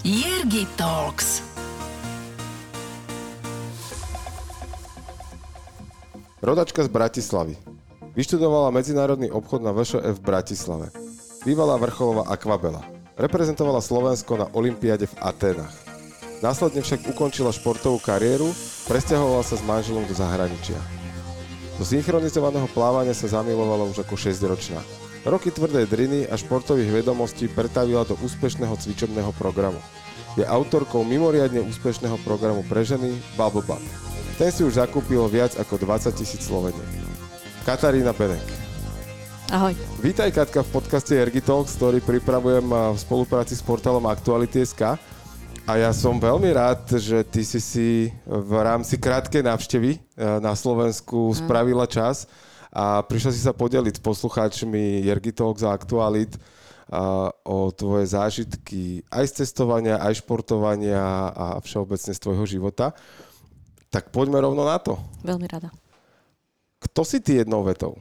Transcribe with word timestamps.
Jirgi 0.00 0.64
Talks. 0.80 1.44
Rodačka 6.40 6.80
z 6.80 6.88
Bratislavy. 6.88 7.60
Vyštudovala 8.16 8.72
medzinárodný 8.72 9.28
obchod 9.28 9.60
na 9.60 9.76
VŠF 9.76 10.16
v 10.16 10.24
Bratislave. 10.24 10.88
Bývalá 11.44 11.76
vrcholová 11.76 12.32
akvabela. 12.32 12.80
Reprezentovala 13.20 13.84
Slovensko 13.84 14.40
na 14.40 14.48
Olympiade 14.56 15.04
v 15.04 15.18
Atenách. 15.20 15.76
Následne 16.40 16.80
však 16.80 17.04
ukončila 17.12 17.52
športovú 17.52 18.00
kariéru, 18.00 18.48
presťahovala 18.88 19.44
sa 19.44 19.60
s 19.60 19.66
manželom 19.68 20.08
do 20.08 20.16
zahraničia. 20.16 20.80
Do 21.76 21.84
synchronizovaného 21.84 22.72
plávania 22.72 23.12
sa 23.12 23.28
zamilovala 23.28 23.84
už 23.92 24.00
ako 24.08 24.16
6-ročná. 24.16 24.80
Roky 25.20 25.52
tvrdej 25.52 25.84
driny 25.84 26.24
a 26.32 26.34
športových 26.40 27.04
vedomostí 27.04 27.44
pretavila 27.44 28.08
do 28.08 28.16
úspešného 28.24 28.72
cvičebného 28.72 29.36
programu. 29.36 29.76
Je 30.32 30.48
autorkou 30.48 31.04
mimoriadne 31.04 31.60
úspešného 31.60 32.16
programu 32.24 32.64
pre 32.64 32.80
ženy 32.88 33.20
Bubble 33.36 33.60
Butt. 33.60 33.84
Ten 34.40 34.48
si 34.48 34.64
už 34.64 34.80
zakúpil 34.80 35.20
viac 35.28 35.60
ako 35.60 35.76
20 35.76 36.16
tisíc 36.16 36.40
Sloveniek. 36.48 36.88
Katarína 37.68 38.16
Benek. 38.16 38.40
Ahoj. 39.52 39.76
Vítaj 40.00 40.32
Katka 40.32 40.64
v 40.64 40.80
podcaste 40.80 41.12
Ergi 41.12 41.44
Talks, 41.44 41.76
ktorý 41.76 42.00
pripravujem 42.00 42.64
v 42.64 42.96
spolupráci 42.96 43.52
s 43.52 43.60
portálom 43.60 44.08
Aktuality.sk. 44.08 44.96
A 45.68 45.72
ja 45.76 45.92
som 45.92 46.16
veľmi 46.16 46.48
rád, 46.56 46.96
že 46.96 47.20
ty 47.28 47.44
si 47.44 47.60
si 47.60 48.08
v 48.24 48.52
rámci 48.56 48.96
krátkej 48.96 49.44
návštevy 49.44 50.00
na 50.40 50.56
Slovensku 50.56 51.36
spravila 51.36 51.84
čas 51.84 52.24
a 52.70 53.02
prišla 53.02 53.30
si 53.34 53.42
sa 53.42 53.50
podeliť 53.50 53.98
s 53.98 54.02
poslucháčmi 54.02 55.02
Jergi 55.06 55.34
Talks 55.34 55.66
a 55.66 55.74
Aktualit 55.74 56.38
o 57.46 57.70
tvoje 57.70 58.10
zážitky 58.10 59.06
aj 59.10 59.30
z 59.30 59.32
cestovania, 59.46 60.02
aj 60.02 60.22
športovania 60.26 61.30
a 61.30 61.46
všeobecne 61.62 62.10
z 62.14 62.22
tvojho 62.22 62.46
života. 62.46 62.90
Tak 63.90 64.10
poďme 64.14 64.42
rovno 64.42 64.66
na 64.66 64.78
to. 64.78 64.98
Veľmi 65.22 65.46
rada. 65.50 65.70
Kto 66.82 67.02
si 67.06 67.22
ty 67.22 67.42
jednou 67.42 67.62
vetou? 67.62 67.98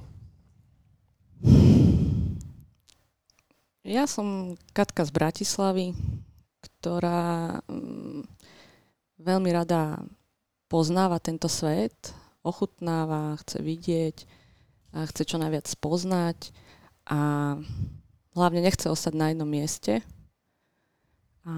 Ja 3.86 4.06
som 4.06 4.54
Katka 4.74 5.02
z 5.06 5.12
Bratislavy, 5.14 5.98
ktorá 6.62 7.58
mm, 7.66 8.22
veľmi 9.18 9.50
rada 9.50 9.98
poznáva 10.70 11.18
tento 11.18 11.50
svet, 11.50 12.14
ochutnáva, 12.46 13.38
chce 13.42 13.66
vidieť, 13.66 14.18
a 14.96 15.06
chce 15.06 15.24
čo 15.26 15.38
najviac 15.38 15.70
spoznať 15.70 16.54
a 17.10 17.20
hlavne 18.34 18.62
nechce 18.62 18.90
ostať 18.90 19.14
na 19.14 19.34
jednom 19.34 19.50
mieste. 19.50 20.02
A 21.46 21.54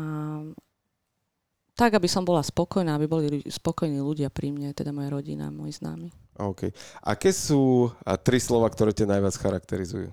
tak, 1.76 1.98
aby 1.98 2.06
som 2.06 2.22
bola 2.22 2.46
spokojná, 2.46 2.96
aby 2.96 3.08
boli 3.10 3.42
spokojní 3.48 3.98
ľudia 4.04 4.30
pri 4.30 4.54
mne, 4.54 4.76
teda 4.76 4.94
moja 4.94 5.10
rodina, 5.10 5.50
moji 5.50 5.80
známi. 5.82 6.10
OK. 6.38 6.70
Aké 7.04 7.34
sú 7.34 7.90
tri 8.22 8.38
slova, 8.38 8.70
ktoré 8.70 8.94
ťa 8.94 9.10
najviac 9.10 9.36
charakterizujú? 9.36 10.12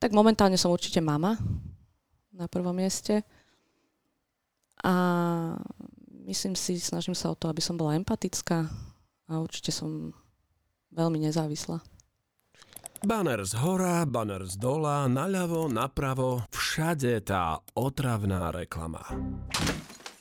Tak 0.00 0.16
momentálne 0.16 0.56
som 0.56 0.72
určite 0.72 0.98
mama 1.04 1.36
na 2.32 2.48
prvom 2.48 2.72
mieste. 2.72 3.20
A 4.80 4.94
myslím 6.24 6.56
si, 6.56 6.80
snažím 6.80 7.12
sa 7.12 7.28
o 7.28 7.36
to, 7.36 7.52
aby 7.52 7.60
som 7.60 7.76
bola 7.76 7.94
empatická 7.94 8.64
a 9.28 9.32
určite 9.38 9.70
som 9.70 10.16
veľmi 10.94 11.18
nezávislá. 11.22 11.80
Banner 13.00 13.40
z 13.48 13.56
hora, 13.56 14.04
banner 14.04 14.44
z 14.44 14.60
dola, 14.60 15.08
naľavo, 15.08 15.72
napravo, 15.72 16.44
všade 16.52 17.24
tá 17.24 17.56
otravná 17.72 18.52
reklama. 18.52 19.00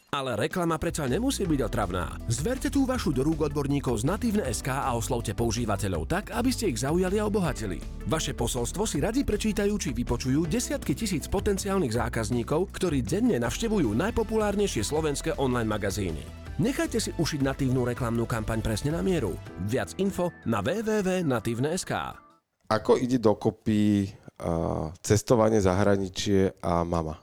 Ale 0.09 0.33
reklama 0.33 0.81
predsa 0.81 1.05
nemusí 1.05 1.45
byť 1.45 1.59
otravná. 1.69 2.17
Zverte 2.31 2.73
tú 2.73 2.87
vašu 2.87 3.13
do 3.13 3.21
rúk 3.21 3.45
odborníkov 3.45 4.01
z 4.01 4.09
Natívne 4.09 4.47
SK 4.47 4.73
a 4.73 4.97
oslovte 4.97 5.37
používateľov 5.37 6.09
tak, 6.09 6.33
aby 6.33 6.49
ste 6.49 6.73
ich 6.73 6.81
zaujali 6.81 7.21
a 7.21 7.29
obohatili. 7.29 7.77
Vaše 8.09 8.33
posolstvo 8.33 8.89
si 8.89 8.97
radi 9.03 9.21
prečítajú 9.21 9.75
či 9.77 9.93
vypočujú 9.93 10.49
desiatky 10.49 10.97
tisíc 10.97 11.29
potenciálnych 11.29 11.93
zákazníkov, 11.93 12.73
ktorí 12.73 13.05
denne 13.05 13.37
navštevujú 13.37 13.93
najpopulárnejšie 13.93 14.81
slovenské 14.81 15.37
online 15.37 15.69
magazíny. 15.69 16.38
Nechajte 16.59 16.99
si 16.99 17.15
ušiť 17.15 17.39
natívnu 17.39 17.87
reklamnú 17.87 18.27
kampaň 18.27 18.59
presne 18.59 18.91
na 18.91 18.99
mieru. 18.99 19.31
Viac 19.71 19.95
info 19.95 20.27
na 20.43 20.59
www.natívne.sk. 20.59 22.19
Ako 22.67 22.99
ide 22.99 23.15
dokopy 23.15 24.11
uh, 24.43 24.91
cestovanie, 24.99 25.63
zahraničie 25.63 26.59
a 26.59 26.83
mama? 26.83 27.15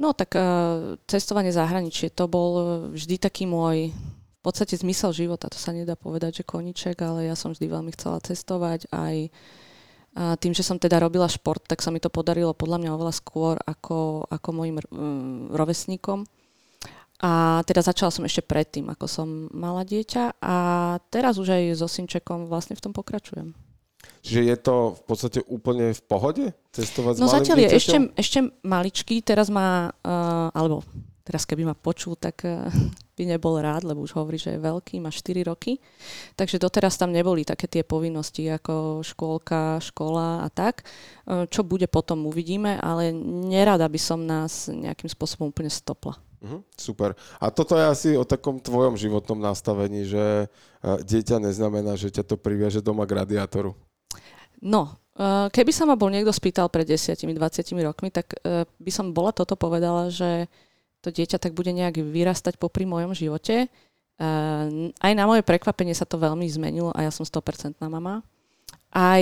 No 0.00 0.16
tak 0.16 0.32
uh, 0.32 0.96
cestovanie 1.04 1.52
zahraničie, 1.52 2.08
to 2.08 2.24
bol 2.24 2.88
vždy 2.96 3.20
taký 3.20 3.44
môj 3.44 3.92
v 3.92 4.40
podstate 4.40 4.72
zmysel 4.72 5.12
života. 5.12 5.52
To 5.52 5.60
sa 5.60 5.76
nedá 5.76 6.00
povedať, 6.00 6.40
že 6.40 6.48
koniček, 6.48 6.96
ale 7.04 7.28
ja 7.28 7.36
som 7.36 7.52
vždy 7.52 7.68
veľmi 7.68 7.92
chcela 7.92 8.16
cestovať. 8.24 8.88
Aj 8.88 9.28
a 10.14 10.38
tým, 10.38 10.54
že 10.54 10.62
som 10.62 10.78
teda 10.78 11.02
robila 11.02 11.26
šport, 11.26 11.60
tak 11.66 11.82
sa 11.82 11.90
mi 11.90 11.98
to 11.98 12.06
podarilo 12.06 12.54
podľa 12.54 12.78
mňa 12.80 12.90
oveľa 12.94 13.14
skôr 13.18 13.58
ako, 13.60 14.24
ako 14.30 14.48
mojim 14.54 14.78
um, 14.78 15.50
rovesníkom. 15.50 16.22
A 17.22 17.62
teda 17.62 17.80
začala 17.80 18.10
som 18.10 18.26
ešte 18.26 18.42
predtým, 18.42 18.90
ako 18.90 19.06
som 19.06 19.28
mala 19.54 19.86
dieťa 19.86 20.42
a 20.42 20.56
teraz 21.14 21.38
už 21.38 21.54
aj 21.54 21.62
so 21.78 21.86
synčekom 21.86 22.50
vlastne 22.50 22.74
v 22.74 22.82
tom 22.82 22.90
pokračujem. 22.90 23.54
Čiže 24.24 24.40
je 24.40 24.56
to 24.56 24.74
v 24.98 25.02
podstate 25.04 25.40
úplne 25.46 25.92
v 25.92 26.02
pohode 26.04 26.44
cestovať 26.72 27.20
no, 27.20 27.28
s 27.28 27.32
malým 27.32 27.36
zatiaľ 27.38 27.56
je 27.60 27.68
ešte, 27.76 27.98
ešte 28.16 28.38
maličký, 28.64 29.20
teraz 29.20 29.52
má, 29.52 29.92
uh, 30.00 30.48
alebo 30.56 30.80
teraz 31.24 31.44
keby 31.44 31.68
ma 31.68 31.76
počul, 31.76 32.16
tak 32.16 32.40
uh, 32.44 32.68
by 33.16 33.24
nebol 33.28 33.56
rád, 33.60 33.84
lebo 33.84 34.00
už 34.00 34.16
hovorí, 34.16 34.40
že 34.40 34.56
je 34.56 34.64
veľký, 34.64 35.00
má 35.00 35.12
4 35.12 35.44
roky. 35.44 35.76
Takže 36.34 36.56
doteraz 36.56 36.96
tam 36.96 37.12
neboli 37.12 37.44
také 37.44 37.68
tie 37.68 37.84
povinnosti 37.84 38.48
ako 38.48 39.04
škôlka, 39.04 39.78
škola 39.84 40.44
a 40.44 40.48
tak. 40.48 40.88
Uh, 41.28 41.44
čo 41.48 41.60
bude 41.60 41.84
potom 41.88 42.24
uvidíme, 42.24 42.80
ale 42.80 43.12
nerada 43.48 43.84
by 43.86 44.00
som 44.00 44.24
nás 44.24 44.72
nejakým 44.72 45.08
spôsobom 45.08 45.52
úplne 45.52 45.68
stopla. 45.72 46.16
Uh-huh, 46.44 46.60
super. 46.76 47.16
A 47.40 47.48
toto 47.48 47.72
je 47.72 47.84
asi 47.88 48.08
o 48.20 48.28
takom 48.28 48.60
tvojom 48.60 49.00
životnom 49.00 49.40
nastavení, 49.40 50.04
že 50.04 50.44
uh, 50.44 51.00
dieťa 51.00 51.40
neznamená, 51.40 51.96
že 51.96 52.12
ťa 52.12 52.20
to 52.28 52.36
priviaže 52.36 52.84
doma 52.84 53.08
k 53.08 53.24
radiátoru. 53.24 53.72
No, 54.60 54.92
uh, 55.16 55.48
keby 55.48 55.72
sa 55.72 55.88
ma 55.88 55.96
bol 55.96 56.12
niekto 56.12 56.28
spýtal 56.36 56.68
pred 56.68 56.84
10-20 56.84 57.32
rokmi, 57.80 58.12
tak 58.12 58.36
uh, 58.44 58.68
by 58.76 58.92
som 58.92 59.16
bola 59.16 59.32
toto 59.32 59.56
povedala, 59.56 60.12
že 60.12 60.44
to 61.00 61.08
dieťa 61.08 61.40
tak 61.40 61.56
bude 61.56 61.72
nejak 61.72 62.00
vyrastať 62.00 62.60
popri 62.60 62.84
mojom 62.88 63.12
živote. 63.12 63.68
Aj 64.96 65.12
na 65.12 65.24
moje 65.28 65.44
prekvapenie 65.44 65.92
sa 65.92 66.08
to 66.08 66.16
veľmi 66.16 66.48
zmenilo 66.48 66.96
a 66.96 67.04
ja 67.04 67.12
som 67.12 67.28
100% 67.28 67.76
mama. 67.92 68.24
Aj 68.88 69.20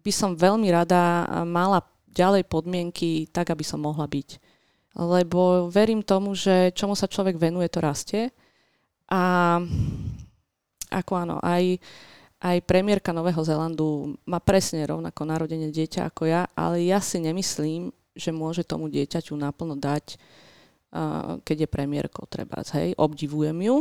by 0.00 0.12
som 0.16 0.32
veľmi 0.32 0.64
rada 0.72 1.28
mala 1.44 1.84
ďalej 2.08 2.48
podmienky 2.48 3.28
tak, 3.28 3.52
aby 3.52 3.60
som 3.60 3.84
mohla 3.84 4.08
byť 4.08 4.40
lebo 4.94 5.66
verím 5.70 6.06
tomu, 6.06 6.38
že 6.38 6.70
čomu 6.70 6.94
sa 6.94 7.10
človek 7.10 7.34
venuje, 7.34 7.66
to 7.66 7.82
rastie. 7.82 8.30
A 9.10 9.58
ako 10.94 11.12
áno, 11.18 11.36
aj, 11.42 11.82
aj 12.38 12.56
premiérka 12.62 13.10
Nového 13.10 13.42
Zelandu 13.42 14.14
má 14.24 14.38
presne 14.38 14.86
rovnako 14.86 15.26
narodenie 15.26 15.74
dieťa 15.74 16.08
ako 16.08 16.30
ja, 16.30 16.46
ale 16.54 16.86
ja 16.86 17.02
si 17.02 17.18
nemyslím, 17.18 17.90
že 18.14 18.30
môže 18.30 18.62
tomu 18.62 18.86
dieťaťu 18.86 19.34
naplno 19.34 19.74
dať, 19.74 20.14
uh, 20.14 21.42
keď 21.42 21.66
je 21.66 21.74
premiérkou 21.74 22.24
treba. 22.30 22.62
Hej, 22.62 22.94
obdivujem 22.94 23.58
ju, 23.66 23.76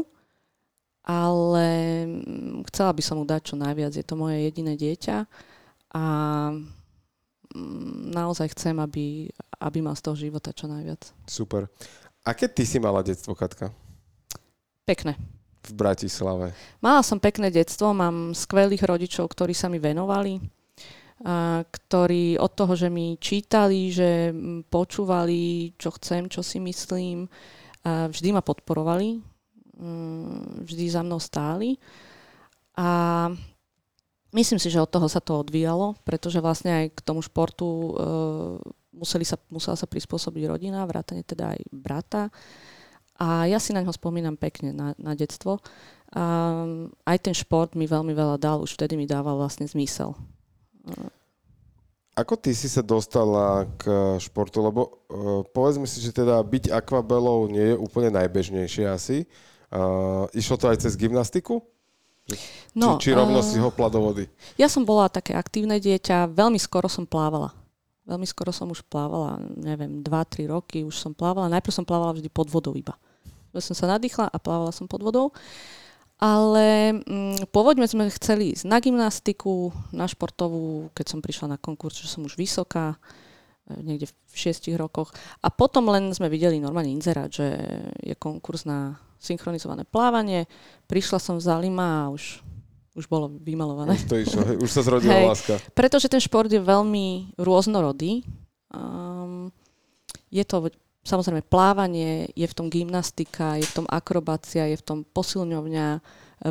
ale 1.06 1.68
chcela 2.74 2.92
by 2.96 3.02
som 3.06 3.22
mu 3.22 3.26
dať 3.30 3.54
čo 3.54 3.56
najviac. 3.60 3.94
Je 3.94 4.02
to 4.02 4.18
moje 4.18 4.42
jediné 4.50 4.74
dieťa 4.74 5.30
a 5.94 6.04
naozaj 8.14 8.54
chcem, 8.58 8.76
aby, 8.82 9.30
aby 9.62 9.80
mal 9.82 9.94
z 9.94 10.04
toho 10.04 10.18
života 10.18 10.50
čo 10.54 10.66
najviac. 10.66 11.14
Super. 11.30 11.70
Aké 12.24 12.48
ty 12.48 12.64
si 12.66 12.80
mala 12.80 13.04
detstvo, 13.04 13.36
Katka? 13.36 13.70
Pekné. 14.84 15.16
V 15.64 15.72
Bratislave. 15.72 16.52
Mala 16.84 17.00
som 17.04 17.20
pekné 17.20 17.48
detstvo, 17.48 17.96
mám 17.96 18.36
skvelých 18.36 18.84
rodičov, 18.84 19.32
ktorí 19.32 19.56
sa 19.56 19.72
mi 19.72 19.80
venovali, 19.80 20.40
a 21.24 21.64
ktorí 21.64 22.36
od 22.36 22.52
toho, 22.52 22.76
že 22.76 22.92
mi 22.92 23.16
čítali, 23.16 23.88
že 23.88 24.36
počúvali, 24.68 25.72
čo 25.80 25.96
chcem, 25.96 26.28
čo 26.28 26.44
si 26.44 26.60
myslím, 26.60 27.32
a 27.84 28.12
vždy 28.12 28.36
ma 28.36 28.44
podporovali, 28.44 29.24
vždy 30.68 30.86
za 30.92 31.00
mnou 31.04 31.20
stáli. 31.24 31.80
A 32.76 33.28
myslím 34.34 34.60
si, 34.60 34.68
že 34.74 34.82
od 34.82 34.90
toho 34.90 35.06
sa 35.08 35.22
to 35.22 35.40
odvíjalo, 35.40 35.96
pretože 36.04 36.42
vlastne 36.42 36.84
aj 36.84 36.86
k 36.98 37.00
tomu 37.06 37.22
športu 37.22 37.66
e, 37.66 37.92
museli 38.94 39.26
sa, 39.26 39.38
musela 39.50 39.78
sa 39.78 39.90
prispôsobiť 39.90 40.44
rodina, 40.50 40.86
vrátane 40.86 41.26
teda 41.26 41.58
aj 41.58 41.60
brata. 41.70 42.22
A 43.18 43.46
ja 43.46 43.62
si 43.62 43.72
na 43.72 43.86
ňo 43.86 43.94
spomínam 43.94 44.38
pekne, 44.38 44.74
na, 44.74 44.98
na 44.98 45.14
detstvo. 45.14 45.62
A 46.14 46.66
aj 47.10 47.18
ten 47.22 47.34
šport 47.34 47.74
mi 47.74 47.90
veľmi 47.90 48.14
veľa 48.14 48.38
dal, 48.38 48.62
už 48.62 48.78
vtedy 48.78 48.98
mi 48.98 49.10
dával 49.10 49.38
vlastne 49.38 49.66
zmysel. 49.66 50.14
Ako 52.14 52.38
ty 52.38 52.54
si 52.54 52.70
sa 52.70 52.86
dostala 52.86 53.66
k 53.82 53.90
športu? 54.22 54.62
Lebo 54.62 54.82
uh, 55.10 55.42
povedzme 55.50 55.90
si, 55.90 55.98
že 55.98 56.14
teda 56.14 56.38
byť 56.46 56.70
akvabelou 56.70 57.50
nie 57.50 57.74
je 57.74 57.80
úplne 57.82 58.14
najbežnejšie 58.14 58.86
asi. 58.86 59.26
Uh, 59.74 60.30
išlo 60.38 60.62
to 60.62 60.70
aj 60.70 60.86
cez 60.86 60.94
gymnastiku? 60.94 61.66
No, 62.74 62.98
či, 62.98 63.10
či 63.12 63.18
rovno 63.18 63.44
eh, 63.44 63.46
si 63.46 63.60
hopla 63.60 63.92
do 63.92 64.00
vody? 64.00 64.26
Ja 64.56 64.72
som 64.72 64.88
bola 64.88 65.12
také 65.12 65.36
aktívne 65.36 65.78
dieťa, 65.78 66.32
veľmi 66.32 66.58
skoro 66.58 66.88
som 66.88 67.04
plávala. 67.04 67.52
Veľmi 68.04 68.28
skoro 68.28 68.52
som 68.52 68.68
už 68.68 68.84
plávala, 68.88 69.40
neviem, 69.56 70.04
2-3 70.04 70.52
roky 70.52 70.84
už 70.84 70.96
som 70.96 71.16
plávala. 71.16 71.52
Najprv 71.52 71.72
som 71.72 71.88
plávala 71.88 72.12
vždy 72.16 72.28
pod 72.28 72.52
vodou 72.52 72.76
iba. 72.76 73.00
Ja 73.56 73.64
som 73.64 73.78
sa 73.78 73.88
nadýchla 73.88 74.28
a 74.28 74.38
plávala 74.42 74.76
som 74.76 74.92
pod 74.92 75.04
vodou. 75.04 75.32
Ale 76.20 77.00
mm, 77.04 77.52
pôvodne 77.52 77.84
sme 77.88 78.08
chceli 78.12 78.56
ísť 78.56 78.64
na 78.68 78.80
gymnastiku, 78.80 79.76
na 79.92 80.08
športovú, 80.08 80.92
keď 80.96 81.06
som 81.16 81.20
prišla 81.20 81.56
na 81.56 81.58
konkurs, 81.60 82.00
že 82.00 82.08
som 82.08 82.24
už 82.24 82.40
vysoká, 82.40 82.96
e, 83.68 83.76
niekde 83.84 84.08
v 84.08 84.36
šiestich 84.36 84.80
rokoch. 84.80 85.12
A 85.44 85.52
potom 85.52 85.92
len 85.92 86.16
sme 86.16 86.32
videli 86.32 86.64
normálne 86.64 86.96
inzerát, 86.96 87.28
že 87.28 87.60
je 88.00 88.16
konkurs 88.16 88.64
na 88.64 89.00
synchronizované 89.24 89.88
plávanie. 89.88 90.52
Prišla 90.92 91.18
som 91.24 91.40
v 91.40 91.48
Zalima 91.48 92.06
a 92.06 92.12
už, 92.12 92.44
už 93.00 93.08
bolo 93.08 93.32
vymalované. 93.40 93.96
Už 93.96 94.12
to 94.12 94.20
išlo, 94.20 94.44
už 94.60 94.70
sa 94.70 94.84
zrodila 94.84 95.16
Hej. 95.16 95.28
láska. 95.32 95.54
Pretože 95.72 96.12
ten 96.12 96.20
šport 96.20 96.52
je 96.52 96.60
veľmi 96.60 97.40
rôznorodý. 97.40 98.28
Um, 98.76 99.48
je 100.28 100.44
to 100.44 100.68
samozrejme 101.04 101.44
plávanie, 101.48 102.32
je 102.34 102.48
v 102.48 102.56
tom 102.56 102.68
gymnastika, 102.72 103.60
je 103.60 103.68
v 103.68 103.84
tom 103.84 103.88
akrobácia, 103.92 104.72
je 104.72 104.80
v 104.80 104.86
tom 104.88 105.00
posilňovňa, 105.04 105.88
e, 106.00 106.02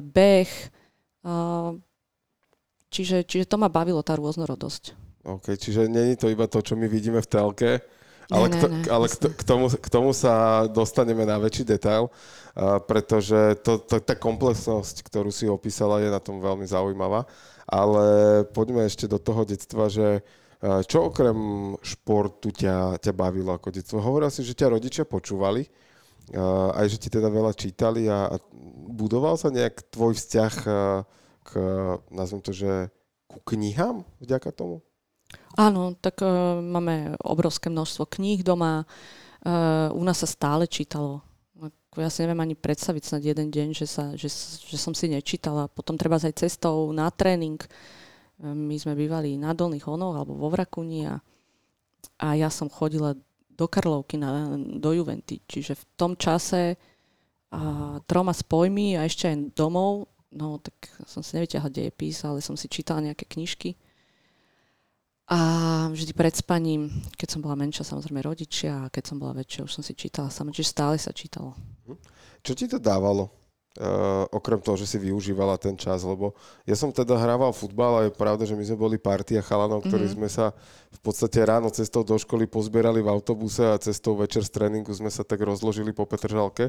beh. 0.01 0.51
Uh, 1.25 1.81
čiže, 2.93 3.25
čiže 3.25 3.49
to 3.49 3.57
ma 3.57 3.73
bavilo, 3.73 4.05
tá 4.05 4.15
rôznorodosť. 4.15 4.93
OK, 5.25 5.55
čiže 5.57 5.89
není 5.89 6.19
to 6.19 6.29
iba 6.29 6.51
to, 6.51 6.61
čo 6.61 6.75
my 6.75 6.91
vidíme 6.91 7.23
v 7.23 7.31
telke, 7.31 7.71
ale, 8.31 8.47
Ne, 8.53 8.59
ne, 8.61 8.69
ne, 8.69 8.91
ale 8.91 9.07
k, 9.11 9.17
k, 9.33 9.43
tomu, 9.43 9.67
k 9.73 9.89
tomu 9.91 10.11
sa 10.15 10.67
dostaneme 10.71 11.27
na 11.27 11.41
väčší 11.41 11.67
detail, 11.67 12.13
pretože 12.87 13.59
to, 13.65 13.81
to, 13.83 13.99
tá 13.99 14.15
komplexnosť, 14.15 15.03
ktorú 15.03 15.33
si 15.33 15.49
opísala, 15.49 16.05
je 16.05 16.13
na 16.13 16.21
tom 16.21 16.39
veľmi 16.39 16.69
zaujímavá. 16.69 17.27
Ale 17.67 18.05
poďme 18.53 18.85
ešte 18.85 19.09
do 19.09 19.17
toho 19.17 19.47
detstva, 19.49 19.89
že 19.89 20.21
čo 20.63 21.11
okrem 21.11 21.35
športu 21.83 22.55
ťa, 22.55 23.03
ťa 23.03 23.13
bavilo 23.17 23.51
ako 23.51 23.75
detstvo? 23.75 23.99
Hovoril 23.99 24.31
si, 24.31 24.47
že 24.47 24.55
ťa 24.55 24.71
rodičia 24.71 25.05
počúvali, 25.09 25.67
aj 26.79 26.87
že 26.87 27.01
ti 27.03 27.09
teda 27.11 27.27
veľa 27.27 27.51
čítali 27.51 28.07
a, 28.07 28.31
a 28.31 28.37
budoval 28.93 29.35
sa 29.35 29.51
nejak 29.51 29.91
tvoj 29.91 30.15
vzťah 30.15 30.55
k, 31.43 31.51
nazvem 32.15 32.41
to, 32.45 32.55
že 32.55 32.95
ku 33.27 33.43
knihám 33.43 34.07
vďaka 34.23 34.55
tomu? 34.55 34.85
Áno, 35.55 35.97
tak 36.01 36.25
uh, 36.25 36.61
máme 36.61 37.17
obrovské 37.21 37.69
množstvo 37.69 38.09
kníh 38.09 38.41
doma. 38.41 38.89
Uh, 39.43 39.93
u 39.93 40.03
nás 40.05 40.23
sa 40.23 40.29
stále 40.29 40.65
čítalo. 40.71 41.21
Ja 41.93 42.09
si 42.09 42.25
neviem 42.25 42.41
ani 42.41 42.57
predstaviť 42.57 43.03
snad 43.05 43.23
jeden 43.23 43.53
deň, 43.53 43.77
že, 43.77 43.85
sa, 43.85 44.17
že, 44.17 44.33
že 44.65 44.77
som 44.81 44.97
si 44.97 45.13
nečítala. 45.13 45.69
Potom 45.69 46.01
treba 46.01 46.17
aj 46.17 46.41
cestou 46.41 46.89
na 46.97 47.13
tréning. 47.13 47.61
Uh, 47.61 47.69
My 48.43 48.75
sme 48.75 48.99
bývali 48.99 49.39
na 49.39 49.55
Dolných 49.55 49.87
Honoch 49.87 50.19
alebo 50.19 50.35
vo 50.35 50.51
Vrakuni 50.51 51.07
a, 51.07 51.23
a 52.19 52.35
ja 52.35 52.51
som 52.51 52.67
chodila 52.67 53.15
do 53.53 53.67
Karlovky 53.71 54.19
na, 54.19 54.59
do 54.59 54.91
Juventy. 54.91 55.39
Čiže 55.47 55.79
v 55.79 55.85
tom 55.95 56.13
čase 56.19 56.75
a 57.53 58.01
troma 58.09 58.33
spojmi 58.33 58.97
a 58.97 59.05
ešte 59.05 59.29
aj 59.29 59.53
domov, 59.53 60.09
no 60.33 60.57
tak 60.57 60.73
som 61.05 61.21
si 61.21 61.37
nevyťahla 61.37 61.69
dejepis, 61.69 62.25
ale 62.25 62.41
som 62.41 62.57
si 62.57 62.65
čítala 62.65 63.05
nejaké 63.05 63.29
knižky. 63.29 63.77
A 65.33 65.39
vždy 65.89 66.13
pred 66.13 66.37
spaním, 66.37 66.93
keď 67.17 67.29
som 67.33 67.41
bola 67.41 67.57
menšia, 67.57 67.89
samozrejme 67.89 68.21
rodičia, 68.21 68.85
a 68.85 68.91
keď 68.93 69.05
som 69.09 69.17
bola 69.17 69.33
väčšia, 69.41 69.65
už 69.65 69.73
som 69.73 69.81
si 69.81 69.97
čítala 69.97 70.29
sama, 70.29 70.53
čiže 70.53 70.77
stále 70.77 71.01
sa 71.01 71.09
čítalo. 71.09 71.57
Čo 72.45 72.53
ti 72.53 72.69
to 72.69 72.77
dávalo? 72.77 73.33
Uh, 73.73 74.29
okrem 74.29 74.61
toho, 74.61 74.77
že 74.77 74.85
si 74.85 75.01
využívala 75.01 75.57
ten 75.57 75.73
čas, 75.73 76.05
lebo 76.05 76.37
ja 76.69 76.77
som 76.77 76.93
teda 76.93 77.17
hrával 77.17 77.57
futbal 77.57 77.93
a 77.97 78.05
je 78.05 78.13
pravda, 78.13 78.45
že 78.45 78.53
my 78.53 78.61
sme 78.69 78.77
boli 78.77 79.01
partia 79.01 79.41
chalanov, 79.41 79.89
ktorí 79.89 80.13
Mhm. 80.13 80.13
sme 80.13 80.29
sa 80.29 80.53
v 80.93 81.01
podstate 81.01 81.41
ráno 81.41 81.73
cestou 81.73 82.05
do 82.05 82.13
školy 82.21 82.45
pozbierali 82.45 83.01
v 83.01 83.09
autobuse 83.09 83.65
a 83.65 83.81
cestou 83.81 84.13
večer 84.13 84.45
z 84.45 84.53
tréningu 84.53 84.93
sme 84.93 85.09
sa 85.09 85.25
tak 85.25 85.41
rozložili 85.41 85.97
po 85.97 86.05
Petržalke 86.05 86.69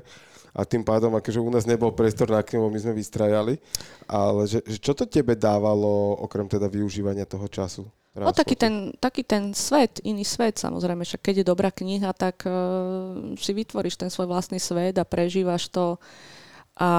a 0.56 0.63
tým 0.63 0.88
pádom, 0.88 1.12
akože 1.19 1.44
u 1.44 1.51
nás 1.51 1.68
nebol 1.68 1.92
priestor 1.92 2.31
na 2.31 2.39
knihu, 2.39 2.71
my 2.71 2.80
sme 2.80 2.95
vystrajali, 2.95 3.60
ale 4.07 4.48
že, 4.48 4.63
že 4.63 4.80
čo 4.80 4.95
to 4.95 5.04
tebe 5.04 5.36
dávalo 5.36 6.15
okrem 6.24 6.48
teda 6.48 6.71
využívania 6.71 7.27
toho 7.27 7.51
času? 7.51 7.83
No 8.13 8.30
taký 8.30 8.54
ten, 8.54 8.94
taký 9.01 9.25
ten 9.25 9.57
svet, 9.57 9.98
iný 10.06 10.21
svet 10.21 10.62
samozrejme, 10.62 11.01
však 11.01 11.21
keď 11.33 11.36
je 11.42 11.50
dobrá 11.50 11.74
kniha, 11.74 12.13
tak 12.13 12.45
uh, 12.45 13.33
si 13.33 13.51
vytvoríš 13.57 13.98
ten 13.98 14.13
svoj 14.13 14.30
vlastný 14.30 14.62
svet 14.62 15.01
a 15.01 15.06
prežívaš 15.06 15.74
to 15.74 15.98
a 16.77 16.89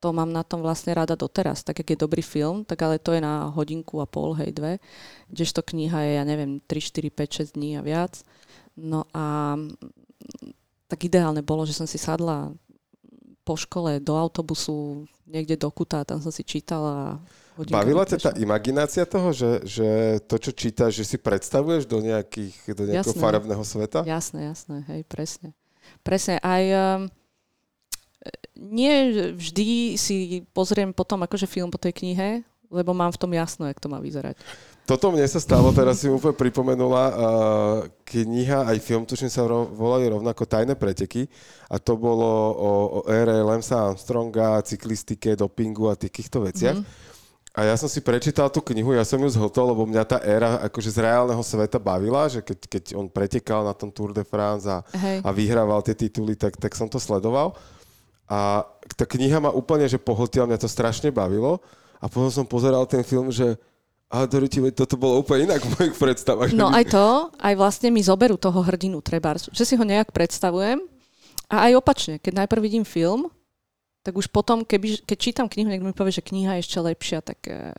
to 0.00 0.16
mám 0.16 0.32
na 0.32 0.40
tom 0.40 0.64
vlastne 0.64 0.96
rada 0.96 1.12
doteraz. 1.12 1.60
Tak, 1.60 1.84
jak 1.84 1.90
je 1.92 1.98
dobrý 1.98 2.24
film, 2.24 2.64
tak 2.64 2.80
ale 2.82 2.96
to 2.96 3.12
je 3.12 3.20
na 3.20 3.52
hodinku 3.52 4.00
a 4.00 4.08
pol, 4.08 4.32
hej, 4.32 4.56
dve. 4.56 4.80
Kdežto 5.28 5.60
kniha 5.60 5.98
je, 6.08 6.12
ja 6.16 6.24
neviem, 6.24 6.56
3, 6.64 6.80
4, 6.80 7.12
5, 7.12 7.52
6 7.52 7.56
dní 7.60 7.76
a 7.76 7.84
viac. 7.84 8.24
No 8.80 9.04
a 9.12 9.54
tak 10.88 11.04
ideálne 11.04 11.44
bolo, 11.44 11.68
že 11.68 11.76
som 11.76 11.84
si 11.84 12.00
sadla 12.00 12.50
po 13.44 13.54
škole 13.60 14.00
do 14.00 14.16
autobusu 14.16 15.04
niekde 15.28 15.60
do 15.60 15.68
kuta, 15.68 16.02
tam 16.02 16.24
som 16.24 16.32
si 16.32 16.42
čítala. 16.42 17.20
Hodinka 17.60 17.76
Bavila 17.76 18.08
ťa 18.08 18.18
tá 18.18 18.32
imaginácia 18.40 19.04
toho, 19.04 19.30
že, 19.36 19.50
že 19.68 19.88
to, 20.24 20.40
čo 20.40 20.50
čítaš, 20.56 20.96
že 20.96 21.04
si 21.04 21.16
predstavuješ 21.20 21.84
do, 21.84 22.00
nejakých, 22.00 22.56
do 22.72 22.88
nejakého 22.88 23.12
Jasné. 23.12 23.22
farebného 23.22 23.64
sveta? 23.64 24.00
Jasné, 24.08 24.48
jasné, 24.48 24.76
hej, 24.88 25.04
presne. 25.04 25.52
Presne, 26.00 26.40
aj 26.40 26.62
um, 26.72 27.00
nie 28.56 28.94
vždy 29.36 29.96
si 30.00 30.44
pozriem 30.56 30.92
potom 30.96 31.20
akože 31.24 31.44
film 31.44 31.68
po 31.68 31.80
tej 31.80 31.92
knihe, 31.96 32.44
lebo 32.70 32.94
mám 32.94 33.10
v 33.10 33.20
tom 33.20 33.32
jasno, 33.34 33.66
jak 33.66 33.82
to 33.82 33.90
má 33.90 33.98
vyzerať. 33.98 34.38
Toto 34.86 35.14
mne 35.14 35.22
sa 35.26 35.38
stalo, 35.38 35.70
teraz 35.70 36.02
si 36.02 36.10
úplne 36.10 36.34
pripomenula 36.34 37.04
uh, 37.06 37.14
kniha, 38.06 38.66
aj 38.66 38.78
film, 38.82 39.06
tuším 39.06 39.30
sa 39.30 39.46
volajú 39.46 40.18
rovnako 40.18 40.42
Tajné 40.46 40.74
preteky 40.74 41.30
a 41.70 41.78
to 41.78 41.94
bolo 41.94 42.26
o, 42.26 42.70
o 42.98 43.00
ére 43.06 43.38
Lemsa 43.38 43.86
Armstronga, 43.86 44.58
cyklistike, 44.66 45.38
dopingu 45.38 45.90
a 45.90 45.94
takýchto 45.94 46.42
veciach. 46.42 46.82
Mm-hmm. 46.82 47.09
A 47.50 47.66
ja 47.66 47.74
som 47.74 47.90
si 47.90 47.98
prečítal 47.98 48.46
tú 48.46 48.62
knihu, 48.62 48.94
ja 48.94 49.02
som 49.02 49.18
ju 49.18 49.26
zhotol, 49.26 49.74
lebo 49.74 49.82
mňa 49.82 50.04
tá 50.06 50.18
éra 50.22 50.62
akože 50.70 50.94
z 50.94 51.02
reálneho 51.02 51.42
sveta 51.42 51.82
bavila, 51.82 52.30
že 52.30 52.46
keď, 52.46 52.58
keď 52.70 52.84
on 52.94 53.10
pretekal 53.10 53.66
na 53.66 53.74
tom 53.74 53.90
Tour 53.90 54.14
de 54.14 54.22
France 54.22 54.70
a, 54.70 54.86
Hej. 54.94 55.26
a 55.26 55.28
vyhrával 55.34 55.82
tie 55.82 55.98
tituly, 55.98 56.38
tak, 56.38 56.54
tak 56.54 56.78
som 56.78 56.86
to 56.86 57.02
sledoval. 57.02 57.58
A 58.30 58.62
tá 58.94 59.02
kniha 59.02 59.42
ma 59.42 59.50
úplne, 59.50 59.90
že 59.90 59.98
pohltila, 59.98 60.46
mňa 60.46 60.62
to 60.62 60.70
strašne 60.70 61.10
bavilo. 61.10 61.58
A 61.98 62.06
potom 62.06 62.30
som 62.30 62.46
pozeral 62.46 62.86
ten 62.86 63.02
film, 63.02 63.34
že 63.34 63.58
ale 64.10 64.26
Doroti, 64.26 64.58
veď 64.58 64.74
toto 64.74 64.98
bolo 64.98 65.22
úplne 65.22 65.46
inak 65.46 65.62
v 65.62 65.70
mojich 65.70 65.94
predstavách. 65.94 66.50
No 66.50 66.66
aj 66.66 66.90
to, 66.90 67.30
aj 67.38 67.54
vlastne 67.54 67.94
mi 67.94 68.02
zoberú 68.02 68.34
toho 68.34 68.58
hrdinu 68.58 68.98
treba, 68.98 69.38
že 69.38 69.62
si 69.62 69.78
ho 69.78 69.84
nejak 69.86 70.10
predstavujem 70.10 70.82
a 71.46 71.70
aj 71.70 71.78
opačne, 71.78 72.14
keď 72.18 72.42
najprv 72.42 72.62
vidím 72.62 72.82
film, 72.82 73.30
tak 74.00 74.16
už 74.16 74.32
potom, 74.32 74.64
keby, 74.64 75.04
keď 75.04 75.18
čítam 75.20 75.46
knihu, 75.46 75.68
niekto 75.68 75.86
mi 75.86 75.96
povie, 75.96 76.14
že 76.14 76.24
kniha 76.24 76.56
je 76.56 76.62
ešte 76.64 76.78
lepšia, 76.80 77.18
tak 77.20 77.38
uh, 77.48 77.72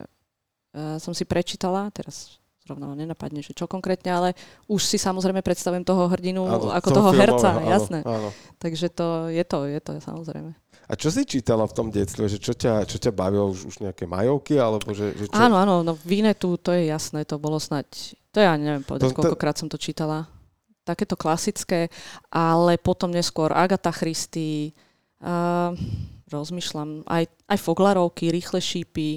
som 1.02 1.12
si 1.18 1.26
prečítala, 1.26 1.90
teraz 1.90 2.42
zrovna 2.62 2.86
ma 2.88 2.96
nenapadne, 2.96 3.42
že 3.42 3.58
čo 3.58 3.66
konkrétne, 3.66 4.14
ale 4.14 4.30
už 4.70 4.86
si 4.86 5.02
samozrejme 5.02 5.42
predstavujem 5.42 5.82
toho 5.82 6.06
hrdinu 6.08 6.46
Áno, 6.46 6.70
ako 6.70 6.88
toho, 6.94 7.10
herca, 7.12 7.58
filmového, 7.58 7.66
áno, 7.66 7.74
jasné. 7.74 8.00
Áno. 8.06 8.30
Takže 8.62 8.88
to 8.94 9.08
je 9.34 9.44
to, 9.44 9.58
je 9.66 9.80
to 9.82 9.92
samozrejme. 9.98 10.52
A 10.88 10.94
čo 10.94 11.10
si 11.10 11.24
čítala 11.26 11.66
v 11.66 11.74
tom 11.74 11.88
detstve? 11.90 12.28
Že 12.28 12.38
čo, 12.38 12.54
ťa, 12.54 12.74
čo 12.84 13.00
ťa 13.00 13.12
bavilo? 13.16 13.50
Už, 13.50 13.64
už 13.64 13.76
nejaké 13.80 14.04
majovky? 14.06 14.60
Alebo 14.60 14.92
že, 14.92 15.16
že 15.16 15.26
čo? 15.32 15.40
Áno, 15.40 15.56
áno, 15.58 15.82
no 15.82 15.98
Vinetu, 16.06 16.60
to 16.62 16.76
je 16.76 16.86
jasné, 16.92 17.24
to 17.26 17.42
bolo 17.42 17.58
snať, 17.58 18.14
to 18.30 18.38
ja 18.38 18.54
neviem 18.60 18.86
povedať, 18.86 19.10
To- 19.10 19.16
to- 19.16 19.20
koľkokrát 19.20 19.56
som 19.58 19.68
to 19.72 19.82
čítala. 19.82 20.30
Takéto 20.86 21.14
klasické, 21.14 21.94
ale 22.34 22.78
potom 22.78 23.14
neskôr 23.14 23.54
Agatha 23.54 23.94
Christie, 23.94 24.74
uh, 25.22 25.72
rozmýšľam, 26.28 27.06
aj, 27.06 27.24
aj 27.46 27.58
Foglarovky, 27.58 28.30
Rýchle 28.30 28.60
šípy, 28.60 29.10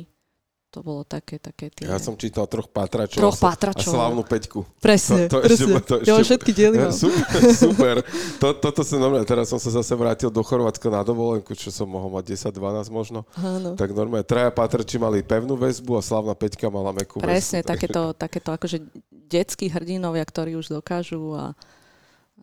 to 0.68 0.82
bolo 0.82 1.06
také, 1.06 1.38
také 1.38 1.70
tie... 1.70 1.86
Ja 1.86 2.02
som 2.02 2.18
čítal 2.18 2.50
troch 2.50 2.66
patračov 2.66 3.14
Troch 3.14 3.38
sa- 3.38 3.54
pátračov. 3.54 3.94
a 3.94 3.94
slávnu 3.94 4.26
peťku. 4.26 4.66
Presne, 4.82 5.30
to- 5.30 5.38
to 5.38 5.46
ešte- 5.46 5.70
presne. 5.70 5.86
to 5.86 5.94
ja 6.02 6.10
mám 6.10 6.18
ešte- 6.18 6.26
všetky 6.26 6.50
diely 6.50 6.74
Ja, 6.74 6.82
mám. 6.82 6.98
super, 6.98 7.40
super. 7.54 7.94
To, 8.42 8.46
toto 8.58 8.82
som 8.82 8.98
normálne, 8.98 9.22
teraz 9.22 9.46
som 9.46 9.62
sa 9.62 9.70
zase 9.70 9.94
vrátil 9.94 10.34
do 10.34 10.42
Chorvátska 10.42 10.90
na 10.90 11.06
dovolenku, 11.06 11.54
čo 11.54 11.70
som 11.70 11.86
mohol 11.86 12.10
mať 12.10 12.50
10-12 12.50 12.90
možno. 12.90 13.22
Áno. 13.38 13.78
Tak 13.78 13.94
normálne 13.94 14.26
traja 14.26 14.50
patrači 14.50 14.98
mali 14.98 15.22
pevnú 15.22 15.54
väzbu 15.54 15.94
a 15.94 16.02
slávna 16.02 16.34
peťka 16.34 16.66
mala 16.66 16.90
mekú 16.90 17.22
Presne, 17.22 17.62
väzbu. 17.62 17.70
takéto, 17.70 18.00
takéto 18.10 18.50
akože 18.50 18.82
detskí 19.14 19.70
hrdinovia, 19.70 20.26
ktorí 20.26 20.58
už 20.58 20.74
dokážu 20.74 21.38
a 21.38 21.54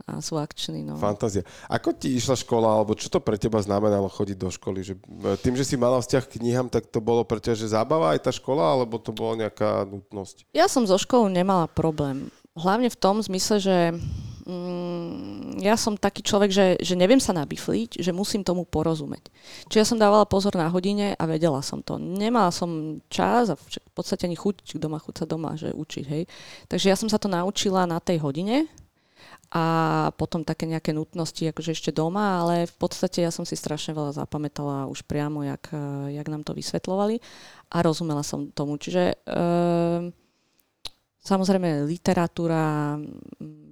a 0.08 0.22
sú 0.22 0.38
akční. 0.38 0.86
No. 0.86 0.98
Fantázia. 0.98 1.46
Ako 1.70 1.93
ti 1.93 2.13
išla 2.17 2.38
škola, 2.38 2.79
alebo 2.79 2.98
čo 2.98 3.08
to 3.08 3.22
pre 3.22 3.38
teba 3.38 3.62
znamenalo 3.62 4.10
chodiť 4.10 4.38
do 4.38 4.50
školy? 4.50 4.79
Že, 4.81 4.93
e, 4.98 5.38
tým, 5.39 5.55
že 5.58 5.67
si 5.67 5.75
mala 5.77 6.01
vzťah 6.01 6.24
k 6.27 6.41
knihám, 6.41 6.67
tak 6.70 6.89
to 6.89 7.03
bolo 7.03 7.25
pre 7.25 7.41
teba, 7.41 7.58
že 7.58 7.74
zábava 7.74 8.13
aj 8.13 8.29
tá 8.29 8.31
škola, 8.34 8.77
alebo 8.77 8.98
to 8.98 9.13
bola 9.13 9.48
nejaká 9.48 9.86
nutnosť? 9.86 10.50
Ja 10.55 10.65
som 10.65 10.86
so 10.86 10.98
školou 10.98 11.29
nemala 11.29 11.70
problém. 11.70 12.29
Hlavne 12.51 12.91
v 12.91 13.00
tom 13.00 13.24
zmysle, 13.24 13.63
že 13.63 13.77
mm, 14.46 15.62
ja 15.62 15.77
som 15.77 15.96
taký 15.96 16.25
človek, 16.25 16.50
že, 16.51 16.65
že 16.81 16.98
neviem 16.98 17.22
sa 17.22 17.31
nabifliť, 17.31 18.01
že 18.01 18.12
musím 18.12 18.43
tomu 18.43 18.65
porozumieť. 18.65 19.29
Čiže 19.70 19.79
ja 19.79 19.88
som 19.88 20.01
dávala 20.01 20.25
pozor 20.27 20.53
na 20.58 20.67
hodine 20.67 21.13
a 21.15 21.24
vedela 21.29 21.62
som 21.63 21.79
to. 21.79 21.96
Nemala 22.01 22.50
som 22.51 23.00
čas 23.08 23.53
a 23.53 23.55
v 23.55 23.93
podstate 23.93 24.25
ani 24.25 24.36
chuť 24.36 24.75
doma, 24.81 25.00
chuť 25.00 25.15
sa 25.24 25.25
doma, 25.29 25.55
že 25.55 25.72
učiť, 25.72 26.05
hej. 26.10 26.24
Takže 26.67 26.88
ja 26.91 26.98
som 26.98 27.08
sa 27.08 27.22
to 27.22 27.31
naučila 27.31 27.86
na 27.86 28.01
tej 28.01 28.20
hodine 28.20 28.67
a 29.51 29.65
potom 30.15 30.48
také 30.48 30.63
nejaké 30.63 30.96
nutnosti 30.96 31.43
akože 31.43 31.75
ešte 31.75 31.91
doma, 31.91 32.39
ale 32.39 32.72
v 32.72 32.75
podstate 32.79 33.20
ja 33.20 33.36
som 33.36 33.43
si 33.43 33.60
strašne 33.60 33.91
veľa 33.91 34.15
zapamätala 34.15 34.88
už 34.88 35.03
priamo, 35.03 35.43
jak, 35.43 35.67
jak 36.08 36.27
nám 36.31 36.48
to 36.48 36.55
vysvetlovali 36.55 37.20
a 37.67 37.77
rozumela 37.84 38.24
som 38.24 38.48
tomu. 38.55 38.79
Čiže 38.79 39.12
e, 39.12 39.15
samozrejme 41.20 41.84
literatúra, 41.84 42.96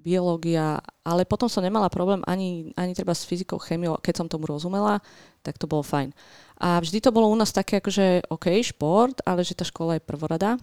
biológia, 0.03 0.83
ale 1.07 1.23
potom 1.23 1.47
som 1.47 1.63
nemala 1.63 1.87
problém 1.87 2.19
ani, 2.27 2.75
ani 2.75 2.91
treba 2.91 3.15
s 3.15 3.23
fyzikou, 3.23 3.55
chemiou, 3.63 3.95
keď 4.03 4.19
som 4.19 4.27
tomu 4.27 4.51
rozumela, 4.51 4.99
tak 5.47 5.55
to 5.55 5.63
bolo 5.63 5.83
fajn. 5.83 6.11
A 6.59 6.83
vždy 6.83 6.99
to 6.99 7.15
bolo 7.15 7.31
u 7.31 7.39
nás 7.39 7.55
také, 7.55 7.79
akože 7.79 8.27
OK, 8.27 8.51
šport, 8.67 9.23
ale 9.23 9.47
že 9.47 9.55
tá 9.55 9.63
škola 9.63 9.95
je 9.95 10.03
prvorada, 10.03 10.59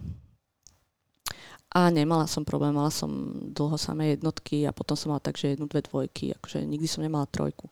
a 1.76 1.92
nemala 1.92 2.25
som 2.25 2.40
problém, 2.40 2.73
mala 2.73 2.88
som 2.88 3.12
dlho 3.52 3.76
samé 3.76 4.16
jednotky 4.16 4.64
a 4.64 4.73
potom 4.73 4.97
som 4.97 5.12
mala 5.12 5.21
tak, 5.21 5.37
že 5.37 5.52
jednu, 5.52 5.68
dve 5.68 5.85
dvojky, 5.85 6.33
akože 6.40 6.64
nikdy 6.64 6.88
som 6.88 7.04
nemala 7.04 7.28
trojku. 7.28 7.68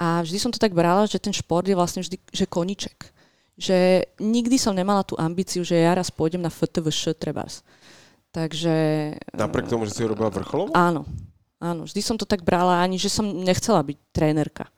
A 0.00 0.24
vždy 0.24 0.40
som 0.40 0.48
to 0.48 0.56
tak 0.56 0.72
brala, 0.72 1.04
že 1.04 1.20
ten 1.20 1.36
šport 1.36 1.68
je 1.68 1.76
vlastne 1.76 2.00
vždy, 2.00 2.16
že 2.32 2.48
koniček. 2.48 3.12
Že 3.60 4.08
nikdy 4.24 4.56
som 4.56 4.72
nemala 4.72 5.04
tú 5.04 5.20
ambíciu, 5.20 5.60
že 5.68 5.76
ja 5.76 5.92
raz 5.92 6.08
pôjdem 6.08 6.40
na 6.40 6.48
FTVŠ 6.48 7.12
trebárs. 7.20 7.60
Takže... 8.32 8.72
Napriek 9.36 9.68
tomu, 9.68 9.84
že 9.84 10.00
si 10.00 10.08
robila 10.08 10.32
vrcholovo? 10.32 10.72
Áno. 10.72 11.04
Áno, 11.60 11.88
vždy 11.88 12.00
som 12.04 12.16
to 12.16 12.28
tak 12.28 12.40
brala, 12.40 12.80
ani 12.80 12.96
že 12.96 13.12
som 13.12 13.24
nechcela 13.24 13.84
byť 13.84 13.98
trénerka. 14.16 14.68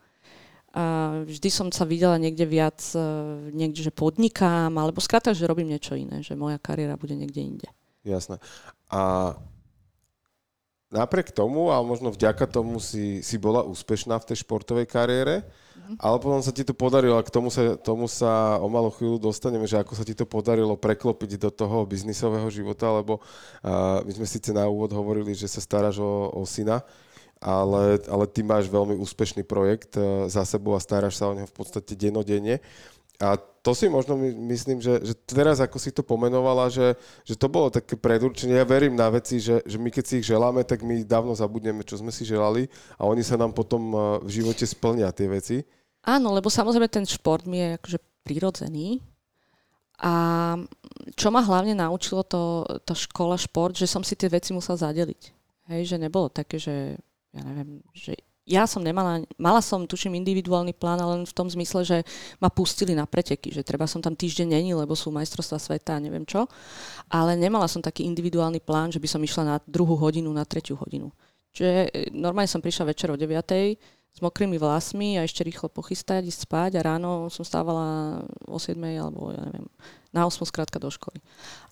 A 0.74 1.10
vždy 1.26 1.48
som 1.50 1.66
sa 1.74 1.82
videla 1.82 2.18
niekde 2.22 2.46
viac, 2.46 2.78
e, 2.94 3.02
niekde, 3.50 3.82
že 3.82 3.90
podnikám, 3.90 4.70
alebo 4.78 5.02
skrátka, 5.02 5.34
že 5.34 5.46
robím 5.46 5.74
niečo 5.74 5.98
iné, 5.98 6.22
že 6.22 6.38
moja 6.38 6.58
kariéra 6.62 6.94
bude 6.94 7.18
niekde 7.18 7.42
inde. 7.42 7.68
Jasné. 8.06 8.38
A 8.88 9.34
napriek 10.88 11.28
tomu, 11.32 11.68
a 11.68 11.84
možno 11.84 12.08
vďaka 12.08 12.48
tomu 12.48 12.80
si, 12.80 13.20
si 13.20 13.36
bola 13.36 13.60
úspešná 13.60 14.16
v 14.20 14.32
tej 14.32 14.40
športovej 14.40 14.88
kariére, 14.88 15.44
mm-hmm. 15.44 16.00
ale 16.00 16.16
potom 16.16 16.40
sa 16.40 16.48
ti 16.48 16.64
to 16.64 16.72
podarilo, 16.72 17.20
a 17.20 17.26
k 17.26 17.28
tomu 17.28 17.52
sa, 17.52 17.76
tomu 17.76 18.08
sa 18.08 18.56
o 18.56 18.72
malú 18.72 18.88
chvíľu 18.88 19.20
dostaneme, 19.20 19.68
že 19.68 19.76
ako 19.76 19.92
sa 19.92 20.04
ti 20.04 20.16
to 20.16 20.24
podarilo 20.24 20.80
preklopiť 20.80 21.36
do 21.36 21.50
toho 21.52 21.84
biznisového 21.84 22.48
života, 22.48 22.88
lebo 22.88 23.20
uh, 23.20 24.00
my 24.00 24.12
sme 24.16 24.26
síce 24.26 24.48
na 24.56 24.64
úvod 24.64 24.88
hovorili, 24.96 25.36
že 25.36 25.44
sa 25.44 25.60
staráš 25.60 26.00
o, 26.00 26.32
o 26.32 26.42
syna, 26.48 26.80
ale, 27.38 28.00
ale 28.08 28.24
ty 28.26 28.40
máš 28.40 28.66
veľmi 28.72 28.96
úspešný 28.96 29.44
projekt 29.44 29.92
uh, 30.00 30.24
za 30.24 30.48
sebou 30.48 30.72
a 30.72 30.80
staráš 30.80 31.20
sa 31.20 31.28
o 31.28 31.36
neho 31.36 31.46
v 31.46 31.52
podstate 31.52 31.92
denodenne. 31.92 32.64
A 33.18 33.34
to 33.36 33.74
si 33.74 33.90
možno 33.90 34.14
myslím, 34.46 34.78
že, 34.78 35.02
že 35.02 35.14
teraz, 35.26 35.58
ako 35.58 35.76
si 35.82 35.90
to 35.90 36.06
pomenovala, 36.06 36.70
že, 36.70 36.94
že 37.26 37.34
to 37.34 37.50
bolo 37.50 37.66
také 37.66 37.98
predurčenie. 37.98 38.54
Ja 38.54 38.62
verím 38.62 38.94
na 38.94 39.10
veci, 39.10 39.42
že, 39.42 39.58
že 39.66 39.74
my 39.74 39.90
keď 39.90 40.04
si 40.06 40.14
ich 40.22 40.26
želáme, 40.30 40.62
tak 40.62 40.86
my 40.86 41.02
dávno 41.02 41.34
zabudneme, 41.34 41.82
čo 41.82 41.98
sme 41.98 42.14
si 42.14 42.22
želali 42.22 42.70
a 42.94 43.10
oni 43.10 43.26
sa 43.26 43.34
nám 43.34 43.50
potom 43.50 43.90
eh, 43.90 43.98
v 44.22 44.30
živote 44.38 44.62
splnia 44.62 45.10
tie 45.10 45.26
veci. 45.26 45.66
Áno, 46.06 46.30
lebo 46.30 46.46
samozrejme 46.46 46.86
ten 46.86 47.02
šport 47.02 47.42
mi 47.42 47.58
je 47.58 47.68
akože 47.82 47.98
prirodzený. 48.22 49.02
A 49.98 50.12
čo 51.18 51.34
ma 51.34 51.42
hlavne 51.42 51.74
naučilo 51.74 52.22
to, 52.22 52.62
tá 52.86 52.94
škola 52.94 53.34
šport, 53.34 53.74
že 53.74 53.90
som 53.90 54.06
si 54.06 54.14
tie 54.14 54.30
veci 54.30 54.54
musel 54.54 54.78
zadeliť. 54.78 55.22
Hej, 55.74 55.90
že 55.90 55.96
nebolo 55.98 56.30
také, 56.30 56.62
že 56.62 56.94
ja 57.34 57.42
neviem, 57.42 57.82
že 57.92 58.14
ja 58.48 58.64
som 58.64 58.80
nemala, 58.80 59.22
mala 59.36 59.60
som, 59.60 59.84
tuším, 59.84 60.16
individuálny 60.16 60.72
plán, 60.72 60.96
ale 60.96 61.20
len 61.20 61.24
v 61.28 61.36
tom 61.36 61.52
zmysle, 61.52 61.84
že 61.84 61.98
ma 62.40 62.48
pustili 62.48 62.96
na 62.96 63.04
preteky, 63.04 63.52
že 63.52 63.60
treba 63.60 63.84
som 63.84 64.00
tam 64.00 64.16
týždeň 64.16 64.56
není, 64.56 64.72
lebo 64.72 64.96
sú 64.96 65.12
majstrovstvá 65.12 65.60
sveta 65.60 66.00
a 66.00 66.02
neviem 66.02 66.24
čo. 66.24 66.48
Ale 67.12 67.36
nemala 67.36 67.68
som 67.68 67.84
taký 67.84 68.08
individuálny 68.08 68.64
plán, 68.64 68.88
že 68.88 68.98
by 68.98 69.08
som 69.08 69.20
išla 69.20 69.42
na 69.44 69.56
druhú 69.68 70.00
hodinu, 70.00 70.32
na 70.32 70.48
tretiu 70.48 70.80
hodinu. 70.80 71.12
Čiže 71.52 71.92
e, 71.92 72.10
normálne 72.16 72.48
som 72.48 72.64
prišla 72.64 72.88
večer 72.96 73.12
o 73.12 73.20
9 73.20 74.08
s 74.18 74.18
mokrými 74.24 74.58
vlasmi 74.58 75.20
a 75.20 75.22
ešte 75.22 75.46
rýchlo 75.46 75.70
pochystať, 75.70 76.26
ísť 76.26 76.48
spať 76.48 76.70
a 76.80 76.84
ráno 76.86 77.30
som 77.30 77.46
stávala 77.46 78.18
o 78.48 78.58
7 78.58 78.74
alebo 78.98 79.30
ja 79.30 79.42
neviem, 79.46 79.68
na 80.10 80.26
8 80.26 80.42
skrátka 80.48 80.80
do 80.80 80.88
školy. 80.88 81.20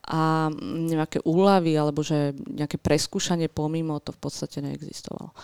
A 0.06 0.52
nejaké 0.62 1.24
úlavy 1.26 1.74
alebo 1.74 2.04
že 2.04 2.36
nejaké 2.46 2.78
preskúšanie 2.78 3.50
pomimo 3.50 3.98
to 3.98 4.14
v 4.14 4.20
podstate 4.20 4.62
neexistovalo. 4.62 5.34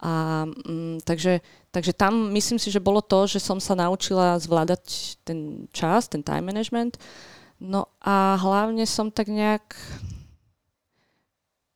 A, 0.00 0.44
mm, 0.48 1.04
takže, 1.04 1.44
takže 1.68 1.92
tam 1.92 2.32
myslím 2.32 2.56
si, 2.56 2.72
že 2.72 2.80
bolo 2.80 3.04
to, 3.04 3.28
že 3.28 3.36
som 3.36 3.60
sa 3.60 3.76
naučila 3.76 4.40
zvládať 4.40 5.16
ten 5.24 5.68
čas, 5.76 6.08
ten 6.08 6.24
time 6.24 6.48
management. 6.48 6.96
No 7.60 7.92
a 8.00 8.40
hlavne 8.40 8.88
som 8.88 9.12
tak 9.12 9.28
nejak 9.28 9.76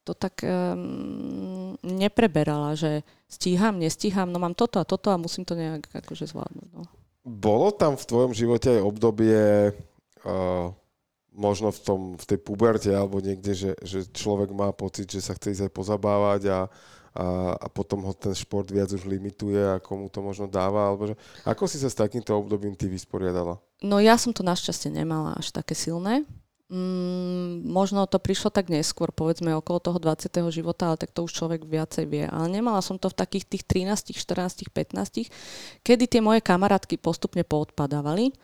to 0.04 0.12
tak 0.12 0.44
um, 0.44 1.76
nepreberala, 1.80 2.76
že 2.76 3.00
stíham, 3.24 3.80
nestíham, 3.80 4.28
no 4.28 4.36
mám 4.36 4.52
toto 4.52 4.76
a 4.76 4.84
toto 4.84 5.08
a 5.08 5.20
musím 5.20 5.48
to 5.48 5.56
nejak 5.56 5.88
akože 5.88 6.28
zvládnuť. 6.28 6.68
No. 6.76 6.84
Bolo 7.24 7.72
tam 7.72 7.96
v 7.96 8.04
tvojom 8.04 8.36
živote 8.36 8.68
aj 8.68 8.84
obdobie 8.84 9.72
uh, 9.72 10.68
možno 11.32 11.72
v, 11.72 11.80
tom, 11.80 12.00
v 12.20 12.24
tej 12.24 12.38
puberte 12.38 12.92
alebo 12.92 13.18
niekde, 13.18 13.56
že, 13.56 13.72
že 13.80 14.04
človek 14.12 14.52
má 14.52 14.70
pocit, 14.76 15.08
že 15.08 15.24
sa 15.24 15.32
chce 15.32 15.56
ísť 15.56 15.64
aj 15.66 15.72
pozabávať 15.72 16.42
a, 16.52 16.58
a, 17.14 17.54
a 17.54 17.66
potom 17.70 18.02
ho 18.02 18.10
ten 18.10 18.34
šport 18.34 18.66
viac 18.66 18.90
už 18.90 19.06
limituje 19.06 19.62
a 19.62 19.78
komu 19.78 20.10
to 20.10 20.18
možno 20.18 20.50
dáva? 20.50 20.90
Alebo 20.90 21.10
že, 21.10 21.14
ako 21.46 21.70
si 21.70 21.78
sa 21.78 21.86
s 21.86 21.94
takýmto 21.94 22.34
obdobím 22.34 22.74
ty 22.74 22.90
vysporiadala? 22.90 23.62
No 23.86 24.02
ja 24.02 24.18
som 24.18 24.34
to 24.34 24.42
našťastie 24.42 24.90
nemala 24.90 25.38
až 25.38 25.54
také 25.54 25.78
silné. 25.78 26.26
Mm, 26.74 27.62
možno 27.70 28.02
to 28.10 28.18
prišlo 28.18 28.50
tak 28.50 28.66
neskôr, 28.66 29.14
povedzme 29.14 29.54
okolo 29.54 29.78
toho 29.78 29.98
20. 30.02 30.26
života, 30.50 30.90
ale 30.90 30.98
tak 30.98 31.14
to 31.14 31.22
už 31.22 31.30
človek 31.30 31.62
viacej 31.62 32.04
vie. 32.10 32.26
Ale 32.26 32.50
nemala 32.50 32.82
som 32.82 32.98
to 32.98 33.06
v 33.06 33.14
takých 33.14 33.46
tých 33.46 33.62
13, 33.62 34.10
14, 34.10 34.74
15, 34.74 35.30
kedy 35.86 36.04
tie 36.10 36.18
moje 36.18 36.42
kamarátky 36.42 36.98
postupne 36.98 37.46
poodpadávali. 37.46 38.34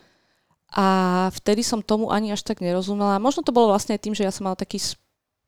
A 0.70 1.26
vtedy 1.34 1.66
som 1.66 1.82
tomu 1.82 2.14
ani 2.14 2.30
až 2.30 2.46
tak 2.46 2.62
nerozumela. 2.62 3.18
Možno 3.18 3.42
to 3.42 3.50
bolo 3.50 3.74
vlastne 3.74 3.98
tým, 3.98 4.14
že 4.14 4.22
ja 4.22 4.30
som 4.30 4.46
mala 4.46 4.54
taký 4.54 4.78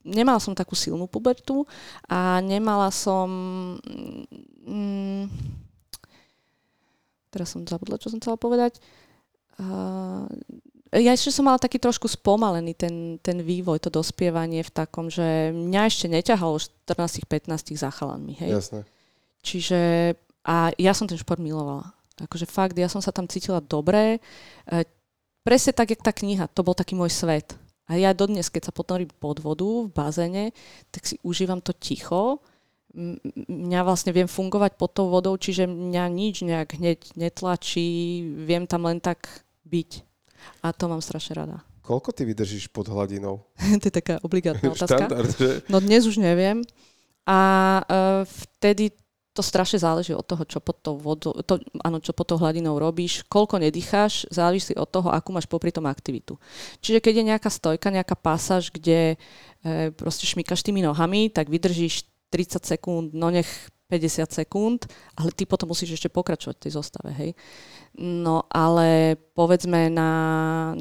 nemala 0.03 0.39
som 0.43 0.55
takú 0.55 0.75
silnú 0.75 1.07
pubertu 1.07 1.67
a 2.07 2.39
nemala 2.43 2.91
som... 2.91 3.29
Mm, 4.67 5.27
teraz 7.33 7.55
som 7.55 7.65
zabudla, 7.65 7.99
čo 7.99 8.13
som 8.13 8.21
chcela 8.21 8.37
povedať. 8.37 8.77
Uh, 9.57 10.29
ja 10.93 11.17
ešte 11.17 11.33
som 11.33 11.49
mala 11.49 11.57
taký 11.57 11.81
trošku 11.81 12.05
spomalený 12.05 12.77
ten, 12.77 13.17
ten 13.25 13.41
vývoj, 13.41 13.81
to 13.81 13.89
dospievanie 13.89 14.61
v 14.61 14.75
takom, 14.77 15.09
že 15.09 15.49
mňa 15.49 15.89
ešte 15.89 16.07
neťahalo 16.13 16.61
14-15 16.85 17.73
za 17.81 17.89
chalanmi, 17.89 18.37
hej. 18.37 18.61
Jasné. 18.61 18.81
Čiže, 19.41 19.81
a 20.45 20.69
ja 20.77 20.93
som 20.93 21.09
ten 21.09 21.17
šport 21.17 21.41
milovala. 21.41 21.97
Akože 22.21 22.45
fakt, 22.45 22.77
ja 22.77 22.93
som 22.93 23.01
sa 23.01 23.09
tam 23.09 23.25
cítila 23.25 23.65
dobre. 23.65 24.21
E, 24.69 24.85
presne 25.41 25.73
tak, 25.73 25.97
jak 25.97 26.05
tá 26.05 26.13
kniha, 26.13 26.53
to 26.53 26.61
bol 26.61 26.77
taký 26.77 26.93
môj 26.93 27.09
svet. 27.09 27.57
A 27.91 27.99
ja 27.99 28.15
dodnes, 28.15 28.47
keď 28.47 28.71
sa 28.71 28.73
ponorím 28.73 29.11
pod 29.19 29.43
vodu 29.43 29.67
v 29.67 29.91
bazéne, 29.91 30.45
tak 30.95 31.03
si 31.05 31.19
užívam 31.27 31.59
to 31.59 31.75
ticho. 31.75 32.39
Mňa 32.95 33.81
vlastne 33.83 34.15
viem 34.15 34.29
fungovať 34.29 34.79
pod 34.79 34.91
tou 34.95 35.09
vodou, 35.09 35.35
čiže 35.35 35.67
mňa 35.67 36.05
nič 36.13 36.45
nejak 36.47 36.79
hneď 36.79 36.99
netlačí, 37.19 38.23
viem 38.45 38.69
tam 38.69 38.87
len 38.87 39.03
tak 39.03 39.27
byť. 39.67 39.91
A 40.63 40.71
to 40.71 40.87
mám 40.87 41.03
strašne 41.03 41.43
rada. 41.43 41.59
Koľko 41.83 42.15
ty 42.15 42.23
vydržíš 42.23 42.71
pod 42.71 42.87
hladinou? 42.87 43.43
to 43.83 43.85
je 43.91 43.95
taká 43.95 44.23
obligátna 44.23 44.71
otázka. 44.75 45.11
Štandard, 45.11 45.31
že? 45.35 45.51
No 45.67 45.83
dnes 45.83 46.07
už 46.07 46.23
neviem. 46.23 46.63
A 47.27 47.39
uh, 47.87 48.23
vtedy 48.27 48.95
to 49.33 49.41
strašne 49.41 49.81
záleží 49.81 50.13
od 50.13 50.29
toho, 50.29 50.45
čo 50.45 50.61
pod 50.61 50.77
tou, 50.85 51.01
vodou, 51.01 51.33
to, 51.41 51.57
áno, 51.81 52.05
čo 52.05 52.13
pod 52.13 52.29
tou 52.29 52.37
hladinou 52.37 52.77
robíš, 52.77 53.25
koľko 53.33 53.65
nedýcháš, 53.65 54.29
závisí 54.29 54.77
od 54.77 54.89
toho, 54.89 55.09
akú 55.09 55.33
máš 55.33 55.49
popri 55.49 55.73
tom 55.73 55.89
aktivitu. 55.89 56.37
Čiže 56.85 57.01
keď 57.01 57.15
je 57.17 57.29
nejaká 57.33 57.49
stojka, 57.49 57.89
nejaká 57.89 58.13
pasáž, 58.13 58.69
kde 58.69 59.17
e, 59.17 59.89
proste 59.97 60.29
šmykaš 60.29 60.61
tými 60.61 60.85
nohami, 60.85 61.33
tak 61.33 61.49
vydržíš 61.49 62.05
30 62.29 62.61
sekúnd, 62.65 63.07
no 63.17 63.33
nech 63.33 63.49
50 63.89 64.33
sekúnd, 64.33 64.89
ale 65.17 65.37
ty 65.37 65.45
potom 65.45 65.69
musíš 65.69 66.01
ešte 66.01 66.09
pokračovať 66.09 66.57
v 66.57 66.65
tej 66.65 66.73
zostave, 66.73 67.11
hej. 67.13 67.37
No 68.01 68.49
ale 68.49 69.21
povedzme 69.37 69.93
na 69.93 70.11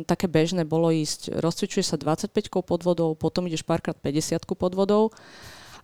také 0.07 0.31
bežné 0.31 0.63
bolo 0.63 0.91
ísť, 0.95 1.35
rozcvičuje 1.39 1.83
sa 1.83 1.99
25 1.99 2.31
pod 2.63 2.87
vodou, 2.87 3.11
potom 3.19 3.51
ideš 3.51 3.67
párkrát 3.67 3.99
50 3.99 4.47
pod 4.47 4.71
vodou 4.75 5.11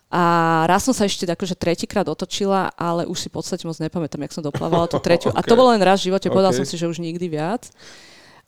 A 0.07 0.63
raz 0.71 0.87
som 0.87 0.95
sa 0.95 1.03
ešte 1.03 1.27
akože 1.27 1.59
tretíkrát 1.59 2.07
otočila, 2.07 2.71
ale 2.79 3.03
už 3.03 3.17
si 3.19 3.27
v 3.27 3.43
podstate 3.43 3.67
moc 3.67 3.75
nepamätám, 3.75 4.23
jak 4.23 4.35
som 4.39 4.43
doplávala 4.45 4.87
tú 4.87 5.03
tretiu. 5.03 5.35
okay. 5.35 5.39
A 5.43 5.47
to 5.47 5.59
bolo 5.59 5.75
len 5.75 5.83
raz 5.83 5.99
v 5.99 6.11
živote, 6.11 6.31
povedal 6.31 6.55
okay. 6.55 6.59
som 6.63 6.65
si, 6.67 6.79
že 6.79 6.87
už 6.87 7.03
nikdy 7.03 7.27
viac. 7.27 7.67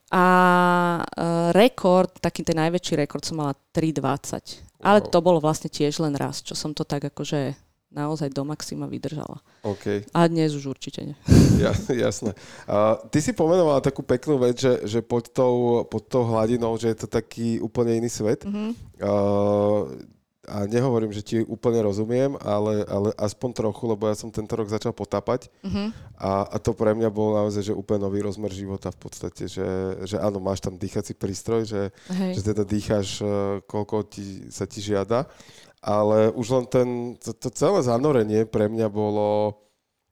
A 0.10 0.26
uh, 1.04 1.54
rekord, 1.54 2.16
taký 2.18 2.42
ten 2.42 2.58
najväčší 2.58 3.06
rekord 3.06 3.22
som 3.22 3.44
mala 3.44 3.54
3,20. 3.76 4.80
Ale 4.80 5.04
to 5.04 5.20
bolo 5.20 5.44
vlastne 5.44 5.68
tiež 5.68 6.00
len 6.00 6.16
raz, 6.16 6.40
čo 6.40 6.56
som 6.56 6.72
to 6.72 6.88
tak 6.88 7.12
akože 7.12 7.54
naozaj 7.90 8.30
do 8.30 8.46
maxima 8.46 8.86
vydržala. 8.86 9.42
Okay. 9.66 10.06
A 10.14 10.30
dnes 10.30 10.54
už 10.54 10.72
určite 10.78 11.04
nie. 11.04 11.18
Ja, 11.60 11.76
jasné. 11.92 12.32
Uh, 12.72 12.96
ty 13.12 13.20
si 13.20 13.36
pomenovala 13.36 13.84
takú 13.84 14.00
peknú 14.00 14.40
vec, 14.40 14.64
že, 14.64 14.80
že 14.88 15.04
pod, 15.04 15.28
tou, 15.28 15.84
pod 15.92 16.08
tou 16.08 16.24
hladinou, 16.24 16.72
že 16.80 16.96
je 16.96 17.04
to 17.04 17.08
taký 17.12 17.60
úplne 17.60 18.00
iný 18.00 18.08
svet. 18.08 18.48
Mm-hmm. 18.48 18.72
Uh, 19.04 19.92
a 20.50 20.66
nehovorím, 20.66 21.14
že 21.14 21.22
ti 21.22 21.38
úplne 21.46 21.86
rozumiem, 21.86 22.34
ale, 22.42 22.82
ale 22.90 23.14
aspoň 23.16 23.50
trochu, 23.54 23.84
lebo 23.86 24.10
ja 24.10 24.18
som 24.18 24.34
tento 24.34 24.52
rok 24.58 24.66
začal 24.66 24.92
potápať 24.92 25.54
mm-hmm. 25.62 25.88
a, 26.18 26.50
a 26.50 26.58
to 26.58 26.74
pre 26.74 26.98
mňa 26.98 27.10
bol 27.14 27.38
naozaj 27.38 27.70
že 27.70 27.78
úplne 27.78 28.04
nový 28.04 28.26
rozmer 28.26 28.50
života 28.50 28.90
v 28.90 29.00
podstate, 29.00 29.46
že, 29.46 29.70
že 30.10 30.18
áno, 30.18 30.42
máš 30.42 30.66
tam 30.66 30.76
dýchací 30.76 31.14
prístroj, 31.14 31.70
že, 31.70 31.84
že 32.10 32.42
teda 32.42 32.66
dýcháš, 32.66 33.22
e, 33.22 33.26
koľko 33.70 34.10
ti, 34.10 34.50
sa 34.50 34.66
ti 34.66 34.82
žiada, 34.82 35.30
ale 35.80 36.34
už 36.34 36.48
len 36.50 36.66
ten, 36.66 36.88
to, 37.22 37.32
to 37.32 37.54
celé 37.54 37.80
zanorenie 37.86 38.44
pre 38.50 38.66
mňa 38.68 38.90
bolo 38.90 39.56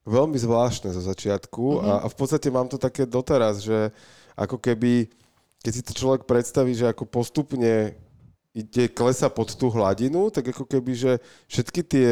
veľmi 0.08 0.40
zvláštne 0.40 0.94
zo 0.94 1.02
začiatku 1.02 1.82
mm-hmm. 1.82 1.88
a, 1.90 1.92
a 2.02 2.06
v 2.06 2.16
podstate 2.16 2.48
mám 2.48 2.70
to 2.70 2.80
také 2.80 3.04
doteraz, 3.04 3.60
že 3.60 3.92
ako 4.38 4.56
keby, 4.62 5.10
keď 5.60 5.72
si 5.74 5.82
to 5.82 5.92
človek 5.92 6.24
predstaví, 6.24 6.72
že 6.72 6.88
ako 6.88 7.04
postupne 7.04 7.98
ide, 8.58 8.90
klesa 8.90 9.30
pod 9.30 9.54
tú 9.54 9.70
hladinu, 9.70 10.34
tak 10.34 10.50
ako 10.50 10.66
keby, 10.66 10.92
že 10.98 11.12
všetky 11.46 11.80
tie 11.86 12.10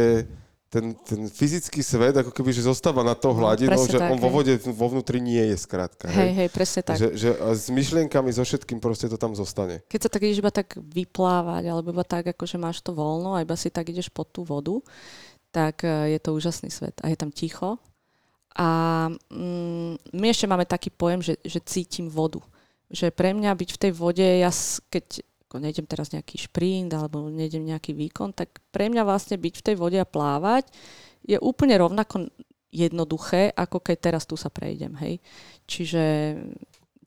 ten, 0.67 0.99
ten 1.07 1.31
fyzický 1.31 1.79
svet 1.79 2.19
ako 2.19 2.35
keby, 2.35 2.51
že 2.51 2.67
zostáva 2.67 3.07
na 3.07 3.15
to 3.15 3.31
no, 3.31 3.39
hladinou, 3.39 3.79
no, 3.79 3.87
že 3.87 4.03
tak, 4.03 4.11
on 4.11 4.19
vo 4.19 4.29
vode 4.29 4.51
vo 4.61 4.87
vnútri 4.91 5.23
nie 5.23 5.41
je 5.55 5.57
skrátka. 5.57 6.11
Hej, 6.11 6.31
hej, 6.35 6.49
presne 6.51 6.81
tak. 6.83 6.99
Že, 6.99 7.09
že 7.15 7.31
s 7.39 7.71
myšlienkami, 7.71 8.35
so 8.35 8.43
všetkým 8.43 8.83
proste 8.83 9.07
to 9.07 9.15
tam 9.15 9.33
zostane. 9.39 9.81
Keď 9.87 10.01
sa 10.05 10.11
tak 10.11 10.27
ideš 10.27 10.43
iba 10.43 10.51
tak 10.51 10.75
vyplávať, 10.75 11.71
alebo 11.71 11.95
iba 11.95 12.03
tak, 12.03 12.35
ako 12.35 12.45
že 12.45 12.59
máš 12.59 12.83
to 12.83 12.91
voľno 12.93 13.39
a 13.39 13.47
iba 13.47 13.55
si 13.55 13.71
tak 13.71 13.89
ideš 13.89 14.11
pod 14.11 14.27
tú 14.35 14.43
vodu, 14.43 14.83
tak 15.55 15.87
e, 15.87 16.13
je 16.13 16.19
to 16.19 16.35
úžasný 16.35 16.69
svet. 16.69 16.99
A 17.01 17.15
je 17.15 17.17
tam 17.17 17.31
ticho. 17.31 17.79
A 18.59 18.69
mm, 19.31 20.13
my 20.19 20.27
ešte 20.29 20.51
máme 20.51 20.67
taký 20.67 20.91
pojem, 20.91 21.23
že, 21.23 21.39
že 21.47 21.63
cítim 21.63 22.11
vodu. 22.11 22.43
Že 22.91 23.15
pre 23.15 23.31
mňa 23.33 23.55
byť 23.55 23.71
v 23.71 23.81
tej 23.81 23.93
vode, 23.95 24.27
ja 24.27 24.51
keď 24.91 25.23
ako 25.47 25.63
nejdem 25.63 25.87
teraz 25.87 26.11
nejaký 26.11 26.51
šprint 26.51 26.91
alebo 26.91 27.31
nejdem 27.31 27.63
nejaký 27.63 27.95
výkon, 27.95 28.35
tak 28.35 28.59
pre 28.75 28.91
mňa 28.91 29.07
vlastne 29.07 29.39
byť 29.39 29.55
v 29.55 29.65
tej 29.65 29.77
vode 29.79 29.99
a 29.99 30.05
plávať 30.07 30.67
je 31.23 31.39
úplne 31.39 31.79
rovnako 31.79 32.29
jednoduché, 32.75 33.55
ako 33.55 33.79
keď 33.79 33.97
teraz 34.11 34.27
tu 34.27 34.35
sa 34.35 34.51
prejdem, 34.51 34.99
hej. 34.99 35.23
Čiže 35.65 36.05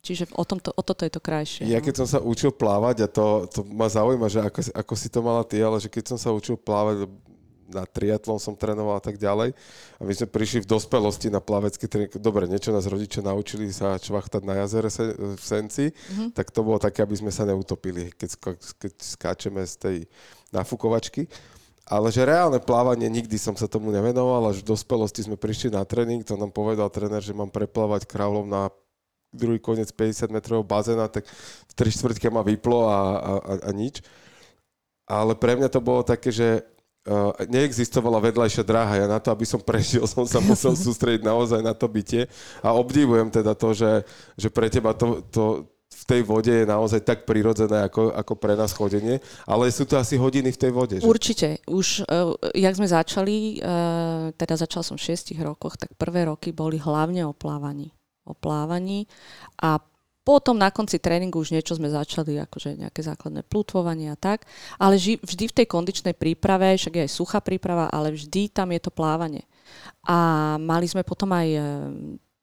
Čiže 0.00 0.32
o, 0.32 0.44
tomto, 0.48 0.72
o 0.72 0.80
toto 0.80 1.04
je 1.04 1.12
to 1.12 1.20
krajšie. 1.20 1.68
Ja 1.68 1.76
no. 1.76 1.84
keď 1.84 1.94
som 2.00 2.08
sa 2.08 2.18
učil 2.24 2.56
plávať, 2.56 3.04
a 3.04 3.08
to, 3.12 3.44
to 3.52 3.60
ma 3.68 3.84
zaujíma, 3.84 4.32
že 4.32 4.40
ako, 4.40 4.60
ako 4.72 4.94
si 4.96 5.08
to 5.12 5.20
mala 5.20 5.44
ty, 5.44 5.60
ale 5.60 5.76
že 5.76 5.92
keď 5.92 6.16
som 6.16 6.18
sa 6.18 6.32
učil 6.32 6.56
plávať, 6.56 7.04
na 7.70 7.86
triatlon 7.86 8.42
som 8.42 8.58
trénoval 8.58 8.98
a 8.98 9.04
tak 9.04 9.16
ďalej. 9.16 9.54
A 9.96 10.02
my 10.02 10.12
sme 10.12 10.28
prišli 10.28 10.66
v 10.66 10.70
dospelosti 10.70 11.30
na 11.30 11.38
plavecký 11.38 11.86
tréning. 11.86 12.12
Dobre, 12.18 12.50
niečo 12.50 12.74
nás 12.74 12.90
rodičia 12.90 13.22
naučili 13.22 13.70
sa 13.70 13.96
čvachtať 13.96 14.42
na 14.42 14.66
jazere 14.66 14.90
v 14.90 15.40
Senci, 15.40 15.94
mm-hmm. 15.94 16.34
tak 16.34 16.50
to 16.50 16.66
bolo 16.66 16.82
také, 16.82 17.06
aby 17.06 17.16
sme 17.16 17.30
sa 17.30 17.46
neutopili, 17.46 18.10
keď, 18.14 18.30
keď 18.76 18.92
skáčeme 18.98 19.62
z 19.64 19.74
tej 19.78 19.96
nafukovačky. 20.50 21.30
Ale 21.90 22.14
že 22.14 22.22
reálne 22.22 22.62
plávanie, 22.62 23.10
nikdy 23.10 23.34
som 23.34 23.58
sa 23.58 23.66
tomu 23.66 23.90
nevenoval, 23.90 24.46
až 24.46 24.62
v 24.62 24.70
dospelosti 24.70 25.26
sme 25.26 25.34
prišli 25.34 25.74
na 25.74 25.82
tréning, 25.82 26.22
to 26.22 26.38
nám 26.38 26.54
povedal 26.54 26.86
tréner, 26.86 27.18
že 27.18 27.34
mám 27.34 27.50
preplávať 27.50 28.06
kráľom 28.06 28.46
na 28.46 28.70
druhý 29.34 29.58
koniec 29.58 29.90
50 29.94 30.30
metrového 30.30 30.66
bazéna, 30.66 31.10
tak 31.10 31.26
v 31.66 31.72
tri 31.74 31.90
štvrtke 31.90 32.30
ma 32.30 32.46
vyplo 32.46 32.86
a, 32.86 32.94
a, 32.94 33.32
a, 33.42 33.52
a 33.66 33.70
nič. 33.74 34.02
Ale 35.10 35.34
pre 35.34 35.58
mňa 35.58 35.66
to 35.70 35.82
bolo 35.82 36.06
také, 36.06 36.30
že 36.30 36.62
Uh, 37.10 37.34
neexistovala 37.50 38.22
vedľajšia 38.22 38.62
dráha. 38.62 39.02
Ja 39.02 39.10
na 39.10 39.18
to, 39.18 39.34
aby 39.34 39.42
som 39.42 39.58
prežil, 39.58 40.06
som 40.06 40.22
sa 40.30 40.38
musel 40.38 40.78
sústrediť 40.86 41.26
naozaj 41.26 41.58
na 41.58 41.74
to 41.74 41.90
bytie. 41.90 42.30
A 42.62 42.70
obdivujem 42.70 43.26
teda 43.34 43.58
to, 43.58 43.74
že, 43.74 44.06
že 44.38 44.46
pre 44.46 44.70
teba 44.70 44.94
to, 44.94 45.18
to 45.26 45.66
v 45.90 46.04
tej 46.06 46.22
vode 46.22 46.54
je 46.54 46.62
naozaj 46.62 47.02
tak 47.02 47.26
prirodzené 47.26 47.82
ako, 47.90 48.14
ako 48.14 48.32
pre 48.38 48.54
nás 48.54 48.70
chodenie. 48.70 49.18
Ale 49.42 49.66
sú 49.74 49.82
to 49.82 49.98
asi 49.98 50.14
hodiny 50.14 50.54
v 50.54 50.60
tej 50.62 50.70
vode. 50.70 50.96
Že? 51.02 51.10
Určite. 51.10 51.58
Už, 51.66 52.06
uh, 52.06 52.38
jak 52.54 52.78
sme 52.78 52.86
začali, 52.86 53.58
uh, 53.58 54.30
teda 54.38 54.54
začal 54.54 54.86
som 54.86 54.94
v 54.94 55.10
6 55.10 55.34
rokoch, 55.42 55.74
tak 55.74 55.90
prvé 55.98 56.30
roky 56.30 56.54
boli 56.54 56.78
hlavne 56.78 57.26
o 57.26 57.34
plávaní. 57.34 57.90
O 58.22 58.38
plávaní 58.38 59.10
a 59.58 59.82
potom 60.30 60.54
na 60.54 60.70
konci 60.70 61.02
tréningu 61.02 61.42
už 61.42 61.50
niečo 61.50 61.74
sme 61.74 61.90
začali, 61.90 62.38
akože 62.46 62.78
nejaké 62.78 63.02
základné 63.02 63.42
plutvovanie 63.50 64.14
a 64.14 64.14
tak, 64.14 64.46
ale 64.78 64.94
vždy 64.94 65.50
v 65.50 65.56
tej 65.58 65.66
kondičnej 65.66 66.14
príprave, 66.14 66.78
však 66.78 66.94
je 66.94 67.02
aj 67.02 67.10
suchá 67.10 67.42
príprava, 67.42 67.90
ale 67.90 68.14
vždy 68.14 68.54
tam 68.54 68.70
je 68.70 68.78
to 68.78 68.94
plávanie. 68.94 69.42
A 70.06 70.54
mali 70.62 70.86
sme 70.86 71.02
potom 71.02 71.34
aj 71.34 71.48
e, 71.50 71.60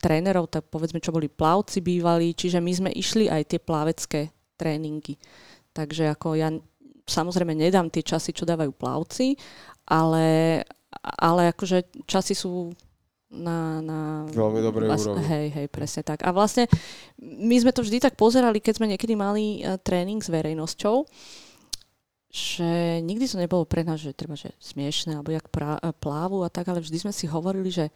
trénerov, 0.03 0.51
tak 0.51 0.67
povedzme, 0.67 0.99
čo 0.99 1.15
boli 1.15 1.31
plavci 1.31 1.79
bývali, 1.79 2.35
čiže 2.35 2.59
my 2.59 2.71
sme 2.75 2.89
išli 2.91 3.31
aj 3.31 3.55
tie 3.55 3.59
plávecké 3.63 4.35
tréningy. 4.59 5.15
Takže 5.71 6.11
ako 6.11 6.35
ja 6.35 6.51
samozrejme 7.07 7.55
nedám 7.55 7.87
tie 7.87 8.03
časy, 8.03 8.35
čo 8.35 8.43
dávajú 8.43 8.75
plavci, 8.75 9.39
ale, 9.87 10.59
ale 11.23 11.55
akože 11.55 12.03
časy 12.03 12.35
sú 12.35 12.75
na, 13.27 13.83
na 13.83 13.99
veľmi 14.31 14.59
dobrej 14.63 14.87
úrovni. 14.87 15.23
Hej, 15.27 15.47
hej, 15.51 15.67
presne 15.67 16.01
tak. 16.03 16.23
A 16.23 16.31
vlastne 16.31 16.71
my 17.19 17.55
sme 17.59 17.75
to 17.75 17.83
vždy 17.83 17.99
tak 17.99 18.15
pozerali, 18.15 18.63
keď 18.63 18.79
sme 18.79 18.91
niekedy 18.95 19.13
mali 19.19 19.61
uh, 19.61 19.75
tréning 19.75 20.23
s 20.23 20.31
verejnosťou, 20.31 21.03
že 22.31 22.99
nikdy 23.03 23.27
to 23.27 23.39
nebolo 23.39 23.67
pre 23.67 23.83
nás, 23.83 23.99
že 23.99 24.15
treba, 24.15 24.39
že 24.39 24.55
smiešne, 24.59 25.19
alebo 25.19 25.35
jak 25.35 25.47
pra, 25.51 25.75
uh, 25.79 25.91
plávu 25.91 26.43
a 26.43 26.49
tak, 26.51 26.71
ale 26.71 26.79
vždy 26.79 27.07
sme 27.07 27.13
si 27.15 27.27
hovorili, 27.27 27.67
že 27.67 27.91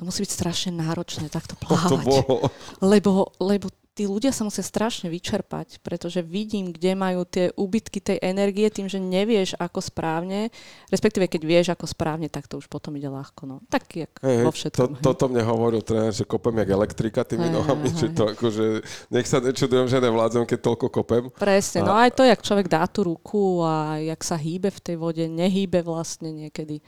to 0.00 0.08
musí 0.08 0.24
byť 0.24 0.32
strašne 0.32 0.72
náročné 0.72 1.28
takto 1.28 1.52
plávať. 1.62 1.92
To 1.92 1.96
bolo. 2.00 2.36
Lebo, 2.80 3.36
lebo 3.36 3.68
tí 3.94 4.06
ľudia 4.06 4.30
sa 4.30 4.46
musia 4.46 4.62
strašne 4.62 5.10
vyčerpať, 5.10 5.82
pretože 5.82 6.22
vidím, 6.22 6.70
kde 6.70 6.94
majú 6.94 7.26
tie 7.26 7.50
úbytky 7.58 7.98
tej 7.98 8.18
energie 8.22 8.70
tým, 8.70 8.86
že 8.86 9.02
nevieš 9.02 9.58
ako 9.58 9.82
správne, 9.82 10.48
respektíve 10.88 11.26
keď 11.26 11.42
vieš 11.42 11.66
ako 11.74 11.90
správne, 11.90 12.30
tak 12.30 12.46
to 12.46 12.62
už 12.62 12.70
potom 12.70 12.94
ide 12.96 13.10
ľahko. 13.10 13.50
No. 13.50 13.56
Tak 13.66 13.84
jak 13.92 14.12
hey, 14.22 14.46
vo 14.46 14.54
všetkom. 14.54 15.02
To, 15.02 15.12
toto 15.12 15.28
mne 15.28 15.42
hovoril 15.42 15.82
tréner, 15.82 16.14
že 16.14 16.22
kopem 16.22 16.62
jak 16.62 16.70
elektrika 16.70 17.26
tými 17.26 17.50
hey, 17.50 17.54
nohami, 17.54 17.90
hey, 17.90 17.98
že 17.98 18.06
to 18.14 18.24
akože, 18.30 18.64
nech 19.10 19.26
sa 19.26 19.42
nečudujem, 19.42 19.90
že 19.90 19.98
nevládzem, 19.98 20.46
keď 20.46 20.58
toľko 20.62 20.86
kopem. 20.88 21.24
Presne, 21.34 21.82
no 21.82 21.92
a... 21.92 22.00
no 22.00 22.02
aj 22.06 22.10
to, 22.14 22.22
jak 22.22 22.40
človek 22.40 22.66
dá 22.70 22.86
tú 22.86 23.04
ruku 23.04 23.60
a 23.66 23.98
jak 23.98 24.20
sa 24.22 24.38
hýbe 24.38 24.70
v 24.70 24.80
tej 24.80 24.96
vode, 24.96 25.24
nehýbe 25.26 25.82
vlastne 25.82 26.30
niekedy. 26.30 26.78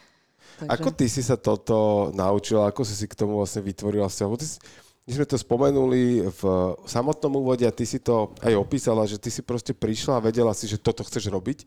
Takže... 0.63 0.71
Ako 0.71 0.89
ty 0.95 1.11
si 1.11 1.23
sa 1.25 1.35
toto 1.35 2.09
naučila, 2.15 2.71
ako 2.71 2.87
si 2.87 2.95
si 2.95 3.07
k 3.11 3.19
tomu 3.19 3.41
vlastne 3.41 3.65
vytvorila 3.65 4.07
vzťah? 4.07 4.31
My 5.03 5.11
sme 5.19 5.27
to 5.27 5.35
spomenuli 5.35 6.31
v 6.31 6.43
samotnom 6.87 7.43
úvode 7.43 7.67
a 7.67 7.75
ty 7.75 7.83
si 7.83 7.99
to 7.99 8.31
aj 8.39 8.55
opísala, 8.55 9.03
že 9.03 9.19
ty 9.19 9.35
si 9.35 9.43
proste 9.43 9.75
prišla 9.75 10.23
a 10.23 10.25
vedela 10.25 10.55
si, 10.55 10.71
že 10.71 10.79
toto 10.79 11.03
chceš 11.03 11.27
robiť. 11.27 11.67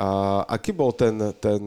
A 0.00 0.40
aký 0.48 0.72
bol 0.72 0.96
ten, 0.96 1.12
ten 1.42 1.60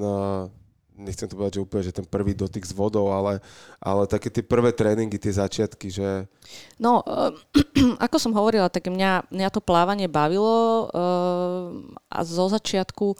nechcem 1.02 1.26
to 1.26 1.36
povedať, 1.36 1.54
že 1.58 1.65
úplne, 1.65 1.84
že 1.84 1.98
ten 1.98 2.06
prvý 2.06 2.38
dotyk 2.38 2.62
s 2.63 2.74
vodou, 2.74 3.10
ale, 3.10 3.41
ale 3.82 4.06
také 4.06 4.30
tie 4.30 4.46
prvé 4.46 4.72
tréningy, 4.72 5.17
tie 5.17 5.34
začiatky, 5.34 5.89
že... 5.89 6.30
No, 6.78 7.02
uh, 7.02 7.34
ako 8.06 8.17
som 8.22 8.38
hovorila, 8.38 8.70
tak 8.70 8.88
mňa, 8.88 9.34
mňa 9.34 9.50
to 9.50 9.65
plávanie 9.65 10.06
bavilo 10.06 10.88
uh, 10.88 11.65
a 12.08 12.20
zo 12.22 12.46
začiatku 12.48 13.17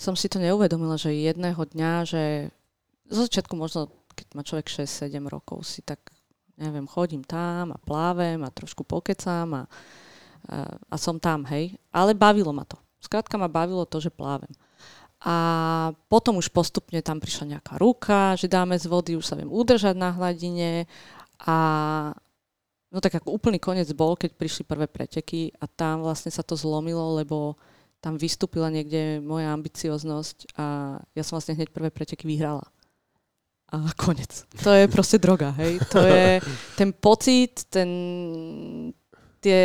som 0.00 0.18
si 0.18 0.26
to 0.26 0.42
neuvedomila, 0.42 0.98
že 0.98 1.14
jedného 1.14 1.60
dňa, 1.60 1.92
že 2.08 2.22
zo 3.06 3.22
začiatku 3.28 3.54
možno, 3.54 3.92
keď 4.16 4.26
má 4.34 4.42
človek 4.42 4.66
6-7 4.66 5.12
rokov, 5.30 5.62
si 5.68 5.84
tak 5.84 6.00
neviem, 6.60 6.84
chodím 6.84 7.24
tam 7.24 7.72
a 7.72 7.78
plávem 7.80 8.44
a 8.44 8.52
trošku 8.52 8.84
pokecám 8.84 9.48
a, 9.56 9.62
a, 9.64 9.66
a 10.92 10.96
som 11.00 11.16
tam, 11.16 11.48
hej. 11.48 11.80
Ale 11.88 12.12
bavilo 12.12 12.52
ma 12.52 12.68
to. 12.68 12.76
Skrátka 13.00 13.40
ma 13.40 13.48
bavilo 13.48 13.88
to, 13.88 13.96
že 13.96 14.12
plávem. 14.12 14.52
A 15.20 15.36
potom 16.08 16.36
už 16.36 16.52
postupne 16.52 17.00
tam 17.00 17.20
prišla 17.20 17.56
nejaká 17.56 17.76
ruka, 17.80 18.36
že 18.36 18.48
dáme 18.48 18.76
z 18.76 18.88
vody, 18.88 19.16
už 19.16 19.24
sa 19.24 19.36
viem 19.36 19.48
udržať 19.52 19.96
na 19.96 20.12
hladine 20.16 20.88
a 21.44 21.56
no 22.88 22.98
tak 23.04 23.20
ako 23.20 23.36
úplný 23.36 23.60
koniec 23.60 23.88
bol, 23.92 24.16
keď 24.16 24.36
prišli 24.36 24.64
prvé 24.64 24.88
preteky 24.88 25.52
a 25.60 25.68
tam 25.68 26.04
vlastne 26.04 26.32
sa 26.32 26.40
to 26.40 26.56
zlomilo, 26.56 27.20
lebo 27.20 27.60
tam 28.00 28.16
vystúpila 28.16 28.72
niekde 28.72 29.20
moja 29.20 29.52
ambicioznosť 29.52 30.56
a 30.56 30.96
ja 31.12 31.22
som 31.24 31.36
vlastne 31.36 31.60
hneď 31.60 31.68
prvé 31.68 31.92
preteky 31.92 32.24
vyhrala 32.24 32.64
a 33.70 33.94
konec. 33.94 34.50
To 34.66 34.74
je 34.74 34.90
proste 34.90 35.22
droga, 35.22 35.54
hej. 35.62 35.78
To 35.94 36.02
je 36.02 36.42
ten 36.74 36.90
pocit, 36.90 37.70
ten, 37.70 37.90
tie 39.38 39.60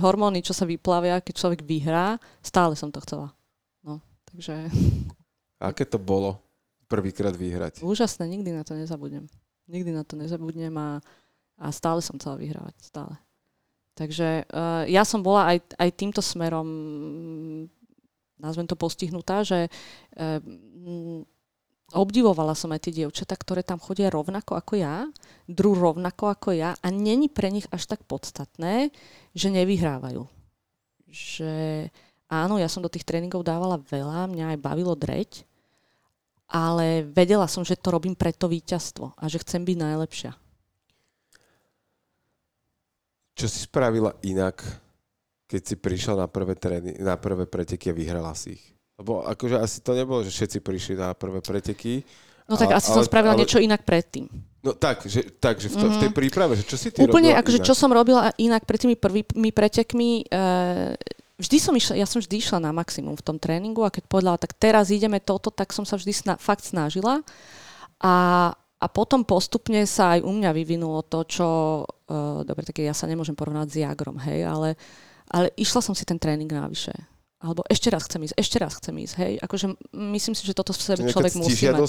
hormóny, 0.00 0.40
čo 0.40 0.56
sa 0.56 0.64
vyplavia, 0.64 1.20
keď 1.20 1.34
človek 1.36 1.60
vyhrá, 1.68 2.16
stále 2.40 2.72
som 2.72 2.88
to 2.88 3.04
chcela. 3.04 3.36
No, 3.84 4.00
takže... 4.24 4.72
Aké 5.60 5.84
to 5.84 6.00
bolo 6.00 6.40
prvýkrát 6.88 7.36
vyhrať? 7.36 7.84
Úžasné, 7.84 8.24
nikdy 8.26 8.56
na 8.56 8.64
to 8.64 8.72
nezabudnem. 8.72 9.28
Nikdy 9.68 9.92
na 9.92 10.02
to 10.08 10.16
nezabudnem 10.16 10.72
a, 10.80 10.98
a 11.60 11.66
stále 11.68 12.00
som 12.00 12.16
chcela 12.16 12.40
vyhrávať. 12.40 12.74
Stále. 12.80 13.14
Takže 13.94 14.48
uh, 14.48 14.88
ja 14.88 15.04
som 15.04 15.20
bola 15.20 15.52
aj, 15.52 15.76
aj 15.76 15.90
týmto 15.92 16.24
smerom, 16.24 16.68
nazvem 18.40 18.64
to 18.64 18.72
postihnutá, 18.72 19.44
že 19.44 19.68
uh, 19.68 20.40
obdivovala 21.94 22.54
som 22.54 22.70
aj 22.70 22.88
tie 22.88 23.02
dievčatá, 23.02 23.34
ktoré 23.34 23.66
tam 23.66 23.82
chodia 23.82 24.10
rovnako 24.10 24.58
ako 24.58 24.78
ja, 24.78 25.06
dru 25.50 25.74
rovnako 25.74 26.30
ako 26.30 26.54
ja 26.54 26.74
a 26.78 26.86
není 26.90 27.26
pre 27.26 27.50
nich 27.50 27.66
až 27.74 27.90
tak 27.90 28.06
podstatné, 28.06 28.94
že 29.34 29.48
nevyhrávajú. 29.50 30.26
Že 31.10 31.52
áno, 32.30 32.54
ja 32.62 32.70
som 32.70 32.82
do 32.82 32.92
tých 32.92 33.06
tréningov 33.06 33.42
dávala 33.42 33.78
veľa, 33.78 34.30
mňa 34.30 34.54
aj 34.54 34.58
bavilo 34.62 34.94
dreť, 34.94 35.46
ale 36.50 37.06
vedela 37.06 37.46
som, 37.46 37.62
že 37.62 37.78
to 37.78 37.94
robím 37.94 38.18
pre 38.18 38.34
to 38.34 38.50
víťazstvo 38.50 39.14
a 39.14 39.24
že 39.30 39.42
chcem 39.42 39.62
byť 39.62 39.76
najlepšia. 39.78 40.32
Čo 43.38 43.46
si 43.46 43.64
spravila 43.64 44.18
inak, 44.26 44.60
keď 45.46 45.62
si 45.64 45.74
prišla 45.78 46.14
na 46.22 46.26
prvé, 46.28 46.54
trény, 46.58 46.98
na 47.00 47.16
prvé 47.16 47.46
preteky 47.46 47.90
a 47.90 47.96
vyhrala 47.96 48.34
si 48.34 48.58
ich? 48.58 48.64
Lebo 49.00 49.24
akože 49.24 49.56
asi 49.56 49.80
to 49.80 49.96
nebolo, 49.96 50.20
že 50.20 50.28
všetci 50.28 50.58
prišli 50.60 50.94
na 51.00 51.16
prvé 51.16 51.40
preteky. 51.40 52.04
No 52.44 52.60
tak 52.60 52.76
a, 52.76 52.76
asi 52.76 52.92
ale, 52.92 52.96
som 53.00 53.04
spravila 53.08 53.32
ale, 53.32 53.40
niečo 53.40 53.56
inak 53.56 53.88
predtým. 53.88 54.28
No 54.60 54.76
tak, 54.76 55.08
že, 55.08 55.24
tak, 55.40 55.56
že 55.56 55.72
v, 55.72 55.80
to, 55.80 55.86
mm-hmm. 55.88 55.96
v 55.96 56.02
tej 56.04 56.10
mhm. 56.12 56.18
príprave, 56.20 56.52
že 56.60 56.64
čo 56.68 56.76
si 56.76 56.92
ty 56.92 57.00
Úplne, 57.00 57.32
akože 57.40 57.64
inak? 57.64 57.68
čo 57.72 57.72
som 57.72 57.88
robila 57.88 58.28
inak 58.36 58.68
pred 58.68 58.76
tými 58.76 58.96
prvými 59.00 59.50
pretekmi, 59.56 60.28
e, 60.28 60.44
vždy 61.40 61.56
som 61.56 61.72
išla, 61.72 61.96
ja 61.96 62.04
som 62.04 62.20
vždy 62.20 62.36
išla 62.36 62.60
na 62.60 62.76
maximum 62.76 63.16
v 63.16 63.24
tom 63.24 63.40
tréningu 63.40 63.80
a 63.80 63.94
keď 63.94 64.04
povedala, 64.04 64.36
tak 64.36 64.52
teraz 64.52 64.92
ideme 64.92 65.16
toto, 65.16 65.48
tak 65.48 65.72
som 65.72 65.88
sa 65.88 65.96
vždy 65.96 66.12
sna, 66.12 66.34
fakt 66.36 66.68
snažila. 66.68 67.24
A, 68.04 68.14
a 68.52 68.86
potom 68.92 69.24
postupne 69.24 69.88
sa 69.88 70.20
aj 70.20 70.28
u 70.28 70.32
mňa 70.36 70.50
vyvinulo 70.52 71.00
to, 71.08 71.24
čo, 71.24 71.48
uh, 71.84 72.44
dobre, 72.44 72.64
tak 72.64 72.80
ja 72.80 72.92
sa 72.92 73.08
nemôžem 73.08 73.36
porovnať 73.36 73.68
s 73.68 73.76
Jagrom, 73.80 74.16
hej, 74.24 74.44
ale, 74.44 74.76
ale 75.28 75.52
išla 75.56 75.84
som 75.84 75.92
si 75.92 76.04
ten 76.04 76.16
tréning 76.16 76.48
navyše. 76.48 76.92
Alebo 77.40 77.64
ešte 77.72 77.88
raz 77.88 78.04
chcem 78.04 78.20
ísť, 78.28 78.36
ešte 78.36 78.56
raz 78.60 78.76
chcem 78.76 78.92
ísť, 79.00 79.14
hej. 79.16 79.32
Akože 79.40 79.72
myslím 79.96 80.36
si, 80.36 80.44
že 80.44 80.52
toto 80.52 80.76
v 80.76 80.84
sebe 80.84 81.08
človek 81.08 81.40
musí 81.40 81.72
mať. 81.72 81.88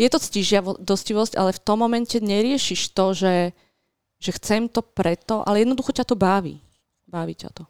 Je 0.00 0.08
to 0.08 0.16
ctižiadostivosť, 0.16 1.36
ale 1.36 1.52
v 1.52 1.60
tom 1.60 1.84
momente 1.84 2.16
neriešiš 2.16 2.96
to, 2.96 3.12
že, 3.12 3.52
že 4.16 4.30
chcem 4.40 4.72
to 4.72 4.80
preto, 4.80 5.44
ale 5.44 5.60
jednoducho 5.68 5.92
ťa 5.92 6.08
to 6.08 6.16
baví. 6.16 6.64
Baví 7.04 7.36
ťa 7.36 7.52
to. 7.52 7.68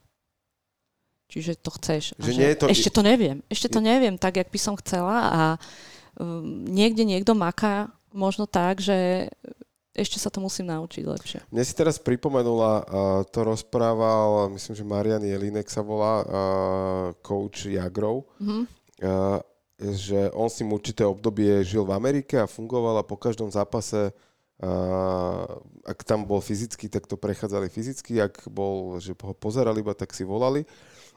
Čiže 1.26 1.58
to 1.58 1.70
chceš. 1.74 2.14
Že 2.14 2.30
že 2.30 2.38
nie 2.38 2.50
je 2.54 2.58
to... 2.62 2.66
Ešte 2.70 2.90
to 2.94 3.02
neviem. 3.02 3.42
Ešte 3.50 3.68
to 3.74 3.80
neviem 3.82 4.14
tak, 4.14 4.38
jak 4.38 4.46
by 4.46 4.58
som 4.62 4.78
chcela 4.78 5.16
a 5.26 5.42
um, 6.22 6.62
niekde 6.62 7.02
niekto 7.02 7.34
maká 7.34 7.90
možno 8.14 8.46
tak, 8.46 8.78
že 8.78 9.26
ešte 9.96 10.20
sa 10.20 10.28
to 10.28 10.44
musím 10.44 10.68
naučiť 10.68 11.04
lepšie. 11.08 11.40
Mne 11.48 11.64
si 11.64 11.72
teraz 11.72 11.96
pripomenula, 11.96 12.72
uh, 12.84 12.84
to 13.26 13.42
rozprával, 13.42 14.52
myslím, 14.52 14.74
že 14.76 14.84
Marian 14.84 15.24
Jelinek 15.24 15.66
sa 15.72 15.80
volá, 15.80 16.22
uh, 16.22 16.26
coach 17.24 17.66
Jagrov, 17.66 18.28
mm-hmm. 18.36 18.64
že 19.96 20.30
on 20.36 20.52
si 20.52 20.62
určité 20.62 21.02
obdobie 21.02 21.64
žil 21.64 21.84
v 21.88 21.96
Amerike 21.96 22.36
a 22.36 22.48
fungoval 22.48 23.00
a 23.00 23.08
po 23.08 23.16
každom 23.16 23.48
zápase 23.48 24.12
ak 25.84 26.00
tam 26.08 26.24
bol 26.24 26.40
fyzicky, 26.40 26.88
tak 26.88 27.04
to 27.04 27.20
prechádzali 27.20 27.68
fyzicky, 27.68 28.16
ak 28.24 28.48
bol, 28.48 28.96
že 28.96 29.12
ho 29.12 29.36
pozerali 29.36 29.84
iba, 29.84 29.92
tak 29.92 30.16
si 30.16 30.24
volali 30.24 30.64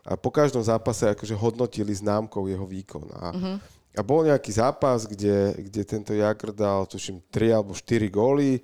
a 0.04 0.20
po 0.20 0.32
každom 0.32 0.64
zápase 0.64 1.08
akože 1.08 1.36
hodnotili 1.36 1.92
známkou 1.96 2.48
jeho 2.48 2.68
výkon. 2.68 3.08
A, 3.16 3.24
uh-huh. 3.32 3.56
A 3.98 4.02
bol 4.06 4.22
nejaký 4.22 4.54
zápas, 4.54 5.10
kde, 5.10 5.58
kde 5.58 5.82
tento 5.82 6.14
Jagr 6.14 6.54
dal, 6.54 6.86
tuším, 6.86 7.26
3 7.34 7.58
alebo 7.58 7.74
4 7.74 8.06
góly. 8.14 8.62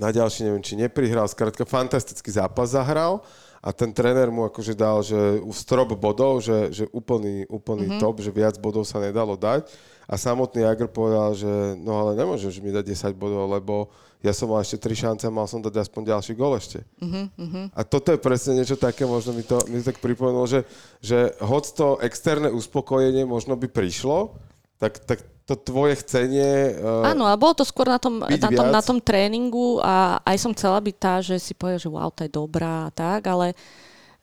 Na 0.00 0.12
ďalší 0.12 0.48
neviem, 0.48 0.64
či 0.64 0.76
neprihral. 0.76 1.28
Skrátka, 1.28 1.68
fantastický 1.68 2.28
zápas 2.32 2.72
zahral 2.72 3.24
a 3.64 3.72
ten 3.72 3.90
tréner 3.92 4.28
mu 4.28 4.44
akože 4.48 4.76
dal, 4.76 5.00
že 5.00 5.40
strop 5.52 5.92
bodov, 5.96 6.44
že, 6.44 6.70
že 6.72 6.84
úplný, 6.92 7.48
úplný 7.48 7.90
mm-hmm. 7.90 8.02
top, 8.02 8.20
že 8.20 8.32
viac 8.32 8.56
bodov 8.60 8.84
sa 8.84 9.00
nedalo 9.00 9.36
dať. 9.36 9.68
A 10.06 10.14
samotný 10.14 10.62
Jagr 10.62 10.86
povedal, 10.86 11.34
že 11.34 11.50
no 11.82 11.98
ale 11.98 12.14
nemôžeš 12.14 12.62
mi 12.62 12.70
dať 12.70 13.12
10 13.12 13.18
bodov, 13.18 13.50
lebo 13.50 13.90
ja 14.26 14.34
som 14.34 14.50
mal 14.50 14.58
ešte 14.58 14.82
tri 14.82 14.98
šance, 14.98 15.30
mal 15.30 15.46
som 15.46 15.62
dať 15.62 15.86
aspoň 15.86 16.02
ďalší 16.10 16.32
gol 16.34 16.58
ešte. 16.58 16.82
Uh-huh, 16.98 17.70
A 17.70 17.80
toto 17.86 18.10
je 18.10 18.18
presne 18.18 18.58
niečo 18.58 18.74
také, 18.74 19.06
možno 19.06 19.30
mi 19.30 19.46
to, 19.46 19.62
mi 19.70 19.78
to 19.78 19.94
tak 19.94 20.02
pripomenulo, 20.02 20.50
že, 20.50 20.66
že 20.98 21.30
hoď 21.38 21.64
to 21.78 21.88
externé 22.02 22.50
uspokojenie 22.50 23.22
možno 23.22 23.54
by 23.54 23.70
prišlo, 23.70 24.34
tak, 24.82 24.98
tak 25.06 25.22
to 25.46 25.54
tvoje 25.54 26.02
chcenie... 26.02 26.74
Uh, 26.82 27.14
Áno, 27.14 27.30
a 27.30 27.38
bolo 27.38 27.54
to 27.54 27.62
skôr 27.62 27.86
na 27.86 28.02
tom, 28.02 28.18
na, 28.18 28.50
tom, 28.50 28.66
na 28.66 28.82
tom 28.82 28.98
tréningu 28.98 29.78
a 29.78 30.18
aj 30.26 30.36
som 30.42 30.50
chcela 30.50 30.82
byť 30.82 30.96
tá, 30.98 31.14
že 31.22 31.38
si 31.38 31.54
povie, 31.54 31.78
že 31.78 31.86
wow, 31.86 32.10
to 32.10 32.26
je 32.26 32.34
dobrá 32.34 32.90
a 32.90 32.94
tak, 32.94 33.30
ale 33.30 33.54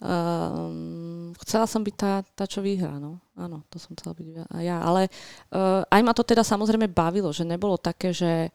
Uh, 0.03 1.31
chcela 1.47 1.63
som 1.63 1.79
byť 1.79 1.95
tá, 1.95 2.27
tá, 2.35 2.43
čo 2.43 2.59
vyhrá, 2.59 2.99
no. 2.99 3.23
Áno, 3.39 3.63
to 3.71 3.79
som 3.79 3.95
chcela 3.95 4.11
byť 4.11 4.27
ja. 4.59 4.83
Ale 4.83 5.07
uh, 5.07 5.79
aj 5.87 6.01
ma 6.03 6.11
to 6.11 6.27
teda 6.27 6.43
samozrejme 6.43 6.91
bavilo, 6.91 7.31
že 7.31 7.47
nebolo 7.47 7.79
také, 7.79 8.11
že 8.11 8.51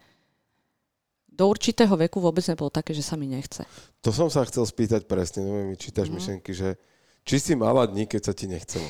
do 1.38 1.46
určitého 1.46 1.94
veku 1.94 2.18
vôbec 2.18 2.42
nebolo 2.50 2.66
také, 2.66 2.90
že 2.90 3.06
sa 3.06 3.14
mi 3.14 3.30
nechce. 3.30 3.62
To 4.02 4.10
som 4.10 4.26
sa 4.26 4.42
chcel 4.42 4.66
spýtať 4.66 5.06
presne, 5.06 5.46
no 5.46 5.70
mi 5.70 5.78
čítaš 5.78 6.10
mm. 6.10 6.14
myšlenky, 6.18 6.50
že 6.50 6.74
či 7.22 7.38
si 7.38 7.52
mala 7.54 7.86
dní, 7.86 8.10
keď 8.10 8.20
sa 8.26 8.32
ti 8.34 8.50
nechcelo? 8.50 8.88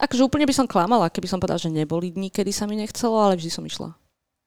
Akože 0.00 0.24
úplne 0.24 0.48
by 0.48 0.54
som 0.56 0.64
klamala, 0.64 1.12
keby 1.12 1.28
som 1.28 1.36
povedala, 1.36 1.60
že 1.60 1.68
neboli 1.68 2.08
dní, 2.08 2.32
kedy 2.32 2.48
sa 2.48 2.64
mi 2.64 2.80
nechcelo, 2.80 3.20
ale 3.20 3.36
vždy 3.36 3.52
som 3.52 3.60
išla. 3.68 3.92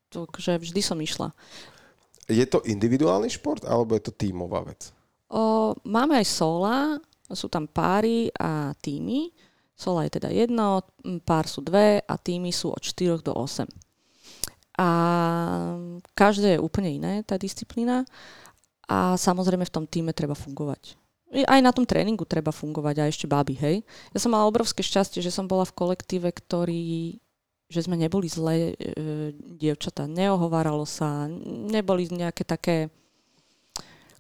Takže 0.10 0.58
vždy 0.58 0.82
som 0.82 0.98
išla. 0.98 1.30
Je 2.26 2.42
to 2.50 2.66
individuálny 2.66 3.30
šport, 3.30 3.62
alebo 3.70 3.94
je 3.94 4.10
to 4.10 4.18
tímová 4.18 4.66
vec? 4.66 4.90
O, 5.30 5.78
máme 5.86 6.18
aj 6.18 6.26
sola, 6.26 6.98
sú 7.30 7.46
tam 7.46 7.70
páry 7.70 8.34
a 8.34 8.74
týmy. 8.82 9.30
Sola 9.78 10.10
je 10.10 10.18
teda 10.18 10.34
jedno, 10.34 10.82
pár 11.22 11.46
sú 11.46 11.62
dve 11.62 12.02
a 12.02 12.14
týmy 12.18 12.50
sú 12.50 12.74
od 12.74 12.82
4 12.82 13.22
do 13.22 13.38
8. 13.38 13.85
A 14.76 14.88
každé 16.16 16.56
je 16.56 16.64
úplne 16.64 16.92
iné, 16.92 17.14
tá 17.24 17.40
disciplína. 17.40 18.04
A 18.86 19.16
samozrejme 19.18 19.66
v 19.66 19.74
tom 19.74 19.86
týme 19.88 20.12
treba 20.12 20.36
fungovať. 20.36 21.00
Aj 21.50 21.60
na 21.60 21.74
tom 21.74 21.84
tréningu 21.84 22.24
treba 22.24 22.54
fungovať 22.54 22.96
a 23.02 23.10
ešte 23.10 23.26
baby, 23.26 23.56
hej. 23.58 23.76
Ja 24.14 24.20
som 24.22 24.32
mala 24.32 24.48
obrovské 24.48 24.86
šťastie, 24.86 25.26
že 25.26 25.34
som 25.34 25.50
bola 25.50 25.66
v 25.66 25.76
kolektíve, 25.76 26.30
ktorý 26.32 27.18
že 27.66 27.82
sme 27.82 27.98
neboli 27.98 28.30
zlé 28.30 28.78
e, 28.78 29.34
dievčatá, 29.34 30.06
neohováralo 30.06 30.86
sa, 30.86 31.26
neboli 31.74 32.06
nejaké 32.14 32.46
také 32.46 32.94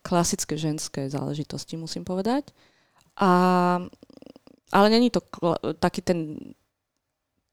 klasické 0.01 0.57
ženské 0.57 1.09
záležitosti, 1.09 1.77
musím 1.77 2.05
povedať. 2.05 2.49
A, 3.17 3.29
ale 4.73 4.87
není 4.89 5.13
to 5.13 5.21
kla- 5.21 5.61
taký 5.77 6.01
ten 6.01 6.19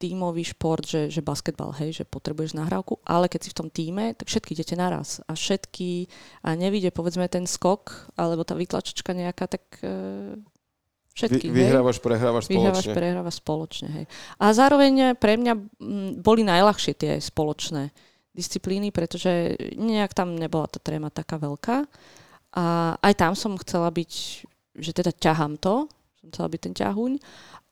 tímový 0.03 0.43
šport, 0.43 0.83
že, 0.83 1.07
že 1.07 1.23
basketbal, 1.23 1.71
hej, 1.79 2.03
že 2.03 2.05
potrebuješ 2.05 2.59
nahrávku, 2.59 2.99
ale 3.07 3.31
keď 3.31 3.41
si 3.47 3.53
v 3.55 3.59
tom 3.63 3.69
týme, 3.71 4.19
tak 4.19 4.27
všetky 4.27 4.59
idete 4.59 4.75
naraz. 4.75 5.23
A 5.31 5.39
všetky, 5.39 6.11
a 6.43 6.59
nevíde 6.59 6.91
povedzme 6.91 7.31
ten 7.31 7.47
skok, 7.47 8.11
alebo 8.19 8.43
tá 8.43 8.59
vytlačočka 8.59 9.15
nejaká, 9.15 9.47
tak 9.47 9.63
uh, 9.87 10.35
všetky, 11.15 11.47
Vy, 11.47 11.71
vyhrávaš, 11.71 12.03
prehrávaš 12.03 12.51
spoločne. 12.51 12.59
Vyhrávaš, 12.59 12.87
prehrávaš 12.91 13.37
spoločne, 13.39 13.89
hej. 13.95 14.05
A 14.43 14.51
zároveň 14.51 15.15
pre 15.15 15.39
mňa 15.39 15.55
boli 16.19 16.43
najľahšie 16.43 16.93
tie 16.99 17.13
spoločné 17.23 17.95
disciplíny, 18.35 18.91
pretože 18.91 19.55
nejak 19.77 20.17
tam 20.17 20.35
nebola 20.35 20.67
tá 20.67 20.81
tréma 20.83 21.13
taká 21.15 21.39
veľká. 21.39 21.87
A 22.53 22.97
aj 23.01 23.15
tam 23.17 23.33
som 23.33 23.57
chcela 23.61 23.89
byť, 23.89 24.13
že 24.77 24.91
teda 24.93 25.13
ťahám 25.13 25.61
to, 25.61 25.89
som 26.23 26.31
chcela 26.31 26.49
byť 26.55 26.61
ten 26.63 26.75
ťahuň, 26.79 27.13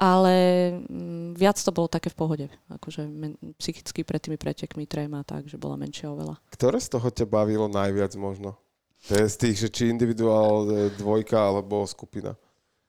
ale 0.03 0.35
mm, 0.83 1.39
viac 1.39 1.55
to 1.55 1.71
bolo 1.71 1.87
také 1.87 2.11
v 2.11 2.19
pohode, 2.19 2.47
akože 2.67 3.07
men, 3.07 3.39
psychicky 3.63 4.03
pred 4.03 4.19
tými 4.19 4.35
pretekmi 4.35 4.91
tréma 4.91 5.23
tak, 5.23 5.47
že 5.47 5.55
bola 5.55 5.79
menšia 5.79 6.11
oveľa. 6.11 6.43
Ktoré 6.51 6.83
z 6.83 6.91
toho 6.91 7.07
ťa 7.15 7.31
bavilo 7.31 7.71
najviac 7.71 8.11
možno? 8.19 8.59
To 9.07 9.15
je 9.15 9.27
z 9.31 9.37
tých, 9.39 9.57
že 9.57 9.69
či 9.71 9.83
individuál, 9.87 10.67
e, 10.67 10.91
dvojka 10.99 11.39
alebo 11.39 11.87
skupina? 11.87 12.35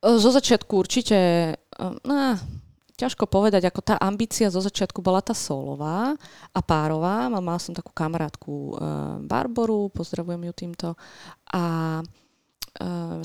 Zo 0.02 0.34
začiatku 0.34 0.74
určite, 0.82 1.54
no, 1.78 2.34
ťažko 2.98 3.30
povedať, 3.30 3.70
ako 3.70 3.82
tá 3.86 3.96
ambícia 4.02 4.50
zo 4.50 4.58
začiatku 4.66 4.98
bola 4.98 5.22
tá 5.22 5.38
solová 5.38 6.18
a 6.50 6.60
párová. 6.66 7.30
Mala 7.30 7.62
som 7.62 7.74
takú 7.74 7.94
kamarátku 7.94 8.82
Barboru, 9.26 9.94
pozdravujem 9.94 10.50
ju 10.50 10.54
týmto. 10.54 10.88
A 11.54 12.02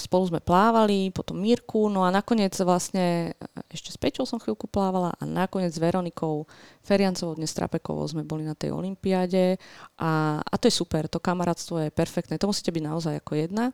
spolu 0.03 0.25
sme 0.27 0.41
plávali, 0.43 1.15
potom 1.15 1.39
Mírku, 1.39 1.87
no 1.87 2.03
a 2.03 2.11
nakoniec 2.11 2.51
vlastne 2.67 3.31
ešte 3.71 3.95
s 3.95 3.99
Peťou 3.99 4.27
som 4.27 4.43
chvíľku 4.43 4.67
plávala 4.67 5.15
a 5.15 5.23
nakoniec 5.23 5.71
s 5.71 5.79
Veronikou 5.79 6.51
Feriancovou, 6.83 7.39
dnes 7.39 7.55
Trapekovou 7.55 8.03
sme 8.11 8.27
boli 8.27 8.43
na 8.43 8.59
tej 8.59 8.75
olympiáde 8.75 9.55
a, 10.03 10.43
a 10.43 10.55
to 10.59 10.67
je 10.67 10.75
super, 10.75 11.07
to 11.07 11.23
kamarátstvo 11.23 11.87
je 11.87 11.95
perfektné, 11.95 12.43
to 12.43 12.51
musíte 12.51 12.75
byť 12.75 12.85
naozaj 12.91 13.15
ako 13.23 13.33
jedna. 13.39 13.71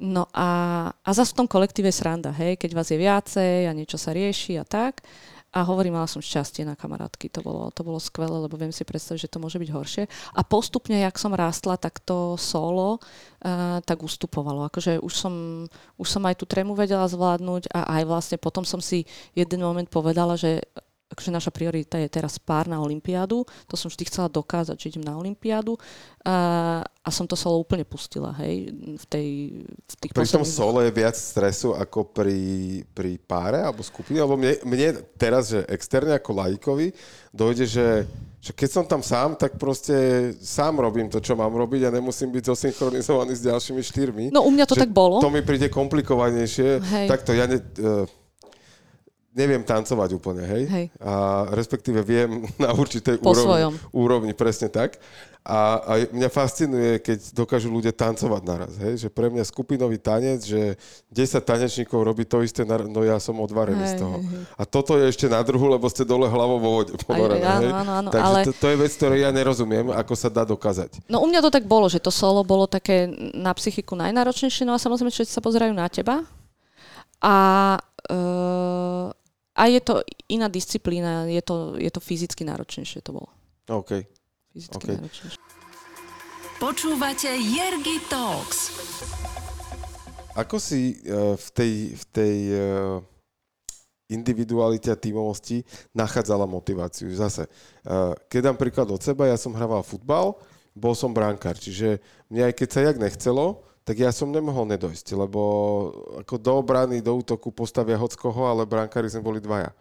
No 0.00 0.32
a, 0.32 0.48
a 0.96 1.10
zase 1.12 1.36
v 1.36 1.44
tom 1.44 1.48
kolektíve 1.48 1.92
sranda, 1.92 2.32
hej, 2.32 2.56
keď 2.56 2.70
vás 2.72 2.88
je 2.88 2.96
viacej 2.96 3.68
a 3.68 3.76
niečo 3.76 4.00
sa 4.00 4.16
rieši 4.16 4.56
a 4.56 4.64
tak. 4.64 5.04
A 5.52 5.68
hovorím, 5.68 6.00
mala 6.00 6.08
som 6.08 6.24
šťastie 6.24 6.64
na 6.64 6.72
kamarátky, 6.72 7.28
to 7.28 7.44
bolo, 7.44 7.68
to 7.76 7.84
bolo 7.84 8.00
skvelé, 8.00 8.32
lebo 8.40 8.56
viem 8.56 8.72
si 8.72 8.88
predstaviť, 8.88 9.28
že 9.28 9.32
to 9.32 9.36
môže 9.36 9.60
byť 9.60 9.70
horšie. 9.70 10.04
A 10.32 10.40
postupne, 10.40 10.96
jak 10.96 11.20
som 11.20 11.36
rástla, 11.36 11.76
tak 11.76 12.00
to 12.00 12.40
solo 12.40 12.96
uh, 12.96 13.78
tak 13.84 14.00
ustupovalo. 14.00 14.64
Akože 14.72 14.96
už 15.04 15.12
som, 15.12 15.34
už 16.00 16.08
som 16.08 16.24
aj 16.24 16.40
tú 16.40 16.48
trému 16.48 16.72
vedela 16.72 17.04
zvládnuť 17.04 17.68
a 17.68 18.00
aj 18.00 18.02
vlastne 18.08 18.36
potom 18.40 18.64
som 18.64 18.80
si 18.80 19.04
jeden 19.36 19.60
moment 19.60 19.88
povedala, 19.92 20.40
že 20.40 20.64
akože 21.12 21.30
naša 21.30 21.52
priorita 21.52 22.00
je 22.00 22.08
teraz 22.08 22.40
pár 22.40 22.66
na 22.66 22.80
Olympiádu. 22.80 23.44
To 23.68 23.76
som 23.76 23.92
vždy 23.92 24.08
chcela 24.08 24.32
dokázať, 24.32 24.76
že 24.80 24.88
idem 24.96 25.04
na 25.04 25.14
Olympiádu. 25.14 25.76
A, 26.24 26.80
a 26.82 27.10
som 27.12 27.28
to 27.28 27.36
solo 27.36 27.60
úplne 27.60 27.84
pustila, 27.84 28.32
hej, 28.40 28.72
v, 28.96 29.04
tej, 29.10 29.28
v 29.68 29.94
tých 30.00 30.10
Pri 30.14 30.30
tom 30.30 30.46
solo 30.46 30.80
je 30.80 30.94
viac 30.94 31.18
stresu 31.18 31.74
ako 31.76 32.14
pri, 32.14 32.38
pri 32.94 33.18
páre 33.20 33.60
alebo 33.60 33.82
skupine, 33.82 34.22
lebo 34.22 34.38
mne, 34.38 34.56
mne 34.64 35.02
teraz, 35.18 35.52
že 35.52 35.66
externe 35.66 36.14
ako 36.16 36.30
lajkovi, 36.32 36.94
dojde, 37.34 37.66
že 37.68 37.86
že 38.42 38.50
keď 38.50 38.70
som 38.74 38.82
tam 38.82 39.06
sám, 39.06 39.38
tak 39.38 39.54
proste 39.54 39.94
sám 40.42 40.82
robím 40.82 41.06
to, 41.06 41.22
čo 41.22 41.38
mám 41.38 41.54
robiť 41.54 41.86
a 41.86 41.94
nemusím 41.94 42.34
byť 42.34 42.50
zosynchronizovaný 42.50 43.38
s 43.38 43.46
ďalšími 43.46 43.78
štyrmi. 43.86 44.24
No 44.34 44.42
u 44.42 44.50
mňa 44.50 44.66
to 44.66 44.74
tak 44.74 44.90
bolo. 44.90 45.22
To 45.22 45.30
mi 45.30 45.46
príde 45.46 45.70
komplikovanejšie. 45.70 46.82
Hej. 46.82 47.06
Takto 47.06 47.38
ja 47.38 47.46
ne, 47.46 47.62
uh, 47.62 48.02
neviem 49.32 49.64
tancovať 49.64 50.12
úplne, 50.12 50.44
hej? 50.44 50.64
hej. 50.68 50.86
A 51.00 51.44
respektíve 51.56 52.04
viem 52.04 52.44
na 52.62 52.76
určitej 52.76 53.20
úrovni, 53.24 53.76
úrovni, 53.92 54.32
presne 54.36 54.68
tak. 54.68 55.00
A, 55.42 55.82
a 55.82 55.92
mňa 56.14 56.30
fascinuje, 56.30 57.02
keď 57.02 57.34
dokážu 57.34 57.66
ľudia 57.66 57.90
tancovať 57.90 58.42
naraz, 58.46 58.78
hej? 58.78 58.94
Že 59.02 59.08
pre 59.10 59.26
mňa 59.26 59.42
skupinový 59.42 59.98
tanec, 59.98 60.46
že 60.46 60.78
10 61.10 61.42
tanečníkov 61.42 61.98
robí 61.98 62.22
to 62.22 62.46
isté, 62.46 62.62
no 62.62 63.02
ja 63.02 63.18
som 63.18 63.34
odvarený 63.42 63.82
hej, 63.82 63.98
z 63.98 64.06
toho. 64.06 64.22
Hej. 64.22 64.38
A 64.54 64.62
toto 64.62 64.94
je 64.94 65.10
ešte 65.10 65.26
na 65.26 65.42
druhu, 65.42 65.66
lebo 65.66 65.90
ste 65.90 66.06
dole 66.06 66.30
hlavou 66.30 66.62
vo 66.62 66.70
vode 66.78 66.94
ponorené, 67.02 67.42
hej? 67.42 67.74
Áno, 67.74 67.82
áno, 67.82 67.92
áno, 68.06 68.10
Takže 68.14 68.30
ale... 68.30 68.40
to, 68.46 68.52
to 68.54 68.66
je 68.70 68.76
vec, 68.86 68.92
ktorú 68.94 69.16
ja 69.18 69.30
nerozumiem, 69.34 69.90
ako 69.90 70.14
sa 70.14 70.30
dá 70.30 70.46
dokázať. 70.46 71.02
No 71.10 71.18
u 71.18 71.26
mňa 71.26 71.42
to 71.42 71.50
tak 71.50 71.66
bolo, 71.66 71.90
že 71.90 71.98
to 71.98 72.14
solo 72.14 72.46
bolo 72.46 72.70
také 72.70 73.10
na 73.34 73.50
psychiku 73.50 73.98
najnáročnejšie, 73.98 74.62
no 74.62 74.78
a 74.78 74.78
samozrejme, 74.78 75.10
že 75.10 75.26
sa 75.26 75.42
pozerajú 75.42 75.74
na 75.74 75.90
teba. 75.90 76.22
A 77.18 77.34
uh, 78.10 79.10
a 79.52 79.62
je 79.68 79.80
to 79.80 80.00
iná 80.32 80.48
disciplína, 80.48 81.28
je 81.28 81.42
to, 81.44 81.76
je 81.76 81.90
to 81.92 82.00
fyzicky 82.00 82.44
náročnejšie 82.44 83.04
to 83.04 83.12
bolo. 83.12 83.28
OK. 83.68 84.00
Fyzicky 84.52 84.76
okay. 84.80 84.96
náročnejšie. 84.96 85.40
Počúvate 86.56 87.28
Jergy 87.36 87.98
Talks. 88.08 88.70
Ako 90.32 90.56
si 90.56 90.96
uh, 91.04 91.36
v 91.36 91.48
tej, 91.52 91.72
v 91.92 92.04
tej 92.08 92.36
uh, 92.54 92.60
individualite 94.08 94.88
a 94.88 94.96
tímovosti 94.96 95.60
nachádzala 95.92 96.48
motiváciu? 96.48 97.12
Zase, 97.12 97.44
uh, 97.84 98.16
keď 98.32 98.40
dám 98.48 98.56
príklad 98.56 98.88
od 98.88 99.02
seba, 99.04 99.28
ja 99.28 99.36
som 99.36 99.52
hrával 99.52 99.84
futbal, 99.84 100.40
bol 100.72 100.96
som 100.96 101.12
bránkar, 101.12 101.60
čiže 101.60 102.00
mne 102.32 102.48
aj 102.48 102.54
keď 102.56 102.68
sa 102.72 102.80
jak 102.80 102.96
nechcelo, 102.96 103.60
tak 103.82 103.98
ja 103.98 104.14
som 104.14 104.30
nemohol 104.30 104.66
nedojsť, 104.70 105.18
lebo 105.18 105.40
ako 106.22 106.34
do 106.38 106.52
obrany, 106.62 107.02
do 107.02 107.18
útoku 107.18 107.50
postavia 107.50 107.98
hockoho, 107.98 108.46
ale 108.46 108.62
brankári 108.62 109.10
sme 109.10 109.26
boli 109.26 109.42
dvaja. 109.42 109.74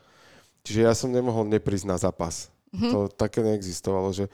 Čiže 0.66 0.80
ja 0.82 0.94
som 0.94 1.14
nemohol 1.14 1.46
neprísť 1.50 1.86
na 1.86 1.98
zápas. 1.98 2.50
Mm-hmm. 2.74 2.92
To 2.94 3.00
také 3.14 3.46
neexistovalo, 3.46 4.10
že 4.14 4.26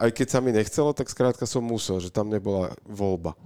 aj 0.00 0.10
keď 0.16 0.26
sa 0.32 0.38
mi 0.40 0.50
nechcelo, 0.50 0.96
tak 0.96 1.12
skrátka 1.12 1.44
som 1.44 1.60
musel, 1.60 2.00
že 2.00 2.08
tam 2.08 2.32
nebola 2.32 2.72
voľba. 2.88 3.36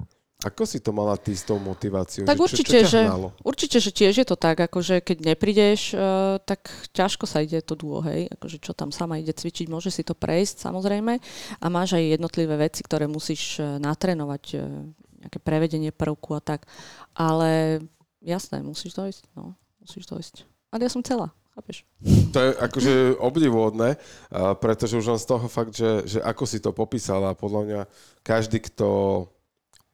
Ako 0.45 0.69
si 0.69 0.77
to 0.77 0.93
mala 0.93 1.17
ty 1.17 1.33
s 1.33 1.41
tou 1.41 1.57
motiváciou? 1.57 2.29
Tak 2.29 2.37
že 2.37 2.45
určite, 2.45 2.79
čo, 2.85 2.87
čo 2.87 2.93
že, 2.93 3.01
určite, 3.41 3.77
že 3.81 3.91
tiež 3.91 4.15
je 4.21 4.27
to 4.29 4.37
tak, 4.37 4.61
akože 4.61 5.01
keď 5.01 5.35
neprídeš, 5.35 5.97
uh, 5.97 6.37
tak 6.45 6.69
ťažko 6.93 7.25
sa 7.25 7.41
ide 7.41 7.65
to 7.65 7.73
dúo, 7.73 8.05
hej, 8.05 8.29
akože 8.29 8.61
čo 8.61 8.77
tam 8.77 8.93
sama 8.93 9.17
ide 9.17 9.33
cvičiť, 9.33 9.73
môže 9.73 9.89
si 9.89 10.05
to 10.05 10.13
prejsť 10.13 10.69
samozrejme 10.69 11.17
a 11.59 11.67
máš 11.73 11.97
aj 11.97 12.21
jednotlivé 12.21 12.61
veci, 12.61 12.85
ktoré 12.85 13.09
musíš 13.09 13.57
uh, 13.57 13.81
natrénovať, 13.81 14.45
uh, 14.61 14.63
nejaké 15.25 15.41
prevedenie 15.41 15.91
prvku 15.91 16.37
a 16.37 16.41
tak. 16.45 16.69
Ale 17.17 17.81
jasné, 18.21 18.61
musíš 18.61 18.93
dojsť. 18.95 19.33
No, 19.33 19.57
musíš 19.81 20.05
dojsť. 20.07 20.45
Ale 20.69 20.85
ja 20.85 20.91
som 20.93 21.01
celá, 21.01 21.33
chápeš? 21.57 21.89
To 22.35 22.39
je 22.43 22.51
akože 22.59 22.93
obdivuhodné, 23.23 23.97
pretože 24.59 24.99
už 24.99 25.07
len 25.17 25.21
z 25.23 25.29
toho 25.29 25.47
fakt, 25.47 25.73
že, 25.73 26.03
že 26.05 26.19
ako 26.19 26.45
si 26.45 26.59
to 26.59 26.75
popísala, 26.75 27.39
podľa 27.39 27.63
mňa 27.63 27.81
každý, 28.27 28.59
kto 28.59 29.23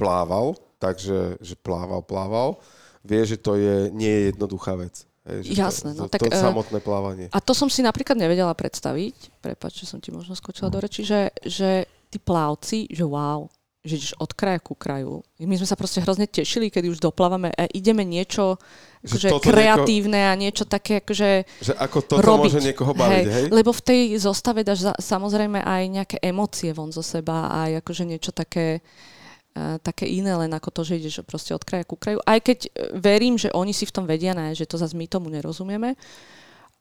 plával, 0.00 0.56
takže 0.80 1.36
že 1.44 1.54
plával, 1.60 2.00
plával, 2.00 2.56
vie, 3.04 3.20
že 3.28 3.36
to 3.36 3.60
je, 3.60 3.92
nie 3.92 4.08
je 4.08 4.22
jednoduchá 4.32 4.72
vec. 4.80 5.04
Hej, 5.28 5.52
Jasné, 5.52 5.92
to, 5.92 6.00
no 6.00 6.04
to, 6.08 6.16
tak... 6.16 6.24
To 6.24 6.32
e, 6.32 6.40
samotné 6.40 6.80
plávanie. 6.80 7.26
A 7.28 7.38
to 7.44 7.52
som 7.52 7.68
si 7.68 7.84
napríklad 7.84 8.16
nevedela 8.16 8.56
predstaviť, 8.56 9.44
prepáč, 9.44 9.84
že 9.84 9.92
som 9.92 10.00
ti 10.00 10.08
možno 10.08 10.32
skočila 10.32 10.72
do 10.72 10.80
reči, 10.80 11.04
že, 11.04 11.28
že 11.44 11.84
tí 12.08 12.16
plávci, 12.16 12.88
že 12.88 13.04
wow, 13.04 13.52
že 13.80 13.96
ideš 13.96 14.12
od 14.20 14.36
kraja 14.36 14.60
ku 14.60 14.76
kraju. 14.76 15.24
My 15.40 15.56
sme 15.56 15.64
sa 15.64 15.72
proste 15.72 16.04
hrozne 16.04 16.28
tešili, 16.28 16.68
keď 16.68 16.92
už 16.92 17.00
doplávame 17.00 17.48
a 17.56 17.64
ideme 17.72 18.04
niečo 18.04 18.60
akože 19.00 19.40
kreatívne 19.40 20.20
nieko, 20.20 20.28
a 20.28 20.32
niečo 20.36 20.64
také 20.68 21.00
akože 21.00 21.48
Že 21.64 21.74
ako 21.80 21.98
toto 22.04 22.20
robiť. 22.20 22.50
môže 22.52 22.60
niekoho 22.60 22.92
baviť, 22.92 23.24
hej, 23.24 23.32
hej? 23.32 23.44
Lebo 23.48 23.72
v 23.72 23.80
tej 23.80 24.00
zostave 24.20 24.60
dáš 24.60 24.84
za, 24.84 24.92
samozrejme 25.00 25.64
aj 25.64 25.82
nejaké 25.88 26.16
emócie 26.20 26.76
von 26.76 26.92
zo 26.92 27.00
seba 27.00 27.48
a 27.48 27.72
aj 27.72 27.80
akože 27.80 28.04
niečo 28.04 28.36
také 28.36 28.84
uh, 28.84 29.80
také 29.80 30.04
iné, 30.04 30.36
len 30.36 30.52
ako 30.52 30.68
to, 30.76 30.80
že 30.84 31.00
ideš 31.00 31.24
proste 31.24 31.56
od 31.56 31.64
kraja 31.64 31.88
ku 31.88 31.96
kraju. 31.96 32.20
Aj 32.28 32.36
keď 32.36 32.68
e, 32.68 32.70
verím, 33.00 33.40
že 33.40 33.48
oni 33.56 33.72
si 33.72 33.88
v 33.88 33.94
tom 33.96 34.04
vedia 34.04 34.36
ne, 34.36 34.52
že 34.52 34.68
to 34.68 34.76
zase 34.76 34.92
my 34.92 35.08
tomu 35.08 35.32
nerozumieme. 35.32 35.96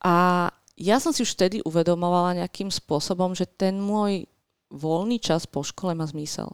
A 0.04 0.48
ja 0.80 1.00
som 1.00 1.16
si 1.16 1.24
už 1.24 1.36
vtedy 1.36 1.64
uvedomovala 1.64 2.44
nejakým 2.44 2.72
spôsobom, 2.72 3.36
že 3.36 3.48
ten 3.48 3.80
môj 3.80 4.28
voľný 4.70 5.18
čas 5.18 5.50
po 5.50 5.66
škole 5.66 5.98
má 5.98 6.06
zmysel. 6.06 6.50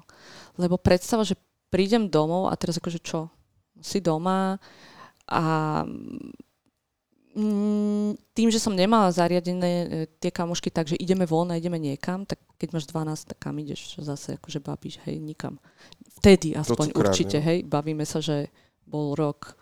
Lebo 0.56 0.80
predstava, 0.80 1.28
že 1.28 1.36
prídem 1.70 2.08
domov 2.08 2.48
a 2.48 2.56
teraz 2.56 2.80
akože 2.80 3.00
čo? 3.04 3.28
Si 3.84 4.00
doma 4.00 4.56
a 5.28 5.44
mm, 7.36 8.32
tým, 8.32 8.50
že 8.50 8.64
som 8.64 8.72
nemala 8.72 9.12
zariadené 9.12 9.72
e, 9.84 9.88
tie 10.22 10.32
kamošky 10.32 10.72
tak, 10.72 10.88
že 10.88 10.96
ideme 10.96 11.28
von 11.28 11.52
a 11.52 11.60
ideme 11.60 11.76
niekam, 11.76 12.24
tak 12.24 12.40
keď 12.56 12.70
máš 12.72 12.88
12, 12.88 13.36
tak 13.36 13.38
kam 13.38 13.60
ideš 13.60 14.00
zase 14.00 14.40
akože 14.40 14.64
babíš, 14.64 15.04
hej, 15.04 15.20
nikam. 15.20 15.60
Vtedy 16.24 16.56
aspoň 16.56 16.96
určite, 16.96 17.44
hej, 17.44 17.68
bavíme 17.68 18.08
sa, 18.08 18.24
že 18.24 18.48
bol 18.88 19.18
rok 19.18 19.60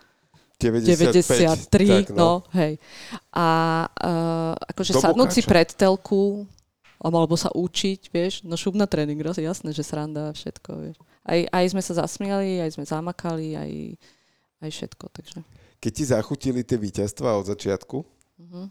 95, 0.62 1.66
93, 1.66 1.66
tak, 1.66 2.06
no. 2.14 2.16
no, 2.16 2.30
hej. 2.54 2.78
A 3.34 3.46
uh, 3.90 4.54
akože 4.70 4.94
sadnúť 4.94 5.28
si 5.34 5.42
pred 5.42 5.66
telku, 5.74 6.46
alebo 7.04 7.36
sa 7.36 7.52
učiť, 7.52 8.08
vieš, 8.08 8.48
no 8.48 8.56
šup 8.56 8.72
na 8.80 8.88
tréning, 8.88 9.20
jasné, 9.20 9.76
že 9.76 9.84
sranda, 9.84 10.32
všetko, 10.32 10.70
vieš. 10.80 10.96
Aj, 11.20 11.40
aj 11.52 11.64
sme 11.76 11.82
sa 11.84 12.00
zasmiali, 12.00 12.64
aj 12.64 12.80
sme 12.80 12.88
zamakali, 12.88 13.52
aj, 13.52 13.72
aj 14.64 14.70
všetko, 14.72 15.04
takže. 15.12 15.44
Keď 15.84 15.92
ti 15.92 16.04
zachutili 16.08 16.64
tie 16.64 16.80
víťazstva 16.80 17.36
od 17.36 17.44
začiatku, 17.44 17.96
uh-huh. 18.00 18.66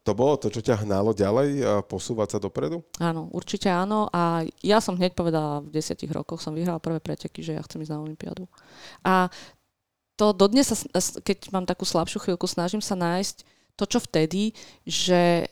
to 0.00 0.12
bolo 0.16 0.40
to, 0.40 0.48
čo 0.48 0.64
ťa 0.64 0.88
hnalo 0.88 1.12
ďalej 1.12 1.50
a 1.68 1.72
posúvať 1.84 2.36
sa 2.36 2.38
dopredu? 2.40 2.80
Áno, 2.96 3.28
určite 3.36 3.68
áno 3.68 4.08
a 4.08 4.48
ja 4.64 4.80
som 4.80 4.96
hneď 4.96 5.12
povedala, 5.12 5.60
v 5.60 5.68
desiatich 5.68 6.08
rokoch 6.08 6.40
som 6.40 6.56
vyhrala 6.56 6.80
prvé 6.80 6.96
preteky, 6.96 7.44
že 7.44 7.60
ja 7.60 7.62
chcem 7.64 7.84
ísť 7.84 7.92
na 7.92 8.00
Olympiádu. 8.00 8.48
A 9.04 9.28
to 10.16 10.32
dodnes, 10.32 10.72
sa, 10.72 10.76
keď 11.20 11.52
mám 11.52 11.68
takú 11.68 11.84
slabšiu 11.84 12.24
chvíľku, 12.24 12.48
snažím 12.48 12.80
sa 12.80 12.96
nájsť 12.96 13.44
to, 13.76 13.84
čo 13.84 14.00
vtedy, 14.00 14.56
že 14.88 15.46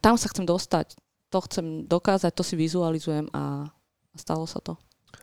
tam 0.00 0.14
sa 0.16 0.30
chcem 0.32 0.46
dostať, 0.46 0.96
to 1.28 1.38
chcem 1.44 1.66
dokázať, 1.84 2.32
to 2.32 2.46
si 2.46 2.54
vizualizujem 2.54 3.26
a 3.34 3.68
stalo 4.14 4.46
sa 4.46 4.62
to. 4.62 4.78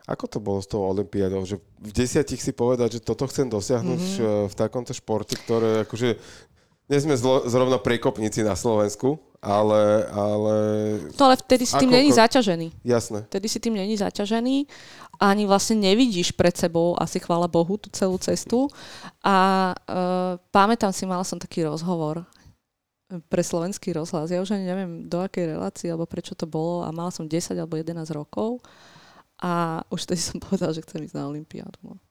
Ako 0.07 0.27
to 0.27 0.39
bolo 0.39 0.59
s 0.63 0.71
tou 0.71 0.83
olympiádou? 0.87 1.43
Že 1.43 1.59
v 1.79 1.91
desiatich 1.91 2.39
si 2.39 2.51
povedať, 2.55 2.99
že 2.99 3.03
toto 3.03 3.27
chcem 3.27 3.47
dosiahnuť 3.51 4.01
mm-hmm. 4.01 4.47
v 4.51 4.55
takomto 4.55 4.95
športe, 4.95 5.35
ktoré 5.35 5.83
akože 5.83 6.19
nie 6.91 6.99
sme 6.99 7.15
zlo, 7.15 7.47
zrovna 7.47 7.79
prekopníci 7.79 8.43
na 8.43 8.51
Slovensku, 8.51 9.15
ale... 9.39 10.11
ale 10.11 10.55
to 11.15 11.23
ale 11.23 11.39
vtedy 11.39 11.63
si 11.63 11.79
tým 11.79 11.87
není 11.87 12.11
zaťažený. 12.11 12.83
Jasné. 12.83 13.23
Vtedy 13.31 13.47
si 13.47 13.63
tým 13.63 13.79
není 13.79 13.95
zaťažený. 13.95 14.67
Ani 15.15 15.43
vlastne 15.47 15.79
nevidíš 15.79 16.35
pred 16.35 16.51
sebou, 16.51 16.99
asi 16.99 17.23
chvála 17.23 17.47
Bohu, 17.47 17.79
tú 17.79 17.87
celú 17.95 18.19
cestu. 18.19 18.67
A 19.23 19.71
uh, 19.71 20.35
pamätám 20.51 20.91
si, 20.91 21.07
mala 21.07 21.23
som 21.23 21.39
taký 21.39 21.63
rozhovor 21.63 22.27
pre 23.27 23.43
slovenský 23.43 23.91
rozhlas. 23.91 24.31
Ja 24.31 24.39
už 24.39 24.55
ani 24.55 24.63
neviem, 24.63 24.91
do 25.11 25.19
akej 25.19 25.57
relácie, 25.57 25.91
alebo 25.91 26.07
prečo 26.07 26.31
to 26.37 26.47
bolo 26.47 26.87
a 26.87 26.93
mala 26.95 27.11
som 27.11 27.27
10 27.27 27.57
alebo 27.59 27.75
11 27.75 27.99
rokov 28.15 28.63
a 29.41 29.81
už 29.89 30.07
tedy 30.07 30.21
som 30.21 30.37
povedala, 30.39 30.71
že 30.71 30.85
chcem 30.85 31.03
ísť 31.03 31.17
na 31.17 31.27
Olympiádu. 31.27 31.79
No. 31.83 31.95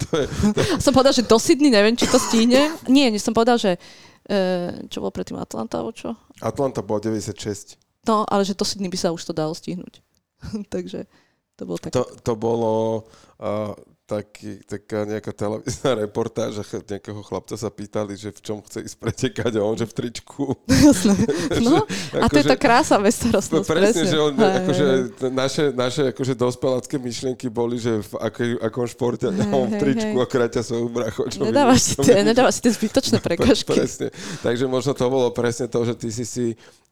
To 0.00 0.16
je, 0.16 0.26
to... 0.28 0.60
som 0.84 0.92
povedala, 0.96 1.16
že 1.16 1.28
do 1.28 1.36
Sydney 1.36 1.68
neviem, 1.68 1.92
či 1.92 2.08
to 2.08 2.16
stihne. 2.16 2.72
Nie, 2.88 3.12
nie 3.12 3.20
som 3.20 3.36
povedala, 3.36 3.60
že 3.60 3.76
e, 4.24 4.86
čo 4.88 5.04
bolo 5.04 5.12
predtým 5.12 5.36
Atlanta, 5.36 5.80
alebo 5.80 5.92
čo? 5.92 6.16
Atlanta 6.40 6.80
bol 6.80 7.00
96. 7.00 7.76
No, 8.08 8.24
ale 8.24 8.48
že 8.48 8.56
do 8.56 8.64
Sydney 8.64 8.88
by 8.88 8.96
sa 8.96 9.12
už 9.12 9.28
to 9.28 9.36
dalo 9.36 9.52
stihnúť. 9.52 10.00
Takže 10.72 11.04
to 11.60 11.62
bolo 11.68 11.78
tak. 11.80 11.92
To, 11.92 12.04
to 12.24 12.32
bolo... 12.32 13.04
Uh, 13.36 13.76
taký, 14.10 14.58
taká 14.66 15.06
nejaká 15.06 15.30
televízna 15.30 15.94
reportáž 16.02 16.58
a 16.58 16.64
nejakého 16.66 17.22
chlapca 17.22 17.54
sa 17.54 17.70
pýtali, 17.70 18.18
že 18.18 18.34
v 18.34 18.40
čom 18.42 18.58
chce 18.66 18.82
ísť 18.82 18.96
pretekať 18.98 19.52
a 19.54 19.62
on, 19.62 19.78
že 19.78 19.86
v 19.86 19.94
tričku. 19.94 20.58
Jasné. 20.90 21.14
No, 21.60 21.84
a 22.16 22.26
to 22.26 22.40
je 22.40 22.46
Akože- 22.46 22.50
tá 22.50 22.56
krása 22.56 22.96
bezstarostnosť. 22.98 23.68
Presne, 23.68 24.04
že 24.08 24.16
on, 24.18 24.32
Hej, 24.34 24.54
akože, 24.64 24.86
hej, 24.86 25.00
hej. 25.20 25.30
naše, 25.30 25.64
naše 25.70 26.02
akože 26.10 26.32
dospelácké 26.34 26.96
myšlienky 26.96 27.46
boli, 27.46 27.76
že 27.76 28.00
v 28.00 28.12
akej, 28.16 28.50
akom 28.58 28.86
športe 28.88 29.28
Hej, 29.28 29.46
on 29.52 29.68
v 29.68 29.76
hej, 29.76 29.80
tričku 29.84 30.16
hej. 30.16 30.24
a 30.24 30.26
kráťa 30.26 30.60
svoju 30.64 30.88
bracho. 30.88 31.22
Čo 31.28 31.44
mi- 31.44 31.52
Nedávaš 31.52 31.80
si 31.84 31.94
tie, 32.00 32.24
nedávaš 32.24 32.54
si 32.58 32.62
tie 32.64 32.72
zbytočné 32.74 33.18
prekažky. 33.20 33.76
Presne. 33.76 34.08
Takže 34.40 34.64
možno 34.66 34.96
to 34.96 35.04
bolo 35.06 35.28
presne 35.30 35.68
to, 35.68 35.84
že 35.84 35.94
ty 35.94 36.08
si 36.08 36.24
si 36.24 36.46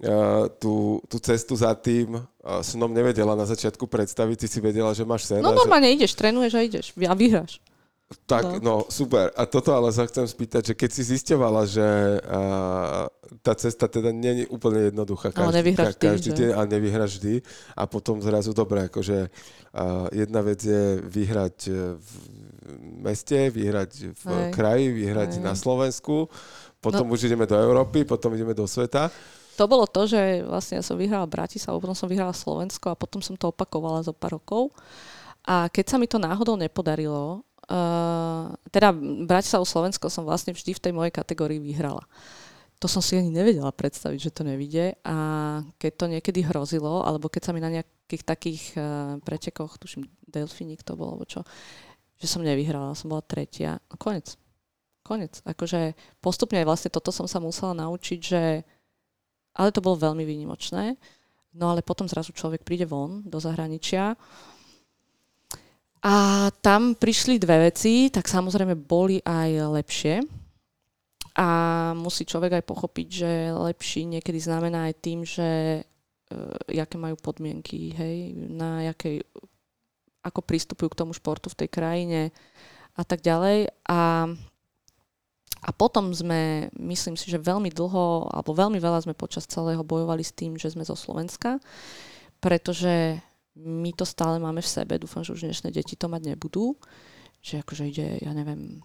uh, 0.05 0.47
tú, 0.61 1.01
tú 1.09 1.17
cestu 1.19 1.57
za 1.57 1.73
tým 1.73 2.21
snom 2.65 2.91
nevedela 2.91 3.37
na 3.37 3.45
začiatku 3.45 3.85
predstaviť, 3.85 4.37
ty 4.41 4.47
si 4.49 4.59
vedela, 4.65 4.91
že 4.97 5.05
máš 5.05 5.29
sen. 5.29 5.45
No 5.45 5.53
a 5.53 5.57
že, 5.57 5.61
normálne 5.61 5.89
ideš, 5.93 6.17
trénuješ 6.17 6.53
a 6.57 6.61
ideš 6.65 6.87
a 6.97 7.15
vyhráš. 7.15 7.61
tak, 8.25 8.65
no. 8.65 8.89
super. 8.89 9.29
A 9.37 9.45
toto 9.45 9.77
ale 9.77 9.93
sa 9.93 10.09
chcem 10.09 10.25
spýtať, 10.25 10.73
že 10.73 10.75
keď 10.75 10.91
si 10.97 11.03
zisťovala, 11.13 11.63
že 11.69 11.87
uh, 12.25 13.05
tá 13.45 13.53
cesta 13.53 13.85
teda 13.85 14.09
nie 14.17 14.45
je 14.45 14.45
úplne 14.49 14.89
jednoduchá. 14.89 15.37
Ale 15.37 15.61
nevyhráš 15.61 16.01
vždy, 16.01 16.07
každý 16.09 16.31
deň 16.33 16.51
a 16.57 16.61
nevyhráš 16.65 17.21
vždy. 17.21 17.35
A 17.77 17.85
potom 17.85 18.25
zrazu 18.25 18.57
dobre, 18.57 18.89
akože 18.89 19.29
uh, 19.29 20.09
jedna 20.17 20.41
vec 20.41 20.65
je 20.65 21.05
vyhrať 21.05 21.57
uh, 21.69 22.01
v 22.01 22.11
meste, 23.05 23.53
vyhrať 23.53 23.93
v 24.13 24.25
Hej. 24.25 24.51
kraji, 24.53 24.87
vyhrať 24.93 25.31
Hej. 25.37 25.45
na 25.45 25.53
Slovensku, 25.53 26.29
potom 26.79 27.11
už 27.11 27.27
ideme 27.27 27.49
do 27.49 27.57
Európy, 27.59 28.05
potom 28.05 28.33
ideme 28.35 28.55
do 28.55 28.69
sveta. 28.69 29.11
To 29.59 29.67
bolo 29.67 29.91
to, 29.91 30.07
že 30.07 30.47
vlastne 30.47 30.79
ja 30.79 30.85
som 30.87 30.95
vyhrala 30.95 31.27
Bratislavu, 31.27 31.83
potom 31.83 31.99
som 31.99 32.07
vyhrala 32.07 32.31
Slovensko 32.31 32.95
a 32.95 32.99
potom 32.99 33.19
som 33.19 33.35
to 33.35 33.51
opakovala 33.51 34.07
za 34.07 34.15
pár 34.15 34.39
rokov. 34.39 34.71
A 35.43 35.67
keď 35.67 35.85
sa 35.91 35.97
mi 35.99 36.07
to 36.07 36.23
náhodou 36.23 36.55
nepodarilo, 36.55 37.43
uh, 37.67 38.55
teda 38.71 38.95
Bratislavu 39.27 39.67
Slovensko 39.67 40.07
som 40.07 40.23
vlastne 40.23 40.55
vždy 40.55 40.79
v 40.79 40.83
tej 40.87 40.93
mojej 40.95 41.11
kategórii 41.11 41.59
vyhrala. 41.59 42.07
To 42.79 42.87
som 42.87 43.03
si 43.03 43.19
ani 43.19 43.35
nevedela 43.35 43.75
predstaviť, 43.75 44.31
že 44.31 44.31
to 44.31 44.47
nevidie. 44.47 44.95
A 45.03 45.17
keď 45.83 45.93
to 45.99 46.07
niekedy 46.07 46.47
hrozilo, 46.47 47.03
alebo 47.03 47.27
keď 47.27 47.51
sa 47.51 47.53
mi 47.57 47.59
na 47.59 47.75
nejakých 47.75 48.23
takých 48.23 48.63
uh, 48.79 49.19
pretekoch, 49.27 49.75
tuším, 49.83 50.07
Delfiník 50.23 50.87
to 50.87 50.95
bolo, 50.95 51.19
alebo 51.19 51.27
čo, 51.27 51.43
že 52.23 52.31
som 52.31 52.47
nevyhrala, 52.47 52.95
som 52.95 53.11
bola 53.11 53.27
tretia. 53.27 53.83
No 53.91 53.99
konec. 53.99 54.39
Konec. 55.03 55.43
Akože 55.43 55.99
postupne 56.23 56.63
aj 56.63 56.69
vlastne 56.69 56.91
toto 56.95 57.11
som 57.11 57.27
sa 57.27 57.43
musela 57.43 57.75
naučiť, 57.75 58.21
že 58.23 58.63
ale 59.59 59.75
to 59.75 59.83
bolo 59.83 59.99
veľmi 59.99 60.23
výnimočné. 60.23 60.95
No 61.59 61.75
ale 61.75 61.83
potom 61.83 62.07
zrazu 62.07 62.31
človek 62.31 62.63
príde 62.63 62.87
von 62.87 63.27
do 63.27 63.43
zahraničia 63.43 64.15
a 65.99 66.47
tam 66.63 66.95
prišli 66.95 67.43
dve 67.43 67.71
veci, 67.71 68.07
tak 68.07 68.31
samozrejme 68.31 68.79
boli 68.79 69.19
aj 69.19 69.51
lepšie. 69.83 70.15
A 71.39 71.49
musí 71.95 72.27
človek 72.27 72.63
aj 72.63 72.65
pochopiť, 72.67 73.09
že 73.11 73.31
lepší 73.55 74.07
niekedy 74.07 74.39
znamená 74.39 74.91
aj 74.91 74.95
tým, 74.99 75.23
že 75.23 75.83
uh, 75.83 76.59
jaké 76.71 76.99
majú 76.99 77.15
podmienky, 77.19 77.95
hej, 77.95 78.35
na 78.35 78.91
jakej, 78.91 79.23
ako 80.23 80.41
pristupujú 80.43 80.91
k 80.95 80.99
tomu 80.99 81.15
športu 81.15 81.51
v 81.51 81.59
tej 81.67 81.69
krajine 81.71 82.21
a 82.99 83.03
tak 83.07 83.23
ďalej. 83.23 83.71
A 83.87 84.31
a 85.69 85.71
potom 85.77 86.17
sme, 86.17 86.73
myslím 86.81 87.13
si, 87.21 87.29
že 87.29 87.37
veľmi 87.37 87.69
dlho, 87.69 88.33
alebo 88.33 88.57
veľmi 88.57 88.81
veľa 88.81 89.05
sme 89.05 89.13
počas 89.13 89.45
celého 89.45 89.85
bojovali 89.85 90.25
s 90.25 90.33
tým, 90.33 90.57
že 90.57 90.73
sme 90.73 90.81
zo 90.81 90.97
Slovenska, 90.97 91.61
pretože 92.41 93.21
my 93.53 93.93
to 93.93 94.09
stále 94.09 94.41
máme 94.41 94.65
v 94.65 94.73
sebe, 94.81 94.97
dúfam, 94.97 95.21
že 95.21 95.37
už 95.37 95.45
dnešné 95.45 95.69
deti 95.69 95.93
to 95.93 96.09
mať 96.09 96.33
nebudú, 96.33 96.73
že 97.45 97.61
akože 97.61 97.85
ide, 97.85 98.17
ja 98.25 98.33
neviem, 98.33 98.81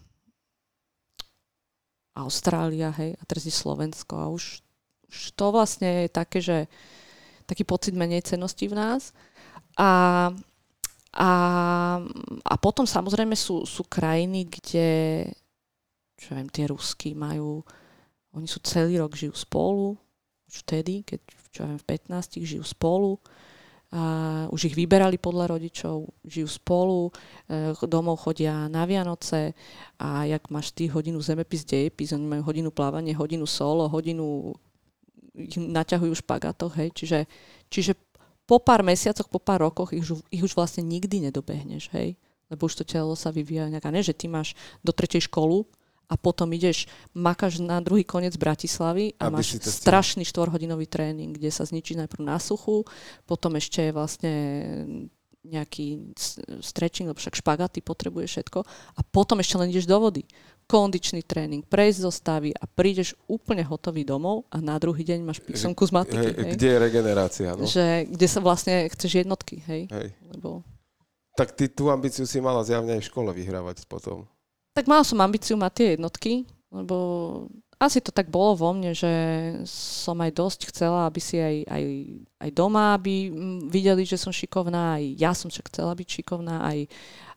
Austrália, 2.12 2.92
hej, 3.00 3.16
a 3.16 3.22
teraz 3.24 3.48
je 3.48 3.54
Slovensko 3.56 4.20
a 4.20 4.28
už, 4.28 4.60
už 5.08 5.16
to 5.32 5.46
vlastne 5.56 6.04
je 6.04 6.08
také, 6.12 6.38
že 6.44 6.68
taký 7.48 7.64
pocit 7.64 7.96
menej 7.96 8.28
cenosti 8.28 8.68
v 8.68 8.76
nás. 8.76 9.16
A, 9.80 10.30
a, 11.16 11.30
a 12.44 12.54
potom 12.60 12.84
samozrejme 12.84 13.34
sú, 13.34 13.64
sú 13.64 13.88
krajiny, 13.88 14.46
kde 14.46 14.88
čo 16.24 16.32
viem, 16.32 16.48
tie 16.48 16.64
Rusky 16.64 17.12
majú, 17.12 17.60
oni 18.32 18.48
sú 18.48 18.64
celý 18.64 18.96
rok 18.96 19.12
žijú 19.12 19.36
spolu, 19.36 19.92
už 20.48 20.64
vtedy, 20.64 21.04
keď 21.04 21.20
čo 21.52 21.68
viem, 21.68 21.76
v 21.76 21.86
15 21.86 22.40
žijú 22.40 22.64
spolu, 22.64 23.20
a 23.94 24.50
už 24.50 24.72
ich 24.72 24.74
vyberali 24.74 25.22
podľa 25.22 25.54
rodičov, 25.54 26.10
žijú 26.26 26.50
spolu, 26.50 27.14
e, 27.46 27.78
domov 27.86 28.26
chodia 28.26 28.66
na 28.66 28.82
Vianoce 28.90 29.54
a 30.02 30.26
jak 30.26 30.50
máš 30.50 30.74
ty 30.74 30.90
hodinu 30.90 31.22
zemepis, 31.22 31.62
dejepis, 31.62 32.10
oni 32.10 32.26
majú 32.26 32.42
hodinu 32.50 32.74
plávanie, 32.74 33.14
hodinu 33.14 33.46
solo, 33.46 33.86
hodinu 33.86 34.50
ich 35.38 35.54
naťahujú 35.54 36.10
v 36.10 36.22
špagátoch, 36.26 36.74
hej, 36.74 36.90
čiže, 36.90 37.18
čiže 37.70 37.92
po 38.50 38.58
pár 38.58 38.82
mesiacoch, 38.82 39.30
po 39.30 39.38
pár 39.38 39.62
rokoch 39.62 39.94
ich, 39.94 40.02
ich 40.30 40.42
už 40.42 40.58
vlastne 40.58 40.82
nikdy 40.82 41.30
nedobehneš, 41.30 41.94
hej, 41.94 42.18
lebo 42.50 42.66
už 42.66 42.82
to 42.82 42.84
telo 42.86 43.14
sa 43.14 43.30
vyvíja 43.30 43.70
nejak, 43.70 43.94
ne, 43.94 44.02
že 44.02 44.14
ty 44.14 44.26
máš 44.26 44.58
do 44.82 44.90
tretej 44.90 45.30
školu 45.30 45.70
a 46.08 46.14
potom 46.20 46.52
ideš, 46.52 46.86
makáš 47.16 47.60
na 47.60 47.80
druhý 47.80 48.04
koniec 48.04 48.36
Bratislavy 48.36 49.16
a 49.16 49.28
Aby 49.28 49.40
máš 49.40 49.58
strašný 49.60 50.22
štvorhodinový 50.28 50.84
tréning, 50.84 51.32
kde 51.32 51.48
sa 51.48 51.64
zničí 51.64 51.96
najprv 51.96 52.22
na 52.22 52.36
suchu, 52.36 52.84
potom 53.24 53.56
ešte 53.56 53.90
vlastne 53.90 54.32
nejaký 55.44 56.16
stretching, 56.64 57.12
lebo 57.12 57.20
však 57.20 57.36
špagaty 57.36 57.84
potrebuje 57.84 58.26
všetko 58.32 58.64
a 58.96 59.00
potom 59.04 59.44
ešte 59.44 59.60
len 59.60 59.68
ideš 59.68 59.84
do 59.84 60.00
vody. 60.00 60.24
Kondičný 60.64 61.20
tréning, 61.20 61.60
prejsť 61.60 61.98
zo 62.00 62.08
stavy 62.08 62.56
a 62.56 62.64
prídeš 62.64 63.12
úplne 63.28 63.60
hotový 63.60 64.00
domov 64.00 64.48
a 64.48 64.64
na 64.64 64.80
druhý 64.80 65.04
deň 65.04 65.20
máš 65.20 65.44
písomku 65.44 65.84
z 65.84 65.92
matiky. 65.92 66.32
Hej, 66.32 66.36
Hej, 66.40 66.50
kde 66.56 66.66
je 66.72 66.78
regenerácia, 66.80 67.48
no? 67.52 67.68
Že, 67.68 68.08
kde 68.08 68.26
sa 68.32 68.40
vlastne 68.40 68.88
chceš 68.88 69.20
jednotky, 69.20 69.60
hej? 69.68 69.92
Hej. 69.92 70.16
Lebo... 70.32 70.64
Tak 71.36 71.52
ty 71.52 71.68
tú 71.68 71.92
ambíciu 71.92 72.24
si 72.24 72.40
mala 72.40 72.64
zjavne 72.64 72.96
aj 72.96 73.04
v 73.04 73.08
škole 73.12 73.28
vyhrávať 73.36 73.84
potom. 73.84 74.24
Tak 74.74 74.90
mala 74.90 75.06
som 75.06 75.22
ambíciu 75.22 75.54
mať 75.54 75.72
tie 75.72 75.88
jednotky, 75.94 76.32
lebo 76.74 76.96
asi 77.78 78.02
to 78.02 78.10
tak 78.10 78.30
bolo 78.30 78.58
vo 78.58 78.70
mne, 78.74 78.90
že 78.90 79.12
som 79.68 80.18
aj 80.18 80.34
dosť 80.34 80.60
chcela, 80.74 81.06
aby 81.06 81.20
si 81.22 81.38
aj, 81.38 81.56
aj, 81.68 81.84
aj 82.42 82.50
doma 82.50 82.98
aby 82.98 83.30
mm, 83.30 83.70
videli, 83.70 84.02
že 84.02 84.18
som 84.18 84.34
šikovná, 84.34 84.98
aj 84.98 85.04
ja 85.14 85.30
som 85.30 85.46
však 85.46 85.70
chcela 85.70 85.94
byť 85.94 86.08
šikovná, 86.20 86.64
aj, 86.64 86.78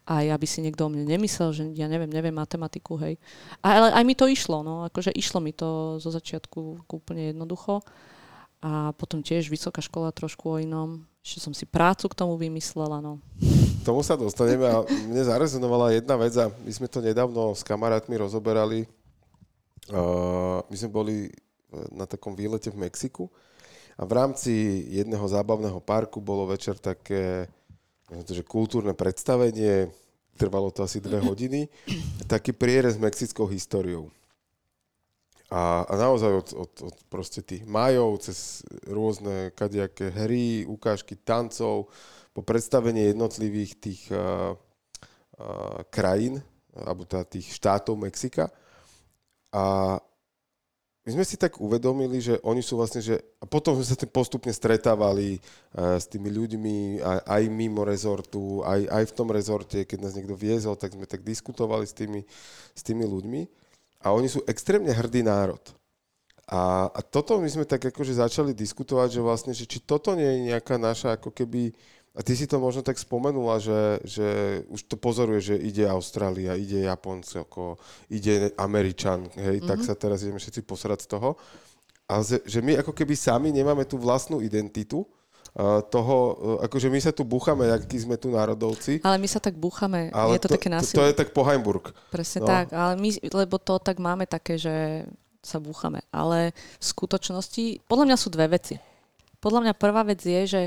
aj 0.08 0.26
aby 0.34 0.46
si 0.50 0.64
niekto 0.64 0.88
o 0.88 0.90
mne 0.90 1.06
nemyslel, 1.06 1.50
že 1.54 1.64
ja 1.78 1.86
neviem, 1.86 2.10
neviem 2.10 2.34
matematiku, 2.34 2.98
hej. 3.02 3.22
Ale 3.62 3.94
aj 3.94 4.04
mi 4.08 4.16
to 4.18 4.26
išlo, 4.26 4.64
no, 4.64 4.88
akože 4.88 5.14
išlo 5.14 5.38
mi 5.44 5.54
to 5.54 6.02
zo 6.02 6.10
začiatku 6.10 6.90
úplne 6.90 7.36
jednoducho. 7.36 7.84
A 8.58 8.90
potom 8.98 9.22
tiež 9.22 9.54
vysoká 9.54 9.86
škola 9.86 10.10
trošku 10.10 10.50
o 10.50 10.58
inom. 10.58 11.06
Ešte 11.22 11.46
som 11.46 11.54
si 11.54 11.70
prácu 11.70 12.10
k 12.10 12.18
tomu 12.18 12.42
vymyslela, 12.42 12.98
no. 13.06 13.22
Tomu 13.88 14.04
sa 14.04 14.20
dostaneme 14.20 14.68
a 14.68 14.84
mne 14.84 15.24
zarezonovala 15.24 15.96
jedna 15.96 16.20
vec 16.20 16.36
a 16.36 16.52
my 16.52 16.72
sme 16.76 16.92
to 16.92 17.00
nedávno 17.00 17.56
s 17.56 17.64
kamarátmi 17.64 18.20
rozoberali. 18.20 18.84
Uh, 19.88 20.60
my 20.68 20.76
sme 20.76 20.92
boli 20.92 21.16
eh, 21.24 21.32
na 21.96 22.04
takom 22.04 22.36
výlete 22.36 22.68
v 22.68 22.84
Mexiku 22.84 23.32
a 23.96 24.04
v 24.04 24.12
rámci 24.12 24.52
jedného 24.92 25.24
zábavného 25.24 25.80
parku 25.80 26.20
bolo 26.20 26.52
večer 26.52 26.76
také 26.76 27.48
to, 28.28 28.36
že 28.36 28.44
kultúrne 28.44 28.92
predstavenie, 28.92 29.88
trvalo 30.36 30.68
to 30.68 30.84
asi 30.84 31.00
dve 31.00 31.24
hodiny, 31.24 31.72
taký 32.28 32.52
prierez 32.52 33.00
mexickou 33.00 33.48
históriou. 33.48 34.12
A, 35.48 35.88
a 35.88 35.94
naozaj 35.96 36.32
od, 36.36 36.48
od, 36.60 36.72
od 36.92 36.96
proste 37.08 37.40
tých 37.40 37.64
majov 37.64 38.20
cez 38.20 38.68
rôzne 38.84 39.56
kadejaké 39.56 40.12
hry, 40.12 40.68
ukážky 40.68 41.16
tancov, 41.16 41.88
po 42.38 42.46
predstavenie 42.46 43.18
jednotlivých 43.18 43.72
tých 43.82 44.02
uh, 44.14 44.54
uh, 44.54 45.82
krajín, 45.90 46.38
alebo 46.78 47.02
teda 47.02 47.26
tých 47.26 47.50
štátov 47.58 47.98
Mexika. 47.98 48.54
A 49.50 49.98
my 51.02 51.10
sme 51.18 51.26
si 51.26 51.34
tak 51.34 51.58
uvedomili, 51.58 52.22
že 52.22 52.38
oni 52.46 52.62
sú 52.62 52.78
vlastne, 52.78 53.02
že 53.02 53.18
a 53.42 53.50
potom 53.50 53.74
sme 53.74 53.90
sa 53.90 53.98
tým 53.98 54.14
postupne 54.14 54.54
stretávali 54.54 55.42
uh, 55.42 55.98
s 55.98 56.06
tými 56.06 56.30
ľuďmi 56.30 57.02
aj, 57.02 57.20
aj 57.26 57.44
mimo 57.50 57.82
rezortu, 57.82 58.62
aj, 58.62 58.86
aj 58.86 59.04
v 59.10 59.16
tom 59.18 59.34
rezorte, 59.34 59.90
keď 59.90 59.98
nás 59.98 60.14
niekto 60.14 60.38
viezol, 60.38 60.78
tak 60.78 60.94
sme 60.94 61.10
tak 61.10 61.26
diskutovali 61.26 61.90
s 61.90 61.98
tými, 61.98 62.22
s 62.78 62.82
tými 62.86 63.02
ľuďmi. 63.02 63.42
A 64.06 64.14
oni 64.14 64.30
sú 64.30 64.46
extrémne 64.46 64.94
hrdý 64.94 65.26
národ. 65.26 65.74
A, 66.48 66.88
a 66.88 67.00
toto 67.04 67.36
my 67.44 67.50
sme 67.52 67.68
tak 67.68 67.84
akože 67.92 68.24
začali 68.24 68.56
diskutovať, 68.56 69.20
že 69.20 69.26
vlastne, 69.26 69.52
že 69.52 69.68
či 69.68 69.84
toto 69.84 70.16
nie 70.16 70.24
je 70.24 70.40
nejaká 70.56 70.80
naša 70.80 71.20
ako 71.20 71.36
keby, 71.36 71.76
a 72.18 72.20
ty 72.26 72.34
si 72.34 72.50
to 72.50 72.58
možno 72.58 72.82
tak 72.82 72.98
spomenula, 72.98 73.62
že, 73.62 74.02
že 74.02 74.28
už 74.74 74.90
to 74.90 74.98
pozoruje, 74.98 75.54
že 75.54 75.56
ide 75.62 75.86
Austrália, 75.86 76.58
ide 76.58 76.90
Japonsko, 76.90 77.78
ide 78.10 78.50
Američan, 78.58 79.30
hej, 79.38 79.62
mm-hmm. 79.62 79.70
tak 79.70 79.80
sa 79.86 79.94
teraz 79.94 80.26
ideme 80.26 80.42
všetci 80.42 80.66
posrať 80.66 81.06
z 81.06 81.08
toho. 81.14 81.38
A 82.10 82.26
že, 82.26 82.60
my 82.66 82.82
ako 82.82 82.96
keby 82.98 83.14
sami 83.14 83.54
nemáme 83.54 83.86
tú 83.86 84.02
vlastnú 84.02 84.42
identitu, 84.42 85.06
toho, 85.90 86.18
uh, 86.62 86.66
akože 86.70 86.86
my 86.86 87.02
sa 87.02 87.10
tu 87.10 87.26
búchame, 87.26 87.66
akí 87.74 87.98
sme 87.98 88.14
tu 88.14 88.30
národovci. 88.30 89.02
Ale 89.02 89.18
my 89.18 89.26
sa 89.26 89.42
tak 89.42 89.58
búchame, 89.58 90.14
Ale 90.14 90.38
je 90.38 90.46
to, 90.46 90.54
také 90.54 90.70
to, 90.70 90.74
násilie. 90.78 90.98
to 91.02 91.08
je 91.10 91.18
tak 91.18 91.34
po 91.34 91.42
Heimburg. 91.42 91.98
Presne 92.14 92.46
No. 92.46 92.50
tak, 92.50 92.70
ale 92.78 92.94
my, 93.02 93.10
lebo 93.26 93.58
to 93.58 93.82
tak 93.82 93.98
máme 93.98 94.30
také, 94.30 94.62
že 94.62 95.10
sa 95.42 95.58
búchame. 95.58 96.06
Ale 96.14 96.54
v 96.54 96.86
skutočnosti, 96.86 97.90
podľa 97.90 98.06
mňa 98.06 98.18
sú 98.22 98.30
dve 98.30 98.46
veci. 98.54 98.78
Podľa 99.48 99.64
mňa 99.64 99.74
prvá 99.80 100.04
vec 100.04 100.20
je, 100.20 100.44
že 100.44 100.62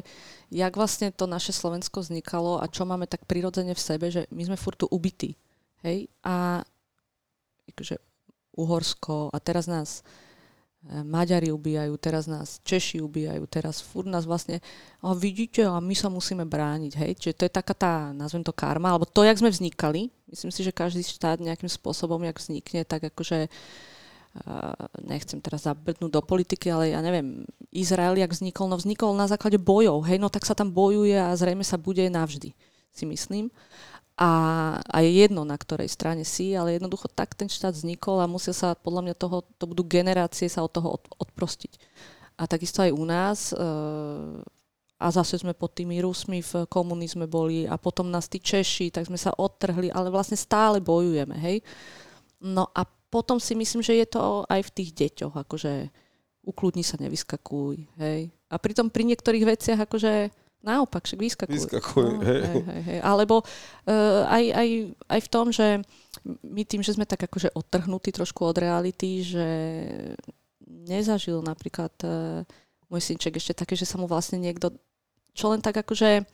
jak 0.49 0.73
vlastne 0.73 1.13
to 1.13 1.29
naše 1.29 1.53
Slovensko 1.53 2.01
vznikalo 2.01 2.57
a 2.57 2.65
čo 2.65 2.89
máme 2.89 3.05
tak 3.05 3.29
prirodzene 3.29 3.77
v 3.77 3.85
sebe, 3.85 4.09
že 4.09 4.25
my 4.33 4.49
sme 4.49 4.57
furt 4.57 4.81
tu 4.81 4.89
ubití. 4.89 5.37
Hej? 5.85 6.09
A 6.25 6.65
akože 7.69 8.01
Uhorsko 8.57 9.29
a 9.29 9.39
teraz 9.39 9.69
nás 9.69 10.01
e, 10.89 11.05
Maďari 11.05 11.53
ubíjajú, 11.53 11.93
teraz 12.01 12.25
nás 12.25 12.59
Češi 12.65 13.05
ubíjajú, 13.05 13.45
teraz 13.47 13.85
furt 13.85 14.09
nás 14.09 14.25
vlastne 14.25 14.65
a 15.05 15.13
vidíte, 15.13 15.69
a 15.69 15.77
my 15.77 15.93
sa 15.93 16.09
musíme 16.09 16.49
brániť, 16.49 16.93
hej. 17.05 17.13
Čiže 17.21 17.37
to 17.37 17.45
je 17.47 17.53
taká 17.53 17.75
tá, 17.77 17.95
nazvem 18.17 18.43
to 18.43 18.57
karma, 18.57 18.97
alebo 18.97 19.05
to, 19.05 19.23
jak 19.23 19.39
sme 19.39 19.53
vznikali. 19.53 20.09
Myslím 20.27 20.51
si, 20.51 20.65
že 20.65 20.73
každý 20.73 21.05
štát 21.05 21.39
nejakým 21.39 21.69
spôsobom, 21.69 22.25
jak 22.25 22.41
vznikne, 22.41 22.89
tak 22.89 23.13
akože 23.13 23.53
nechcem 25.03 25.43
teraz 25.43 25.67
zabrdnúť 25.67 26.11
do 26.11 26.23
politiky, 26.23 26.71
ale 26.71 26.95
ja 26.95 27.03
neviem, 27.03 27.43
Izrael, 27.75 28.15
jak 28.15 28.31
vznikol, 28.31 28.71
no 28.71 28.79
vznikol 28.79 29.11
na 29.19 29.27
základe 29.27 29.59
bojov, 29.59 30.07
hej, 30.07 30.23
no 30.23 30.31
tak 30.31 30.47
sa 30.47 30.55
tam 30.55 30.71
bojuje 30.71 31.19
a 31.19 31.35
zrejme 31.35 31.67
sa 31.67 31.75
bude 31.75 32.07
navždy, 32.07 32.55
si 32.95 33.05
myslím. 33.11 33.51
A, 34.21 34.31
a 34.85 34.97
je 35.01 35.25
jedno, 35.25 35.49
na 35.49 35.57
ktorej 35.57 35.89
strane 35.89 36.29
si, 36.29 36.53
ale 36.53 36.77
jednoducho 36.77 37.09
tak 37.09 37.33
ten 37.33 37.49
štát 37.49 37.73
vznikol 37.73 38.21
a 38.21 38.31
musia 38.31 38.53
sa, 38.53 38.77
podľa 38.77 39.09
mňa 39.09 39.15
toho, 39.17 39.43
to 39.57 39.65
budú 39.65 39.83
generácie 39.83 40.47
sa 40.47 40.61
od 40.61 40.71
toho 40.71 41.01
od, 41.01 41.03
odprostiť. 41.25 41.73
A 42.37 42.45
takisto 42.45 42.85
aj 42.85 42.93
u 42.93 43.05
nás, 43.09 43.57
uh, 43.57 44.45
a 45.01 45.07
zase 45.09 45.41
sme 45.41 45.57
pod 45.57 45.73
tými 45.73 46.05
Rusmi 46.05 46.45
v 46.45 46.69
komunizme 46.69 47.25
boli 47.25 47.65
a 47.65 47.81
potom 47.81 48.13
nás 48.13 48.29
tí 48.29 48.37
Češi, 48.37 48.93
tak 48.93 49.09
sme 49.09 49.17
sa 49.17 49.33
odtrhli, 49.33 49.89
ale 49.89 50.13
vlastne 50.13 50.37
stále 50.37 50.85
bojujeme, 50.85 51.41
hej. 51.41 51.65
No 52.45 52.69
a 52.77 52.85
potom 53.11 53.43
si 53.43 53.59
myslím, 53.59 53.83
že 53.83 53.99
je 53.99 54.07
to 54.07 54.47
aj 54.47 54.63
v 54.71 54.75
tých 54.75 54.91
deťoch, 54.95 55.35
akože 55.35 55.91
ukludni 56.47 56.87
sa, 56.87 56.97
nevyskakuj, 56.97 57.77
hej. 58.01 58.31
A 58.49 58.57
pritom 58.57 58.89
pri 58.89 59.05
niektorých 59.11 59.45
veciach 59.45 59.85
akože 59.85 60.33
naopak, 60.65 61.05
však 61.05 61.21
vyskakuj. 61.21 61.57
Vyskakuj, 61.57 62.09
no, 62.17 62.25
hej. 62.25 62.43
hej, 62.47 62.63
hej, 62.65 62.83
hej. 62.87 63.01
Alebo 63.05 63.43
uh, 63.43 64.23
aj, 64.31 64.45
aj, 64.57 64.69
aj 65.09 65.21
v 65.21 65.29
tom, 65.29 65.47
že 65.53 65.67
my 66.45 66.63
tým, 66.65 66.81
že 66.81 66.97
sme 66.97 67.05
tak 67.05 67.27
akože 67.29 67.53
odtrhnutí 67.53 68.13
trošku 68.13 68.45
od 68.45 68.57
reality, 68.57 69.25
že 69.25 69.49
nezažil 70.67 71.41
napríklad 71.45 71.93
uh, 72.05 72.45
môj 72.89 73.03
synček 73.05 73.37
ešte 73.37 73.65
také, 73.65 73.75
že 73.77 73.89
sa 73.89 73.97
mu 73.97 74.09
vlastne 74.09 74.41
niekto, 74.41 74.75
čo 75.33 75.53
len 75.53 75.61
tak 75.61 75.81
akože 75.81 76.25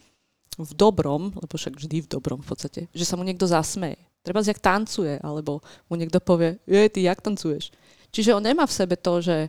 v 0.56 0.72
dobrom, 0.72 1.36
lebo 1.36 1.54
však 1.54 1.76
vždy 1.76 2.06
v 2.06 2.10
dobrom 2.10 2.40
v 2.40 2.48
podstate, 2.48 2.80
že 2.96 3.04
sa 3.04 3.18
mu 3.18 3.22
niekto 3.22 3.44
zasmeje. 3.44 4.00
Treba 4.26 4.42
jak 4.42 4.58
tancuje, 4.58 5.22
alebo 5.22 5.62
mu 5.86 5.94
niekto 5.94 6.18
povie, 6.18 6.58
je, 6.66 6.90
ty 6.90 7.06
jak 7.06 7.22
tancuješ? 7.22 7.70
Čiže 8.10 8.34
on 8.34 8.42
nemá 8.42 8.66
v 8.66 8.74
sebe 8.74 8.98
to, 8.98 9.22
že 9.22 9.46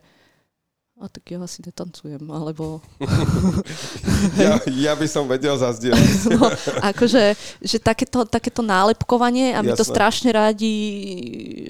a 0.97 1.05
tak 1.05 1.29
ja 1.29 1.37
asi 1.37 1.61
netancujem, 1.61 2.25
alebo 2.25 2.81
Ja, 4.41 4.57
ja 4.65 4.93
by 4.97 5.05
som 5.05 5.29
vedel 5.29 5.53
zazdieľať. 5.53 6.09
no, 6.33 6.49
akože, 6.81 7.37
že 7.61 7.77
takéto, 7.77 8.25
takéto 8.25 8.65
nálepkovanie 8.65 9.53
a 9.53 9.61
my 9.61 9.77
to 9.77 9.85
Jasné. 9.85 9.93
strašne 9.93 10.29
rádi 10.33 10.73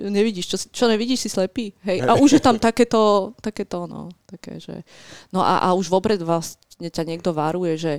nevidíš, 0.07 0.55
čo, 0.55 0.57
čo 0.71 0.85
nevidíš, 0.87 1.27
si 1.27 1.29
slepý. 1.31 1.75
Hej. 1.83 2.07
A 2.07 2.15
už 2.15 2.39
je 2.39 2.41
tam 2.43 2.55
takéto, 2.55 3.35
takéto, 3.43 3.83
no, 3.83 4.07
také, 4.23 4.63
že... 4.63 4.87
No 5.35 5.43
a, 5.43 5.59
a 5.59 5.75
už 5.75 5.91
vopred 5.91 6.23
vlastne 6.23 6.87
ťa 6.87 7.03
niekto 7.03 7.35
varuje, 7.35 7.75
že 7.75 7.93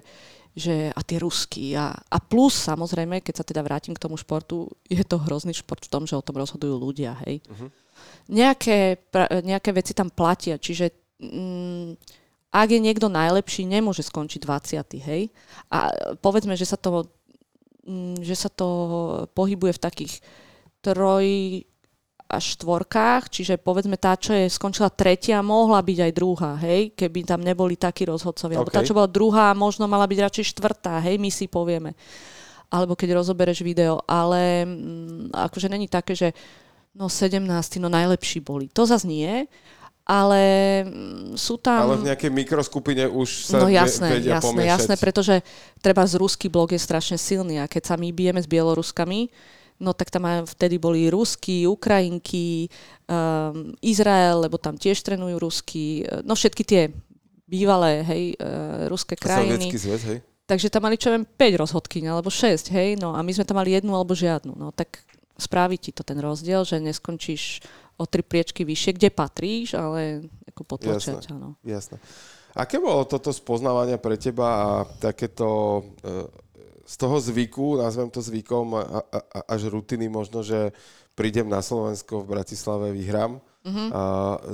že 0.56 0.90
a 0.92 1.00
tie 1.02 1.18
rusky 1.22 1.74
a, 1.74 1.92
a 1.92 2.18
plus 2.18 2.54
samozrejme, 2.56 3.20
keď 3.20 3.42
sa 3.42 3.44
teda 3.46 3.62
vrátim 3.62 3.94
k 3.94 4.02
tomu 4.02 4.16
športu, 4.16 4.68
je 4.88 5.00
to 5.04 5.20
hrozný 5.20 5.54
šport 5.54 5.82
v 5.84 5.92
tom, 5.92 6.02
že 6.04 6.18
o 6.18 6.24
tom 6.24 6.38
rozhodujú 6.38 6.74
ľudia, 6.76 7.18
hej. 7.26 7.42
Mhm. 7.48 7.68
Nejaké, 8.30 9.00
pra, 9.10 9.26
nejaké 9.42 9.74
veci 9.74 9.90
tam 9.90 10.12
platia, 10.12 10.60
čiže 10.60 10.94
mm, 11.18 11.98
ak 12.48 12.68
je 12.72 12.80
niekto 12.80 13.12
najlepší, 13.12 13.68
nemôže 13.68 14.00
skončiť 14.06 14.40
20. 14.40 15.08
hej. 15.08 15.22
A 15.68 15.92
povedzme, 16.22 16.56
že 16.56 16.64
sa 16.64 16.80
to, 16.80 17.10
mm, 17.84 18.24
že 18.24 18.36
sa 18.38 18.48
to 18.48 18.68
pohybuje 19.36 19.76
v 19.76 19.82
takých 19.82 20.14
troj 20.80 21.26
až 22.28 22.60
štvorkách, 22.60 23.32
čiže 23.32 23.56
povedzme 23.56 23.96
tá, 23.96 24.12
čo 24.12 24.36
je 24.36 24.52
skončila 24.52 24.92
tretia, 24.92 25.40
mohla 25.40 25.80
byť 25.80 25.98
aj 26.04 26.12
druhá, 26.12 26.52
hej, 26.60 26.92
keby 26.92 27.24
tam 27.24 27.40
neboli 27.40 27.80
takí 27.80 28.04
rozhodcovia. 28.04 28.60
Alebo 28.60 28.68
tá, 28.68 28.84
čo 28.84 28.92
bola 28.92 29.08
druhá, 29.08 29.56
možno 29.56 29.88
mala 29.88 30.04
byť 30.04 30.18
radšej 30.28 30.44
štvrtá, 30.52 31.00
hej, 31.08 31.16
my 31.16 31.32
si 31.32 31.48
povieme. 31.48 31.96
Alebo 32.68 32.92
keď 32.92 33.16
rozobereš 33.16 33.64
video, 33.64 34.04
ale 34.04 34.68
mm, 34.68 35.32
akože 35.32 35.72
není 35.72 35.88
také, 35.88 36.12
že 36.12 36.36
no 36.92 37.08
17, 37.08 37.48
no 37.80 37.88
najlepší 37.88 38.44
boli. 38.44 38.68
To 38.76 38.84
zase 38.84 39.08
nie, 39.08 39.48
ale 40.04 40.40
mm, 40.84 41.32
sú 41.32 41.56
tam... 41.56 41.80
Ale 41.80 41.96
v 41.96 42.12
nejakej 42.12 42.28
mikroskupine 42.28 43.08
už 43.08 43.48
sa 43.48 43.64
No 43.64 43.72
jasné, 43.72 44.20
vedia 44.20 44.36
jasné, 44.36 44.44
pomiešať. 44.52 44.68
jasné, 44.68 44.94
pretože 45.00 45.34
treba 45.80 46.04
z 46.04 46.20
ruský 46.20 46.52
blok 46.52 46.76
je 46.76 46.80
strašne 46.80 47.16
silný 47.16 47.56
a 47.56 47.64
keď 47.64 47.88
sa 47.88 47.94
my 47.96 48.12
bijeme 48.12 48.40
s 48.40 48.48
Bieloruskami, 48.48 49.32
no 49.78 49.94
tak 49.94 50.10
tam 50.10 50.26
aj 50.26 50.50
vtedy 50.58 50.76
boli 50.78 51.06
Rusky, 51.10 51.66
Ukrajinky, 51.66 52.66
um, 53.06 53.72
Izrael, 53.82 54.46
lebo 54.46 54.58
tam 54.58 54.74
tiež 54.74 54.98
trénujú 55.02 55.38
Rusky, 55.38 56.02
eh, 56.02 56.22
no 56.26 56.34
všetky 56.34 56.62
tie 56.66 56.82
bývalé, 57.48 58.04
hej, 58.04 58.36
uh, 58.36 58.92
ruské 58.92 59.16
krajiny. 59.16 59.72
Zväz, 59.72 60.04
hej? 60.04 60.18
Takže 60.44 60.68
tam 60.68 60.84
mali, 60.84 61.00
čo 61.00 61.08
viem, 61.08 61.24
5 61.24 61.64
rozhodkyň, 61.64 62.04
alebo 62.12 62.28
6, 62.28 62.68
hej, 62.76 63.00
no 63.00 63.16
a 63.16 63.24
my 63.24 63.32
sme 63.32 63.48
tam 63.48 63.56
mali 63.56 63.72
jednu 63.72 63.96
alebo 63.96 64.12
žiadnu. 64.12 64.52
No 64.52 64.68
tak 64.68 65.00
spraví 65.40 65.80
ti 65.80 65.88
to 65.88 66.04
ten 66.04 66.20
rozdiel, 66.20 66.68
že 66.68 66.76
neskončíš 66.76 67.64
o 67.96 68.04
tri 68.04 68.20
priečky 68.20 68.68
vyššie, 68.68 69.00
kde 69.00 69.08
patríš, 69.08 69.74
ale 69.74 70.28
ako 70.52 70.62
potlačia 70.76 71.16
Jasné. 71.16 71.24
ťa, 71.24 71.34
no. 71.40 71.56
Jasné. 71.64 71.96
Aké 72.58 72.82
bolo 72.82 73.06
toto 73.06 73.30
spoznávanie 73.30 74.02
pre 74.02 74.18
teba 74.18 74.48
a 74.50 74.68
takéto 74.98 75.80
e, 76.02 76.26
z 76.88 76.94
toho 76.96 77.20
zvyku, 77.20 77.76
nazvem 77.76 78.08
to 78.08 78.24
zvykom, 78.24 78.72
a, 78.72 78.82
a, 79.12 79.18
a- 79.20 79.44
až 79.52 79.68
rutiny 79.68 80.08
možno, 80.08 80.40
že 80.40 80.72
prídem 81.12 81.44
na 81.44 81.60
Slovensko 81.60 82.24
v 82.24 82.30
Bratislave, 82.32 82.96
vyhrám 82.96 83.44
Mhm. 83.68 83.90
a 83.92 84.02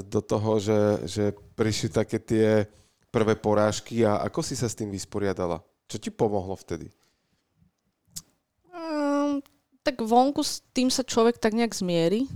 do 0.02 0.18
toho, 0.18 0.58
že, 0.58 0.80
že 1.06 1.24
prišli 1.54 1.92
také 1.92 2.18
tie 2.18 2.66
prvé 3.14 3.38
porážky 3.38 4.02
a 4.02 4.18
ako 4.26 4.42
si 4.42 4.58
sa 4.58 4.66
s 4.66 4.74
tým 4.74 4.90
vysporiadala? 4.90 5.62
Čo 5.86 6.02
ti 6.02 6.10
pomohlo 6.10 6.56
vtedy? 6.58 6.90
Um, 8.74 9.38
tak 9.86 10.00
vonku 10.02 10.42
s 10.42 10.64
tým 10.74 10.88
sa 10.90 11.06
človek 11.06 11.38
tak 11.38 11.54
nejak 11.54 11.76
zmierí. 11.76 12.26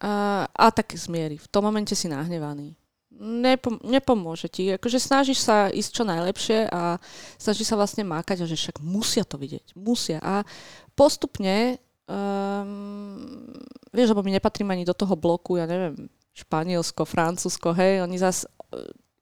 A, 0.00 0.46
a 0.46 0.66
tak 0.70 0.94
zmierí. 0.94 1.36
V 1.36 1.50
tom 1.50 1.66
momente 1.66 1.98
si 1.98 2.06
nahnevaný. 2.06 2.77
Nepom- 3.18 3.82
nepomôže 3.82 4.46
ti. 4.46 4.70
Akože 4.70 4.96
snažíš 4.96 5.42
sa 5.42 5.66
ísť 5.68 5.90
čo 5.90 6.02
najlepšie 6.02 6.70
a 6.70 7.02
snažíš 7.34 7.66
sa 7.66 7.76
vlastne 7.76 8.06
mákať 8.06 8.42
a 8.42 8.46
že 8.46 8.54
však 8.54 8.78
musia 8.78 9.26
to 9.26 9.34
vidieť. 9.34 9.74
Musia. 9.74 10.22
A 10.22 10.46
postupne 10.94 11.82
um, 12.06 13.50
vieš, 13.90 14.14
lebo 14.14 14.22
my 14.22 14.32
nepatríme 14.32 14.70
ani 14.70 14.86
do 14.86 14.94
toho 14.94 15.14
bloku, 15.14 15.56
ja 15.56 15.66
neviem, 15.66 16.08
Španielsko, 16.30 17.02
Francúzsko, 17.02 17.74
hej, 17.74 18.00
oni 18.00 18.16
zas 18.16 18.46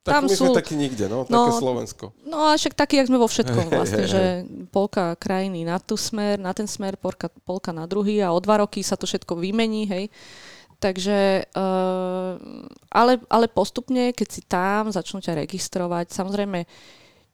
Tak 0.07 0.23
Tam 0.23 0.23
my 0.29 0.31
sme 0.31 0.49
sú- 0.53 0.55
takí 0.55 0.79
nikde, 0.79 1.09
no, 1.09 1.27
No, 1.27 1.51
také 1.51 1.59
Slovensko. 1.59 2.05
No 2.23 2.39
a 2.47 2.55
však 2.55 2.79
taký, 2.79 3.01
jak 3.01 3.11
sme 3.11 3.19
vo 3.19 3.27
všetkom 3.27 3.67
vlastne, 3.75 4.05
že 4.07 4.23
polka 4.71 5.19
krajiny 5.19 5.67
na 5.67 5.81
tú 5.81 5.99
smer, 5.99 6.39
na 6.39 6.55
ten 6.55 6.71
smer, 6.71 6.95
polka, 6.95 7.27
polka 7.43 7.75
na 7.75 7.89
druhý 7.89 8.23
a 8.23 8.31
o 8.31 8.39
dva 8.39 8.63
roky 8.63 8.87
sa 8.87 8.95
to 8.95 9.03
všetko 9.03 9.35
vymení, 9.35 9.83
hej. 9.89 10.05
Takže, 10.87 11.51
uh, 11.51 12.39
ale, 12.95 13.19
ale 13.27 13.51
postupne, 13.51 14.15
keď 14.15 14.29
si 14.31 14.43
tam, 14.47 14.87
začnú 14.95 15.19
ťa 15.19 15.43
registrovať, 15.43 16.15
samozrejme, 16.15 16.63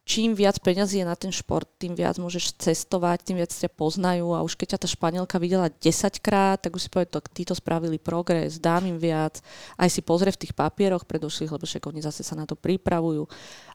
čím 0.08 0.32
viac 0.32 0.56
peňazí 0.64 1.04
je 1.04 1.06
na 1.06 1.12
ten 1.12 1.28
šport, 1.28 1.68
tým 1.76 1.92
viac 1.92 2.16
môžeš 2.16 2.56
cestovať, 2.56 3.28
tým 3.28 3.36
viac 3.44 3.52
ťa 3.52 3.68
poznajú 3.68 4.32
a 4.32 4.40
už 4.40 4.56
keď 4.56 4.72
ťa 4.72 4.78
tá 4.80 4.88
Španielka 4.88 5.36
videla 5.36 5.68
10 5.68 5.84
krát, 6.24 6.64
tak 6.64 6.72
už 6.72 6.88
si 6.88 6.90
povie, 6.90 7.12
tak 7.12 7.28
títo 7.28 7.52
spravili 7.52 8.00
progres, 8.00 8.56
dám 8.56 8.88
im 8.88 8.96
viac, 8.96 9.44
aj 9.76 9.88
si 9.92 10.00
pozrie 10.00 10.32
v 10.32 10.48
tých 10.48 10.56
papieroch 10.56 11.04
predošlých, 11.04 11.52
lebo 11.52 11.68
však 11.68 11.84
oni 11.92 12.00
zase 12.00 12.24
sa 12.24 12.32
na 12.32 12.48
to 12.48 12.56
pripravujú. 12.56 13.28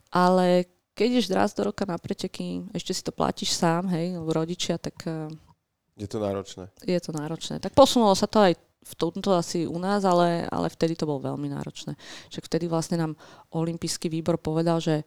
Ale 0.09 0.65
keď 0.97 1.05
ideš 1.05 1.30
raz 1.30 1.53
do 1.53 1.69
roka 1.69 1.86
na 1.86 2.01
preteky, 2.01 2.65
ešte 2.73 2.97
si 2.97 3.05
to 3.05 3.13
platíš 3.13 3.53
sám, 3.53 3.93
hej, 3.93 4.17
rodičia, 4.25 4.82
tak 4.82 4.97
eh, 5.05 5.30
Je 6.01 6.09
to 6.09 6.17
náročné. 6.17 6.73
je 6.82 6.97
to 6.97 7.13
náročné. 7.13 7.61
Tak 7.61 7.78
posunulo 7.78 8.17
sa 8.17 8.25
to 8.25 8.41
aj 8.41 8.66
v 8.84 8.93
tomto 8.95 9.36
asi 9.36 9.67
u 9.67 9.78
nás, 9.80 10.05
ale, 10.07 10.47
ale 10.47 10.67
vtedy 10.69 10.95
to 10.95 11.09
bolo 11.09 11.34
veľmi 11.34 11.51
náročné. 11.51 11.97
Však 12.32 12.47
vtedy 12.47 12.65
vlastne 12.71 12.97
nám 12.97 13.13
olimpijský 13.51 14.07
výbor 14.07 14.39
povedal, 14.39 14.80
že 14.80 15.03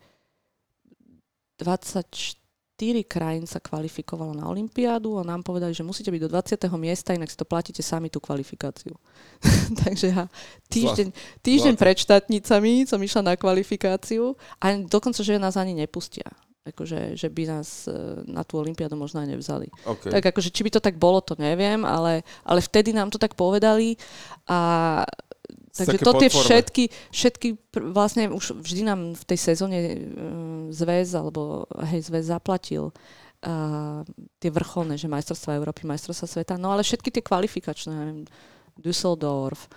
24 1.61 2.41
štyri 2.81 3.05
krajín 3.05 3.45
sa 3.45 3.61
kvalifikovalo 3.61 4.33
na 4.33 4.49
Olympiádu 4.49 5.21
a 5.21 5.29
nám 5.29 5.45
povedali, 5.45 5.77
že 5.77 5.85
musíte 5.85 6.09
byť 6.09 6.21
do 6.25 6.33
20. 6.33 6.65
miesta, 6.81 7.13
inak 7.13 7.29
si 7.29 7.37
to 7.37 7.45
platíte 7.45 7.85
sami 7.85 8.09
tú 8.09 8.25
kvalifikáciu. 8.25 8.97
Takže 9.85 10.09
ja 10.09 10.25
týždeň, 10.73 11.13
týždeň 11.45 11.75
pred 11.77 12.01
štátnicami 12.01 12.89
som 12.89 12.97
išla 12.97 13.21
na 13.21 13.35
kvalifikáciu 13.37 14.33
a 14.57 14.81
dokonca, 14.81 15.21
že 15.21 15.37
nás 15.37 15.61
ani 15.61 15.77
nepustia 15.77 16.25
akože, 16.71 17.19
že 17.19 17.29
by 17.31 17.43
nás 17.47 17.87
e, 17.87 17.93
na 18.31 18.43
tú 18.47 18.59
Olympiádu 18.63 18.95
možno 18.95 19.21
aj 19.21 19.29
nevzali. 19.31 19.69
Okay. 19.85 20.11
Tak 20.11 20.35
akože, 20.35 20.51
či 20.51 20.63
by 20.67 20.71
to 20.75 20.81
tak 20.81 20.97
bolo, 20.97 21.21
to 21.21 21.35
neviem, 21.37 21.83
ale, 21.85 22.23
ale 22.43 22.61
vtedy 22.63 22.95
nám 22.95 23.11
to 23.11 23.19
tak 23.19 23.35
povedali 23.35 23.99
a 24.51 25.03
Takže 25.71 26.03
to 26.03 26.13
tie 26.19 26.31
všetky, 26.31 26.85
všetky, 27.15 27.49
vlastne 27.95 28.27
už 28.27 28.59
vždy 28.59 28.83
nám 28.83 29.01
v 29.15 29.23
tej 29.23 29.39
sezóne 29.39 29.79
uh, 29.79 29.97
zväz, 30.75 31.15
alebo 31.15 31.71
hej, 31.95 32.11
zväz 32.11 32.27
zaplatil 32.27 32.91
uh, 32.91 34.03
tie 34.43 34.51
vrcholné, 34.51 34.99
že 34.99 35.07
majstrovstvá 35.07 35.55
Európy, 35.55 35.87
majstrovstvá 35.87 36.27
sveta, 36.27 36.55
no 36.59 36.75
ale 36.75 36.83
všetky 36.83 37.15
tie 37.15 37.23
kvalifikačné, 37.23 37.93
neviem, 37.95 38.21
Düsseldorf, 38.83 39.71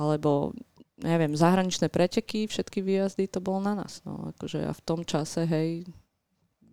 alebo 0.00 0.56
neviem, 1.02 1.34
zahraničné 1.34 1.90
preteky, 1.90 2.46
všetky 2.46 2.80
výjazdy, 2.80 3.26
to 3.28 3.42
bolo 3.42 3.60
na 3.60 3.84
nás. 3.84 4.00
No, 4.06 4.32
akože 4.34 4.64
a 4.64 4.72
v 4.72 4.82
tom 4.86 5.02
čase, 5.02 5.44
hej, 5.44 5.84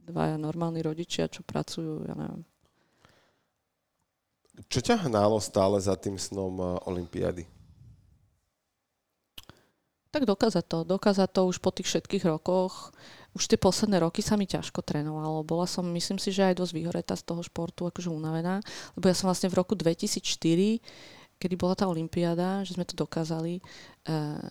dvaja 0.05 0.37
normálni 0.37 0.81
rodičia, 0.81 1.31
čo 1.31 1.45
pracujú, 1.45 2.05
ja 2.05 2.13
neviem. 2.17 2.43
Čo 4.67 4.79
ťa 4.83 5.07
hnalo 5.07 5.39
stále 5.39 5.79
za 5.79 5.95
tým 5.95 6.19
snom 6.19 6.59
uh, 6.59 6.77
Olympiády? 6.85 7.47
Tak 10.11 10.27
dokázať 10.27 10.65
to. 10.67 10.79
Dokázať 10.83 11.29
to 11.31 11.41
už 11.47 11.63
po 11.63 11.71
tých 11.71 11.87
všetkých 11.87 12.27
rokoch. 12.27 12.91
Už 13.31 13.47
tie 13.47 13.55
posledné 13.55 14.03
roky 14.03 14.19
sa 14.19 14.35
mi 14.35 14.43
ťažko 14.43 14.83
trénovalo. 14.83 15.47
Bola 15.47 15.63
som, 15.63 15.87
myslím 15.87 16.19
si, 16.19 16.35
že 16.35 16.51
aj 16.51 16.59
dosť 16.59 16.73
vyhoretá 16.75 17.15
z 17.15 17.23
toho 17.23 17.39
športu, 17.39 17.87
akože 17.87 18.11
unavená. 18.11 18.59
Lebo 18.99 19.07
ja 19.07 19.15
som 19.15 19.31
vlastne 19.31 19.47
v 19.47 19.55
roku 19.55 19.71
2004, 19.71 20.83
kedy 21.39 21.55
bola 21.55 21.79
tá 21.79 21.87
olympiáda, 21.87 22.67
že 22.67 22.75
sme 22.75 22.83
to 22.83 22.99
dokázali, 22.99 23.63
eh, 24.11 24.43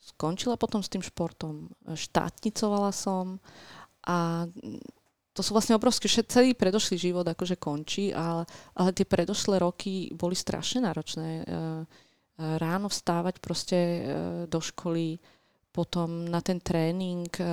skončila 0.00 0.56
potom 0.56 0.80
s 0.80 0.88
tým 0.88 1.04
športom. 1.04 1.68
Štátnicovala 1.92 2.88
som 2.96 3.36
a 4.06 4.48
to 5.32 5.40
sú 5.40 5.56
vlastne 5.56 5.78
obrovské, 5.78 6.12
celý 6.28 6.52
predošlý 6.52 6.96
život 7.00 7.24
akože 7.24 7.56
končí, 7.56 8.12
ale, 8.12 8.44
ale 8.76 8.92
tie 8.92 9.08
predošlé 9.08 9.64
roky 9.64 10.12
boli 10.12 10.36
strašne 10.36 10.84
náročné. 10.84 11.28
Eh, 11.42 11.84
ráno 12.58 12.88
vstávať 12.88 13.38
proste 13.38 13.78
e, 13.78 14.00
do 14.48 14.60
školy, 14.60 15.20
potom 15.72 16.24
na 16.28 16.40
ten 16.40 16.60
tréning, 16.60 17.28
e, 17.38 17.44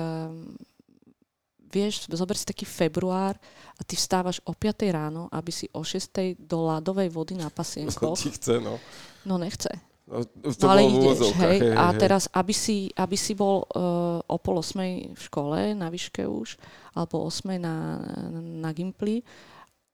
vieš, 1.70 2.08
zober 2.10 2.36
si 2.36 2.48
taký 2.48 2.64
február 2.64 3.36
a 3.76 3.80
ty 3.84 3.94
vstávaš 3.94 4.42
o 4.44 4.52
5 4.56 4.88
ráno, 4.90 5.28
aby 5.30 5.52
si 5.52 5.68
o 5.72 5.84
6 5.84 6.36
do 6.36 6.66
ľadovej 6.66 7.08
vody 7.12 7.36
na 7.38 7.52
pasienkoch. 7.52 8.18
No, 8.18 8.32
chce, 8.32 8.54
no. 8.60 8.74
No 9.24 9.34
nechce. 9.38 9.68
No, 10.10 10.26
to 10.26 10.66
no 10.66 10.74
ale 10.74 10.82
ideš, 10.90 11.30
hej, 11.38 11.58
hej, 11.62 11.78
a 11.78 11.94
teraz, 11.94 12.26
aby 12.34 12.50
si, 12.50 12.90
aby 12.98 13.14
si 13.14 13.38
bol 13.38 13.62
uh, 13.62 14.18
o 14.18 14.36
pol 14.42 14.58
osmej 14.58 15.14
v 15.14 15.20
škole, 15.22 15.58
na 15.78 15.86
výške 15.86 16.26
už, 16.26 16.58
alebo 16.98 17.30
osmej 17.30 17.62
na, 17.62 18.02
na 18.34 18.74
Gimply, 18.74 19.22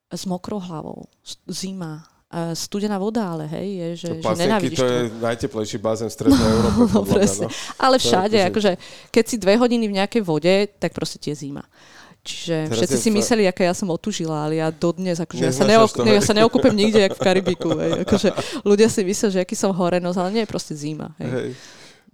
s 0.09 0.25
mokrou 0.25 0.57
hlavou, 0.57 1.05
zima, 1.53 2.09
studená 2.55 2.99
voda, 2.99 3.33
ale 3.33 3.47
hej, 3.47 3.69
je, 3.71 3.89
že, 3.97 4.11
to 4.19 4.35
že 4.35 4.41
nenávidíš 4.43 4.79
to. 4.83 4.85
je 4.85 5.01
najteplejší 5.23 5.79
bazén 5.79 6.11
v 6.11 6.15
strednej 6.15 6.43
Európe. 6.43 6.81
no, 6.91 7.01
presne. 7.07 7.47
No. 7.47 7.55
Ale 7.79 7.97
všade, 8.03 8.39
akože, 8.51 8.73
keď 9.15 9.25
si 9.25 9.37
dve 9.39 9.55
hodiny 9.57 9.87
v 9.87 9.97
nejakej 10.03 10.23
vode, 10.27 10.55
tak 10.77 10.91
proste 10.91 11.23
tie 11.23 11.33
zima. 11.39 11.63
Čiže 12.27 12.57
Teraz 12.67 12.77
všetci 12.83 12.97
si 12.99 13.11
fa... 13.11 13.17
mysleli, 13.23 13.43
aká 13.47 13.63
ja 13.63 13.75
som 13.79 13.87
otužila, 13.95 14.51
ale 14.51 14.59
ja 14.59 14.75
dodnes, 14.75 15.23
akože 15.23 15.47
ja 15.47 15.55
sa, 15.55 15.63
neok- 15.63 16.03
ne, 16.03 16.19
ja 16.19 16.23
sa 16.27 16.35
neokúpem 16.35 16.75
nikde, 16.75 17.07
jak 17.07 17.15
v 17.15 17.23
Karibiku. 17.23 17.79
Hej. 17.79 18.03
Akože, 18.03 18.29
ľudia 18.67 18.91
si 18.91 19.07
myslia, 19.07 19.31
že 19.31 19.39
aký 19.47 19.55
som 19.55 19.71
horenosť, 19.71 20.19
ale 20.19 20.31
nie 20.35 20.43
je 20.43 20.51
proste 20.51 20.75
zima. 20.75 21.15
Hej. 21.23 21.31
Hej. 21.31 21.51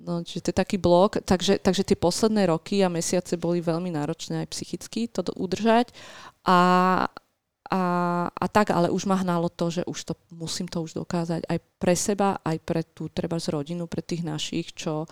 No, 0.03 0.21
čiže 0.27 0.43
to 0.45 0.51
je 0.51 0.61
taký 0.61 0.77
blok, 0.83 1.23
takže, 1.23 1.63
takže 1.63 1.87
tie 1.87 1.95
posledné 1.95 2.51
roky 2.51 2.83
a 2.83 2.91
mesiace 2.91 3.39
boli 3.39 3.63
veľmi 3.63 3.95
náročné 3.95 4.43
aj 4.43 4.51
psychicky 4.51 5.07
to 5.07 5.23
udržať 5.39 5.95
a, 6.43 6.61
a, 7.71 7.83
a 8.27 8.47
tak, 8.51 8.75
ale 8.75 8.91
už 8.91 9.07
ma 9.07 9.15
hnalo 9.15 9.47
to, 9.47 9.71
že 9.71 9.83
už 9.87 9.99
to, 10.03 10.15
musím 10.35 10.67
to 10.67 10.83
už 10.83 10.99
dokázať 10.99 11.47
aj 11.47 11.59
pre 11.79 11.95
seba, 11.95 12.43
aj 12.43 12.57
pre 12.67 12.83
tú 12.83 13.15
treba 13.15 13.39
z 13.39 13.55
rodinu, 13.55 13.87
pre 13.87 14.03
tých 14.03 14.27
našich, 14.27 14.75
čo 14.75 15.07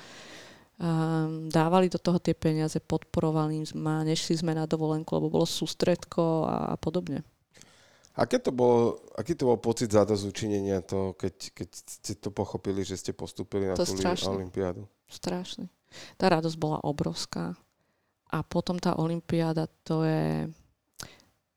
um, 0.80 1.46
dávali 1.52 1.92
do 1.92 2.00
toho 2.00 2.16
tie 2.16 2.32
peniaze, 2.32 2.80
podporovali 2.80 3.76
ma, 3.76 4.00
nešli 4.00 4.40
sme 4.40 4.56
na 4.56 4.64
dovolenku, 4.64 5.12
lebo 5.20 5.28
bolo 5.28 5.46
sústredko 5.46 6.48
a, 6.48 6.56
a 6.72 6.76
podobne. 6.80 7.20
Aké 8.18 8.42
to 8.42 8.50
bolo, 8.50 8.98
aký 9.14 9.38
to 9.38 9.46
bol 9.46 9.56
pocit 9.60 9.92
učinenia 9.94 10.82
to, 10.82 11.14
keď, 11.14 11.34
keď 11.54 11.68
ste 11.72 12.12
to 12.18 12.34
pochopili, 12.34 12.82
že 12.82 12.98
ste 12.98 13.14
postúpili 13.14 13.70
na 13.70 13.78
to 13.78 13.86
tú 13.86 14.02
olympiádu? 14.26 14.84
Strašný. 15.06 15.70
Tá 16.18 16.26
radosť 16.28 16.56
bola 16.58 16.82
obrovská. 16.82 17.54
A 18.30 18.46
potom 18.46 18.78
tá 18.78 18.98
olympiáda, 18.98 19.66
to 19.82 20.06
je 20.06 20.46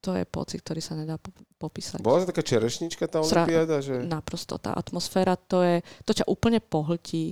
to 0.03 0.19
je 0.19 0.27
pocit, 0.27 0.59
ktorý 0.59 0.83
sa 0.83 0.99
nedá 0.99 1.15
popísať. 1.55 2.03
Bola 2.03 2.27
to 2.27 2.35
taká 2.35 2.43
čerešnička 2.43 3.07
tá 3.07 3.23
olimpiáda? 3.23 3.79
Že... 3.79 4.03
Naprosto. 4.03 4.59
Tá 4.59 4.75
atmosféra, 4.75 5.39
to, 5.39 5.63
je, 5.63 5.79
to 6.03 6.11
ťa 6.11 6.27
úplne 6.27 6.59
pohltí. 6.59 7.31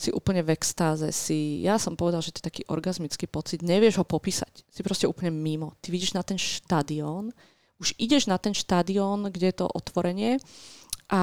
Si 0.00 0.08
úplne 0.08 0.40
v 0.40 0.56
extáze. 0.56 1.12
Si, 1.12 1.60
ja 1.60 1.76
som 1.76 1.92
povedal, 1.92 2.24
že 2.24 2.32
to 2.32 2.40
je 2.40 2.48
taký 2.48 2.62
orgazmický 2.72 3.28
pocit. 3.28 3.60
Nevieš 3.60 4.00
ho 4.00 4.06
popísať. 4.08 4.64
Si 4.72 4.80
proste 4.80 5.04
úplne 5.04 5.28
mimo. 5.28 5.76
Ty 5.84 5.92
vidíš 5.92 6.16
na 6.16 6.24
ten 6.24 6.40
štadión, 6.40 7.36
už 7.76 7.96
ideš 8.00 8.28
na 8.28 8.40
ten 8.40 8.56
štadión, 8.56 9.28
kde 9.28 9.52
je 9.52 9.56
to 9.60 9.66
otvorenie 9.68 10.40
a 11.08 11.20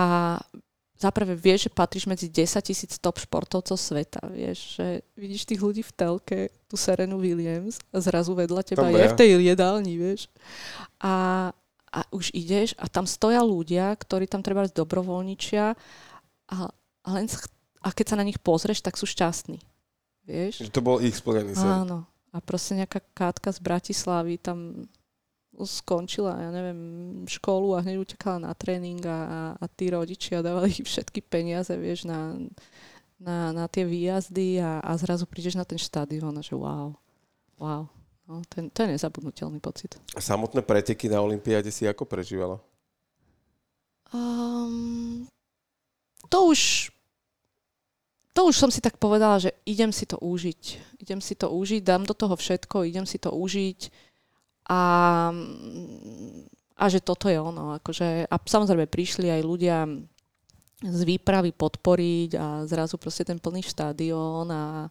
zaprvé 0.97 1.37
vieš, 1.37 1.69
že 1.69 1.77
patríš 1.77 2.09
medzi 2.09 2.27
10 2.27 2.65
tisíc 2.65 2.97
top 2.97 3.21
športovcov 3.21 3.77
sveta. 3.77 4.25
Vieš, 4.33 4.81
že 4.81 4.87
vidíš 5.13 5.45
tých 5.45 5.61
ľudí 5.61 5.85
v 5.85 5.93
telke, 5.93 6.39
tú 6.65 6.75
Serenu 6.75 7.21
Williams 7.21 7.77
a 7.93 8.01
zrazu 8.01 8.33
vedľa 8.33 8.61
teba 8.65 8.89
je 8.89 9.13
v 9.13 9.17
tej 9.17 9.29
jedálni, 9.45 9.93
vieš. 9.95 10.27
A, 10.99 11.49
a 11.93 11.99
už 12.09 12.33
ideš 12.33 12.73
a 12.81 12.89
tam 12.89 13.05
stoja 13.05 13.39
ľudia, 13.45 13.93
ktorí 13.93 14.25
tam 14.25 14.41
treba 14.41 14.65
dobrovoľničia 14.65 15.77
a, 16.51 16.57
a, 16.67 17.09
len, 17.13 17.29
a 17.81 17.93
keď 17.93 18.05
sa 18.13 18.19
na 18.19 18.25
nich 18.25 18.39
pozrieš, 18.41 18.81
tak 18.81 18.97
sú 18.97 19.05
šťastní. 19.05 19.61
Vieš? 20.27 20.67
Že 20.67 20.73
to 20.73 20.81
bol 20.83 20.97
ich 20.99 21.15
splnený 21.15 21.55
sen. 21.55 21.87
Áno. 21.87 22.03
A 22.35 22.37
proste 22.43 22.75
nejaká 22.75 22.99
kátka 23.15 23.49
z 23.49 23.59
Bratislavy 23.63 24.37
tam 24.37 24.85
skončila, 25.57 26.37
ja 26.37 26.49
neviem, 26.53 26.81
školu 27.25 27.73
a 27.73 27.81
hneď 27.81 27.97
utekala 27.97 28.37
na 28.37 28.53
tréning 28.53 29.01
a, 29.09 29.53
a 29.57 29.65
tí 29.65 29.89
rodičia 29.89 30.45
dávali 30.45 30.69
všetky 30.69 31.25
peniaze, 31.25 31.73
vieš, 31.73 32.05
na, 32.05 32.37
na, 33.17 33.49
na 33.49 33.65
tie 33.65 33.81
výjazdy 33.81 34.61
a, 34.61 34.77
a 34.85 34.91
zrazu 35.01 35.25
prídeš 35.25 35.57
na 35.57 35.65
ten 35.65 35.81
štadión 35.81 36.37
a 36.37 36.45
že 36.45 36.53
wow, 36.53 36.93
wow. 37.57 37.89
No, 38.27 38.43
ten, 38.51 38.67
to 38.67 38.83
je 38.83 38.91
nezabudnutelný 38.91 39.63
pocit. 39.63 39.95
A 40.11 40.19
samotné 40.19 40.59
preteky 40.59 41.07
na 41.07 41.23
Olympiáde 41.23 41.71
si 41.71 41.87
ako 41.87 42.03
prežívala? 42.03 42.59
Um, 44.11 45.23
to 46.27 46.51
už 46.51 46.91
to 48.37 48.45
už 48.45 48.53
som 48.53 48.69
si 48.69 48.85
tak 48.85 49.01
povedala, 49.01 49.41
že 49.41 49.49
idem 49.65 49.89
si 49.89 50.05
to 50.05 50.21
užiť. 50.21 50.61
Idem 51.01 51.17
si 51.17 51.33
to 51.33 51.49
užiť, 51.49 51.81
dám 51.81 52.05
do 52.05 52.13
toho 52.13 52.37
všetko, 52.37 52.85
idem 52.85 53.09
si 53.09 53.17
to 53.17 53.33
užiť 53.33 53.89
a, 54.69 54.81
a 56.77 56.83
že 56.85 57.01
toto 57.01 57.33
je 57.33 57.41
ono. 57.41 57.81
Akože, 57.81 58.29
a 58.29 58.35
samozrejme 58.37 58.85
prišli 58.85 59.33
aj 59.33 59.41
ľudia 59.41 59.89
z 60.85 61.01
výpravy 61.01 61.49
podporiť 61.49 62.29
a 62.37 62.45
zrazu 62.69 63.01
proste 63.01 63.25
ten 63.25 63.41
plný 63.41 63.65
štádion 63.65 64.45
a 64.53 64.85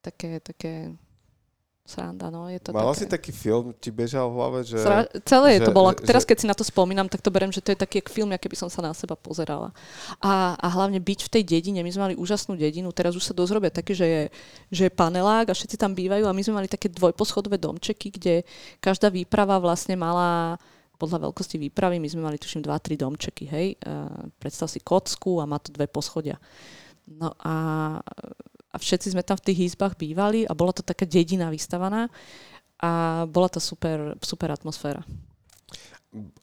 také, 0.00 0.40
také 0.40 0.96
sranda, 1.82 2.30
no. 2.30 2.46
Je 2.46 2.62
to 2.62 2.70
Mala 2.70 2.94
také... 2.94 3.00
si 3.02 3.04
taký 3.10 3.32
film, 3.34 3.74
ti 3.76 3.90
bežal 3.90 4.30
v 4.30 4.34
hlave, 4.38 4.58
že... 4.62 4.78
Sra... 4.78 5.02
Celé 5.26 5.58
že, 5.58 5.66
to 5.66 5.74
bolo. 5.74 5.90
Že... 5.90 6.06
Teraz, 6.06 6.22
keď 6.22 6.36
si 6.38 6.46
na 6.46 6.54
to 6.54 6.62
spomínam, 6.62 7.10
tak 7.10 7.20
to 7.20 7.34
berem, 7.34 7.50
že 7.50 7.58
to 7.58 7.74
je 7.74 7.78
taký 7.78 8.00
film, 8.06 8.30
aké 8.30 8.46
by 8.46 8.56
som 8.56 8.70
sa 8.70 8.80
na 8.80 8.94
seba 8.94 9.18
pozerala. 9.18 9.74
A, 10.22 10.54
a 10.54 10.66
hlavne 10.70 11.02
byť 11.02 11.26
v 11.26 11.32
tej 11.38 11.42
dedine. 11.42 11.82
My 11.82 11.90
sme 11.90 12.02
mali 12.10 12.14
úžasnú 12.14 12.54
dedinu. 12.54 12.94
Teraz 12.94 13.18
už 13.18 13.26
sa 13.26 13.34
dosť 13.34 13.52
robia 13.52 13.70
také, 13.74 13.92
že 13.98 14.06
je, 14.06 14.22
že 14.70 14.82
je 14.86 14.92
panelák 14.94 15.50
a 15.50 15.56
všetci 15.58 15.74
tam 15.74 15.92
bývajú. 15.92 16.22
A 16.24 16.32
my 16.32 16.42
sme 16.42 16.62
mali 16.62 16.68
také 16.70 16.86
dvojposchodové 16.86 17.58
domčeky, 17.58 18.14
kde 18.14 18.34
každá 18.78 19.10
výprava 19.10 19.58
vlastne 19.58 19.98
mala 19.98 20.56
podľa 21.02 21.26
veľkosti 21.26 21.58
výpravy, 21.58 21.98
my 21.98 22.06
sme 22.06 22.22
mali 22.22 22.38
tuším 22.38 22.62
2-3 22.62 22.94
domčeky, 22.94 23.50
hej. 23.50 23.74
Uh, 23.82 24.30
predstav 24.38 24.70
si 24.70 24.78
kocku 24.78 25.42
a 25.42 25.50
má 25.50 25.58
to 25.58 25.74
dve 25.74 25.90
poschodia. 25.90 26.38
No 27.10 27.34
a 27.42 27.54
a 28.72 28.76
všetci 28.80 29.12
sme 29.12 29.22
tam 29.22 29.36
v 29.36 29.52
tých 29.52 29.72
izbách 29.72 30.00
bývali 30.00 30.48
a 30.48 30.56
bola 30.56 30.72
to 30.72 30.80
taká 30.80 31.04
dedina 31.04 31.52
vystavaná 31.52 32.08
a 32.80 33.24
bola 33.28 33.52
to 33.52 33.60
super, 33.60 34.16
super 34.24 34.50
atmosféra. 34.50 35.04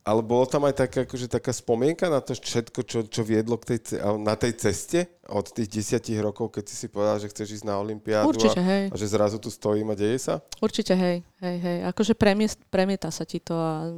Ale 0.02 0.26
bolo 0.26 0.50
tam 0.50 0.66
aj 0.66 0.82
taká, 0.82 1.06
akože 1.06 1.30
taká 1.30 1.54
spomienka 1.54 2.10
na 2.10 2.26
to 2.26 2.34
všetko, 2.34 2.80
čo, 2.90 3.06
čo 3.06 3.22
viedlo 3.22 3.54
k 3.62 3.78
tej, 3.78 4.02
na 4.18 4.34
tej 4.34 4.58
ceste 4.58 5.06
od 5.30 5.46
tých 5.46 5.70
desiatich 5.70 6.18
rokov, 6.18 6.50
keď 6.58 6.74
si 6.74 6.74
si 6.74 6.88
povedal, 6.90 7.22
že 7.22 7.30
chceš 7.30 7.62
ísť 7.62 7.70
na 7.70 7.78
Olympiádu 7.78 8.34
Určite, 8.34 8.58
a, 8.58 8.66
hej. 8.66 8.84
a 8.90 8.96
že 8.98 9.14
zrazu 9.14 9.38
tu 9.38 9.54
stojím 9.54 9.94
a 9.94 9.96
deje 9.98 10.18
sa? 10.26 10.42
Určite, 10.58 10.98
hej, 10.98 11.22
hej, 11.38 11.58
hej. 11.62 11.78
Akože 11.86 12.18
premiest, 12.18 12.58
premieta 12.74 13.14
sa 13.14 13.30
ti 13.30 13.38
to 13.38 13.54
a, 13.54 13.94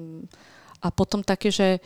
a 0.83 0.87
potom 0.91 1.23
také, 1.23 1.47
že 1.47 1.79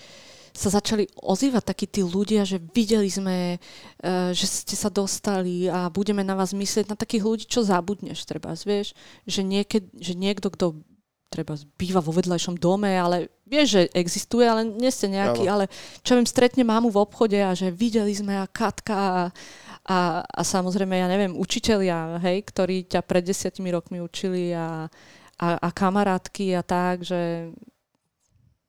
sa 0.56 0.72
začali 0.72 1.12
ozývať 1.20 1.64
takí 1.68 1.86
tí 1.86 2.01
ľudia, 2.01 2.47
že 2.47 2.64
videli 2.64 3.12
sme, 3.12 3.60
e, 3.99 4.32
že 4.32 4.47
ste 4.47 4.76
sa 4.80 4.88
dostali 4.88 5.68
a 5.68 5.91
budeme 5.91 6.24
na 6.24 6.34
vás 6.34 6.56
myslieť, 6.56 6.88
na 6.88 6.95
takých 6.95 7.24
ľudí, 7.28 7.43
čo 7.45 7.68
zabudneš, 7.68 8.24
treba, 8.24 8.56
vieš, 8.56 8.95
že, 9.28 9.43
nieked, 9.43 9.91
že 9.99 10.16
niekto, 10.16 10.47
kto 10.47 10.80
treba 11.28 11.60
býva 11.76 11.99
vo 11.99 12.16
vedľajšom 12.16 12.56
dome, 12.56 12.95
ale 12.95 13.28
vieš, 13.43 13.68
že 13.76 13.82
existuje, 13.91 14.47
ale 14.47 14.64
nie 14.64 14.88
ste 14.88 15.12
nejaký, 15.12 15.43
Áno. 15.43 15.51
ale 15.60 15.64
čo 15.99 16.16
viem, 16.16 16.24
stretne 16.24 16.64
mámu 16.64 16.88
v 16.88 17.03
obchode 17.03 17.36
a 17.36 17.51
že 17.51 17.76
videli 17.76 18.16
sme 18.16 18.39
a 18.39 18.47
Katka 18.47 18.95
a, 18.95 19.22
a, 19.84 19.99
a 20.24 20.41
samozrejme, 20.41 20.95
ja 20.95 21.12
neviem, 21.12 21.36
učitelia, 21.36 22.24
hej, 22.24 22.47
ktorí 22.47 22.88
ťa 22.88 23.03
pred 23.03 23.28
desiatimi 23.28 23.76
rokmi 23.76 23.99
učili 23.99 24.56
a, 24.56 24.88
a, 25.36 25.47
a 25.60 25.70
kamarátky 25.76 26.56
a 26.56 26.64
tak, 26.64 27.03
že 27.03 27.51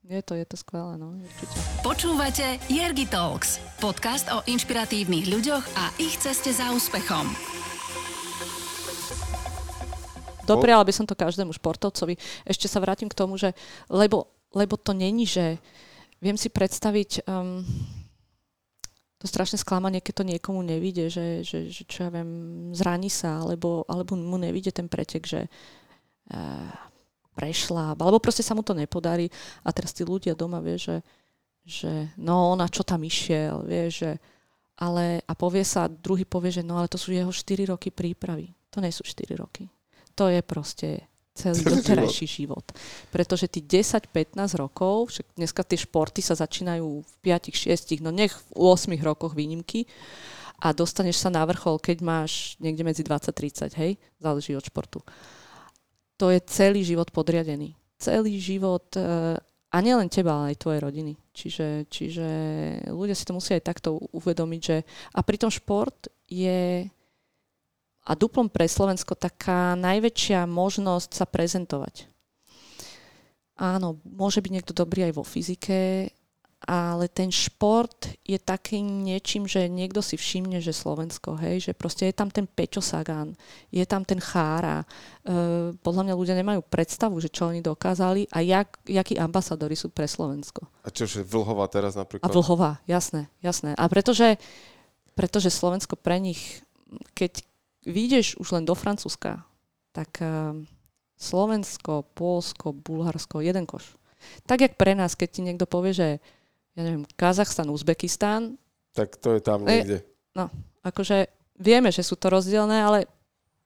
je 0.07 0.21
to, 0.23 0.33
je 0.39 0.45
to 0.47 0.55
skvelé, 0.55 0.95
no, 0.95 1.19
určite. 1.19 1.57
Počúvate 1.83 2.63
Jergi 2.71 3.11
Talks, 3.11 3.59
podcast 3.83 4.31
o 4.31 4.39
inšpiratívnych 4.47 5.27
ľuďoch 5.27 5.65
a 5.75 5.91
ich 5.99 6.15
ceste 6.15 6.55
za 6.55 6.71
úspechom. 6.71 7.27
Dopriala 10.47 10.87
by 10.87 10.93
som 10.95 11.03
to 11.03 11.11
každému 11.11 11.51
športovcovi. 11.51 12.15
Ešte 12.47 12.71
sa 12.71 12.79
vrátim 12.79 13.11
k 13.11 13.19
tomu, 13.19 13.35
že 13.35 13.51
lebo, 13.91 14.31
lebo 14.55 14.79
to 14.79 14.95
není, 14.95 15.27
že 15.27 15.59
viem 16.23 16.39
si 16.39 16.47
predstaviť 16.47 17.27
um, 17.27 17.67
to 19.19 19.27
strašné 19.27 19.59
sklamanie, 19.59 19.99
keď 19.99 20.23
to 20.23 20.29
niekomu 20.31 20.63
nevíde, 20.63 21.11
že, 21.11 21.43
že, 21.43 21.67
že 21.67 21.83
čo 21.83 22.07
ja 22.07 22.09
viem, 22.15 22.71
zraní 22.71 23.11
sa, 23.11 23.43
alebo, 23.43 23.83
alebo 23.91 24.15
mu 24.15 24.39
nevíde 24.39 24.71
ten 24.71 24.87
pretek, 24.87 25.27
že 25.27 25.51
uh, 26.31 26.71
prešla, 27.37 27.93
alebo 27.93 28.17
proste 28.17 28.41
sa 28.41 28.57
mu 28.57 28.65
to 28.65 28.73
nepodarí 28.73 29.29
a 29.61 29.69
teraz 29.69 29.93
tí 29.93 30.01
ľudia 30.01 30.33
doma 30.33 30.57
vie, 30.57 30.81
že, 30.81 31.05
že 31.61 32.09
no 32.17 32.57
na 32.57 32.65
čo 32.65 32.81
tam 32.81 33.05
išiel, 33.05 33.61
vie, 33.61 33.93
že 33.93 34.17
ale 34.81 35.21
a 35.29 35.33
povie 35.37 35.61
sa, 35.61 35.85
druhý 35.85 36.25
povie, 36.25 36.49
že 36.49 36.65
no 36.65 36.81
ale 36.81 36.89
to 36.89 36.97
sú 36.97 37.13
jeho 37.13 37.29
4 37.29 37.69
roky 37.69 37.93
prípravy. 37.93 38.53
To 38.73 38.81
nie 38.81 38.93
sú 38.93 39.05
4 39.05 39.37
roky 39.37 39.69
to 40.17 40.33
je 40.33 40.41
proste 40.41 41.05
celý 41.37 41.61
doterajší 41.61 42.25
život. 42.25 42.65
Pretože 43.13 43.45
tí 43.45 43.61
10-15 43.61 44.33
rokov, 44.57 45.13
však 45.13 45.37
dneska 45.37 45.61
tie 45.61 45.77
športy 45.77 46.25
sa 46.25 46.33
začínajú 46.33 47.05
v 47.05 47.11
5-6, 47.21 48.01
no 48.01 48.09
nech 48.09 48.33
v 48.33 48.73
8 48.73 48.97
rokoch 49.05 49.37
výnimky 49.37 49.85
a 50.57 50.73
dostaneš 50.73 51.21
sa 51.21 51.29
na 51.29 51.45
vrchol, 51.45 51.77
keď 51.77 52.01
máš 52.01 52.57
niekde 52.57 52.81
medzi 52.81 53.05
20-30, 53.05 53.77
hej? 53.77 54.01
Záleží 54.17 54.57
od 54.57 54.65
športu. 54.65 55.05
To 56.17 56.33
je 56.33 56.39
celý 56.49 56.81
život 56.81 57.09
podriadený. 57.13 57.77
Celý 57.97 58.37
život 58.41 58.89
e, 58.97 59.01
a 59.67 59.77
nielen 59.81 60.09
teba, 60.09 60.33
ale 60.33 60.53
aj 60.53 60.61
tvojej 60.61 60.81
rodiny. 60.81 61.13
Čiže, 61.33 61.67
čiže 61.89 62.27
ľudia 62.89 63.13
si 63.13 63.25
to 63.25 63.37
musia 63.37 63.57
aj 63.57 63.69
takto 63.69 64.01
uvedomiť, 64.13 64.61
že 64.61 64.77
a 65.13 65.19
pritom 65.21 65.53
šport 65.53 66.09
je 66.25 66.89
a 68.07 68.11
duplom 68.15 68.47
pre 68.47 68.63
Slovensko 68.71 69.19
taká 69.19 69.75
najväčšia 69.75 70.47
možnosť 70.47 71.09
sa 71.11 71.27
prezentovať. 71.27 72.07
Áno, 73.59 73.99
môže 74.07 74.39
byť 74.39 74.51
niekto 74.53 74.71
dobrý 74.71 75.11
aj 75.11 75.13
vo 75.17 75.27
fyzike, 75.27 76.07
ale 76.65 77.05
ten 77.05 77.29
šport 77.29 78.17
je 78.25 78.41
takým 78.41 79.05
niečím, 79.05 79.45
že 79.45 79.69
niekto 79.69 80.01
si 80.01 80.17
všimne, 80.17 80.57
že 80.57 80.73
Slovensko, 80.73 81.37
hej, 81.37 81.69
že 81.69 81.71
proste 81.77 82.09
je 82.09 82.15
tam 82.17 82.33
ten 82.33 82.49
Pečo 82.49 82.81
Sagan, 82.81 83.37
je 83.69 83.85
tam 83.85 84.01
ten 84.01 84.17
Chára. 84.17 84.81
E, 84.81 84.85
podľa 85.77 86.03
mňa 86.09 86.15
ľudia 86.17 86.33
nemajú 86.33 86.65
predstavu, 86.65 87.21
že 87.21 87.29
čo 87.29 87.53
oni 87.53 87.61
dokázali 87.61 88.25
a 88.33 88.41
jak, 88.41 88.73
jakí 88.89 89.21
ambasadori 89.21 89.77
sú 89.77 89.93
pre 89.93 90.09
Slovensko. 90.09 90.65
A 90.81 90.89
čo, 90.89 91.05
že 91.05 91.21
Vlhová 91.21 91.69
teraz 91.69 91.93
napríklad? 91.93 92.25
A 92.25 92.33
Vlhová, 92.33 92.81
jasné, 92.89 93.29
jasné. 93.45 93.77
A 93.77 93.85
pretože, 93.85 94.41
pretože 95.13 95.53
Slovensko 95.53 95.93
pre 95.93 96.17
nich, 96.17 96.65
keď 97.13 97.45
vyjdeš 97.85 98.41
už 98.41 98.57
len 98.57 98.65
do 98.65 98.73
Francúzska, 98.73 99.45
tak 99.93 100.09
uh, 100.19 100.57
Slovensko, 101.17 102.05
Polsko, 102.17 102.73
Bulharsko, 102.73 103.45
jeden 103.45 103.69
koš. 103.69 103.97
Tak 104.49 104.61
jak 104.61 104.73
pre 104.75 104.97
nás, 104.97 105.13
keď 105.13 105.29
ti 105.29 105.41
niekto 105.45 105.65
povie, 105.69 105.93
že 105.93 106.07
ja 106.77 106.81
neviem, 106.85 107.03
Kazachstan, 107.17 107.73
Uzbekistan, 107.73 108.53
Tak 108.93 109.17
to 109.17 109.33
je 109.33 109.41
tam 109.41 109.65
niekde. 109.65 110.05
no, 110.37 110.53
akože 110.85 111.25
vieme, 111.57 111.89
že 111.89 112.05
sú 112.05 112.13
to 112.13 112.29
rozdielne, 112.29 112.77
ale 112.77 113.09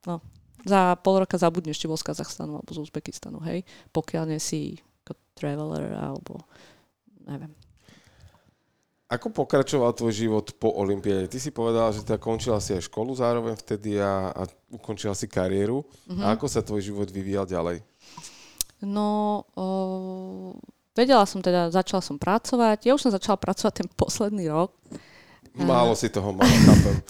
no, 0.07 0.23
za 0.63 0.95
pol 1.03 1.27
roka 1.27 1.35
zabudneš, 1.35 1.75
či 1.75 1.91
bol 1.91 1.99
z 1.99 2.07
Kazachstanu 2.07 2.55
alebo 2.63 2.71
z 2.71 2.79
Uzbekistanu, 2.87 3.43
hej, 3.43 3.67
pokiaľ 3.91 4.23
nie 4.31 4.39
si 4.39 4.79
ako 5.03 5.19
traveler 5.35 5.91
alebo 5.91 6.39
neviem. 7.27 7.51
Ako 9.11 9.27
pokračoval 9.27 9.91
tvoj 9.91 10.15
život 10.15 10.55
po 10.55 10.71
Olympiáde? 10.71 11.27
Ty 11.27 11.35
si 11.35 11.51
povedala, 11.51 11.91
že 11.91 12.07
teda 12.07 12.15
končila 12.15 12.63
si 12.63 12.71
aj 12.71 12.87
školu 12.87 13.11
zároveň 13.11 13.59
vtedy 13.59 13.99
a, 13.99 14.31
a 14.31 14.47
ukončila 14.71 15.11
si 15.11 15.27
kariéru. 15.27 15.83
Mhm. 16.07 16.23
A 16.23 16.39
ako 16.39 16.47
sa 16.47 16.63
tvoj 16.63 16.79
život 16.79 17.11
vyvíjal 17.11 17.43
ďalej? 17.43 17.83
No, 18.87 19.43
o, 19.51 19.65
vedela 20.95 21.23
som 21.25 21.39
teda, 21.39 21.71
začala 21.71 22.03
som 22.03 22.19
pracovať. 22.19 22.87
Ja 22.87 22.95
už 22.95 23.07
som 23.07 23.11
začala 23.11 23.39
pracovať 23.39 23.73
ten 23.83 23.87
posledný 23.91 24.51
rok. 24.51 24.75
Málo 25.55 25.95
si 25.95 26.07
toho 26.07 26.31
mala, 26.31 26.47
chápem. 26.47 26.97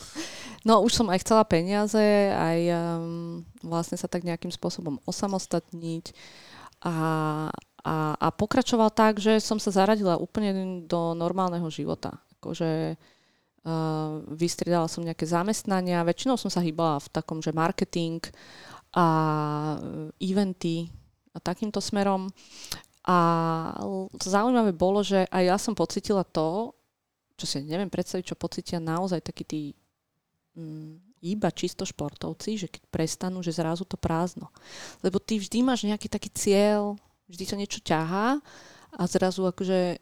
No, 0.62 0.86
už 0.86 0.94
som 0.94 1.10
aj 1.10 1.26
chcela 1.26 1.42
peniaze, 1.42 1.98
aj 2.30 2.60
um, 2.70 3.42
vlastne 3.66 3.98
sa 3.98 4.06
tak 4.06 4.22
nejakým 4.22 4.54
spôsobom 4.54 5.02
osamostatniť. 5.10 6.14
A, 6.86 6.96
a, 7.82 7.96
a 8.14 8.28
pokračoval 8.30 8.94
tak, 8.94 9.18
že 9.18 9.42
som 9.42 9.58
sa 9.58 9.74
zaradila 9.74 10.22
úplne 10.22 10.86
do 10.86 11.18
normálneho 11.18 11.66
života. 11.74 12.22
Akože 12.38 12.94
uh, 12.94 14.22
vystriedala 14.30 14.86
som 14.86 15.02
nejaké 15.02 15.26
zamestnania, 15.26 16.06
väčšinou 16.06 16.38
som 16.38 16.54
sa 16.54 16.62
hýbala 16.62 17.02
v 17.02 17.10
takom, 17.10 17.42
že 17.42 17.58
marketing 17.58 18.22
a 18.94 19.08
eventy 20.22 20.94
a 21.34 21.42
takýmto 21.42 21.82
smerom. 21.82 22.30
A 23.02 23.18
zaujímavé 24.22 24.78
bolo, 24.78 25.02
že 25.02 25.26
aj 25.34 25.43
ja 25.43 25.58
som 25.58 25.74
pocitila 25.74 26.22
to, 26.22 26.76
čo 27.34 27.45
si 27.49 27.66
neviem 27.66 27.89
predstaviť, 27.89 28.34
čo 28.34 28.38
pocitia 28.38 28.78
naozaj 28.78 29.26
takí 29.26 29.41
tí 29.41 29.62
mm, 30.54 31.22
iba 31.26 31.49
čisto 31.54 31.86
športovci, 31.86 32.58
že 32.58 32.68
keď 32.70 32.82
prestanú, 32.89 33.41
že 33.45 33.54
zrazu 33.54 33.86
to 33.86 33.97
prázdno. 33.97 34.49
Lebo 35.06 35.18
ty 35.22 35.38
vždy 35.38 35.62
máš 35.66 35.86
nejaký 35.86 36.10
taký 36.10 36.30
cieľ, 36.34 36.97
vždy 37.30 37.43
sa 37.45 37.56
niečo 37.58 37.82
ťahá 37.82 38.41
a 38.97 39.02
zrazu 39.10 39.45
akože 39.45 40.02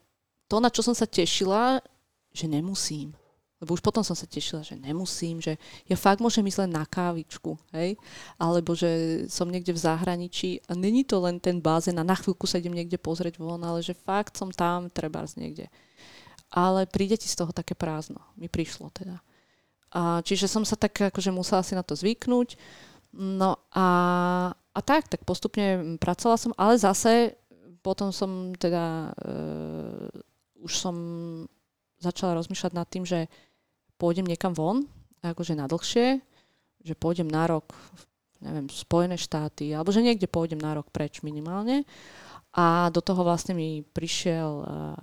to, 0.49 0.55
na 0.59 0.71
čo 0.71 0.81
som 0.83 0.95
sa 0.95 1.05
tešila, 1.05 1.83
že 2.31 2.45
nemusím. 2.47 3.15
Lebo 3.59 3.75
už 3.75 3.83
potom 3.83 3.99
som 4.07 4.15
sa 4.15 4.23
tešila, 4.23 4.63
že 4.63 4.79
nemusím, 4.79 5.43
že 5.43 5.59
ja 5.83 5.99
fakt 5.99 6.23
môžem 6.23 6.47
ísť 6.47 6.63
len 6.63 6.79
na 6.79 6.87
kávičku, 6.87 7.59
hej? 7.75 7.99
Alebo 8.39 8.71
že 8.71 9.23
som 9.27 9.51
niekde 9.51 9.75
v 9.75 9.83
zahraničí 9.83 10.63
a 10.63 10.71
není 10.79 11.03
to 11.03 11.19
len 11.19 11.43
ten 11.43 11.59
bázen 11.59 11.99
a 11.99 12.07
na 12.07 12.15
chvíľku 12.15 12.47
sa 12.47 12.63
idem 12.63 12.71
niekde 12.71 12.95
pozrieť 12.95 13.35
von, 13.35 13.59
ale 13.59 13.83
že 13.83 13.91
fakt 13.91 14.39
som 14.39 14.47
tam, 14.47 14.87
treba 14.87 15.27
niekde. 15.35 15.67
Ale 16.47 16.87
príde 16.87 17.19
ti 17.19 17.27
z 17.27 17.35
toho 17.35 17.51
také 17.51 17.75
prázdno. 17.75 18.23
Mi 18.39 18.47
prišlo 18.47 18.95
teda. 18.95 19.19
A 19.91 20.23
čiže 20.23 20.47
som 20.47 20.63
sa 20.63 20.79
tak 20.79 20.95
akože 21.11 21.35
musela 21.35 21.59
si 21.59 21.75
na 21.75 21.83
to 21.83 21.99
zvyknúť. 21.99 22.55
No 23.11 23.59
a, 23.75 23.87
a 24.55 24.79
tak, 24.79 25.11
tak 25.11 25.27
postupne 25.27 25.99
pracovala 25.99 26.37
som, 26.39 26.55
ale 26.55 26.79
zase 26.79 27.35
potom 27.83 28.15
som 28.15 28.55
teda 28.55 29.11
uh, 29.11 30.07
už 30.63 30.73
som 30.77 30.95
začala 31.99 32.37
rozmýšľať 32.39 32.71
nad 32.75 32.87
tým, 32.87 33.03
že 33.03 33.27
pôjdem 33.99 34.23
niekam 34.23 34.55
von, 34.55 34.87
akože 35.19 35.59
na 35.59 35.67
dlhšie, 35.67 36.23
že 36.79 36.93
pôjdem 36.95 37.27
na 37.27 37.43
rok, 37.51 37.75
neviem, 38.39 38.71
Spojené 38.71 39.19
štáty, 39.19 39.75
alebo 39.75 39.91
že 39.91 39.99
niekde 39.99 40.31
pôjdem 40.31 40.57
na 40.57 40.71
rok 40.71 40.87
preč 40.89 41.19
minimálne. 41.19 41.83
A 42.55 42.87
do 42.89 43.03
toho 43.03 43.21
vlastne 43.21 43.53
mi 43.53 43.83
prišiel 43.83 44.49
uh, 44.63 44.95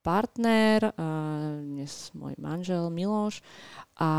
partner, 0.00 0.90
uh, 0.90 1.60
dnes 1.60 2.10
môj 2.16 2.34
manžel 2.40 2.88
Miloš 2.90 3.44
a 4.00 4.10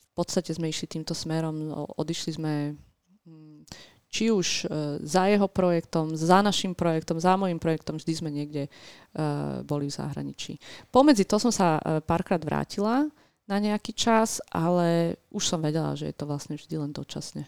v 0.00 0.10
podstate 0.16 0.54
sme 0.56 0.72
išli 0.72 0.88
týmto 0.88 1.12
smerom, 1.12 1.68
odišli 2.00 2.40
sme 2.40 2.52
či 4.16 4.32
už 4.32 4.48
uh, 4.64 4.96
za 5.04 5.28
jeho 5.28 5.44
projektom, 5.44 6.16
za 6.16 6.40
našim 6.40 6.72
projektom, 6.72 7.20
za 7.20 7.36
môjim 7.36 7.60
projektom, 7.60 8.00
vždy 8.00 8.12
sme 8.16 8.32
niekde 8.32 8.72
uh, 8.72 9.60
boli 9.60 9.92
v 9.92 9.96
zahraničí. 10.00 10.56
Pomedzi 10.88 11.28
to 11.28 11.36
som 11.36 11.52
sa 11.52 11.76
uh, 11.76 12.00
párkrát 12.00 12.40
vrátila 12.40 13.12
na 13.44 13.56
nejaký 13.60 13.92
čas, 13.92 14.40
ale 14.48 15.20
už 15.28 15.44
som 15.44 15.60
vedela, 15.60 15.92
že 15.92 16.08
je 16.08 16.16
to 16.16 16.24
vlastne 16.24 16.56
vždy 16.56 16.80
len 16.80 16.96
dočasne. 16.96 17.44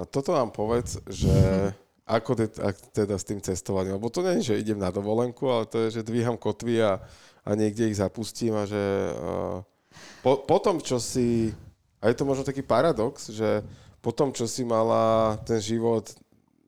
No 0.00 0.08
toto 0.08 0.32
vám 0.32 0.48
povedz, 0.56 1.04
že 1.04 1.28
Ako 2.06 2.38
te, 2.38 2.46
ak 2.62 2.94
teda 2.94 3.18
s 3.18 3.26
tým 3.26 3.42
cestovaním? 3.42 3.98
Lebo 3.98 4.06
to 4.14 4.22
nie 4.22 4.38
je, 4.38 4.54
že 4.54 4.62
idem 4.62 4.78
na 4.78 4.94
dovolenku, 4.94 5.50
ale 5.50 5.66
to 5.66 5.76
je, 5.82 5.98
že 5.98 6.06
dvíham 6.06 6.38
kotvy 6.38 6.78
a, 6.78 7.02
a 7.42 7.50
niekde 7.58 7.90
ich 7.90 7.98
zapustím 7.98 8.54
a 8.54 8.62
že 8.62 8.78
uh, 8.78 9.58
po, 10.22 10.46
po 10.46 10.62
tom, 10.62 10.78
čo 10.78 11.02
si... 11.02 11.50
A 11.98 12.06
je 12.06 12.14
to 12.14 12.22
možno 12.22 12.46
taký 12.46 12.62
paradox, 12.62 13.34
že 13.34 13.66
po 14.06 14.14
tom, 14.14 14.30
čo 14.30 14.46
si 14.46 14.62
mala 14.62 15.34
ten 15.42 15.58
život 15.58 16.06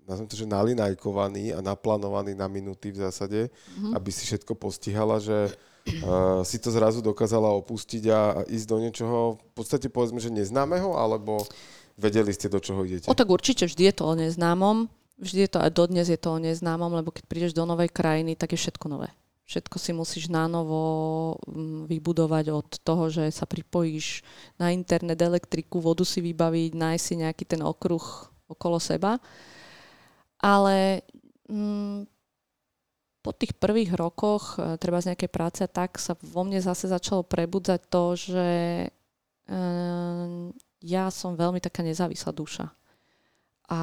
nazvem 0.08 0.24
to, 0.24 0.40
že 0.40 0.48
nalinajkovaný 0.48 1.52
a 1.52 1.60
naplánovaný 1.60 2.32
na 2.32 2.48
minúty 2.48 2.88
v 2.88 3.04
zásade, 3.04 3.52
mm-hmm. 3.52 3.92
aby 3.92 4.08
si 4.08 4.24
všetko 4.24 4.56
postihala, 4.56 5.20
že 5.20 5.52
uh, 5.52 6.40
si 6.48 6.56
to 6.56 6.72
zrazu 6.72 7.04
dokázala 7.04 7.52
opustiť 7.60 8.08
a, 8.08 8.20
a 8.32 8.40
ísť 8.48 8.66
do 8.72 8.76
niečoho, 8.80 9.36
v 9.36 9.52
podstate 9.52 9.92
povedzme, 9.92 10.16
že 10.16 10.32
neznámeho, 10.32 10.96
alebo 10.96 11.44
vedeli 12.00 12.32
ste, 12.32 12.48
do 12.48 12.56
čoho 12.56 12.88
idete? 12.88 13.12
O 13.12 13.14
tak 13.14 13.28
určite 13.28 13.68
vždy 13.68 13.92
je 13.92 13.94
to 14.00 14.04
o 14.08 14.16
neznámom. 14.16 14.88
Vždy 15.20 15.44
je 15.44 15.50
to, 15.52 15.58
aj 15.60 15.70
dodnes 15.76 16.06
je 16.08 16.16
to 16.16 16.30
o 16.32 16.40
neznámom, 16.40 16.94
lebo 16.96 17.12
keď 17.12 17.28
prídeš 17.28 17.52
do 17.52 17.68
novej 17.68 17.92
krajiny, 17.92 18.32
tak 18.32 18.56
je 18.56 18.58
všetko 18.64 18.88
nové. 18.88 19.12
Všetko 19.48 19.76
si 19.80 19.96
musíš 19.96 20.24
nánovo 20.28 20.80
mm, 21.48 21.88
vybudovať 21.88 22.52
od 22.52 22.68
toho, 22.84 23.08
že 23.08 23.32
sa 23.32 23.48
pripojíš 23.48 24.20
na 24.60 24.76
internet, 24.76 25.16
elektriku, 25.24 25.80
vodu 25.80 26.04
si 26.04 26.20
vybaviť, 26.20 26.76
nájsť 26.76 27.04
si 27.04 27.14
nejaký 27.16 27.44
ten 27.48 27.64
okruh 27.64 28.28
okolo 28.44 28.76
seba. 28.76 29.16
Ale 30.36 31.00
mm, 31.48 32.04
po 33.24 33.30
tých 33.32 33.56
prvých 33.56 33.96
rokoch, 33.96 34.60
e, 34.60 34.76
treba 34.76 35.00
z 35.00 35.16
nejakej 35.16 35.30
práce, 35.32 35.64
tak 35.64 35.96
sa 35.96 36.12
vo 36.20 36.44
mne 36.44 36.60
zase 36.60 36.84
začalo 36.84 37.24
prebudzať 37.24 37.80
to, 37.88 38.04
že 38.20 38.48
e, 38.84 38.88
ja 40.84 41.04
som 41.08 41.40
veľmi 41.40 41.64
taká 41.64 41.80
nezávislá 41.80 42.36
duša. 42.36 42.68
A 43.72 43.80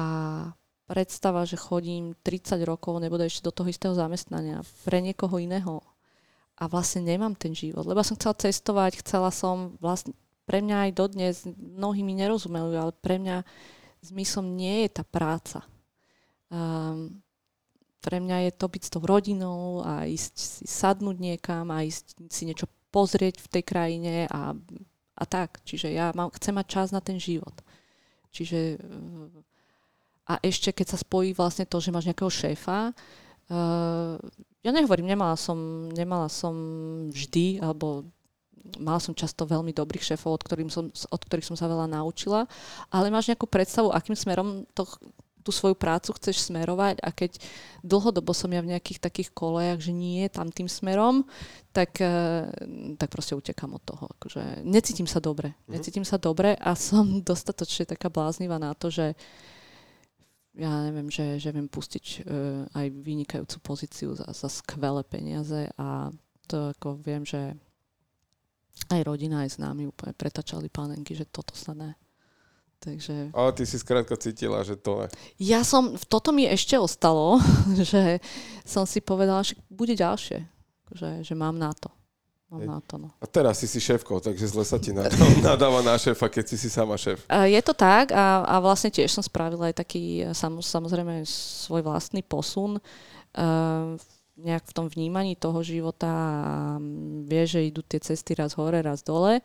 predstava, 0.86 1.42
že 1.42 1.58
chodím 1.58 2.14
30 2.22 2.62
rokov, 2.62 3.02
nebude 3.02 3.26
ešte 3.26 3.46
do 3.46 3.52
toho 3.52 3.68
istého 3.68 3.92
zamestnania 3.92 4.62
pre 4.86 5.02
niekoho 5.02 5.36
iného 5.42 5.82
a 6.56 6.64
vlastne 6.70 7.04
nemám 7.04 7.36
ten 7.36 7.52
život. 7.52 7.84
Lebo 7.84 8.00
som 8.00 8.16
chcela 8.16 8.38
cestovať, 8.38 9.02
chcela 9.04 9.28
som 9.34 9.76
vlastne, 9.82 10.16
pre 10.46 10.62
mňa 10.62 10.88
aj 10.88 10.90
dodnes, 10.94 11.34
mnohí 11.58 12.06
mi 12.06 12.14
nerozumeli, 12.14 12.78
ale 12.78 12.94
pre 12.94 13.18
mňa 13.18 13.42
zmyslom 14.06 14.54
nie 14.54 14.86
je 14.86 15.02
tá 15.02 15.04
práca. 15.04 15.66
Um, 16.46 17.18
pre 17.98 18.22
mňa 18.22 18.46
je 18.46 18.52
to 18.54 18.66
byť 18.70 18.82
s 18.86 18.92
tou 18.94 19.02
rodinou 19.02 19.82
a 19.82 20.06
ísť 20.06 20.32
si 20.38 20.64
sadnúť 20.70 21.18
niekam 21.18 21.66
a 21.74 21.82
ísť 21.82 22.30
si 22.30 22.46
niečo 22.46 22.70
pozrieť 22.94 23.42
v 23.42 23.50
tej 23.50 23.62
krajine 23.66 24.14
a, 24.30 24.54
a 25.18 25.24
tak. 25.26 25.58
Čiže 25.66 25.90
ja 25.90 26.14
mám, 26.14 26.30
chcem 26.38 26.54
mať 26.54 26.66
čas 26.70 26.88
na 26.94 27.02
ten 27.02 27.18
život. 27.18 27.52
Čiže 28.30 28.78
a 30.26 30.42
ešte 30.42 30.74
keď 30.74 30.86
sa 30.94 30.98
spojí 30.98 31.30
vlastne 31.30 31.64
to, 31.64 31.78
že 31.78 31.94
máš 31.94 32.10
nejakého 32.10 32.30
šéfa, 32.30 32.90
uh, 32.90 34.18
ja 34.66 34.70
nehovorím, 34.74 35.06
nemala 35.06 35.38
som, 35.38 35.86
nemala 35.94 36.26
som 36.26 36.54
vždy, 37.14 37.62
alebo 37.62 38.02
mala 38.82 38.98
som 38.98 39.14
často 39.14 39.46
veľmi 39.46 39.70
dobrých 39.70 40.02
šéfov, 40.14 40.34
od, 40.34 40.42
ktorým 40.42 40.66
som, 40.66 40.90
od 40.90 41.22
ktorých 41.22 41.46
som 41.46 41.54
sa 41.54 41.70
veľa 41.70 41.86
naučila, 41.86 42.50
ale 42.90 43.14
máš 43.14 43.30
nejakú 43.30 43.46
predstavu, 43.46 43.94
akým 43.94 44.18
smerom 44.18 44.66
to, 44.74 44.82
tú 45.46 45.54
svoju 45.54 45.78
prácu 45.78 46.10
chceš 46.18 46.50
smerovať 46.50 46.98
a 46.98 47.14
keď 47.14 47.38
dlhodobo 47.86 48.34
som 48.34 48.50
ja 48.50 48.58
v 48.58 48.74
nejakých 48.74 48.98
takých 48.98 49.30
kolejach, 49.30 49.78
že 49.78 49.94
nie 49.94 50.26
tam 50.26 50.50
tým 50.50 50.66
smerom, 50.66 51.22
tak, 51.70 52.02
uh, 52.02 52.50
tak 52.98 53.14
proste 53.14 53.38
utekam 53.38 53.78
od 53.78 53.82
toho. 53.86 54.10
Akože 54.18 54.66
necítim 54.66 55.06
sa 55.06 55.22
dobre. 55.22 55.54
Mm-hmm. 55.54 55.70
Necítim 55.78 56.02
sa 56.02 56.18
dobre 56.18 56.58
a 56.58 56.74
som 56.74 57.06
dostatočne 57.30 57.86
taká 57.86 58.10
bláznivá 58.10 58.58
na 58.58 58.74
to, 58.74 58.90
že 58.90 59.14
uh, 59.14 59.54
ja 60.56 60.72
neviem, 60.88 61.12
že, 61.12 61.36
že 61.36 61.52
viem 61.52 61.68
pustiť 61.68 62.04
uh, 62.24 62.64
aj 62.72 62.86
vynikajúcu 62.90 63.56
pozíciu 63.60 64.16
za, 64.16 64.24
za 64.32 64.48
skvelé 64.48 65.04
peniaze 65.04 65.68
a 65.76 66.08
to 66.48 66.72
ako 66.72 66.96
viem, 66.96 67.22
že 67.22 67.52
aj 68.92 69.00
rodina, 69.04 69.44
aj 69.44 69.56
s 69.56 69.58
nami 69.60 69.88
úplne 69.88 70.12
pretačali 70.12 70.68
panenky, 70.68 71.16
že 71.16 71.28
toto 71.28 71.56
sa 71.56 71.72
ne. 71.72 71.96
Takže... 72.76 73.32
Ale 73.32 73.50
ty 73.56 73.64
si 73.64 73.80
skrátka 73.80 74.20
cítila, 74.20 74.60
že 74.60 74.76
to 74.76 75.04
ne. 75.04 75.08
Ja 75.40 75.64
som, 75.64 75.96
toto 75.96 76.30
mi 76.30 76.44
ešte 76.44 76.76
ostalo, 76.76 77.40
že 77.90 78.20
som 78.68 78.84
si 78.84 79.00
povedala, 79.00 79.40
že 79.40 79.56
bude 79.72 79.96
ďalšie, 79.96 80.44
že, 80.92 81.10
že 81.24 81.34
mám 81.34 81.56
na 81.56 81.72
to. 81.72 81.88
Na 82.46 82.78
to, 82.78 82.94
no. 82.94 83.10
A 83.18 83.26
teraz 83.26 83.58
si 83.58 83.66
si 83.66 83.82
šéfkou, 83.82 84.22
takže 84.22 84.46
zle 84.46 84.62
sa 84.62 84.78
ti 84.78 84.94
nadáva 85.42 85.82
na 85.82 85.98
šéfa, 85.98 86.30
keď 86.30 86.44
si 86.46 86.56
si 86.56 86.68
sama 86.70 86.94
šéf. 86.94 87.26
Je 87.26 87.58
to 87.58 87.74
tak 87.74 88.14
a, 88.14 88.46
a 88.46 88.62
vlastne 88.62 88.86
tiež 88.86 89.10
som 89.10 89.24
spravila 89.26 89.66
aj 89.66 89.82
taký 89.82 90.22
sam, 90.30 90.62
samozrejme 90.62 91.26
svoj 91.26 91.82
vlastný 91.82 92.22
posun 92.22 92.78
uh, 92.78 93.98
nejak 94.38 94.62
v 94.62 94.74
tom 94.78 94.86
vnímaní 94.86 95.34
toho 95.34 95.58
života 95.66 96.06
a 96.06 96.54
vie, 97.26 97.42
že 97.50 97.66
idú 97.66 97.82
tie 97.82 97.98
cesty 97.98 98.38
raz 98.38 98.54
hore, 98.54 98.78
raz 98.78 99.02
dole, 99.02 99.42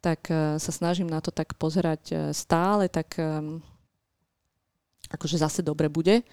tak 0.00 0.24
uh, 0.32 0.56
sa 0.56 0.72
snažím 0.72 1.12
na 1.12 1.20
to 1.20 1.28
tak 1.28 1.52
pozerať 1.60 2.32
stále, 2.32 2.88
tak 2.88 3.20
um, 3.20 3.60
akože 5.12 5.44
zase 5.44 5.60
dobre 5.60 5.92
bude 5.92 6.24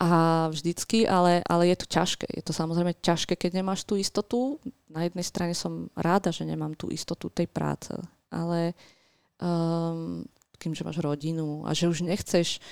a 0.00 0.48
vždycky, 0.48 1.04
ale, 1.04 1.44
ale 1.44 1.68
je 1.68 1.76
to 1.84 1.86
ťažké. 1.86 2.24
Je 2.32 2.40
to 2.40 2.56
samozrejme 2.56 2.96
ťažké, 3.04 3.36
keď 3.36 3.60
nemáš 3.60 3.84
tú 3.84 4.00
istotu. 4.00 4.56
Na 4.88 5.04
jednej 5.04 5.20
strane 5.20 5.52
som 5.52 5.92
ráda, 5.92 6.32
že 6.32 6.48
nemám 6.48 6.72
tú 6.72 6.88
istotu 6.88 7.28
tej 7.28 7.44
práce, 7.44 7.92
ale 8.32 8.72
um, 9.44 10.24
kým, 10.56 10.72
že 10.72 10.88
máš 10.88 11.04
rodinu 11.04 11.68
a 11.68 11.76
že 11.76 11.84
už 11.84 12.00
nechceš, 12.08 12.64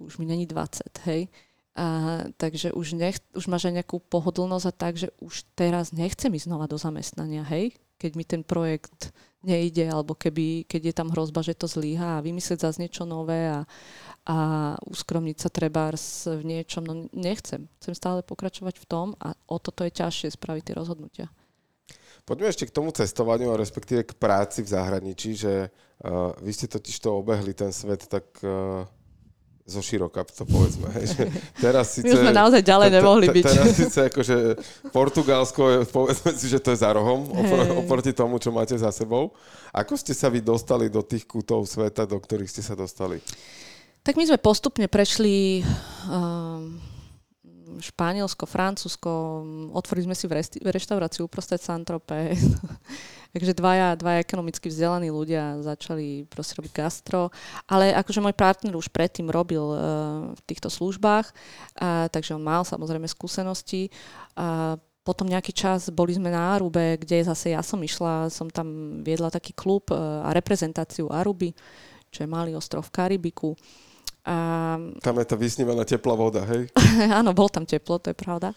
už 0.00 0.16
mi 0.16 0.24
není 0.24 0.48
20, 0.48 0.88
hej, 1.04 1.28
a, 1.76 2.24
takže 2.40 2.72
už, 2.72 2.96
nech, 2.96 3.20
už 3.36 3.46
máš 3.46 3.68
aj 3.68 3.80
nejakú 3.80 4.00
pohodlnosť 4.00 4.66
a 4.66 4.72
tak, 4.72 4.96
že 4.96 5.12
už 5.20 5.46
teraz 5.52 5.92
nechcem 5.92 6.32
ísť 6.32 6.48
znova 6.48 6.64
do 6.64 6.80
zamestnania, 6.80 7.44
hej, 7.46 7.76
keď 8.00 8.10
mi 8.16 8.24
ten 8.24 8.42
projekt 8.42 9.12
nejde, 9.40 9.88
alebo 9.88 10.12
keby, 10.12 10.68
keď 10.68 10.82
je 10.92 10.94
tam 10.94 11.08
hrozba, 11.12 11.40
že 11.40 11.56
to 11.56 11.64
zlíha 11.64 12.20
a 12.20 12.24
vymyslieť 12.24 12.64
zase 12.68 12.80
niečo 12.84 13.08
nové 13.08 13.48
a, 13.48 13.64
a 14.28 14.36
uskromniť 14.84 15.36
sa 15.40 15.48
trebárs 15.48 16.28
v 16.28 16.42
niečom, 16.44 16.84
no 16.84 17.08
nechcem. 17.16 17.64
Chcem 17.80 17.94
stále 17.96 18.20
pokračovať 18.20 18.76
v 18.76 18.88
tom 18.88 19.06
a 19.16 19.32
o 19.48 19.56
toto 19.56 19.84
je 19.84 19.96
ťažšie 19.96 20.36
spraviť 20.36 20.62
tie 20.62 20.76
rozhodnutia. 20.76 21.26
Poďme 22.28 22.52
ešte 22.52 22.68
k 22.68 22.76
tomu 22.76 22.92
cestovaniu 22.92 23.50
a 23.50 23.60
respektíve 23.60 24.04
k 24.04 24.12
práci 24.20 24.60
v 24.60 24.72
zahraničí, 24.76 25.34
že 25.40 25.72
uh, 25.72 26.36
vy 26.44 26.52
ste 26.52 26.68
totiž 26.68 27.00
to 27.00 27.16
obehli 27.16 27.56
ten 27.56 27.72
svet 27.72 28.06
tak 28.12 28.28
uh, 28.44 28.84
zo 29.66 29.80
široka, 29.84 30.26
to 30.26 30.44
povedzme. 30.44 30.90
Hej, 30.98 31.14
že 31.14 31.22
teraz 31.60 31.94
síce, 31.94 32.10
My 32.10 32.26
sme 32.26 32.34
naozaj 32.34 32.62
ďalej 32.64 32.88
nemohli 32.90 33.26
byť. 33.30 33.44
Teraz 33.44 33.66
síce 33.76 33.98
akože 34.10 34.36
Portugalsko, 34.90 35.86
povedzme 35.88 36.30
si, 36.34 36.46
že 36.50 36.58
to 36.58 36.74
je 36.74 36.82
za 36.82 36.90
rohom 36.90 37.30
opr- 37.30 37.86
oproti 37.86 38.10
tomu, 38.10 38.42
čo 38.42 38.50
máte 38.50 38.74
za 38.74 38.90
sebou. 38.90 39.30
Ako 39.70 39.94
ste 39.94 40.16
sa 40.16 40.26
vy 40.26 40.42
dostali 40.42 40.90
do 40.90 41.04
tých 41.06 41.28
kútov 41.28 41.62
sveta, 41.68 42.08
do 42.08 42.18
ktorých 42.18 42.50
ste 42.50 42.62
sa 42.64 42.74
dostali? 42.74 43.22
Tak 44.00 44.16
my 44.16 44.24
sme 44.26 44.38
postupne 44.40 44.88
prešli 44.88 45.60
um, 46.08 46.80
Španielsko, 47.78 48.48
Francúzsko, 48.48 49.10
otvorili 49.76 50.10
sme 50.10 50.16
si 50.18 50.26
v, 50.26 50.32
resti- 50.40 50.60
v 50.60 50.68
reštauráciu 50.72 51.30
uprostred 51.30 51.62
Santrope. 51.62 52.34
Takže 53.30 53.54
dvaja, 53.54 53.94
dvaja 53.94 54.18
ekonomicky 54.26 54.66
vzdelaní 54.66 55.14
ľudia 55.14 55.62
začali 55.62 56.26
proste 56.26 56.58
robiť 56.58 56.72
gastro. 56.74 57.30
Ale 57.70 57.94
akože 57.94 58.18
môj 58.18 58.34
partner 58.34 58.74
už 58.74 58.90
predtým 58.90 59.30
robil 59.30 59.62
uh, 59.62 59.78
v 60.34 60.40
týchto 60.50 60.66
službách, 60.66 61.30
uh, 61.30 62.10
takže 62.10 62.34
on 62.34 62.42
mal 62.42 62.66
samozrejme 62.66 63.06
skúsenosti. 63.06 63.86
Uh, 64.34 64.74
potom 65.06 65.30
nejaký 65.30 65.54
čas 65.54 65.88
boli 65.94 66.12
sme 66.12 66.28
na 66.28 66.58
Arube, 66.58 66.98
kde 66.98 67.22
zase 67.22 67.54
ja 67.54 67.62
som 67.62 67.78
išla, 67.78 68.28
som 68.34 68.50
tam 68.50 69.00
viedla 69.06 69.30
taký 69.30 69.54
klub 69.54 69.94
uh, 69.94 70.26
a 70.26 70.34
reprezentáciu 70.34 71.06
Aruby, 71.08 71.54
čo 72.10 72.26
je 72.26 72.28
malý 72.28 72.58
ostrov 72.58 72.82
v 72.90 72.94
Karibiku. 72.98 73.54
A... 74.26 74.76
Tam 75.00 75.16
je 75.16 75.24
tá 75.24 75.38
vysnívaná 75.38 75.86
teplá 75.86 76.12
voda, 76.12 76.44
hej? 76.44 76.68
Áno, 77.18 77.30
bol 77.32 77.48
tam 77.48 77.64
teplo, 77.64 78.02
to 78.02 78.12
je 78.12 78.18
pravda. 78.18 78.52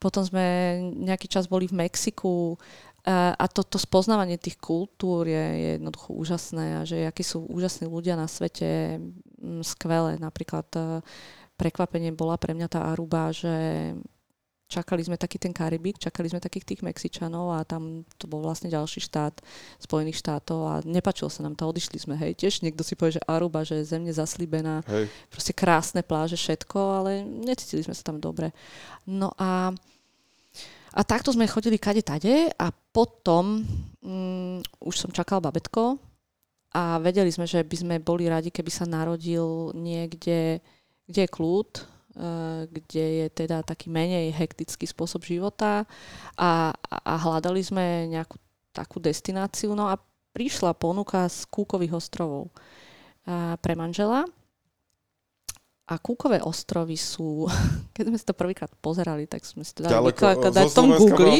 Potom 0.00 0.24
sme 0.24 0.78
nejaký 1.00 1.28
čas 1.28 1.44
boli 1.48 1.68
v 1.68 1.80
Mexiku 1.84 2.56
a, 3.04 3.36
a 3.36 3.46
to, 3.52 3.60
to 3.60 3.76
spoznávanie 3.76 4.40
tých 4.40 4.56
kultúr 4.56 5.28
je, 5.28 5.44
je 5.60 5.68
jednoducho 5.76 6.16
úžasné 6.16 6.80
a 6.80 6.88
že 6.88 7.04
akí 7.04 7.20
sú 7.20 7.44
úžasní 7.52 7.84
ľudia 7.84 8.16
na 8.16 8.24
svete, 8.24 8.96
m, 8.96 9.60
skvelé. 9.60 10.16
Napríklad 10.16 10.64
e, 10.72 11.04
prekvapenie 11.60 12.16
bola 12.16 12.40
pre 12.40 12.56
mňa 12.56 12.68
tá 12.72 12.80
Aruba, 12.88 13.28
že 13.28 13.52
čakali 14.72 15.04
sme 15.04 15.20
taký 15.20 15.36
ten 15.36 15.52
Karibik, 15.52 16.00
čakali 16.00 16.32
sme 16.32 16.40
takých 16.40 16.64
tých 16.64 16.80
Mexičanov 16.80 17.52
a 17.52 17.68
tam 17.68 18.08
to 18.16 18.24
bol 18.24 18.40
vlastne 18.40 18.72
ďalší 18.72 19.04
štát 19.04 19.36
Spojených 19.84 20.24
štátov 20.24 20.60
a 20.64 20.74
nepačilo 20.88 21.28
sa 21.28 21.44
nám 21.44 21.60
to, 21.60 21.68
odišli 21.68 22.00
sme, 22.00 22.16
hej, 22.16 22.32
tiež 22.40 22.64
niekto 22.64 22.80
si 22.80 22.96
povie, 22.96 23.20
že 23.20 23.26
Aruba, 23.28 23.68
že 23.68 23.84
je 23.84 23.92
zemne 23.92 24.16
zaslíbená, 24.16 24.80
hej. 24.88 25.12
proste 25.28 25.52
krásne 25.52 26.00
pláže, 26.00 26.40
všetko, 26.40 26.78
ale 26.80 27.20
necítili 27.22 27.84
sme 27.84 27.92
sa 27.92 28.00
tam 28.00 28.16
dobre. 28.16 28.56
No 29.04 29.36
a 29.36 29.76
a 30.94 31.00
takto 31.02 31.34
sme 31.34 31.50
chodili 31.50 31.74
kade 31.74 32.06
tade 32.06 32.54
a 32.54 32.70
potom 32.70 33.66
um, 33.98 34.62
už 34.78 34.94
som 34.94 35.10
čakal 35.10 35.42
babetko 35.42 35.98
a 36.74 37.02
vedeli 37.02 37.30
sme, 37.30 37.46
že 37.46 37.62
by 37.66 37.76
sme 37.76 37.94
boli 38.02 38.30
radi, 38.30 38.50
keby 38.50 38.70
sa 38.70 38.86
narodil 38.86 39.74
niekde 39.74 40.62
kde 41.04 41.20
je 41.28 41.30
kľud, 41.30 41.70
e, 41.76 41.82
kde 42.66 43.04
je 43.22 43.26
teda 43.30 43.60
taký 43.60 43.92
menej 43.92 44.32
hektický 44.32 44.88
spôsob 44.88 45.22
života 45.22 45.84
a, 46.34 46.72
a 46.80 47.14
hľadali 47.20 47.60
sme 47.60 48.08
nejakú 48.08 48.40
takú 48.72 48.98
destináciu. 48.98 49.76
No 49.76 49.86
a 49.86 50.00
prišla 50.34 50.74
ponuka 50.74 51.28
z 51.30 51.46
Kúkových 51.46 51.94
ostrovov 51.94 52.50
pre 53.62 53.72
manžela 53.78 54.26
a 55.84 56.00
Kúkové 56.00 56.40
ostrovy 56.40 56.96
sú, 56.96 57.44
keď 57.96 58.04
sme 58.08 58.18
si 58.20 58.24
to 58.24 58.34
prvýkrát 58.36 58.72
pozerali, 58.80 59.28
tak 59.28 59.44
sme 59.44 59.62
si 59.62 59.76
to 59.76 59.84
dali 59.84 59.92
vykladať 59.92 60.52
v 60.52 60.76
tom 60.76 60.90
Google. 60.96 61.36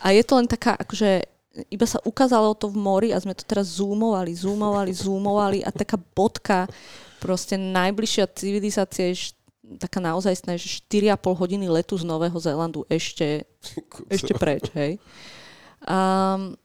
A 0.00 0.16
je 0.16 0.22
to 0.24 0.32
len 0.40 0.48
taká, 0.48 0.76
akože 0.80 1.28
iba 1.68 1.86
sa 1.88 1.98
ukázalo 2.06 2.54
to 2.54 2.70
v 2.70 2.78
mori 2.78 3.08
a 3.10 3.18
sme 3.18 3.34
to 3.34 3.42
teraz 3.42 3.82
zoomovali, 3.82 4.30
zoomovali, 4.30 4.92
zoomovali 4.94 5.58
a 5.66 5.74
taká 5.74 5.98
bodka, 5.98 6.70
proste 7.18 7.58
najbližšia 7.58 8.30
civilizácia 8.30 9.10
je 9.10 9.34
taká 9.76 10.00
naozaj 10.00 10.38
že 10.56 10.80
4,5 10.88 11.18
hodiny 11.34 11.66
letu 11.68 11.98
z 11.98 12.06
Nového 12.06 12.38
Zélandu 12.40 12.86
ešte, 12.88 13.44
ešte 14.14 14.32
preč, 14.38 14.70
hej. 14.72 14.96
Um, 15.84 16.56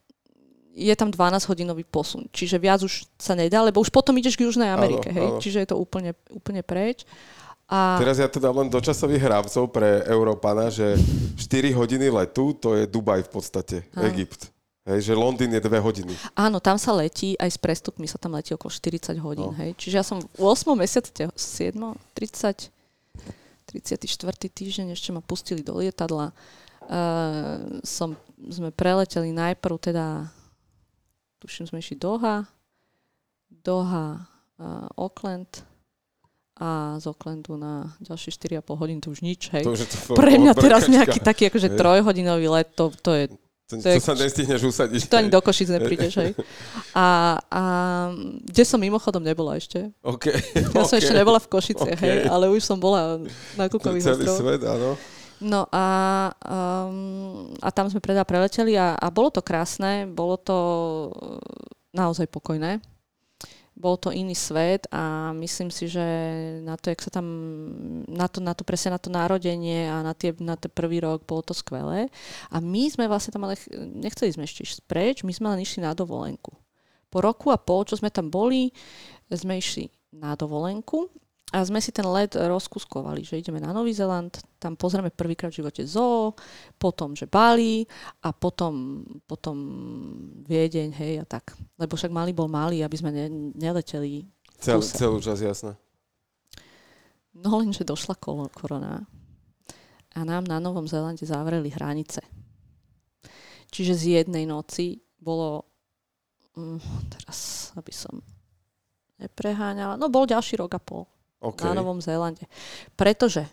je 0.74 0.94
tam 0.98 1.14
12-hodinový 1.14 1.86
posun. 1.86 2.26
Čiže 2.34 2.58
viac 2.58 2.82
už 2.82 3.06
sa 3.16 3.38
nedá, 3.38 3.62
lebo 3.62 3.78
už 3.80 3.94
potom 3.94 4.18
ideš 4.18 4.34
k 4.34 4.50
Južnej 4.50 4.74
Amerike, 4.74 5.14
áno, 5.14 5.18
hej? 5.18 5.28
Áno. 5.30 5.40
Čiže 5.40 5.58
je 5.64 5.70
to 5.70 5.78
úplne, 5.78 6.18
úplne 6.34 6.66
preč. 6.66 7.06
A... 7.70 8.02
Teraz 8.02 8.18
ja 8.20 8.28
to 8.28 8.42
dám 8.42 8.58
len 8.60 8.70
do 8.74 8.82
časových 8.82 9.24
hrábcov 9.24 9.70
pre 9.70 10.04
Európana, 10.10 10.74
že 10.74 10.98
4 11.38 11.72
hodiny 11.78 12.10
letu, 12.10 12.58
to 12.58 12.74
je 12.76 12.90
Dubaj 12.90 13.30
v 13.30 13.32
podstate, 13.32 13.76
áno. 13.94 14.10
Egypt. 14.10 14.50
Hej, 14.84 15.08
že 15.08 15.14
Londýn 15.16 15.48
je 15.56 15.64
2 15.64 15.80
hodiny. 15.80 16.12
Áno, 16.36 16.60
tam 16.60 16.76
sa 16.76 16.92
letí, 16.92 17.40
aj 17.40 17.56
s 17.56 17.60
prestupmi 17.62 18.04
sa 18.04 18.20
tam 18.20 18.36
letí 18.36 18.52
okolo 18.52 18.68
40 18.68 19.16
hodín. 19.24 19.48
No. 19.48 19.56
Hej. 19.56 19.80
Čiže 19.80 19.96
ja 19.96 20.04
som 20.04 20.20
v 20.20 20.44
8. 20.44 20.76
mesiaci, 20.76 21.32
7. 21.32 21.80
30, 22.12 22.68
34. 23.72 24.20
týždeň 24.52 24.92
ešte 24.92 25.16
ma 25.16 25.24
pustili 25.24 25.64
do 25.64 25.80
lietadla. 25.80 26.36
Uh, 26.84 27.80
som, 27.80 28.20
sme 28.44 28.76
preleteli 28.76 29.32
najprv 29.32 29.76
teda 29.80 30.28
tuším 31.44 31.68
sme 31.68 31.84
išli 31.84 32.00
Doha, 32.00 32.48
Doha, 33.52 34.24
uh, 34.64 34.88
Auckland 34.96 35.68
a 36.56 36.96
z 37.02 37.10
Aucklandu 37.12 37.60
na 37.60 37.92
ďalšie 38.00 38.32
4,5 38.64 38.80
hodín 38.80 39.04
to 39.04 39.12
už 39.12 39.20
nič, 39.26 39.52
hej. 39.52 39.68
To, 39.68 39.76
to 39.76 40.16
Pre 40.16 40.34
mňa 40.40 40.54
teraz 40.56 40.88
nejaký 40.88 41.20
taký 41.20 41.52
akože 41.52 41.76
trojhodinový 41.76 42.48
let, 42.48 42.72
to, 42.78 42.94
to 42.94 43.12
je 43.12 43.26
to, 43.64 43.80
to, 43.80 43.90
to 43.96 44.04
sa 44.04 44.14
nestihneš 44.14 44.62
usadiť. 44.70 45.10
To 45.10 45.18
ani 45.18 45.32
do 45.34 45.42
Košic 45.42 45.72
neprídeš, 45.72 46.14
hej. 46.22 46.32
A, 46.94 47.40
a 47.50 47.62
kde 48.46 48.64
som 48.70 48.78
mimochodom 48.78 49.26
nebola 49.26 49.58
ešte. 49.58 49.90
Okay, 50.06 50.36
ja 50.54 50.70
okay. 50.70 50.86
som 50.86 50.96
ešte 51.02 51.16
nebola 51.18 51.42
v 51.42 51.48
Košice, 51.50 51.90
okay. 51.90 51.98
hej, 51.98 52.18
ale 52.30 52.54
už 52.54 52.62
som 52.62 52.78
bola 52.78 53.18
na 53.58 53.66
Kukových 53.66 54.14
Celý 54.14 54.30
svet, 54.30 54.62
áno. 54.62 54.94
No 55.44 55.68
a, 55.76 55.88
um, 56.40 57.52
a 57.60 57.70
tam 57.76 57.92
sme 57.92 58.00
predá 58.00 58.24
preleteli 58.24 58.80
a, 58.80 58.96
a 58.96 59.12
bolo 59.12 59.28
to 59.28 59.44
krásne, 59.44 60.08
bolo 60.08 60.40
to 60.40 60.58
naozaj 61.92 62.32
pokojné. 62.32 62.80
Bol 63.76 64.00
to 64.00 64.14
iný 64.14 64.38
svet 64.38 64.88
a 64.94 65.34
myslím 65.36 65.68
si, 65.68 65.92
že 65.92 66.06
na 66.64 66.80
to, 66.80 66.94
jak 66.94 67.04
sa 67.04 67.20
tam, 67.20 67.28
na 68.08 68.32
to, 68.32 68.40
na 68.40 68.54
to 68.56 68.64
presne 68.64 68.96
na 68.96 69.02
to 69.02 69.12
narodenie 69.12 69.90
a 69.90 70.00
na, 70.06 70.14
tie, 70.16 70.32
na 70.40 70.56
ten 70.56 70.72
prvý 70.72 71.04
rok 71.04 71.28
bolo 71.28 71.44
to 71.44 71.58
skvelé. 71.58 72.08
A 72.54 72.64
my 72.64 72.88
sme 72.88 73.10
vlastne 73.12 73.34
tam 73.36 73.44
ale, 73.44 73.60
nechceli 73.76 74.32
sme 74.32 74.48
ešte 74.48 74.64
preč, 74.88 75.26
my 75.28 75.34
sme 75.34 75.52
len 75.58 75.66
išli 75.66 75.84
na 75.84 75.92
dovolenku. 75.92 76.56
Po 77.12 77.18
roku 77.20 77.52
a 77.52 77.60
pol, 77.60 77.84
čo 77.84 78.00
sme 78.00 78.14
tam 78.14 78.32
boli, 78.32 78.72
sme 79.28 79.60
išli 79.60 79.90
na 80.14 80.38
dovolenku 80.38 81.10
a 81.54 81.62
sme 81.62 81.78
si 81.78 81.94
ten 81.94 82.02
let 82.10 82.34
rozkuskovali, 82.34 83.22
že 83.22 83.38
ideme 83.38 83.62
na 83.62 83.70
Nový 83.70 83.94
Zeland, 83.94 84.42
tam 84.58 84.74
pozrieme 84.74 85.14
prvýkrát 85.14 85.54
v 85.54 85.62
živote 85.62 85.86
zoo, 85.86 86.34
potom, 86.82 87.14
že 87.14 87.30
Bali 87.30 87.86
a 88.26 88.34
potom, 88.34 89.06
potom 89.30 89.56
Viedeň, 90.50 90.90
hej, 90.98 91.14
a 91.22 91.26
tak. 91.30 91.54
Lebo 91.78 91.94
však 91.94 92.10
malý 92.10 92.34
bol 92.34 92.50
malý, 92.50 92.82
aby 92.82 92.98
sme 92.98 93.14
ne, 93.14 93.54
neleteli. 93.54 94.26
Cel, 94.58 94.82
celú 94.82 95.22
čas, 95.22 95.46
jasné. 95.46 95.78
No 97.38 97.62
lenže 97.62 97.86
došla 97.86 98.18
korona 98.50 99.06
a 100.14 100.20
nám 100.26 100.50
na 100.50 100.58
Novom 100.58 100.90
Zélande 100.90 101.30
zavreli 101.30 101.70
hranice. 101.70 102.26
Čiže 103.70 103.94
z 103.94 104.04
jednej 104.22 104.50
noci 104.50 105.06
bolo, 105.22 105.70
hm, 106.58 106.82
teraz 107.14 107.70
aby 107.78 107.94
som 107.94 108.22
nepreháňala, 109.22 110.02
no 110.02 110.10
bol 110.10 110.26
ďalší 110.26 110.58
rok 110.58 110.74
a 110.78 110.82
pol 110.82 111.13
okay. 111.44 111.68
na 111.68 111.76
Novom 111.76 112.00
Zélande. 112.00 112.48
Pretože 112.96 113.44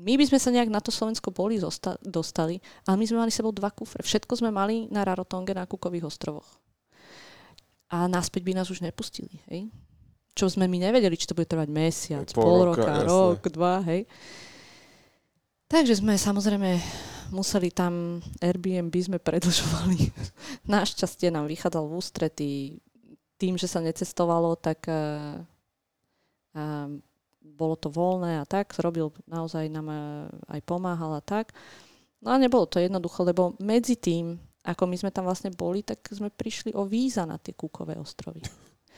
my 0.00 0.16
by 0.16 0.24
sme 0.32 0.38
sa 0.40 0.48
nejak 0.48 0.72
na 0.72 0.80
to 0.80 0.88
Slovensko 0.88 1.28
boli 1.28 1.60
zosta- 1.60 2.00
dostali, 2.00 2.56
ale 2.88 2.96
my 2.96 3.04
sme 3.04 3.20
mali 3.20 3.32
sebou 3.32 3.52
dva 3.52 3.68
kufre. 3.68 4.00
Všetko 4.00 4.40
sme 4.40 4.48
mali 4.48 4.88
na 4.88 5.04
Rarotonge 5.04 5.52
na 5.52 5.68
Kukových 5.68 6.08
ostrovoch. 6.08 6.48
A 7.92 8.08
náspäť 8.08 8.48
by 8.48 8.56
nás 8.56 8.72
už 8.72 8.80
nepustili, 8.80 9.44
hej? 9.52 9.68
Čo 10.32 10.48
sme 10.48 10.64
my 10.70 10.88
nevedeli, 10.88 11.20
či 11.20 11.28
to 11.28 11.36
bude 11.36 11.50
trvať 11.50 11.68
mesiac, 11.68 12.26
pol, 12.32 12.40
pol 12.40 12.60
roka, 12.72 12.80
roka 12.80 13.04
rok, 13.04 13.40
dva, 13.52 13.84
hej? 13.84 14.08
Takže 15.68 16.00
sme 16.00 16.16
samozrejme 16.16 16.80
museli 17.34 17.68
tam, 17.68 18.24
Airbnb 18.40 18.94
sme 18.94 19.18
predlžovali. 19.20 20.10
Našťastie 20.70 21.28
nám 21.28 21.44
vychádzal 21.50 21.84
v 21.84 21.96
ústretí 21.98 22.52
tým, 23.36 23.60
že 23.60 23.68
sa 23.68 23.84
necestovalo, 23.84 24.56
tak 24.56 24.86
uh, 24.88 25.40
uh, 26.56 26.88
bolo 27.40 27.74
to 27.76 27.88
voľné 27.88 28.40
a 28.40 28.44
tak, 28.44 28.76
robil 28.78 29.10
naozaj 29.24 29.68
nám 29.72 29.88
e, 29.88 29.96
aj 30.52 30.60
pomáhal 30.64 31.16
a 31.16 31.22
tak. 31.24 31.56
No 32.20 32.36
a 32.36 32.36
nebolo 32.36 32.68
to 32.68 32.76
jednoducho, 32.76 33.24
lebo 33.24 33.56
medzi 33.60 33.96
tým, 33.96 34.36
ako 34.60 34.84
my 34.84 34.96
sme 35.00 35.10
tam 35.10 35.24
vlastne 35.24 35.48
boli, 35.48 35.80
tak 35.80 36.04
sme 36.12 36.28
prišli 36.28 36.76
o 36.76 36.84
víza 36.84 37.24
na 37.24 37.40
tie 37.40 37.56
Kúkové 37.56 37.96
ostrovy. 37.96 38.44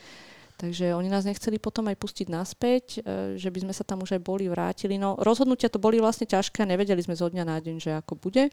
Takže 0.62 0.95
oni 0.95 1.11
nás 1.11 1.26
nechceli 1.26 1.59
potom 1.59 1.86
aj 1.90 1.97
pustiť 1.99 2.26
naspäť, 2.30 2.84
e, 3.03 3.38
že 3.38 3.51
by 3.51 3.66
sme 3.66 3.74
sa 3.74 3.86
tam 3.86 4.03
už 4.03 4.18
aj 4.18 4.22
boli 4.22 4.51
vrátili. 4.51 4.99
No 4.99 5.14
rozhodnutia 5.22 5.70
to 5.70 5.78
boli 5.78 6.03
vlastne 6.03 6.26
ťažké 6.26 6.66
a 6.66 6.70
nevedeli 6.70 7.03
sme 7.03 7.14
zo 7.14 7.30
dňa 7.30 7.45
na 7.47 7.62
deň, 7.62 7.76
že 7.78 7.90
ako 7.95 8.18
bude. 8.18 8.51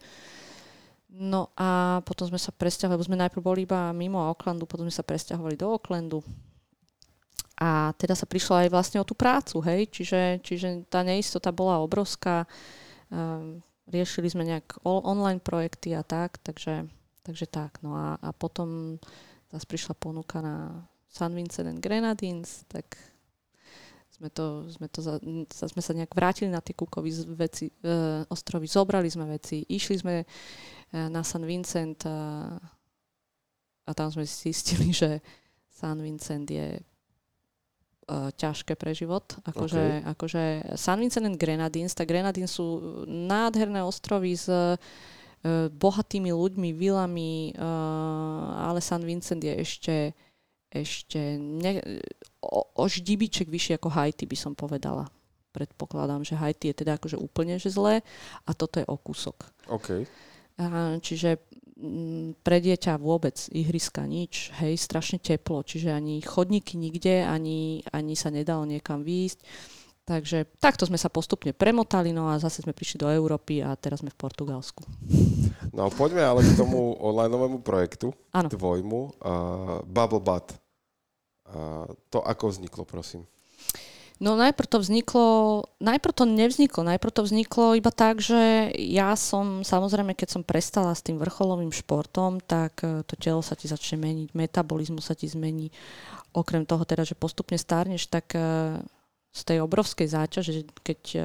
No 1.10 1.50
a 1.58 2.02
potom 2.06 2.30
sme 2.30 2.38
sa 2.38 2.54
presťahovali, 2.54 2.94
lebo 2.94 3.08
sme 3.10 3.18
najprv 3.18 3.42
boli 3.42 3.66
iba 3.66 3.90
mimo 3.98 4.22
Aucklandu, 4.22 4.70
potom 4.70 4.86
sme 4.86 4.94
sa 4.94 5.02
presťahovali 5.02 5.58
do 5.58 5.74
Aucklandu. 5.74 6.22
A 7.60 7.92
teda 8.00 8.16
sa 8.16 8.24
prišlo 8.24 8.64
aj 8.64 8.72
vlastne 8.72 9.04
o 9.04 9.08
tú 9.08 9.12
prácu, 9.20 9.60
hej, 9.68 9.92
čiže, 9.92 10.40
čiže 10.40 10.88
tá 10.88 11.04
neistota 11.04 11.52
bola 11.52 11.84
obrovská. 11.84 12.48
Um, 13.12 13.60
riešili 13.92 14.32
sme 14.32 14.48
nejak 14.48 14.80
online 14.88 15.44
projekty 15.44 15.92
a 15.92 16.06
tak, 16.08 16.40
takže, 16.40 16.88
takže 17.28 17.52
tak. 17.52 17.84
No 17.84 18.00
a, 18.00 18.16
a 18.16 18.30
potom 18.32 19.02
zase 19.52 19.66
prišla 19.68 19.94
ponuka 20.00 20.40
na 20.40 20.88
San 21.10 21.36
Vincent 21.36 21.68
and 21.68 21.82
Grenadines, 21.82 22.64
tak 22.70 22.96
sme, 24.14 24.30
to, 24.30 24.68
sme, 24.70 24.88
to 24.92 25.00
za, 25.02 25.18
sme 25.50 25.82
sa 25.82 25.96
nejak 25.96 26.12
vrátili 26.12 26.52
na 26.52 26.62
tie 26.62 26.76
kúkovy 26.76 27.12
veci, 27.34 27.72
e, 27.72 28.24
ostrovy, 28.30 28.68
zobrali 28.68 29.10
sme 29.10 29.26
veci, 29.26 29.64
išli 29.64 29.96
sme 29.96 30.16
e, 30.22 30.26
na 30.92 31.24
San 31.24 31.48
Vincent 31.48 32.04
a, 32.06 32.52
a 33.88 33.92
tam 33.96 34.12
sme 34.12 34.28
zistili, 34.28 34.94
že 35.02 35.24
San 35.72 36.04
Vincent 36.04 36.46
je 36.52 36.78
uh, 38.10 38.34
ťažké 38.34 38.74
pre 38.74 38.98
život. 38.98 39.30
Akože, 39.46 40.02
okay. 40.02 40.10
akože 40.10 40.44
San 40.74 40.98
Vincent 40.98 41.30
and 41.30 41.38
Grenadines, 41.38 41.94
tak 41.94 42.10
Grenadines 42.10 42.58
sú 42.58 43.06
nádherné 43.06 43.86
ostrovy 43.86 44.34
s 44.34 44.50
uh, 44.50 44.74
bohatými 45.70 46.34
ľuďmi, 46.34 46.74
vilami, 46.74 47.54
uh, 47.54 48.68
ale 48.68 48.82
San 48.82 49.06
Vincent 49.06 49.40
je 49.40 49.54
ešte 49.54 49.96
ešte 50.70 51.18
ne, 51.42 51.82
o, 52.46 52.62
o 52.62 52.84
ždibiček 52.86 53.50
vyššie 53.50 53.82
ako 53.82 53.90
Haiti 53.90 54.30
by 54.30 54.38
som 54.38 54.54
povedala. 54.54 55.10
Predpokladám, 55.50 56.22
že 56.22 56.38
Haiti 56.38 56.70
je 56.70 56.86
teda 56.86 57.02
akože 57.02 57.18
úplne 57.18 57.58
že 57.58 57.74
zlé 57.74 58.06
a 58.46 58.54
toto 58.54 58.78
je 58.78 58.86
o 58.86 58.94
kúsok. 58.94 59.50
Okay. 59.66 60.06
Uh, 60.62 61.02
čiže 61.02 61.42
pre 62.44 62.58
dieťa 62.60 63.00
vôbec 63.00 63.40
ihriska 63.56 64.04
nič, 64.04 64.52
hej, 64.60 64.76
strašne 64.76 65.20
teplo, 65.20 65.64
čiže 65.64 65.96
ani 65.96 66.20
chodníky 66.20 66.76
nikde, 66.76 67.24
ani, 67.24 67.84
ani 67.96 68.14
sa 68.20 68.28
nedalo 68.28 68.68
niekam 68.68 69.00
výjsť. 69.04 69.40
Takže 70.10 70.50
takto 70.58 70.90
sme 70.90 70.98
sa 70.98 71.06
postupne 71.06 71.54
premotali, 71.54 72.10
no 72.10 72.34
a 72.34 72.42
zase 72.42 72.66
sme 72.66 72.74
prišli 72.74 73.06
do 73.06 73.14
Európy 73.14 73.62
a 73.62 73.78
teraz 73.78 74.02
sme 74.02 74.10
v 74.10 74.18
Portugalsku. 74.18 74.82
No 75.70 75.88
poďme 75.94 76.26
ale 76.26 76.42
k 76.42 76.58
tomu 76.58 76.98
online 76.98 77.62
projektu, 77.62 78.10
ano. 78.34 78.50
tvojmu, 78.50 79.00
uh, 79.22 79.86
Bubble 79.86 80.20
Butt. 80.20 80.58
Uh, 81.46 81.86
to 82.10 82.26
ako 82.26 82.50
vzniklo, 82.50 82.90
prosím? 82.90 83.30
No 84.20 84.36
najprv 84.36 84.68
to 84.68 84.84
vzniklo, 84.84 85.28
najprv 85.80 86.12
to 86.12 86.26
nevzniklo, 86.28 86.84
najprv 86.84 87.12
to 87.16 87.24
vzniklo 87.24 87.80
iba 87.80 87.88
tak, 87.88 88.20
že 88.20 88.68
ja 88.76 89.16
som, 89.16 89.64
samozrejme, 89.64 90.12
keď 90.12 90.28
som 90.36 90.44
prestala 90.44 90.92
s 90.92 91.00
tým 91.00 91.16
vrcholovým 91.16 91.72
športom, 91.72 92.44
tak 92.44 92.84
e, 92.84 93.08
to 93.08 93.16
telo 93.16 93.40
sa 93.40 93.56
ti 93.56 93.72
začne 93.72 93.96
meniť, 93.96 94.36
metabolizmus 94.36 95.08
sa 95.08 95.16
ti 95.16 95.24
zmení. 95.24 95.72
Okrem 96.36 96.68
toho 96.68 96.84
teda, 96.84 97.08
že 97.08 97.16
postupne 97.16 97.56
stárneš, 97.56 98.12
tak 98.12 98.36
e, 98.36 98.84
z 99.32 99.42
tej 99.48 99.64
obrovskej 99.64 100.10
záťaže, 100.10 100.66
keď 100.82 101.02
uh, 101.16 101.24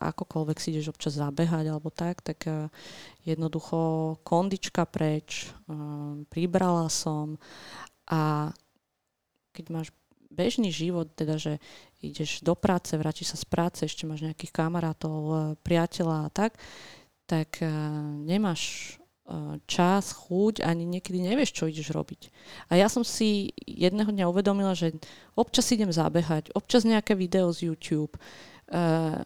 akokoľvek 0.00 0.56
si 0.56 0.72
ideš 0.72 0.96
občas 0.96 1.20
zabehať 1.20 1.68
alebo 1.68 1.92
tak, 1.92 2.24
tak 2.24 2.48
jednoducho 3.22 4.16
kondička 4.24 4.88
preč, 4.88 5.52
pribrala 6.32 6.88
som 6.88 7.36
a 8.08 8.50
keď 9.52 9.64
máš 9.68 9.88
bežný 10.30 10.70
život, 10.74 11.10
teda 11.14 11.38
že 11.40 11.58
ideš 12.04 12.44
do 12.44 12.52
práce, 12.54 12.92
vrátiš 12.98 13.34
sa 13.34 13.38
z 13.40 13.46
práce, 13.48 13.80
ešte 13.86 14.04
máš 14.04 14.22
nejakých 14.26 14.52
kamarátov, 14.52 15.54
priateľa 15.64 16.26
a 16.26 16.32
tak, 16.32 16.58
tak 17.26 17.58
nemáš 18.22 18.94
čas, 19.66 20.14
chuť, 20.14 20.62
ani 20.62 20.86
niekedy 20.86 21.18
nevieš, 21.18 21.50
čo 21.50 21.66
ideš 21.66 21.90
robiť. 21.90 22.30
A 22.70 22.78
ja 22.78 22.86
som 22.86 23.02
si 23.02 23.50
jedného 23.66 24.14
dňa 24.14 24.30
uvedomila, 24.30 24.70
že 24.78 24.94
občas 25.34 25.66
idem 25.74 25.90
zabehať, 25.90 26.54
občas 26.54 26.86
nejaké 26.86 27.18
video 27.18 27.50
z 27.50 27.74
YouTube, 27.74 28.14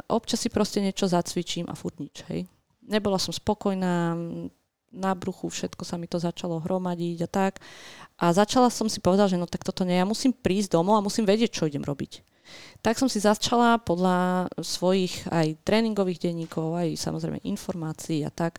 občas 0.09 0.41
si 0.41 0.49
proste 0.49 0.81
niečo 0.81 1.05
zacvičím 1.05 1.69
a 1.69 1.77
furt 1.77 2.01
nič, 2.01 2.25
hej. 2.33 2.49
Nebola 2.81 3.21
som 3.21 3.37
spokojná, 3.37 4.17
na 4.91 5.15
bruchu, 5.15 5.49
všetko 5.49 5.87
sa 5.87 5.97
mi 5.97 6.11
to 6.11 6.19
začalo 6.19 6.59
hromadiť 6.63 7.19
a 7.25 7.29
tak. 7.31 7.63
A 8.19 8.35
začala 8.35 8.69
som 8.69 8.91
si 8.91 8.99
povedať, 8.99 9.35
že 9.35 9.41
no 9.41 9.47
tak 9.47 9.63
toto 9.63 9.87
nie, 9.87 9.97
ja 9.97 10.05
musím 10.05 10.35
prísť 10.35 10.77
domov 10.77 10.99
a 10.99 11.07
musím 11.07 11.25
vedieť, 11.25 11.63
čo 11.63 11.67
idem 11.71 11.87
robiť. 11.87 12.27
Tak 12.83 12.99
som 12.99 13.07
si 13.07 13.23
začala 13.23 13.79
podľa 13.79 14.51
svojich 14.59 15.31
aj 15.31 15.63
tréningových 15.63 16.27
denníkov, 16.27 16.75
aj 16.75 16.99
samozrejme 16.99 17.39
informácií 17.47 18.27
a 18.27 18.31
tak 18.35 18.59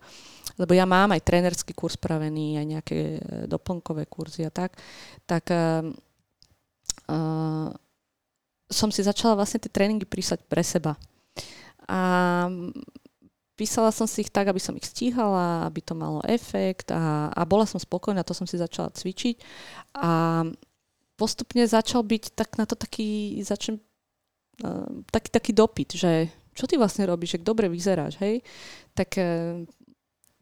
lebo 0.59 0.77
ja 0.77 0.86
mám 0.86 1.15
aj 1.15 1.25
trénerský 1.25 1.73
kurz 1.73 1.95
spravený, 1.95 2.59
aj 2.59 2.65
nejaké 2.67 2.97
e, 2.97 3.19
doplnkové 3.47 4.05
kurzy 4.05 4.45
a 4.45 4.51
tak, 4.51 4.75
tak 5.25 5.47
uh, 5.49 5.86
uh, 7.09 7.69
som 8.67 8.89
si 8.93 9.01
začala 9.01 9.39
vlastne 9.39 9.63
tie 9.63 9.71
tréningy 9.71 10.05
písať 10.05 10.43
pre 10.45 10.61
seba. 10.61 10.93
A 11.88 11.99
písala 13.62 13.93
som 13.93 14.09
si 14.09 14.26
ich 14.26 14.34
tak, 14.34 14.49
aby 14.49 14.57
som 14.57 14.74
ich 14.74 14.89
stíhala, 14.89 15.70
aby 15.70 15.86
to 15.86 15.93
malo 15.93 16.26
efekt 16.26 16.89
a, 16.89 17.30
a 17.30 17.45
bola 17.45 17.70
som 17.70 17.78
spokojná, 17.78 18.26
to 18.26 18.34
som 18.34 18.49
si 18.49 18.57
začala 18.57 18.89
cvičiť 18.89 19.38
a 20.01 20.41
postupne 21.14 21.62
začal 21.70 22.01
byť 22.01 22.34
tak 22.34 22.57
na 22.57 22.66
to 22.66 22.74
taký, 22.74 23.38
začnem, 23.45 23.78
uh, 24.66 25.05
taký, 25.14 25.30
taký 25.30 25.51
dopyt, 25.53 25.93
že 25.93 26.34
čo 26.57 26.66
ty 26.66 26.82
vlastne 26.82 27.05
robíš, 27.05 27.38
že 27.38 27.45
dobre 27.45 27.70
vyzeráš, 27.70 28.18
hej? 28.18 28.41
Tak 28.97 29.22
uh, 29.22 29.62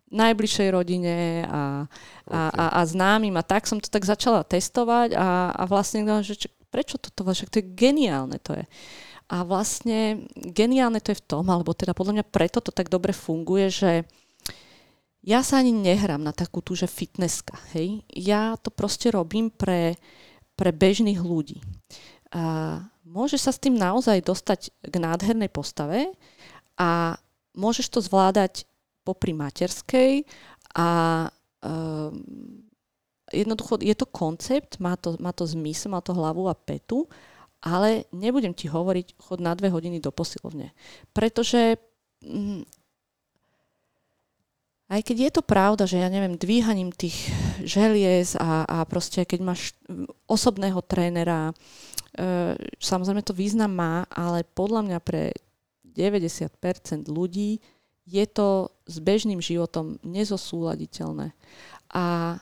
najbližšej 0.09 0.67
rodine 0.72 1.43
a, 1.45 1.86
a, 2.26 2.39
a, 2.49 2.65
a 2.80 2.82
známym 2.88 3.36
a 3.36 3.43
tak 3.43 3.67
som 3.67 3.78
to 3.78 3.91
tak 3.91 4.07
začala 4.07 4.47
testovať 4.47 5.13
a, 5.13 5.53
a 5.53 5.63
vlastne, 5.67 6.01
no, 6.01 6.24
že 6.26 6.39
čo, 6.39 6.49
prečo 6.72 6.97
toto, 6.97 7.26
však 7.28 7.51
to 7.51 7.59
je 7.61 7.70
geniálne 7.78 8.39
to 8.41 8.57
je. 8.57 8.65
A 9.30 9.45
vlastne 9.45 10.25
geniálne 10.34 10.97
to 10.97 11.13
je 11.13 11.21
v 11.21 11.27
tom, 11.30 11.45
alebo 11.53 11.77
teda 11.77 11.93
podľa 11.93 12.19
mňa 12.19 12.25
preto 12.34 12.65
to 12.65 12.73
tak 12.73 12.89
dobre 12.89 13.13
funguje, 13.13 13.69
že 13.69 13.91
ja 15.21 15.45
sa 15.45 15.61
ani 15.61 15.69
nehrám 15.69 16.23
na 16.23 16.34
takú 16.34 16.63
tú, 16.63 16.73
že 16.73 16.89
fitnesska, 16.89 17.53
hej. 17.75 18.01
Ja 18.09 18.57
to 18.57 18.73
proste 18.73 19.13
robím 19.13 19.53
pre, 19.53 19.99
pre 20.57 20.73
bežných 20.73 21.19
ľudí. 21.19 21.61
A 22.34 22.82
môže 23.05 23.38
sa 23.38 23.53
s 23.53 23.61
tým 23.61 23.77
naozaj 23.77 24.25
dostať 24.25 24.73
k 24.82 24.95
nádhernej 24.97 25.51
postave 25.53 26.09
a 26.80 27.19
môžeš 27.53 27.89
to 27.91 27.99
zvládať 27.99 28.63
popri 29.03 29.34
materskej 29.34 30.23
a 30.77 30.89
uh, 31.65 32.09
jednoducho 33.34 33.82
je 33.82 33.95
to 33.97 34.07
koncept, 34.07 34.77
má 34.77 34.93
to, 34.95 35.17
má 35.17 35.34
to 35.34 35.45
zmysel, 35.49 35.93
má 35.93 36.01
to 36.01 36.13
hlavu 36.13 36.45
a 36.47 36.55
petu, 36.55 37.09
ale 37.60 38.07
nebudem 38.16 38.55
ti 38.55 38.72
hovoriť, 38.72 39.20
chod 39.20 39.43
na 39.43 39.51
dve 39.55 39.68
hodiny 39.68 39.99
do 39.99 40.16
posilovne. 40.16 40.72
Pretože 41.12 41.76
mm, 42.24 42.64
aj 44.89 45.01
keď 45.03 45.18
je 45.20 45.32
to 45.36 45.43
pravda, 45.43 45.84
že 45.84 45.99
ja 45.99 46.07
neviem, 46.07 46.39
dvíhaním 46.39 46.95
tých 46.95 47.30
želiez 47.62 48.39
a, 48.39 48.64
a 48.64 48.78
proste 48.88 49.28
keď 49.28 49.39
máš 49.43 49.76
osobného 50.24 50.80
trénera, 50.82 51.51
e, 51.51 51.53
samozrejme 52.80 53.22
to 53.22 53.36
význam 53.36 53.76
má, 53.76 54.07
ale 54.07 54.47
podľa 54.47 54.82
mňa 54.88 54.99
pre 55.03 55.36
90% 55.84 57.12
ľudí 57.12 57.60
je 58.10 58.26
to 58.26 58.72
s 58.88 58.97
bežným 59.03 59.43
životom 59.43 59.99
nezosúladiteľné. 60.01 61.36
A 61.93 62.38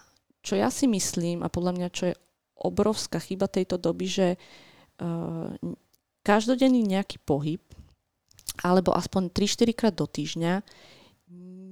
čo 0.45 0.55
ja 0.55 0.71
si 0.71 0.87
myslím, 0.87 1.43
a 1.43 1.51
podľa 1.51 1.73
mňa 1.75 1.87
čo 1.91 2.03
je 2.13 2.15
obrovská 2.55 3.19
chyba 3.19 3.51
tejto 3.51 3.75
doby, 3.75 4.07
že 4.07 4.27
uh, 4.33 4.66
každodenný 6.25 6.81
nejaký 6.83 7.21
pohyb, 7.21 7.61
alebo 8.65 8.93
aspoň 8.97 9.29
3-4 9.31 9.77
krát 9.77 9.95
do 9.95 10.09
týždňa, 10.09 10.65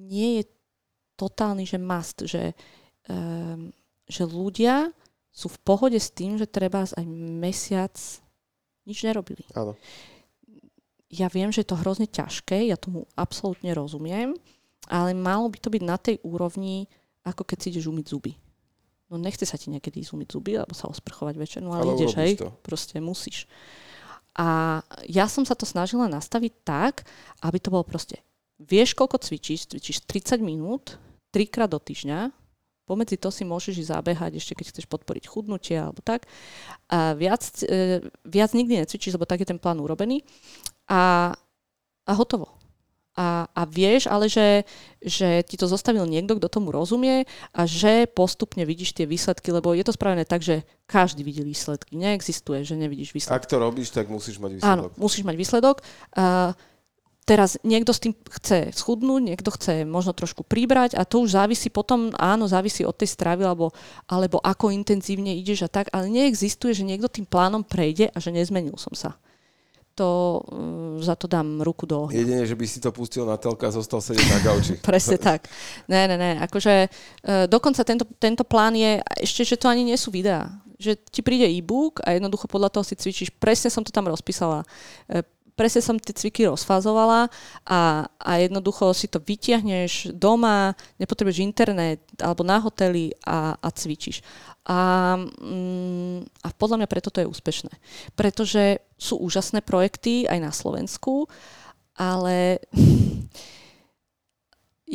nie 0.05 0.41
je 0.41 0.43
totálny, 1.17 1.65
že 1.65 1.81
must, 1.81 2.17
že, 2.29 2.53
um, 3.09 3.73
že 4.05 4.23
ľudia 4.27 4.93
sú 5.33 5.49
v 5.49 5.61
pohode 5.65 5.97
s 5.97 6.13
tým, 6.13 6.37
že 6.37 6.45
treba 6.45 6.85
aj 6.85 7.05
mesiac 7.41 7.95
nič 8.85 9.01
nerobili. 9.01 9.41
Áno 9.57 9.73
ja 11.15 11.27
viem, 11.31 11.49
že 11.53 11.63
je 11.63 11.69
to 11.71 11.79
hrozne 11.79 12.09
ťažké, 12.09 12.67
ja 12.67 12.77
tomu 12.79 13.07
absolútne 13.15 13.71
rozumiem, 13.71 14.35
ale 14.91 15.15
malo 15.15 15.47
by 15.49 15.57
to 15.57 15.69
byť 15.71 15.83
na 15.85 15.97
tej 15.97 16.19
úrovni, 16.21 16.89
ako 17.25 17.47
keď 17.47 17.57
si 17.57 17.67
ideš 17.73 17.89
umyť 17.89 18.05
zuby. 18.05 18.31
No 19.15 19.23
nechce 19.23 19.47
sa 19.47 19.55
ti 19.55 19.71
niekedy 19.71 20.03
ísť 20.03 20.11
umyť 20.11 20.27
zuby, 20.35 20.59
alebo 20.59 20.75
sa 20.75 20.91
osprchovať 20.91 21.35
večer, 21.39 21.61
no 21.63 21.71
ale, 21.71 21.87
ale 21.87 22.03
ideš, 22.03 22.13
hej, 22.19 22.35
to. 22.35 22.51
proste 22.59 22.99
musíš. 22.99 23.47
A 24.35 24.83
ja 25.07 25.31
som 25.31 25.47
sa 25.47 25.55
to 25.55 25.63
snažila 25.63 26.11
nastaviť 26.11 26.53
tak, 26.67 27.07
aby 27.39 27.55
to 27.63 27.71
bolo 27.71 27.87
proste, 27.87 28.19
vieš, 28.59 28.91
koľko 28.91 29.23
cvičíš, 29.23 29.71
cvičíš 29.71 30.03
30 30.03 30.43
minút, 30.43 30.99
trikrát 31.31 31.71
do 31.71 31.79
týždňa, 31.79 32.35
pomedzi 32.83 33.15
to 33.15 33.31
si 33.31 33.47
môžeš 33.47 33.87
ísť 33.87 33.91
zabehať, 33.95 34.31
ešte 34.35 34.53
keď 34.59 34.65
chceš 34.75 34.85
podporiť 34.91 35.25
chudnutie 35.31 35.79
alebo 35.79 36.03
tak. 36.03 36.27
A 36.91 37.15
viac, 37.15 37.41
e, 37.63 38.03
viac 38.27 38.51
nikdy 38.51 38.83
necvičíš, 38.83 39.15
lebo 39.15 39.23
tak 39.23 39.41
je 39.41 39.49
ten 39.49 39.59
plán 39.59 39.79
urobený 39.79 40.21
a, 40.91 41.31
a 42.03 42.11
hotovo. 42.11 42.64
A, 43.15 43.47
a 43.47 43.61
vieš 43.63 44.11
ale, 44.11 44.27
že, 44.27 44.67
že 44.99 45.39
ti 45.47 45.55
to 45.55 45.71
zostavil 45.71 46.03
niekto, 46.03 46.35
kto 46.35 46.51
tomu 46.51 46.75
rozumie 46.75 47.23
a 47.55 47.63
že 47.63 48.11
postupne 48.11 48.67
vidíš 48.67 48.91
tie 48.91 49.07
výsledky, 49.07 49.55
lebo 49.55 49.71
je 49.71 49.87
to 49.87 49.95
spravené 49.95 50.27
tak, 50.27 50.43
že 50.43 50.67
každý 50.83 51.23
vidí 51.23 51.39
výsledky. 51.39 51.95
Neexistuje, 51.95 52.67
že 52.67 52.75
nevidíš 52.75 53.15
výsledky. 53.15 53.39
Ak 53.39 53.47
to 53.47 53.55
robíš, 53.55 53.95
tak 53.95 54.11
musíš 54.11 54.35
mať 54.43 54.59
výsledok. 54.59 54.67
Áno, 54.67 54.85
musíš 54.99 55.23
mať 55.23 55.35
výsledok. 55.39 55.79
Uh, 56.11 56.51
teraz 57.23 57.57
niekto 57.65 57.95
s 57.95 58.03
tým 58.03 58.13
chce 58.13 58.75
schudnúť, 58.75 59.21
niekto 59.23 59.49
chce 59.49 59.87
možno 59.87 60.13
trošku 60.13 60.45
pribrať 60.45 60.93
a 60.99 61.07
to 61.07 61.25
už 61.25 61.39
závisí 61.39 61.73
potom, 61.73 62.13
áno, 62.19 62.45
závisí 62.45 62.85
od 62.85 62.93
tej 62.93 63.09
stravy 63.15 63.47
alebo, 63.47 63.73
alebo 64.05 64.37
ako 64.43 64.69
intenzívne 64.75 65.33
ideš 65.33 65.65
a 65.65 65.69
tak, 65.71 65.89
ale 65.95 66.11
neexistuje, 66.11 66.75
že 66.77 66.85
niekto 66.85 67.09
tým 67.09 67.25
plánom 67.25 67.65
prejde 67.65 68.13
a 68.13 68.17
že 68.21 68.29
nezmenil 68.29 68.77
som 68.77 68.93
sa 68.93 69.17
to 69.95 70.43
um, 70.51 70.99
za 70.99 71.15
to 71.15 71.25
dám 71.31 71.63
ruku 71.63 71.87
do 71.87 72.05
ohňa. 72.05 72.19
Jedine, 72.19 72.43
že 72.43 72.59
by 72.59 72.65
si 72.67 72.83
to 72.83 72.91
pustil 72.91 73.23
na 73.23 73.39
telka 73.39 73.71
a 73.71 73.73
zostal 73.73 74.03
sedieť 74.03 74.27
na 74.27 74.39
gauči. 74.43 74.73
Presne 74.91 75.15
tak. 75.15 75.47
Ne, 75.87 76.05
ne, 76.11 76.19
ne. 76.19 76.31
Akože 76.43 76.91
uh, 76.91 77.47
dokonca 77.47 77.81
tento, 77.87 78.03
tento 78.19 78.43
plán 78.43 78.75
je, 78.75 78.99
ešte, 79.23 79.47
že 79.47 79.55
to 79.55 79.71
ani 79.71 79.87
nie 79.87 79.95
sú 79.95 80.11
videá. 80.11 80.51
Že 80.75 80.99
ti 81.07 81.23
príde 81.23 81.47
e-book 81.47 82.03
a 82.03 82.11
jednoducho 82.11 82.51
podľa 82.51 82.75
toho 82.75 82.83
si 82.83 82.99
cvičíš. 82.99 83.31
Presne 83.39 83.71
som 83.71 83.87
to 83.87 83.95
tam 83.95 84.11
rozpísala. 84.11 84.67
Uh, 85.07 85.23
presne 85.55 85.79
som 85.79 85.95
tie 85.95 86.11
cviky 86.11 86.45
rozfázovala 86.51 87.31
a, 87.63 87.79
a 88.19 88.31
jednoducho 88.43 88.91
si 88.91 89.07
to 89.07 89.23
vytiahneš 89.23 90.11
doma, 90.11 90.75
nepotrebuješ 90.99 91.39
internet 91.41 92.03
alebo 92.19 92.43
na 92.43 92.59
hoteli 92.59 93.15
a, 93.23 93.55
a 93.55 93.67
cvičíš. 93.71 94.19
A, 94.65 95.13
mm, 95.21 96.41
a 96.41 96.47
podľa 96.57 96.81
mňa 96.81 96.87
preto 96.89 97.13
to 97.13 97.21
je 97.21 97.29
úspešné. 97.29 97.69
Pretože 98.17 98.81
sú 98.97 99.21
úžasné 99.21 99.61
projekty 99.61 100.25
aj 100.25 100.39
na 100.41 100.49
Slovensku, 100.49 101.29
ale 101.93 102.65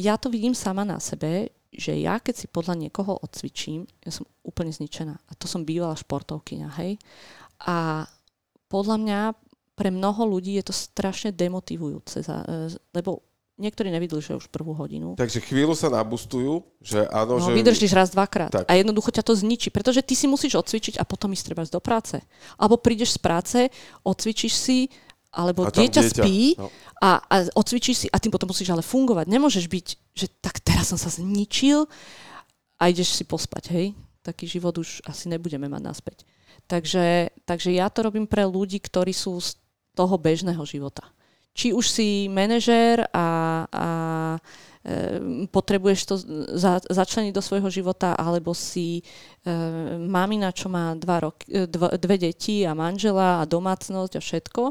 ja 0.09 0.19
to 0.19 0.27
vidím 0.27 0.59
sama 0.59 0.83
na 0.83 0.99
sebe, 0.99 1.55
že 1.71 1.95
ja 1.95 2.19
keď 2.19 2.35
si 2.35 2.47
podľa 2.51 2.75
niekoho 2.75 3.15
odcvičím, 3.23 3.87
ja 4.03 4.11
som 4.11 4.27
úplne 4.43 4.75
zničená. 4.75 5.15
A 5.15 5.33
to 5.39 5.47
som 5.47 5.63
bývala 5.63 5.95
športovkyňa, 5.95 6.69
hej. 6.83 6.99
A 7.63 8.11
podľa 8.67 8.97
mňa 8.99 9.21
pre 9.79 9.95
mnoho 9.95 10.27
ľudí 10.27 10.59
je 10.59 10.67
to 10.67 10.75
strašne 10.75 11.31
demotivujúce, 11.33 12.21
e, 12.21 12.27
lebo 12.93 13.30
Niektorí 13.61 13.93
nevydržia 13.93 14.41
už 14.41 14.49
prvú 14.49 14.73
hodinu. 14.73 15.21
Takže 15.21 15.45
chvíľu 15.45 15.77
sa 15.77 15.93
nabustujú, 15.93 16.65
že 16.81 17.05
áno, 17.13 17.37
no, 17.37 17.45
že... 17.45 17.53
vydržíš 17.53 17.93
raz, 17.93 18.09
dvakrát. 18.09 18.49
Tak. 18.49 18.65
A 18.65 18.73
jednoducho 18.81 19.13
ťa 19.13 19.21
to 19.21 19.37
zničí, 19.37 19.69
pretože 19.69 20.01
ty 20.01 20.17
si 20.17 20.25
musíš 20.25 20.57
odcvičiť 20.57 20.97
a 20.97 21.05
potom 21.05 21.37
ísť 21.37 21.45
treba 21.53 21.63
do 21.69 21.83
práce. 21.85 22.25
Alebo 22.57 22.81
prídeš 22.81 23.15
z 23.17 23.21
práce, 23.21 23.59
odcvičíš 24.01 24.53
si, 24.57 24.79
alebo 25.31 25.69
dieťa, 25.69 25.77
dieťa 25.77 26.03
spí 26.11 26.59
no. 26.59 26.73
a, 27.05 27.21
a 27.21 27.35
odcvičíš 27.55 27.97
si 28.03 28.07
a 28.11 28.17
tým 28.17 28.33
potom 28.33 28.49
musíš 28.49 28.73
ale 28.73 28.83
fungovať. 28.83 29.29
Nemôžeš 29.29 29.69
byť, 29.69 29.87
že 30.17 30.27
tak 30.41 30.59
teraz 30.65 30.91
som 30.91 30.99
sa 30.99 31.13
zničil 31.13 31.87
a 32.81 32.83
ideš 32.89 33.15
si 33.15 33.29
pospať, 33.29 33.65
hej? 33.71 33.87
Taký 34.25 34.49
život 34.49 34.75
už 34.81 35.05
asi 35.05 35.29
nebudeme 35.29 35.69
mať 35.69 35.83
naspäť. 35.85 36.17
Takže, 36.67 37.31
takže 37.45 37.71
ja 37.77 37.93
to 37.93 38.09
robím 38.09 38.25
pre 38.25 38.43
ľudí, 38.49 38.81
ktorí 38.83 39.15
sú 39.15 39.39
z 39.39 39.55
toho 39.95 40.17
bežného 40.19 40.63
života. 40.67 41.07
Či 41.51 41.75
už 41.75 41.85
si 41.91 42.31
manažér 42.31 43.11
a, 43.11 43.27
a 43.67 43.89
e, 44.87 45.47
potrebuješ 45.51 46.01
to 46.07 46.15
za, 46.55 46.79
začleniť 46.87 47.35
do 47.35 47.43
svojho 47.43 47.69
života, 47.69 48.15
alebo 48.15 48.55
si 48.55 49.01
e, 49.01 49.03
mamina, 49.99 50.55
čo 50.55 50.71
má 50.71 50.95
dva 50.95 51.27
roky, 51.27 51.45
e, 51.51 51.67
dva, 51.67 51.91
dve 51.99 52.17
deti 52.17 52.63
a 52.63 52.73
manžela 52.73 53.43
a 53.43 53.49
domácnosť 53.51 54.13
a 54.17 54.21
všetko, 54.23 54.63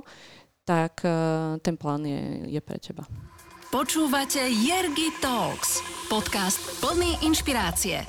tak 0.63 1.03
e, 1.03 1.11
ten 1.59 1.75
plán 1.75 2.07
je, 2.07 2.47
je 2.47 2.61
pre 2.63 2.79
teba. 2.79 3.03
Počúvate 3.69 4.41
Jergy 4.49 5.13
Talks, 5.21 5.85
podcast 6.09 6.57
plný 6.81 7.21
inšpirácie. 7.21 8.01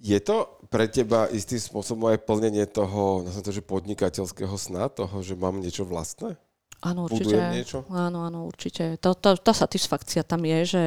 Je 0.00 0.18
to 0.18 0.58
pre 0.72 0.90
teba 0.90 1.28
istým 1.30 1.60
spôsobom 1.60 2.10
aj 2.10 2.24
plnenie 2.24 2.66
toho, 2.66 3.22
nazvem 3.22 3.44
to, 3.46 3.52
že 3.52 3.62
podnikateľského 3.62 4.56
sna, 4.58 4.90
toho, 4.90 5.20
že 5.20 5.36
mám 5.36 5.60
niečo 5.60 5.86
vlastné? 5.86 6.34
Áno, 6.80 7.06
určite. 7.06 7.36
Niečo? 7.36 7.84
Áno, 7.92 8.24
áno, 8.24 8.48
určite. 8.48 8.96
To, 9.04 9.12
to, 9.12 9.36
tá 9.36 9.52
satisfakcia 9.52 10.24
tam 10.24 10.40
je, 10.48 10.58
že, 10.64 10.86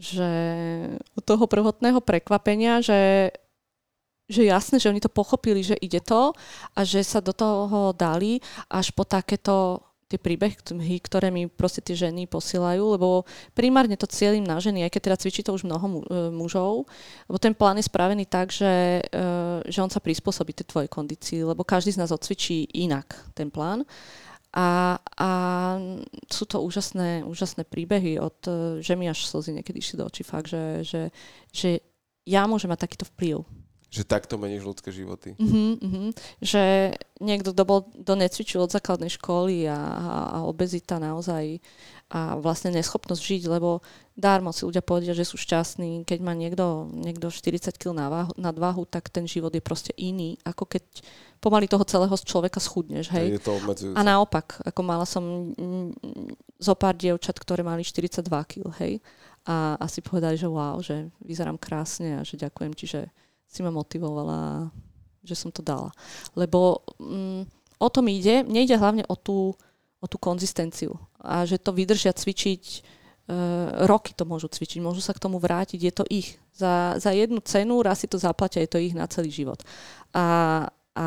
že 0.00 0.30
od 1.12 1.24
toho 1.24 1.44
prvotného 1.44 2.00
prekvapenia, 2.00 2.80
že, 2.80 3.32
že 4.24 4.48
jasné, 4.48 4.80
že 4.80 4.88
oni 4.88 5.04
to 5.04 5.12
pochopili, 5.12 5.60
že 5.60 5.76
ide 5.76 6.00
to 6.00 6.32
a 6.72 6.80
že 6.80 7.04
sa 7.04 7.20
do 7.20 7.36
toho 7.36 7.92
dali 7.92 8.40
až 8.72 8.90
po 8.96 9.04
takéto 9.04 9.84
tie 10.06 10.22
príbehy, 10.22 11.02
ktoré 11.02 11.34
mi 11.34 11.50
proste 11.50 11.82
tie 11.82 11.98
ženy 11.98 12.30
posielajú, 12.30 12.94
lebo 12.94 13.26
primárne 13.58 13.98
to 13.98 14.06
cieľim 14.06 14.46
na 14.46 14.62
ženy, 14.62 14.86
aj 14.86 14.94
keď 14.94 15.02
teda 15.02 15.16
cvičí 15.18 15.42
to 15.42 15.50
už 15.50 15.66
mnoho 15.66 15.86
e, 15.86 15.92
mužov, 16.30 16.86
lebo 17.26 17.38
ten 17.42 17.50
plán 17.50 17.74
je 17.82 17.90
spravený 17.90 18.22
tak, 18.30 18.54
že, 18.54 19.02
e, 19.02 19.22
že 19.66 19.82
on 19.82 19.90
sa 19.90 19.98
prispôsobí 19.98 20.54
tej 20.54 20.70
tvojej 20.70 20.86
kondícii, 20.86 21.42
lebo 21.42 21.66
každý 21.66 21.90
z 21.90 22.06
nás 22.06 22.14
odcvičí 22.14 22.70
inak 22.78 23.18
ten 23.34 23.50
plán. 23.50 23.82
A, 24.56 24.96
a 25.20 25.30
sú 26.32 26.48
to 26.48 26.64
úžasné, 26.64 27.28
úžasné 27.28 27.68
príbehy 27.68 28.16
od, 28.16 28.40
e, 28.48 28.80
že 28.80 28.96
mi 28.96 29.04
až 29.04 29.28
slzy 29.28 29.52
niekedy 29.52 29.84
išli 29.84 30.00
do 30.00 30.08
očí 30.08 30.24
fakt, 30.24 30.48
že, 30.48 30.80
že, 30.80 31.02
že 31.52 31.84
ja 32.24 32.48
môžem 32.48 32.72
mať 32.72 32.88
takýto 32.88 33.04
vplyv 33.12 33.44
že 33.86 34.02
takto 34.02 34.36
meníš 34.36 34.66
ľudské 34.66 34.90
životy. 34.92 35.38
Uh-huh, 35.38 35.78
uh-huh. 35.78 36.10
Že 36.42 36.92
niekto, 37.22 37.54
kto 37.54 37.62
bol, 37.64 37.80
do 37.94 38.18
necvičil 38.18 38.60
od 38.60 38.74
základnej 38.74 39.08
školy 39.14 39.64
a, 39.70 39.78
a 40.36 40.38
obezita 40.44 40.98
naozaj 40.98 41.62
a 42.06 42.38
vlastne 42.38 42.70
neschopnosť 42.70 43.18
žiť, 43.18 43.42
lebo 43.50 43.82
dármo 44.14 44.54
si 44.54 44.62
ľudia 44.62 44.78
povedia, 44.78 45.10
že 45.10 45.26
sú 45.26 45.34
šťastní. 45.34 46.06
Keď 46.06 46.18
má 46.22 46.38
niekto, 46.38 46.86
niekto 46.94 47.34
40 47.34 47.74
kg 47.74 47.90
na 48.38 48.50
váhu, 48.54 48.86
tak 48.86 49.10
ten 49.10 49.26
život 49.26 49.50
je 49.50 49.58
proste 49.58 49.90
iný, 49.98 50.38
ako 50.46 50.70
keď 50.70 50.86
pomaly 51.42 51.66
toho 51.66 51.82
celého 51.82 52.14
z 52.14 52.22
človeka 52.22 52.62
schudneš. 52.62 53.10
Hej? 53.10 53.36
Je 53.36 53.42
to 53.42 53.58
a 53.90 54.00
naopak, 54.06 54.62
ako 54.62 54.80
mala 54.86 55.02
som 55.02 55.50
zo 56.62 56.74
pár 56.78 56.94
dievčat, 56.94 57.42
ktoré 57.42 57.66
mali 57.66 57.82
42 57.82 58.22
kg, 58.22 58.70
hej? 58.78 59.02
A, 59.46 59.74
a 59.74 59.86
si 59.90 59.98
povedali, 59.98 60.38
že 60.38 60.46
wow, 60.46 60.78
že 60.78 61.10
vyzerám 61.22 61.58
krásne 61.58 62.18
a 62.18 62.26
že 62.26 62.38
ďakujem 62.38 62.72
ti, 62.74 62.86
že 62.86 63.10
si 63.46 63.62
ma 63.62 63.70
motivovala, 63.70 64.70
že 65.22 65.34
som 65.38 65.50
to 65.50 65.62
dala. 65.62 65.90
Lebo 66.34 66.82
mm, 66.98 67.46
o 67.78 67.88
tom 67.90 68.06
ide, 68.10 68.42
nejde 68.42 68.74
hlavne 68.74 69.06
o 69.06 69.14
tú, 69.14 69.54
o 70.00 70.06
tú 70.06 70.16
konzistenciu 70.20 70.96
a 71.20 71.48
že 71.48 71.56
to 71.56 71.72
vydržia 71.72 72.12
cvičiť 72.12 72.62
e, 72.68 72.80
roky 73.88 74.12
to 74.12 74.28
môžu 74.28 74.46
cvičiť, 74.52 74.78
môžu 74.84 75.00
sa 75.00 75.16
k 75.16 75.22
tomu 75.22 75.40
vrátiť, 75.40 75.80
je 75.80 75.92
to 75.92 76.04
ich. 76.12 76.36
Za, 76.56 76.96
za 76.96 77.12
jednu 77.12 77.40
cenu 77.44 77.80
raz 77.84 78.00
si 78.00 78.08
to 78.08 78.16
zaplatia, 78.16 78.64
je 78.64 78.70
to 78.70 78.80
ich 78.80 78.96
na 78.96 79.04
celý 79.08 79.28
život. 79.28 79.60
A, 80.16 80.68
a, 80.96 81.06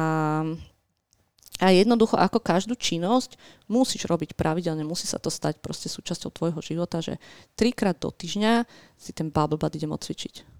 a 1.57 1.67
jednoducho, 1.73 2.17
ako 2.17 2.37
každú 2.41 2.77
činnosť, 2.77 3.37
musíš 3.65 4.05
robiť 4.05 4.37
pravidelne, 4.37 4.85
musí 4.85 5.09
sa 5.09 5.17
to 5.17 5.33
stať 5.33 5.57
proste 5.61 5.89
súčasťou 5.89 6.29
tvojho 6.29 6.61
života, 6.61 7.01
že 7.01 7.17
trikrát 7.57 7.97
do 7.97 8.13
týždňa 8.13 8.69
si 8.97 9.11
ten 9.13 9.33
bubble 9.33 9.57
butt 9.57 9.73
idem 9.73 9.89
odcvičiť 9.89 10.59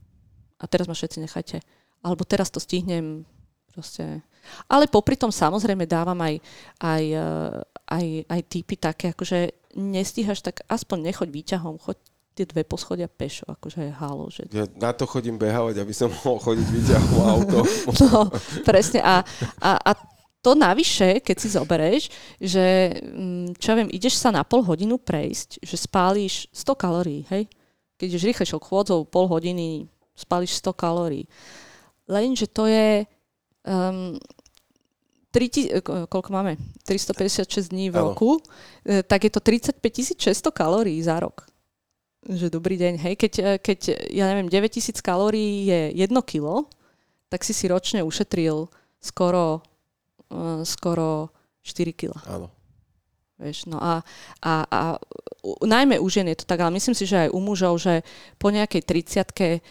a 0.60 0.66
teraz 0.68 0.92
ma 0.92 0.96
všetci 0.96 1.24
nechajte. 1.24 1.58
Alebo 2.04 2.28
teraz 2.28 2.52
to 2.52 2.60
stihnem 2.60 3.24
proste. 3.72 4.24
Ale 4.68 4.90
popri 4.90 5.16
tom 5.16 5.30
samozrejme 5.30 5.86
dávam 5.86 6.18
aj, 6.20 6.36
aj, 6.82 7.04
eh, 7.14 7.56
aj, 7.90 8.06
aj 8.30 8.42
typy 8.50 8.76
také, 8.76 9.06
akože 9.14 9.72
nestíhaš, 9.78 10.42
tak 10.42 10.66
aspoň 10.66 11.14
nechoď 11.14 11.28
výťahom, 11.30 11.78
choď 11.78 11.98
tie 12.40 12.48
dve 12.48 12.64
poschodia 12.64 13.12
pešo, 13.12 13.44
akože 13.52 13.92
je 13.92 13.92
halo. 13.92 14.32
Že... 14.32 14.42
Ja 14.56 14.66
na 14.80 14.96
to 14.96 15.04
chodím 15.04 15.36
behávať, 15.36 15.84
aby 15.84 15.92
som 15.92 16.08
mohol 16.08 16.40
chodiť 16.40 16.68
výťahom 16.72 17.18
auto. 17.20 17.60
No, 18.00 18.32
presne. 18.64 19.04
A, 19.04 19.20
a, 19.60 19.72
a 19.76 19.92
to 20.40 20.56
navyše, 20.56 21.20
keď 21.20 21.36
si 21.36 21.48
zoberieš, 21.52 22.04
že 22.40 22.96
mm, 22.96 23.60
čo 23.60 23.76
ja 23.76 23.78
viem, 23.84 23.92
ideš 23.92 24.16
sa 24.16 24.32
na 24.32 24.48
pol 24.48 24.64
hodinu 24.64 24.96
prejsť, 24.96 25.60
že 25.60 25.76
spálíš 25.76 26.48
100 26.56 26.80
kalórií, 26.80 27.28
hej? 27.28 27.52
Keď 28.00 28.06
ideš 28.08 28.28
rýchlejšou 28.32 28.60
chôdzou 28.64 29.04
pol 29.04 29.28
hodiny, 29.28 29.92
spališ 30.16 30.64
100 30.64 30.72
kalórií. 30.80 31.28
Lenže 32.08 32.48
to 32.48 32.72
je... 32.72 33.04
Um, 33.70 34.18
3, 35.30 35.70
e, 35.70 35.82
koľko 35.86 36.30
máme? 36.34 36.58
356 36.90 37.70
dní 37.70 37.94
v 37.94 38.02
roku, 38.02 38.42
ano. 38.42 38.46
E, 38.82 39.06
tak 39.06 39.30
je 39.30 39.32
to 39.32 39.40
35 39.46 40.18
600 40.18 40.50
kalórií 40.50 40.98
za 41.06 41.22
rok. 41.22 41.46
Že 42.26 42.50
dobrý 42.50 42.82
deň, 42.82 42.94
hej. 42.98 43.14
Keď, 43.14 43.34
e, 43.38 43.50
keď 43.62 43.80
ja 44.10 44.26
neviem, 44.34 44.50
9000 44.50 45.06
kalórií 45.06 45.70
je 45.70 45.82
1 46.02 46.10
kilo, 46.26 46.66
tak 47.30 47.46
si 47.46 47.54
si 47.54 47.70
ročne 47.70 48.02
ušetril 48.02 48.66
skoro, 48.98 49.62
uh, 50.34 50.66
skoro 50.66 51.30
4 51.62 51.94
kg. 51.94 52.18
Áno. 52.26 52.50
Vieš, 53.38 53.70
no 53.70 53.78
a, 53.78 54.02
a, 54.42 54.54
a 54.66 54.82
najmä 55.64 56.02
u 56.02 56.10
žien 56.10 56.28
je 56.28 56.42
to 56.42 56.50
tak, 56.50 56.60
ale 56.60 56.76
myslím 56.76 56.98
si, 56.98 57.06
že 57.06 57.30
aj 57.30 57.30
u 57.32 57.40
mužov, 57.40 57.80
že 57.80 58.02
po 58.36 58.52
nejakej 58.52 58.82
30 58.82 59.64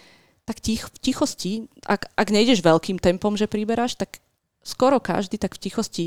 tak 0.49 0.65
tich, 0.65 0.89
v 0.89 0.97
tichosti, 0.97 1.53
ak, 1.85 2.09
ak 2.17 2.29
nejdeš 2.33 2.65
veľkým 2.65 2.97
tempom, 2.97 3.37
že 3.37 3.45
priberáš, 3.45 4.01
tak 4.01 4.25
skoro 4.65 4.97
každý 4.97 5.37
tak 5.37 5.61
v 5.61 5.69
tichosti 5.69 6.07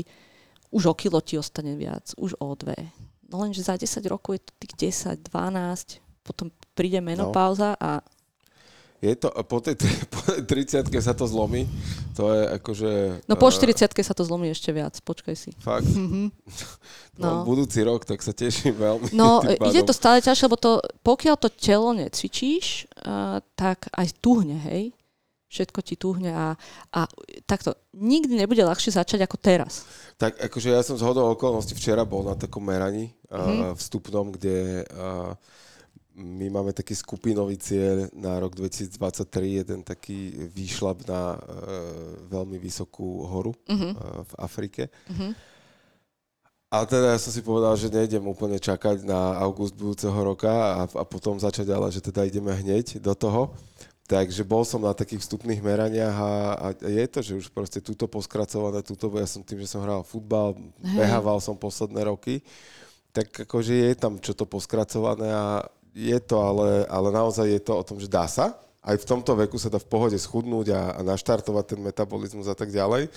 už 0.74 0.90
o 0.90 0.94
kilo 0.98 1.22
ti 1.22 1.38
ostane 1.38 1.78
viac, 1.78 2.10
už 2.18 2.34
o 2.42 2.50
dve. 2.58 2.90
No 3.30 3.38
lenže 3.38 3.62
za 3.62 3.78
10 3.78 4.02
rokov 4.10 4.34
je 4.34 4.42
to 4.42 4.52
tých 4.58 4.74
10, 5.14 5.30
12, 5.30 6.02
potom 6.26 6.50
príde 6.74 6.98
menopauza 6.98 7.78
a 7.78 8.02
je 9.02 9.14
to, 9.18 9.34
po 9.50 9.58
tej, 9.58 9.74
po 10.14 10.22
tej 10.22 10.70
30 10.70 10.86
sa 11.02 11.10
to 11.10 11.26
zlomí, 11.26 11.66
to 12.14 12.30
je 12.30 12.42
akože... 12.54 12.90
No 13.26 13.34
po 13.34 13.50
40 13.50 13.74
uh, 13.74 14.06
sa 14.06 14.14
to 14.14 14.22
zlomí 14.22 14.54
ešte 14.54 14.70
viac, 14.70 14.94
počkaj 15.02 15.34
si. 15.34 15.50
Fakt? 15.58 15.90
Mm-hmm. 15.90 16.26
No, 17.12 17.44
no. 17.44 17.44
budúci 17.44 17.84
rok, 17.84 18.08
tak 18.08 18.24
sa 18.24 18.32
teším 18.32 18.72
veľmi. 18.72 19.12
No, 19.12 19.44
ide 19.68 19.84
to 19.84 19.92
stále 19.92 20.24
ťažšie, 20.24 20.48
lebo 20.48 20.56
to, 20.56 20.80
pokiaľ 21.04 21.36
to 21.36 21.52
telo 21.52 21.92
necvičíš, 21.92 22.88
uh, 23.04 23.44
tak 23.52 23.84
aj 23.92 24.16
tuhne, 24.16 24.56
hej? 24.56 24.96
Všetko 25.52 25.84
ti 25.84 26.00
tuhne 26.00 26.32
a, 26.32 26.56
a 26.88 27.00
takto, 27.44 27.76
nikdy 27.92 28.40
nebude 28.40 28.64
ľahšie 28.64 28.96
začať 28.96 29.28
ako 29.28 29.36
teraz. 29.36 29.84
Tak 30.16 30.40
akože 30.40 30.72
ja 30.72 30.80
som 30.80 30.96
z 30.96 31.04
hodou 31.04 31.28
okolností 31.36 31.76
včera 31.76 32.08
bol 32.08 32.24
na 32.24 32.32
takom 32.32 32.64
meraní 32.64 33.12
uh, 33.28 33.36
mm-hmm. 33.36 33.72
vstupnom, 33.76 34.32
kde... 34.32 34.88
Uh, 34.88 35.36
my 36.16 36.46
máme 36.52 36.76
taký 36.76 36.92
skupinový 36.92 37.56
cieľ 37.56 38.12
na 38.12 38.36
rok 38.36 38.52
2023, 38.56 39.64
jeden 39.64 39.80
taký 39.80 40.48
výšlap 40.52 41.08
na 41.08 41.34
uh, 41.34 41.40
veľmi 42.28 42.60
vysokú 42.60 43.24
horu 43.24 43.52
uh-huh. 43.68 43.92
uh, 43.96 44.20
v 44.26 44.32
Afrike. 44.36 44.82
Uh-huh. 45.08 45.32
A 46.72 46.88
teda 46.88 47.12
ja 47.12 47.18
som 47.20 47.28
si 47.28 47.44
povedal, 47.44 47.76
že 47.76 47.92
nejdem 47.92 48.24
úplne 48.24 48.56
čakať 48.56 49.04
na 49.04 49.36
august 49.44 49.76
budúceho 49.76 50.16
roka 50.16 50.48
a, 50.48 50.88
a 50.88 51.04
potom 51.04 51.36
začať, 51.36 51.68
ale 51.68 51.92
že 51.92 52.00
teda 52.00 52.24
ideme 52.24 52.48
hneď 52.48 52.96
do 52.96 53.12
toho. 53.12 53.52
Takže 54.08 54.44
bol 54.44 54.64
som 54.64 54.80
na 54.80 54.96
takých 54.96 55.20
vstupných 55.20 55.60
meraniach 55.60 56.16
a, 56.16 56.32
a 56.56 56.66
je 56.80 57.06
to, 57.08 57.20
že 57.20 57.32
už 57.44 57.46
proste 57.52 57.80
túto 57.80 58.08
poskracované, 58.08 58.80
túto, 58.80 59.12
ja 59.16 59.28
som 59.28 59.44
tým, 59.44 59.60
že 59.64 59.68
som 59.68 59.84
hral 59.84 60.00
futbal, 60.00 60.56
behával 60.80 61.44
som 61.44 61.56
posledné 61.56 62.08
roky, 62.08 62.40
tak 63.12 63.28
akože 63.44 63.72
je 63.72 63.92
tam 63.92 64.16
čo 64.16 64.32
to 64.32 64.48
poskracované 64.48 65.28
a 65.28 65.68
je 65.92 66.18
to, 66.24 66.36
ale, 66.40 66.88
ale 66.88 67.08
naozaj 67.12 67.46
je 67.48 67.60
to 67.60 67.72
o 67.76 67.84
tom, 67.84 68.00
že 68.00 68.08
dá 68.08 68.24
sa. 68.24 68.56
Aj 68.82 68.98
v 68.98 69.06
tomto 69.06 69.38
veku 69.38 69.60
sa 69.60 69.70
dá 69.70 69.78
v 69.78 69.86
pohode 69.86 70.18
schudnúť 70.18 70.74
a, 70.74 70.80
a 70.98 71.00
naštartovať 71.06 71.64
ten 71.76 71.80
metabolizmus 71.80 72.50
a 72.50 72.56
tak 72.56 72.74
ďalej. 72.74 73.12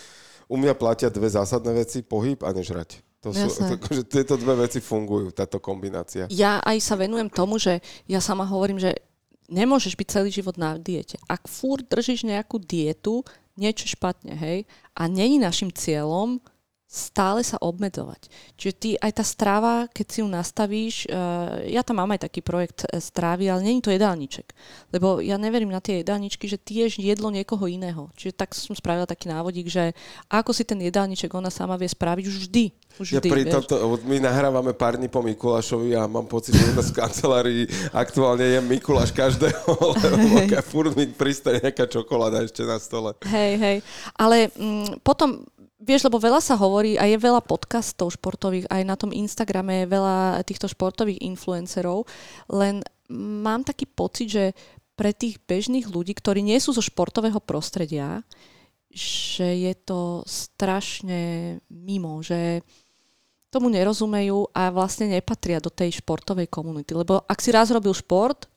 U 0.46 0.62
mňa 0.62 0.78
platia 0.78 1.10
dve 1.10 1.26
zásadné 1.26 1.74
veci, 1.74 2.06
pohyb 2.06 2.38
a 2.46 2.54
nežrať. 2.54 3.02
To 3.26 3.34
sú, 3.34 3.50
že 3.98 4.06
tieto 4.06 4.38
dve 4.38 4.70
veci 4.70 4.78
fungujú, 4.78 5.34
táto 5.34 5.58
kombinácia. 5.58 6.30
Ja 6.30 6.62
aj 6.62 6.78
sa 6.86 6.94
venujem 6.94 7.34
tomu, 7.34 7.58
že 7.58 7.82
ja 8.06 8.22
sama 8.22 8.46
hovorím, 8.46 8.78
že 8.78 8.94
nemôžeš 9.50 9.98
byť 9.98 10.08
celý 10.10 10.30
život 10.30 10.54
na 10.62 10.78
diete. 10.78 11.18
Ak 11.26 11.50
fúr 11.50 11.82
držíš 11.82 12.30
nejakú 12.30 12.62
dietu, 12.62 13.26
niečo 13.58 13.90
špatne, 13.90 14.38
hej? 14.38 14.70
A 14.94 15.10
není 15.10 15.42
našim 15.42 15.74
cieľom 15.74 16.38
stále 16.86 17.42
sa 17.42 17.58
obmedzovať. 17.60 18.30
Čiže 18.56 18.74
ty 18.78 18.90
aj 19.02 19.12
tá 19.18 19.26
strava, 19.26 19.90
keď 19.90 20.06
si 20.08 20.18
ju 20.22 20.28
nastavíš, 20.30 20.96
uh, 21.10 21.66
ja 21.66 21.82
tam 21.82 22.00
mám 22.00 22.14
aj 22.14 22.30
taký 22.30 22.46
projekt 22.46 22.86
eh, 22.86 23.02
strávy, 23.02 23.50
ale 23.50 23.66
není 23.66 23.82
to 23.82 23.92
jedálniček. 23.92 24.54
Lebo 24.94 25.20
ja 25.20 25.36
neverím 25.36 25.74
na 25.74 25.82
tie 25.82 26.06
jedálničky, 26.06 26.46
že 26.46 26.62
ješ 26.62 27.02
jedlo 27.02 27.34
niekoho 27.34 27.66
iného. 27.66 28.14
Čiže 28.16 28.38
tak 28.38 28.54
som 28.54 28.78
spravila 28.78 29.10
taký 29.10 29.28
návodík, 29.28 29.68
že 29.68 29.98
ako 30.30 30.54
si 30.54 30.64
ten 30.64 30.80
jedálniček 30.80 31.34
ona 31.34 31.50
sama 31.50 31.76
vie 31.76 31.90
spraviť 31.90 32.26
už 32.30 32.38
vždy. 32.48 32.66
Už 32.96 33.08
ja 33.12 33.20
vždy, 33.20 33.28
pri 33.28 33.44
vieš. 33.44 33.54
tomto, 33.60 33.76
my 34.08 34.18
nahrávame 34.24 34.72
pár 34.72 34.96
dní 34.96 35.12
po 35.12 35.20
Mikulášovi 35.20 36.00
a 36.00 36.08
mám 36.08 36.32
pocit, 36.32 36.56
že 36.56 36.64
u 36.64 36.74
nás 36.80 36.96
v 36.96 36.96
kancelárii 36.96 37.64
aktuálne 37.92 38.48
je 38.48 38.60
Mikuláš 38.64 39.12
každého, 39.12 39.68
lebo 40.04 40.28
furt 40.72 40.96
mi 40.96 41.12
pristane 41.12 41.60
nejaká 41.60 41.92
čokoláda 41.92 42.40
ešte 42.48 42.64
na 42.64 42.80
stole. 42.80 43.12
Hej, 43.28 43.54
hej. 43.60 43.78
Ale 44.16 44.48
mm, 44.56 45.04
potom 45.04 45.44
Vieš, 45.86 46.10
lebo 46.10 46.18
veľa 46.18 46.42
sa 46.42 46.58
hovorí 46.58 46.98
a 46.98 47.06
je 47.06 47.14
veľa 47.14 47.46
podcastov 47.46 48.10
športových, 48.18 48.66
aj 48.74 48.82
na 48.82 48.98
tom 48.98 49.14
Instagrame 49.14 49.86
je 49.86 49.94
veľa 49.94 50.42
týchto 50.42 50.66
športových 50.66 51.22
influencerov, 51.22 52.10
len 52.50 52.82
mám 53.14 53.62
taký 53.62 53.86
pocit, 53.86 54.34
že 54.34 54.46
pre 54.98 55.14
tých 55.14 55.38
bežných 55.46 55.86
ľudí, 55.86 56.18
ktorí 56.18 56.42
nie 56.42 56.58
sú 56.58 56.74
zo 56.74 56.82
športového 56.82 57.38
prostredia, 57.38 58.26
že 58.90 59.46
je 59.46 59.74
to 59.78 60.26
strašne 60.26 61.60
mimo, 61.70 62.18
že 62.26 62.66
tomu 63.54 63.70
nerozumejú 63.70 64.56
a 64.58 64.74
vlastne 64.74 65.06
nepatria 65.06 65.62
do 65.62 65.70
tej 65.70 66.02
športovej 66.02 66.50
komunity. 66.50 66.98
Lebo 66.98 67.22
ak 67.30 67.40
si 67.44 67.54
raz 67.54 67.70
robil 67.70 67.94
šport, 67.94 68.50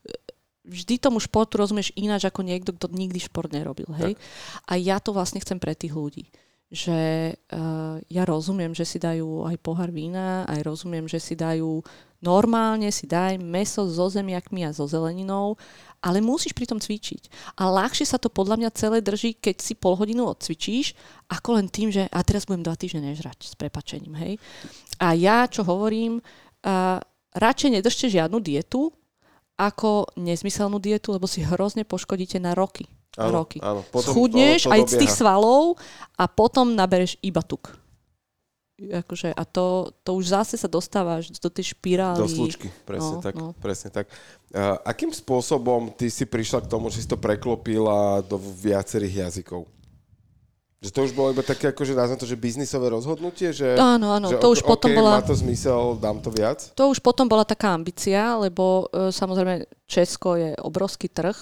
vždy 0.65 0.97
tomu 0.97 1.21
športu 1.21 1.61
rozumieš 1.61 1.93
ináč 1.93 2.25
ako 2.25 2.41
niekto, 2.41 2.73
kto 2.73 2.89
nikdy 2.89 3.21
šport 3.21 3.53
nerobil. 3.53 3.91
Hej? 4.01 4.17
A 4.65 4.81
ja 4.81 4.97
to 5.03 5.13
vlastne 5.13 5.43
chcem 5.43 5.61
pre 5.61 5.77
tých 5.77 5.93
ľudí 5.93 6.31
že 6.69 7.32
uh, 7.32 7.97
ja 8.12 8.28
rozumiem, 8.28 8.77
že 8.77 8.85
si 8.85 9.01
dajú 9.01 9.49
aj 9.49 9.57
pohár 9.65 9.89
vína, 9.89 10.45
aj 10.45 10.61
rozumiem, 10.69 11.09
že 11.09 11.16
si 11.16 11.32
dajú 11.32 11.81
normálne, 12.20 12.93
si 12.93 13.09
daj 13.09 13.40
meso 13.40 13.89
so 13.89 14.12
zemiakmi 14.12 14.69
a 14.69 14.74
so 14.77 14.85
zeleninou, 14.85 15.57
ale 16.05 16.20
musíš 16.20 16.53
pri 16.53 16.69
tom 16.69 16.77
cvičiť. 16.77 17.57
A 17.57 17.73
ľahšie 17.73 18.05
sa 18.05 18.20
to 18.20 18.28
podľa 18.28 18.61
mňa 18.61 18.77
celé 18.77 19.01
drží, 19.01 19.40
keď 19.40 19.65
si 19.65 19.73
pol 19.81 19.97
hodinu 19.97 20.28
odcvičíš, 20.28 20.93
ako 21.32 21.57
len 21.57 21.73
tým, 21.73 21.89
že 21.89 22.05
a 22.12 22.20
teraz 22.20 22.45
budem 22.45 22.66
dva 22.66 22.77
týždne 22.77 23.01
nežrať 23.01 23.49
s 23.49 23.55
prepačením, 23.57 24.12
hej. 24.20 24.36
A 25.01 25.16
ja, 25.16 25.49
čo 25.49 25.65
hovorím, 25.65 26.20
uh, 26.20 27.01
radšej 27.32 27.81
nedržte 27.81 28.12
žiadnu 28.12 28.45
dietu, 28.45 28.93
ako 29.57 30.12
nezmyselnú 30.20 30.78
dietu, 30.78 31.16
lebo 31.16 31.24
si 31.24 31.43
hrozne 31.43 31.82
poškodíte 31.89 32.36
na 32.39 32.53
roky 32.53 32.86
áno, 33.19 33.45
roky. 33.45 33.59
Áno. 33.59 33.82
Potom, 33.90 34.15
Schudneš 34.15 34.70
aj 34.70 34.86
z 34.86 34.95
tých 35.03 35.12
svalov 35.12 35.74
a 36.15 36.24
potom 36.31 36.73
nabereš 36.73 37.19
iba 37.20 37.43
tuk. 37.43 37.74
Akože, 38.78 39.35
a 39.35 39.43
to, 39.43 39.90
to 40.07 40.15
už 40.15 40.39
zase 40.39 40.55
sa 40.55 40.70
dostávaš 40.70 41.35
do 41.35 41.51
tej 41.51 41.74
špirály. 41.74 42.23
Do 42.23 42.31
slučky, 42.31 42.70
presne 42.86 43.19
no, 43.19 43.23
tak. 43.23 43.35
No. 43.35 43.51
Presne 43.59 43.90
tak. 43.90 44.07
Uh, 44.55 44.78
akým 44.86 45.11
spôsobom 45.11 45.90
ty 45.90 46.07
si 46.07 46.23
prišla 46.23 46.62
k 46.62 46.70
tomu, 46.70 46.86
že 46.86 47.03
si 47.03 47.11
to 47.11 47.19
preklopila 47.19 48.23
do 48.23 48.39
viacerých 48.39 49.27
jazykov? 49.27 49.66
Že 50.78 50.90
to 50.95 51.01
už 51.11 51.12
bolo 51.19 51.35
iba 51.35 51.43
také, 51.43 51.74
akože 51.74 51.90
nazvem 51.90 52.23
to, 52.23 52.31
že 52.31 52.39
biznisové 52.39 52.86
rozhodnutie? 52.86 53.51
Že, 53.51 53.82
áno, 53.82 54.15
áno, 54.15 54.31
že 54.31 54.39
to 54.39 54.55
už 54.55 54.62
okay, 54.62 54.70
potom 54.70 54.90
bola... 54.95 55.19
má 55.19 55.27
to 55.27 55.35
zmysel, 55.35 55.99
dám 55.99 56.23
to 56.23 56.31
viac? 56.31 56.70
To 56.78 56.95
už 56.95 57.03
potom 57.03 57.27
bola 57.27 57.43
taká 57.43 57.74
ambícia, 57.74 58.39
lebo 58.39 58.86
e, 58.95 59.11
samozrejme 59.11 59.66
Česko 59.90 60.39
je 60.39 60.55
obrovský 60.55 61.11
trh, 61.11 61.35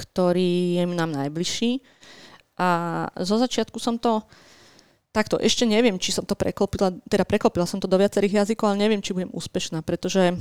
ktorý 0.00 0.80
je 0.80 0.84
nám 0.88 1.12
najbližší. 1.12 1.84
A 2.56 2.68
zo 3.20 3.36
začiatku 3.36 3.76
som 3.76 4.00
to 4.00 4.24
takto, 5.10 5.36
ešte 5.36 5.66
neviem, 5.66 5.98
či 5.98 6.14
som 6.14 6.24
to 6.24 6.38
preklopila, 6.38 6.94
teda 7.10 7.26
preklopila 7.26 7.66
som 7.66 7.82
to 7.82 7.90
do 7.90 7.98
viacerých 7.98 8.42
jazykov, 8.42 8.72
ale 8.72 8.82
neviem, 8.86 9.02
či 9.02 9.12
budem 9.12 9.32
úspešná, 9.34 9.82
pretože 9.82 10.38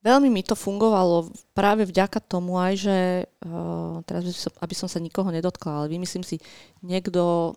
veľmi 0.00 0.32
mi 0.32 0.40
to 0.40 0.56
fungovalo 0.56 1.28
práve 1.52 1.84
vďaka 1.84 2.20
tomu 2.24 2.56
aj, 2.56 2.72
že 2.80 2.96
uh, 3.44 4.00
teraz 4.08 4.24
aby 4.60 4.74
som 4.76 4.88
sa 4.88 5.00
nikoho 5.00 5.28
nedotkla, 5.28 5.84
ale 5.84 5.92
vymyslím 5.92 6.24
si, 6.24 6.40
niekto 6.80 7.54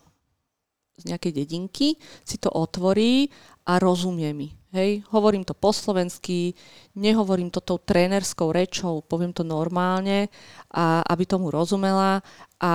z 0.97 1.13
nejakej 1.13 1.31
dedinky 1.31 1.87
si 2.25 2.41
to 2.41 2.49
otvorí 2.49 3.29
a 3.69 3.77
rozumie 3.77 4.33
mi. 4.33 4.49
Hej, 4.77 5.01
hovorím 5.09 5.41
to 5.41 5.57
po 5.57 5.73
slovensky, 5.73 6.53
nehovorím 6.93 7.49
to 7.49 7.65
tou 7.65 7.81
trénerskou 7.81 8.53
rečou, 8.53 9.01
poviem 9.01 9.33
to 9.33 9.41
normálne, 9.41 10.29
a, 10.69 11.01
aby 11.01 11.25
tomu 11.25 11.49
rozumela 11.49 12.21
a, 12.61 12.73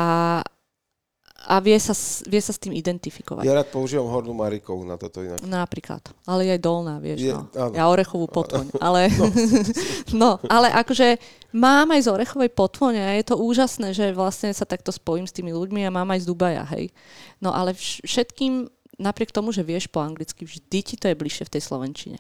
a 1.46 1.56
vie 1.62 1.78
sa, 1.78 1.94
vie 2.26 2.42
sa 2.42 2.50
s 2.50 2.58
tým 2.58 2.74
identifikovať. 2.74 3.46
Ja 3.46 3.54
rád 3.54 3.70
používam 3.70 4.10
hornú 4.10 4.34
Marikovú 4.34 4.82
na 4.82 4.98
toto 4.98 5.22
inak. 5.22 5.38
Napríklad. 5.46 6.02
Ale 6.26 6.50
aj 6.50 6.58
dolná, 6.58 6.98
vieš. 6.98 7.22
Je, 7.22 7.30
no. 7.30 7.46
áno. 7.54 7.70
Ja 7.70 7.86
orechovú 7.86 8.26
potvoň. 8.26 8.74
Ale, 8.82 9.06
no. 9.14 9.26
no, 10.26 10.30
ale 10.50 10.74
akože 10.74 11.22
mám 11.54 11.86
aj 11.94 12.02
z 12.02 12.08
orechovej 12.10 12.50
potvone 12.50 12.98
a 12.98 13.14
je 13.14 13.30
to 13.30 13.38
úžasné, 13.38 13.94
že 13.94 14.10
vlastne 14.10 14.50
sa 14.50 14.66
takto 14.66 14.90
spojím 14.90 15.30
s 15.30 15.34
tými 15.38 15.54
ľuďmi 15.54 15.86
a 15.86 15.94
mám 15.94 16.10
aj 16.10 16.26
z 16.26 16.28
Dubaja, 16.34 16.66
hej. 16.74 16.90
No 17.38 17.54
ale 17.54 17.78
všetkým 17.78 18.81
napriek 19.00 19.32
tomu, 19.32 19.52
že 19.52 19.64
vieš 19.64 19.88
po 19.88 20.04
anglicky, 20.04 20.44
vždy 20.44 20.78
ti 20.84 20.94
to 21.00 21.08
je 21.08 21.16
bližšie 21.16 21.48
v 21.48 21.52
tej 21.58 21.62
slovenčine. 21.62 22.18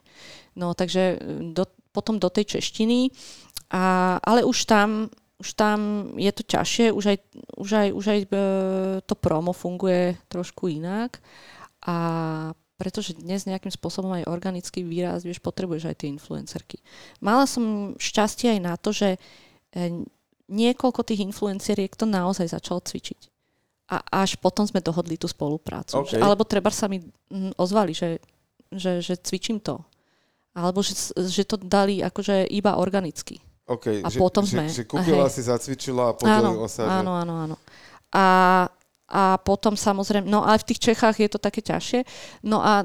No 0.56 0.72
takže 0.72 1.20
do, 1.52 1.68
potom 1.92 2.16
do 2.16 2.32
tej 2.32 2.58
češtiny, 2.58 3.12
a, 3.72 4.16
ale 4.20 4.44
už 4.44 4.68
tam 4.68 5.12
už 5.42 5.58
tam 5.58 5.78
je 6.14 6.30
to 6.30 6.46
ťažšie, 6.46 6.94
už 6.94 7.04
aj, 7.10 7.18
už 7.58 7.70
aj, 7.74 7.88
už 7.98 8.04
aj 8.06 8.20
e, 8.22 8.26
to 9.02 9.14
promo 9.18 9.50
funguje 9.50 10.14
trošku 10.30 10.70
inak 10.70 11.18
a 11.82 11.96
pretože 12.78 13.18
dnes 13.18 13.46
nejakým 13.50 13.74
spôsobom 13.74 14.14
aj 14.14 14.30
organický 14.30 14.86
výraz, 14.86 15.26
vieš, 15.26 15.42
potrebuješ 15.42 15.90
aj 15.90 15.96
tie 15.98 16.08
influencerky. 16.14 16.78
Mala 17.18 17.50
som 17.50 17.94
šťastie 17.98 18.54
aj 18.54 18.60
na 18.62 18.74
to, 18.78 18.94
že 18.94 19.18
e, 19.74 20.06
niekoľko 20.46 21.02
tých 21.02 21.26
influenceriek 21.26 21.90
to 21.90 22.06
naozaj 22.06 22.46
začalo 22.46 22.78
cvičiť. 22.78 23.31
A 23.92 24.24
až 24.24 24.40
potom 24.40 24.64
sme 24.64 24.80
dohodli 24.80 25.20
tú 25.20 25.28
spoluprácu. 25.28 26.00
Okay. 26.00 26.16
Že, 26.16 26.24
alebo 26.24 26.48
treba 26.48 26.72
sa 26.72 26.88
mi 26.88 27.04
mm, 27.04 27.60
ozvali, 27.60 27.92
že, 27.92 28.24
že, 28.72 29.04
že 29.04 29.20
cvičím 29.20 29.60
to. 29.60 29.84
Alebo 30.56 30.80
že, 30.80 30.96
že 31.12 31.44
to 31.44 31.60
dali 31.60 32.00
akože 32.00 32.48
iba 32.48 32.80
organicky. 32.80 33.36
Okay, 33.68 34.00
a 34.00 34.08
že, 34.08 34.18
potom 34.18 34.48
že, 34.48 34.56
sme... 34.56 34.64
Že 34.68 34.84
kúpila 34.88 35.28
hej. 35.28 35.34
si, 35.36 35.40
zacvičila 35.44 36.12
a 36.12 36.16
podelila 36.16 36.56
áno, 36.56 36.68
sa. 36.68 36.82
Áno, 36.88 37.12
áno, 37.14 37.34
áno. 37.36 37.56
A, 38.12 38.26
a 39.08 39.22
potom 39.40 39.76
samozrejme, 39.76 40.24
no 40.24 40.44
ale 40.44 40.60
v 40.60 40.68
tých 40.72 40.92
Čechách 40.92 41.20
je 41.20 41.28
to 41.28 41.38
také 41.40 41.60
ťažšie. 41.60 42.04
No 42.44 42.60
a 42.60 42.84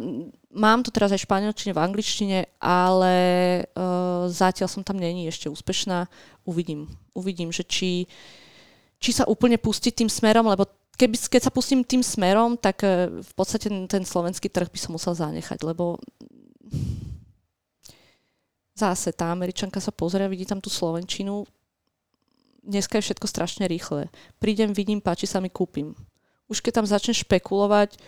mám 0.54 0.80
to 0.86 0.94
teraz 0.94 1.12
aj 1.12 1.20
v 1.20 1.28
španielčine, 1.28 1.72
v 1.76 1.84
angličtine, 1.84 2.40
ale 2.62 3.16
uh, 3.74 4.32
zatiaľ 4.32 4.70
som 4.72 4.84
tam 4.86 5.02
není 5.02 5.28
ešte 5.28 5.52
úspešná. 5.52 6.08
Uvidím. 6.48 6.88
Uvidím, 7.12 7.52
že 7.52 7.68
či, 7.68 8.08
či 9.02 9.12
sa 9.12 9.28
úplne 9.28 9.60
pustiť 9.60 10.04
tým 10.04 10.10
smerom, 10.10 10.48
lebo 10.48 10.68
keby, 10.98 11.16
keď 11.30 11.42
sa 11.48 11.54
pustím 11.54 11.86
tým 11.86 12.02
smerom, 12.02 12.58
tak 12.58 12.82
uh, 12.82 13.08
v 13.14 13.34
podstate 13.38 13.70
ten 13.70 14.04
slovenský 14.04 14.50
trh 14.50 14.68
by 14.68 14.80
som 14.82 14.92
musel 14.98 15.14
zanechať, 15.14 15.62
lebo 15.62 16.02
zase 18.78 19.14
tá 19.14 19.34
američanka 19.34 19.82
sa 19.82 19.90
pozrie, 19.90 20.30
vidí 20.30 20.46
tam 20.46 20.62
tú 20.62 20.70
slovenčinu, 20.70 21.46
dneska 22.68 23.00
je 23.00 23.10
všetko 23.10 23.26
strašne 23.26 23.66
rýchle. 23.66 24.12
Prídem, 24.38 24.76
vidím, 24.76 25.00
páči 25.00 25.26
sa 25.26 25.40
mi, 25.40 25.48
kúpim. 25.48 25.96
Už 26.52 26.60
keď 26.60 26.84
tam 26.84 26.86
začne 26.86 27.16
špekulovať, 27.16 27.96
e, 27.96 28.00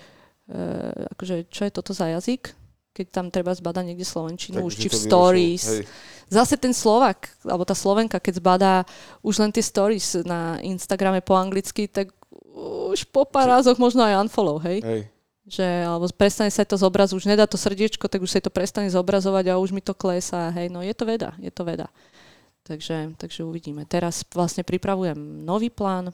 akože, 1.15 1.47
čo 1.47 1.63
je 1.63 1.71
toto 1.71 1.95
za 1.95 2.11
jazyk, 2.11 2.53
keď 2.91 3.07
tam 3.09 3.25
treba 3.31 3.55
zbadať 3.55 3.83
niekde 3.87 4.03
slovenčinu, 4.03 4.59
tak, 4.59 4.67
už 4.67 4.73
či 4.75 4.87
v 4.91 4.99
stories. 4.99 5.65
Hej. 5.65 5.83
Zase 6.29 6.59
ten 6.59 6.75
Slovak, 6.75 7.31
alebo 7.47 7.63
tá 7.63 7.73
Slovenka, 7.73 8.19
keď 8.19 8.33
zbadá 8.37 8.73
už 9.23 9.39
len 9.39 9.49
tie 9.55 9.63
stories 9.63 10.19
na 10.27 10.59
Instagrame 10.61 11.23
po 11.23 11.33
anglicky, 11.33 11.87
tak 11.87 12.11
už 12.93 13.05
po 13.09 13.23
pár 13.23 13.59
rázoch 13.59 13.77
možno 13.77 14.03
aj 14.03 14.27
unfollow, 14.27 14.59
hej? 14.61 14.81
hej 14.81 15.03
že 15.49 15.65
alebo 15.65 16.05
prestane 16.13 16.53
sa 16.53 16.61
to 16.61 16.77
zobrazovať, 16.77 17.17
už 17.17 17.25
nedá 17.25 17.49
to 17.49 17.57
srdiečko, 17.57 18.05
tak 18.05 18.21
už 18.21 18.29
sa 18.29 18.39
to 18.39 18.53
prestane 18.53 18.87
zobrazovať 18.93 19.49
a 19.49 19.57
už 19.57 19.73
mi 19.73 19.81
to 19.81 19.97
klesá. 19.97 20.53
Hej, 20.53 20.69
no 20.69 20.85
je 20.85 20.93
to 20.93 21.09
veda, 21.09 21.33
je 21.41 21.49
to 21.49 21.65
veda. 21.65 21.89
Takže, 22.61 23.17
takže 23.17 23.41
uvidíme. 23.41 23.89
Teraz 23.89 24.21
vlastne 24.29 24.61
pripravujem 24.61 25.17
nový 25.17 25.73
plán, 25.73 26.13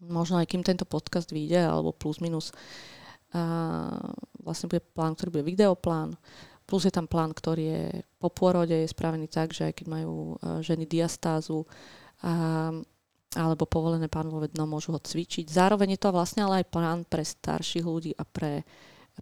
možno 0.00 0.40
aj 0.40 0.48
kým 0.48 0.64
tento 0.64 0.88
podcast 0.88 1.28
vyjde, 1.28 1.68
alebo 1.68 1.92
plus 1.92 2.16
minus. 2.24 2.48
A 3.36 3.92
vlastne 4.40 4.72
bude 4.72 4.80
plán, 4.80 5.12
ktorý 5.12 5.36
bude 5.36 5.44
videoplán, 5.44 6.16
plus 6.64 6.88
je 6.88 6.92
tam 6.96 7.04
plán, 7.04 7.36
ktorý 7.36 7.64
je 7.68 7.84
po 8.16 8.32
pôrode, 8.32 8.72
je 8.72 8.88
spravený 8.88 9.28
tak, 9.28 9.52
že 9.52 9.68
aj 9.68 9.84
keď 9.84 9.86
majú 10.00 10.40
e, 10.40 10.64
ženy 10.64 10.88
diastázu, 10.88 11.68
a 12.24 12.72
alebo 13.34 13.66
povolené 13.66 14.06
pánové 14.06 14.50
dno, 14.50 14.66
môžu 14.66 14.94
ho 14.94 15.00
cvičiť. 15.02 15.50
Zároveň 15.50 15.94
je 15.94 16.00
to 16.00 16.14
vlastne 16.14 16.46
ale 16.46 16.62
aj 16.62 16.70
plán 16.70 17.00
pre 17.06 17.22
starších 17.22 17.84
ľudí 17.84 18.12
a 18.14 18.22
pre, 18.22 18.62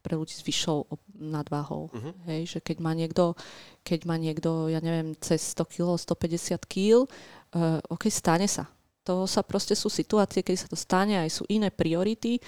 pre 0.01 0.14
ľudí 0.16 0.32
s 0.32 0.44
vyššou 0.44 0.89
nadváhou. 1.16 1.89
Uh-huh. 1.93 2.12
Hej, 2.28 2.56
že 2.56 2.59
keď 2.60 2.76
má 2.80 2.93
niekto, 2.93 3.36
keď 3.84 4.01
má 4.05 4.16
niekto, 4.16 4.68
ja 4.68 4.80
neviem, 4.80 5.16
cez 5.20 5.56
100 5.56 5.68
kg, 5.68 5.89
150 5.97 6.60
kg, 6.68 7.05
uh, 7.05 7.80
ok, 7.89 8.09
stane 8.12 8.48
sa. 8.48 8.68
To 9.02 9.26
sa 9.26 9.43
proste 9.43 9.74
sú 9.74 9.90
situácie, 9.90 10.47
keď 10.47 10.56
sa 10.56 10.68
to 10.70 10.78
stane, 10.78 11.18
aj 11.18 11.43
sú 11.43 11.43
iné 11.51 11.74
priority, 11.74 12.39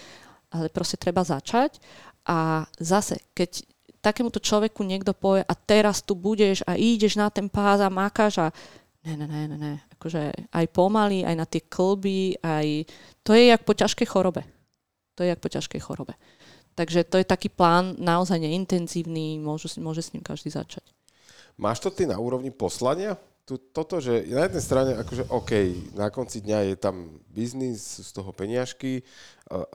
ale 0.54 0.70
proste 0.70 0.94
treba 0.94 1.26
začať. 1.26 1.82
A 2.24 2.62
zase, 2.78 3.20
keď 3.34 3.66
takémuto 4.04 4.36
človeku 4.36 4.84
niekto 4.84 5.16
povie 5.16 5.40
a 5.48 5.54
teraz 5.56 6.04
tu 6.04 6.12
budeš 6.12 6.60
a 6.68 6.76
ideš 6.76 7.16
na 7.16 7.32
ten 7.32 7.48
pás 7.48 7.80
a 7.80 7.88
makáš 7.88 8.36
a 8.36 8.46
ne, 9.04 9.16
ne, 9.16 9.26
ne, 9.28 9.42
ne, 9.48 9.56
ne. 9.56 9.72
Akože 10.04 10.52
aj 10.52 10.66
pomaly, 10.68 11.24
aj 11.24 11.32
na 11.32 11.48
tie 11.48 11.64
klby, 11.64 12.36
aj... 12.44 12.84
To 13.24 13.32
je 13.32 13.48
jak 13.48 13.64
po 13.64 13.72
ťažkej 13.72 14.04
chorobe. 14.04 14.44
To 15.16 15.24
je 15.24 15.32
jak 15.32 15.40
po 15.40 15.48
ťažkej 15.48 15.80
chorobe. 15.80 16.12
Takže 16.76 17.08
to 17.08 17.16
je 17.16 17.24
taký 17.24 17.48
plán 17.48 17.96
naozaj 17.96 18.36
neintenzívny, 18.36 19.40
môže, 19.40 19.80
môže 19.80 20.04
s 20.04 20.12
ním 20.12 20.20
každý 20.20 20.52
začať. 20.52 20.84
Máš 21.56 21.80
to 21.80 21.88
ty 21.88 22.04
na 22.04 22.20
úrovni 22.20 22.52
poslania? 22.52 23.16
Tu, 23.44 23.60
toto, 23.60 24.00
že 24.00 24.24
na 24.32 24.48
jednej 24.48 24.64
strane, 24.64 24.90
akože 24.96 25.28
OK, 25.28 25.52
na 25.92 26.08
konci 26.08 26.40
dňa 26.40 26.58
je 26.72 26.76
tam 26.80 27.20
biznis, 27.28 28.00
z 28.00 28.10
toho 28.16 28.32
peniažky, 28.32 29.04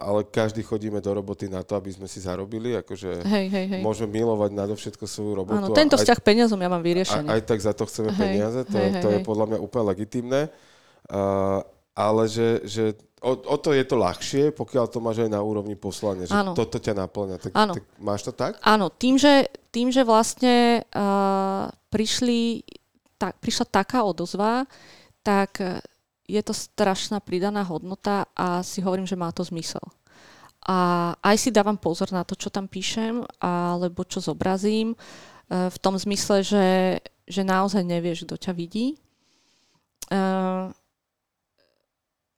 ale 0.01 0.25
každý 0.25 0.65
chodíme 0.65 0.97
do 0.97 1.13
roboty 1.13 1.45
na 1.45 1.61
to, 1.61 1.77
aby 1.77 1.93
sme 1.93 2.09
si 2.09 2.17
zarobili, 2.17 2.73
akože 2.81 3.21
hej, 3.29 3.45
hej, 3.53 3.65
hej. 3.77 3.81
môžeme 3.85 4.09
milovať 4.17 4.57
nadovšetko 4.57 5.05
svoju 5.05 5.33
robotu. 5.45 5.69
Áno, 5.69 5.77
tento 5.77 6.01
vzťah 6.01 6.17
aj, 6.17 6.25
peniazom 6.25 6.57
ja 6.57 6.69
mám 6.69 6.81
vyriešený. 6.81 7.29
Aj, 7.29 7.37
aj 7.37 7.41
tak 7.45 7.59
za 7.61 7.73
to 7.77 7.85
chceme 7.85 8.09
hej, 8.09 8.17
peniaze, 8.17 8.59
to, 8.65 8.73
hej, 8.73 9.05
to 9.05 9.07
hej, 9.13 9.21
je 9.21 9.27
podľa 9.29 9.45
mňa 9.53 9.57
úplne 9.61 9.85
legitimné. 9.93 10.41
Uh, 11.05 11.61
ale 11.93 12.25
že, 12.25 12.65
že 12.65 12.83
o, 13.21 13.37
o 13.37 13.57
to 13.61 13.77
je 13.77 13.85
to 13.85 13.95
ľahšie, 14.01 14.43
pokiaľ 14.57 14.85
to 14.89 14.97
máš 14.97 15.21
aj 15.21 15.29
na 15.29 15.45
úrovni 15.45 15.77
poslania, 15.77 16.25
že 16.25 16.33
ano. 16.33 16.57
toto 16.57 16.81
ťa 16.81 17.05
naplňa. 17.05 17.37
Tak, 17.37 17.51
tak 17.53 17.85
máš 18.01 18.25
to 18.25 18.33
tak? 18.33 18.57
Áno, 18.65 18.89
tým, 18.89 19.21
že, 19.21 19.45
tým, 19.69 19.93
že 19.93 20.01
vlastne 20.01 20.81
uh, 20.89 21.69
prišli 21.93 22.65
ta, 23.19 23.35
prišla 23.35 23.67
taká 23.67 24.07
odozva, 24.07 24.63
tak 25.19 25.59
e, 25.59 25.83
je 26.23 26.39
to 26.39 26.55
strašná 26.55 27.19
pridaná 27.19 27.67
hodnota 27.67 28.31
a 28.31 28.63
si 28.63 28.79
hovorím, 28.79 29.03
že 29.03 29.19
má 29.19 29.35
to 29.35 29.43
zmysel. 29.43 29.83
A 30.63 31.11
aj 31.19 31.35
si 31.35 31.49
dávam 31.51 31.75
pozor 31.75 32.11
na 32.15 32.23
to, 32.23 32.39
čo 32.39 32.47
tam 32.47 32.71
píšem, 32.71 33.23
alebo 33.43 34.07
čo 34.07 34.23
zobrazím, 34.23 34.95
e, 34.95 34.97
v 35.67 35.77
tom 35.83 35.99
zmysle, 35.99 36.39
že, 36.41 36.67
že 37.27 37.41
naozaj 37.43 37.83
nevieš, 37.83 38.23
kto 38.23 38.39
ťa 38.39 38.51
vidí 38.55 38.95
e, 38.95 38.97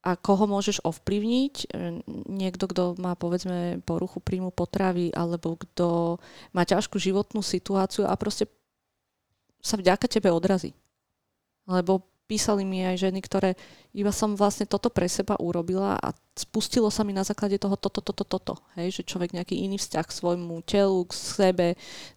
a 0.02 0.18
koho 0.18 0.50
môžeš 0.50 0.82
ovplyvniť. 0.82 1.54
Niekto, 2.26 2.64
kto 2.66 2.82
má 2.98 3.14
povedzme 3.14 3.78
poruchu 3.86 4.18
príjmu 4.18 4.50
potravy 4.50 5.14
alebo 5.14 5.54
kto 5.54 6.18
má 6.50 6.66
ťažkú 6.66 6.98
životnú 6.98 7.38
situáciu 7.38 8.10
a 8.10 8.18
proste 8.18 8.50
sa 9.62 9.78
vďaka 9.78 10.10
tebe 10.10 10.28
odrazí. 10.34 10.74
Lebo 11.70 12.02
písali 12.26 12.64
mi 12.64 12.80
aj 12.80 12.96
ženy, 13.08 13.20
ktoré 13.20 13.54
iba 13.92 14.08
som 14.08 14.32
vlastne 14.32 14.64
toto 14.64 14.88
pre 14.88 15.04
seba 15.04 15.36
urobila 15.36 16.00
a 16.00 16.16
spustilo 16.32 16.88
sa 16.88 17.04
mi 17.04 17.12
na 17.12 17.22
základe 17.22 17.60
toho 17.60 17.76
toto, 17.76 18.00
toto, 18.00 18.24
toto. 18.24 18.54
Hej, 18.74 19.02
že 19.02 19.08
človek 19.08 19.36
nejaký 19.36 19.52
iný 19.60 19.76
vzťah 19.76 20.06
k 20.08 20.16
svojmu 20.16 20.64
telu, 20.64 21.04
k 21.04 21.12
sebe, 21.12 21.68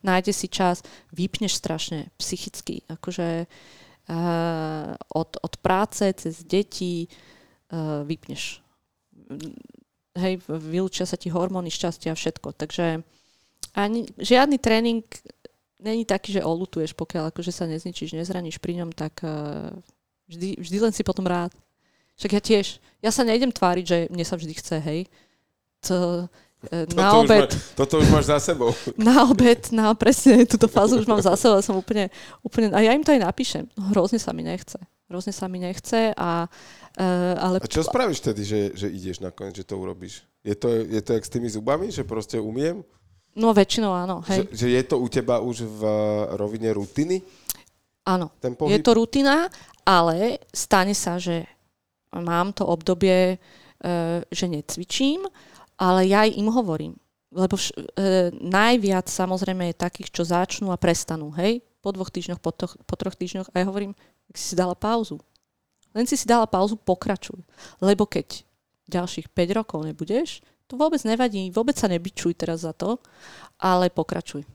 nájde 0.01 0.31
si 0.31 0.47
čas, 0.47 0.81
vypneš 1.11 1.59
strašne 1.59 2.09
psychicky. 2.15 2.87
Akože 2.87 3.43
uh, 3.45 4.95
od, 5.11 5.29
od 5.35 5.53
práce 5.59 6.07
cez 6.15 6.47
deti 6.47 7.11
uh, 7.75 8.07
vypneš. 8.07 8.63
Hej, 10.15 10.47
vylúčia 10.47 11.03
sa 11.03 11.19
ti 11.19 11.27
hormóny, 11.27 11.67
šťastia 11.67 12.15
a 12.15 12.19
všetko. 12.19 12.55
Takže 12.55 13.03
ani, 13.75 14.07
žiadny 14.15 14.57
tréning 14.63 15.03
není 15.79 16.05
taký, 16.05 16.35
že 16.35 16.45
olutuješ, 16.45 16.95
pokiaľ 16.95 17.31
akože 17.31 17.51
sa 17.51 17.67
nezničíš, 17.67 18.15
nezraníš 18.15 18.57
pri 18.59 18.83
ňom, 18.83 18.89
tak 18.95 19.19
uh, 19.23 19.71
vždy, 20.27 20.59
vždy 20.59 20.77
len 20.79 20.93
si 20.95 21.03
potom 21.03 21.27
rád. 21.27 21.51
Však 22.15 22.31
ja 22.31 22.41
tiež, 22.41 22.65
ja 23.03 23.11
sa 23.11 23.27
nejdem 23.27 23.51
tváriť, 23.51 23.85
že 23.85 23.97
mne 24.07 24.25
sa 24.25 24.39
vždy 24.39 24.53
chce, 24.55 24.77
hej. 24.79 24.99
To, 25.91 26.25
uh, 26.71 26.85
na 26.95 27.11
toto 27.11 27.19
obed... 27.27 27.49
Už 27.51 27.55
má, 27.55 27.75
toto 27.75 27.93
už 27.99 28.07
máš 28.09 28.25
za 28.31 28.37
sebou. 28.39 28.71
Na 28.97 29.27
obed, 29.27 29.61
na 29.75 29.91
presne, 29.93 30.47
túto 30.47 30.71
fázu 30.71 30.97
už 30.99 31.07
mám 31.07 31.19
za 31.19 31.35
sebou, 31.35 31.59
som 31.59 31.75
úplne, 31.75 32.07
úplne, 32.41 32.71
a 32.71 32.79
ja 32.79 32.95
im 32.95 33.03
to 33.03 33.11
aj 33.11 33.21
napíšem. 33.21 33.63
No, 33.75 33.91
hrozne 33.91 34.17
sa 34.17 34.31
mi 34.31 34.41
nechce. 34.41 34.79
Hrozne 35.05 35.35
sa 35.35 35.45
mi 35.45 35.61
nechce 35.61 36.15
a 36.17 36.49
Uh, 36.95 37.35
ale... 37.43 37.55
A 37.59 37.67
čo 37.67 37.83
spravíš 37.83 38.23
tedy, 38.23 38.47
že, 38.47 38.71
že 38.71 38.87
ideš 38.87 39.19
nakoniec, 39.19 39.59
že 39.59 39.67
to 39.67 39.75
urobíš? 39.75 40.23
Je 40.47 40.55
to, 40.55 40.71
je 40.71 41.01
to 41.03 41.11
jak 41.11 41.27
s 41.27 41.31
tými 41.31 41.51
zubami, 41.51 41.91
že 41.91 42.07
proste 42.07 42.39
umiem? 42.39 42.87
No 43.35 43.51
väčšinou 43.51 43.91
áno. 43.91 44.23
Hej. 44.31 44.47
Že, 44.47 44.55
že 44.55 44.67
je 44.71 44.83
to 44.87 44.95
u 44.99 45.07
teba 45.11 45.43
už 45.43 45.67
v 45.67 45.81
eh, 45.83 45.93
rovine 46.39 46.71
rutiny? 46.71 47.19
Áno, 48.05 48.29
je 48.69 48.79
to 48.85 48.91
rutina, 48.93 49.49
ale 49.81 50.37
stane 50.53 50.93
sa, 50.93 51.17
že 51.17 51.49
mám 52.13 52.53
to 52.53 52.63
obdobie, 52.63 53.35
eh, 53.35 54.19
že 54.29 54.45
necvičím, 54.47 55.25
ale 55.75 56.07
ja 56.07 56.23
im 56.23 56.47
hovorím. 56.47 56.95
Lebo 57.35 57.59
vš- 57.59 57.75
e, 57.75 58.31
najviac 58.31 59.11
samozrejme 59.11 59.67
je 59.67 59.75
takých, 59.75 60.07
čo 60.07 60.23
začnú 60.23 60.71
a 60.71 60.79
prestanú, 60.79 61.35
hej? 61.35 61.59
Po 61.83 61.91
dvoch 61.91 62.07
týždňoch, 62.07 62.39
po, 62.39 62.55
to- 62.55 62.71
po 62.87 62.95
troch 62.95 63.11
týždňoch. 63.11 63.51
A 63.51 63.59
ja 63.59 63.67
hovorím, 63.67 63.91
ak 64.31 64.39
si 64.39 64.45
si 64.47 64.55
dala 64.55 64.71
pauzu. 64.71 65.19
Len 65.91 66.07
si 66.07 66.15
si 66.15 66.23
dala 66.23 66.47
pauzu, 66.47 66.79
pokračuj. 66.79 67.35
Lebo 67.83 68.07
keď 68.07 68.47
ďalších 68.87 69.35
5 69.35 69.51
rokov 69.51 69.83
nebudeš, 69.83 70.39
to 70.65 70.73
vôbec 70.75 71.01
nevadí, 71.05 71.53
vôbec 71.53 71.77
sa 71.77 71.85
nebyčuj 71.85 72.33
teraz 72.37 72.65
za 72.65 72.73
to, 72.73 72.97
ale 73.61 73.93
pokračuj. 73.93 74.45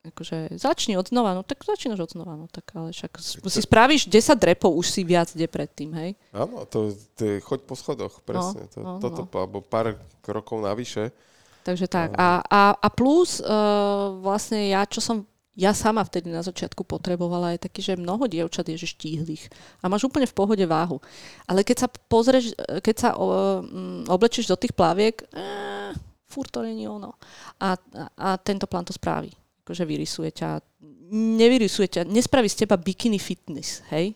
Akože 0.00 0.56
začni 0.56 0.96
od 0.96 1.12
znova, 1.12 1.36
no 1.36 1.44
tak 1.44 1.60
začínaš 1.60 2.08
od 2.08 2.10
znova, 2.16 2.32
no 2.32 2.48
tak 2.48 2.72
ale 2.72 2.88
však 2.88 3.20
si 3.20 3.60
spravíš 3.60 4.08
10 4.08 4.32
repov, 4.40 4.72
už 4.72 4.88
si 4.88 5.04
viac 5.04 5.28
ide 5.36 5.44
predtým, 5.44 5.92
hej? 5.92 6.10
Áno, 6.32 6.64
to, 6.64 6.96
to 7.20 7.22
je 7.28 7.36
choď 7.44 7.60
po 7.68 7.76
schodoch, 7.76 8.24
presne. 8.24 8.64
No, 8.64 8.72
to, 8.72 8.78
no, 8.80 8.92
toto, 8.96 9.22
no. 9.28 9.36
alebo 9.36 9.60
pár 9.60 10.00
krokov 10.24 10.64
navyše. 10.64 11.12
Takže 11.60 11.84
tak. 11.92 12.16
A, 12.16 12.40
a, 12.40 12.62
a 12.80 12.88
plus 12.88 13.44
uh, 13.44 14.16
vlastne 14.24 14.72
ja, 14.72 14.88
čo 14.88 15.04
som 15.04 15.28
ja 15.58 15.74
sama 15.74 16.06
vtedy 16.06 16.30
na 16.30 16.46
začiatku 16.46 16.86
potrebovala 16.86 17.54
aj 17.54 17.66
taký, 17.66 17.82
že 17.82 17.98
mnoho 17.98 18.30
dievčat 18.30 18.70
je 18.70 18.78
že 18.78 18.94
štíhlych 18.94 19.50
a 19.82 19.90
máš 19.90 20.06
úplne 20.06 20.30
v 20.30 20.36
pohode 20.36 20.62
váhu. 20.62 21.02
Ale 21.50 21.66
keď 21.66 21.86
sa 21.86 21.88
pozrieš, 21.90 22.54
keď 22.80 22.96
sa 22.96 23.10
o, 23.18 23.60
mm, 23.60 24.06
oblečíš 24.06 24.46
do 24.46 24.54
tých 24.54 24.70
plaviek, 24.70 25.26
eh, 25.34 25.90
fur 26.30 26.46
to 26.46 26.62
není 26.62 26.86
ono. 26.86 27.18
A, 27.58 27.74
a, 27.74 28.04
a 28.14 28.28
tento 28.38 28.70
plán 28.70 28.86
to 28.86 28.94
spraví. 28.94 29.34
Akože 29.66 29.82
vyrysuje 29.82 30.30
ťa, 30.30 30.62
nevyrysuje 31.10 31.88
ťa, 31.98 32.02
nespraví 32.06 32.46
z 32.46 32.64
teba 32.64 32.78
bikini 32.78 33.18
fitness, 33.18 33.82
hej? 33.90 34.14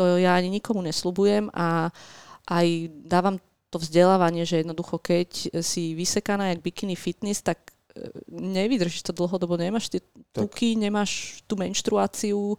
To 0.00 0.16
ja 0.16 0.32
ani 0.32 0.48
nikomu 0.48 0.80
nesľubujem 0.80 1.52
a 1.52 1.92
aj 2.48 2.66
dávam 3.04 3.36
to 3.68 3.76
vzdelávanie, 3.76 4.48
že 4.48 4.64
jednoducho 4.64 4.96
keď 4.98 5.60
si 5.60 5.92
vysekaná 5.92 6.50
jak 6.50 6.64
bikini 6.64 6.96
fitness, 6.96 7.44
tak 7.44 7.60
nevydržíš 8.28 9.06
to 9.06 9.12
dlhodobo, 9.12 9.56
nemáš 9.56 9.88
tie 9.92 10.00
tuky, 10.32 10.74
tak. 10.74 10.82
nemáš 10.82 11.10
tú 11.46 11.54
menštruáciu, 11.56 12.54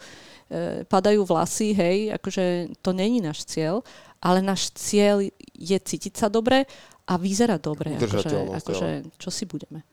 e, 0.48 0.84
padajú 0.88 1.26
vlasy, 1.28 1.76
hej, 1.76 1.98
akože 2.16 2.76
to 2.82 2.92
není 2.96 3.20
náš 3.20 3.46
cieľ, 3.46 3.86
ale 4.22 4.40
náš 4.40 4.74
cieľ 4.78 5.26
je 5.54 5.78
cítiť 5.78 6.14
sa 6.16 6.28
dobre 6.30 6.66
a 7.08 7.14
vyzerať 7.18 7.60
dobre, 7.60 7.98
akože, 7.98 8.30
akože 8.64 8.90
čo 9.20 9.30
si 9.30 9.44
budeme. 9.44 9.84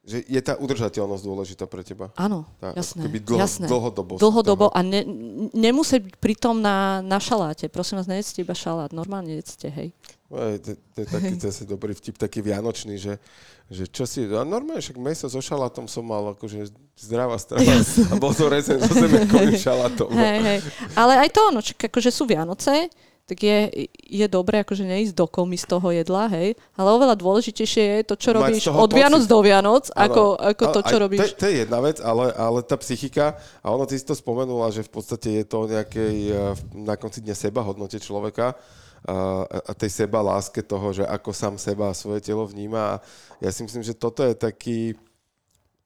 Že 0.00 0.24
je 0.24 0.40
tá 0.40 0.56
udržateľnosť 0.56 1.22
dôležitá 1.28 1.64
pre 1.68 1.84
teba? 1.84 2.08
Áno, 2.16 2.48
tá, 2.56 2.72
jasné. 2.72 3.04
Dlho, 3.04 3.36
jasné. 3.36 3.68
Dlhodobo. 3.68 4.16
Dlhodobo 4.16 4.72
a 4.72 4.80
ne, 4.80 5.04
nemusí 5.52 6.00
byť 6.00 6.16
pritom 6.16 6.56
na, 6.56 7.04
na 7.04 7.20
šaláte. 7.20 7.68
Prosím 7.68 8.00
vás, 8.00 8.08
nejedzte 8.08 8.40
iba 8.40 8.56
šalát. 8.56 8.96
Normálne 8.96 9.36
jedzte, 9.36 9.68
hej. 9.68 9.92
To, 10.30 10.70
to 10.94 10.98
je 11.04 11.08
taký 11.10 11.34
zase 11.42 11.66
dobrý 11.66 11.90
vtip, 11.90 12.14
taký 12.14 12.38
vianočný, 12.40 12.96
že, 12.96 13.18
že 13.66 13.90
čo 13.90 14.06
si... 14.06 14.24
A 14.24 14.46
normálne, 14.46 14.78
však 14.78 14.96
meso 14.96 15.26
so 15.26 15.42
šalátom 15.42 15.90
som 15.90 16.06
mal, 16.06 16.32
akože 16.38 16.70
zdravá 16.94 17.34
strava. 17.36 17.66
A 18.08 18.14
bol 18.14 18.30
to 18.30 18.46
rezen 18.46 18.78
so 18.78 18.94
zemekovým 18.94 19.58
šalátom. 19.68 20.06
Hej, 20.16 20.38
hej. 20.38 20.58
Ale 20.94 21.18
aj 21.26 21.28
to, 21.34 21.42
no, 21.50 21.60
akože 21.60 22.14
sú 22.14 22.30
Vianoce, 22.30 22.88
tak 23.30 23.38
je, 23.46 23.86
je 23.94 24.26
dobré 24.26 24.66
akože 24.66 24.82
neísť 24.82 25.14
do 25.14 25.30
komy 25.30 25.54
z 25.54 25.70
toho 25.70 25.94
jedla, 25.94 26.26
hej, 26.34 26.58
ale 26.74 26.88
oveľa 26.90 27.14
dôležitejšie 27.14 28.02
je 28.02 28.04
to, 28.10 28.18
čo 28.18 28.34
robíš 28.34 28.66
od 28.66 28.90
Vianoc 28.90 29.22
do 29.30 29.38
Vianoc, 29.38 29.86
ako, 29.94 30.34
ako 30.34 30.64
to, 30.74 30.80
čo 30.82 30.96
robíš. 30.98 31.38
To, 31.38 31.46
to 31.46 31.46
je 31.46 31.62
jedna 31.62 31.78
vec, 31.78 32.02
ale, 32.02 32.34
ale 32.34 32.66
tá 32.66 32.74
psychika, 32.82 33.38
a 33.62 33.70
ty 33.86 33.94
si 33.94 34.02
to 34.02 34.18
spomenula, 34.18 34.74
že 34.74 34.82
v 34.82 34.90
podstate 34.90 35.30
je 35.38 35.44
to 35.46 35.70
nejakej 35.70 36.16
eh, 36.34 36.38
na 36.74 36.98
konci 36.98 37.22
dňa 37.22 37.38
seba 37.38 37.62
hodnote 37.62 38.02
človeka, 38.02 38.58
a, 39.06 39.44
a 39.48 39.72
tej 39.72 40.04
seba 40.04 40.20
láske 40.20 40.60
toho, 40.60 40.92
že 40.92 41.04
ako 41.08 41.32
sám 41.32 41.56
seba 41.56 41.88
a 41.88 41.96
svoje 41.96 42.20
telo 42.20 42.44
vníma. 42.44 42.80
A 42.80 43.00
ja 43.40 43.48
si 43.48 43.64
myslím, 43.64 43.80
že 43.80 43.96
toto 43.96 44.20
je 44.20 44.36
taký, 44.36 44.92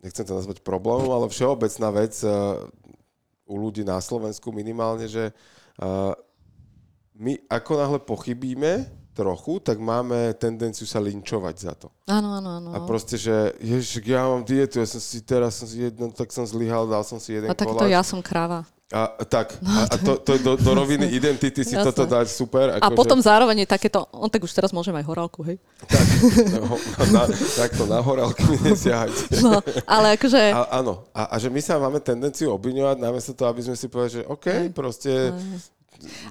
nechcem 0.03 0.27
to 0.27 0.35
nazvať 0.35 0.66
problémom, 0.66 1.07
ale 1.15 1.31
všeobecná 1.31 1.89
vec 1.95 2.19
uh, 2.27 2.59
u 3.47 3.55
ľudí 3.55 3.87
na 3.87 4.03
Slovensku 4.03 4.51
minimálne, 4.51 5.07
že 5.07 5.31
uh, 5.31 6.11
my 7.15 7.39
ako 7.47 7.73
náhle 7.78 7.99
pochybíme 8.03 8.91
trochu, 9.15 9.62
tak 9.62 9.78
máme 9.78 10.35
tendenciu 10.35 10.91
sa 10.91 10.99
linčovať 10.99 11.55
za 11.55 11.73
to. 11.78 11.86
Áno, 12.11 12.35
áno, 12.35 12.59
áno. 12.59 12.69
A 12.74 12.82
proste, 12.82 13.15
že 13.15 13.55
ježiš, 13.62 14.03
ja 14.03 14.27
mám 14.27 14.43
dietu, 14.43 14.82
ja 14.82 14.86
som 14.91 14.99
si 14.99 15.23
teraz 15.23 15.55
som 15.55 15.70
si 15.70 15.86
jedno, 15.86 16.11
tak 16.11 16.35
som 16.35 16.43
zlyhal, 16.43 16.91
dal 16.91 17.07
som 17.07 17.23
si 17.23 17.39
jeden 17.39 17.47
A 17.47 17.55
takto 17.55 17.86
ja 17.86 18.03
som 18.03 18.19
kráva. 18.19 18.66
A, 18.95 19.11
tak, 19.27 19.59
a, 19.65 19.91
a 19.91 19.95
to, 19.97 20.20
to 20.23 20.39
do, 20.39 20.55
do 20.55 20.70
roviny 20.70 21.09
identity 21.19 21.66
si 21.66 21.74
Jasné. 21.74 21.89
toto 21.89 22.05
dať 22.07 22.31
super. 22.31 22.78
A 22.78 22.85
akože- 22.85 22.95
potom 22.95 23.19
zároveň 23.19 23.65
je 23.65 23.69
takéto, 23.70 24.07
on 24.12 24.31
tak 24.31 24.45
už 24.45 24.53
teraz 24.55 24.70
môžem 24.70 24.95
aj 24.95 25.03
horálku, 25.09 25.41
hej. 25.43 25.57
Tak, 25.82 26.07
no, 26.53 26.78
na, 27.11 27.23
takto 27.59 27.91
na 27.91 27.99
horálky 27.99 28.45
nesiahajte. 28.70 29.41
No, 29.41 29.59
ale 29.89 30.15
akože... 30.15 30.39
A, 30.53 30.78
áno, 30.78 31.03
a, 31.11 31.32
a 31.32 31.36
že 31.43 31.51
my 31.51 31.59
sa 31.65 31.81
máme 31.81 31.99
tendenciu 31.99 32.55
obviňovať, 32.55 33.03
namiesto 33.03 33.32
toho, 33.35 33.51
aby 33.51 33.66
sme 33.66 33.74
si 33.74 33.89
povedali, 33.91 34.20
že 34.20 34.28
OK, 34.31 34.70
proste 34.70 35.32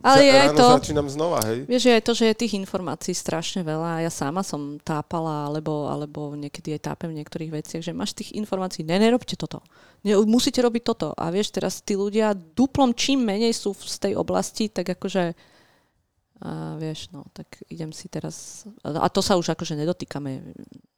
Ale 0.06 0.18
je 0.24 0.34
aj 0.34 0.50
to, 0.56 0.66
začínam 0.80 1.08
znova, 1.10 1.40
hej. 1.46 1.68
vieš, 1.68 1.84
je 1.90 1.94
aj 1.94 2.04
to, 2.04 2.14
že 2.14 2.26
je 2.30 2.42
tých 2.46 2.54
informácií 2.58 3.14
strašne 3.14 3.62
veľa. 3.62 4.04
Ja 4.04 4.12
sama 4.12 4.42
som 4.42 4.82
tápala, 4.82 5.52
alebo, 5.52 5.88
alebo 5.90 6.34
niekedy 6.38 6.76
aj 6.78 6.94
tápem 6.94 7.12
v 7.12 7.20
niektorých 7.24 7.52
veciach, 7.52 7.82
že 7.82 7.96
máš 7.96 8.16
tých 8.16 8.36
informácií, 8.38 8.86
ne, 8.86 8.98
nerobte 8.98 9.36
toto. 9.36 9.64
Ne, 10.04 10.18
musíte 10.24 10.60
robiť 10.62 10.84
toto. 10.84 11.10
A 11.16 11.32
vieš, 11.34 11.56
teraz 11.56 11.82
tí 11.82 11.98
ľudia 11.98 12.36
duplom 12.36 12.92
čím 12.94 13.24
menej 13.24 13.56
sú 13.56 13.72
v- 13.74 13.88
z 13.88 13.98
tej 14.10 14.14
oblasti, 14.20 14.70
tak 14.70 14.94
akože 14.98 15.54
a 16.44 16.76
vieš, 16.76 17.08
no, 17.16 17.24
tak 17.32 17.48
idem 17.72 17.96
si 17.96 18.12
teraz... 18.12 18.68
A 18.84 19.08
to 19.08 19.24
sa 19.24 19.40
už 19.40 19.56
akože 19.56 19.80
nedotýkame 19.80 20.44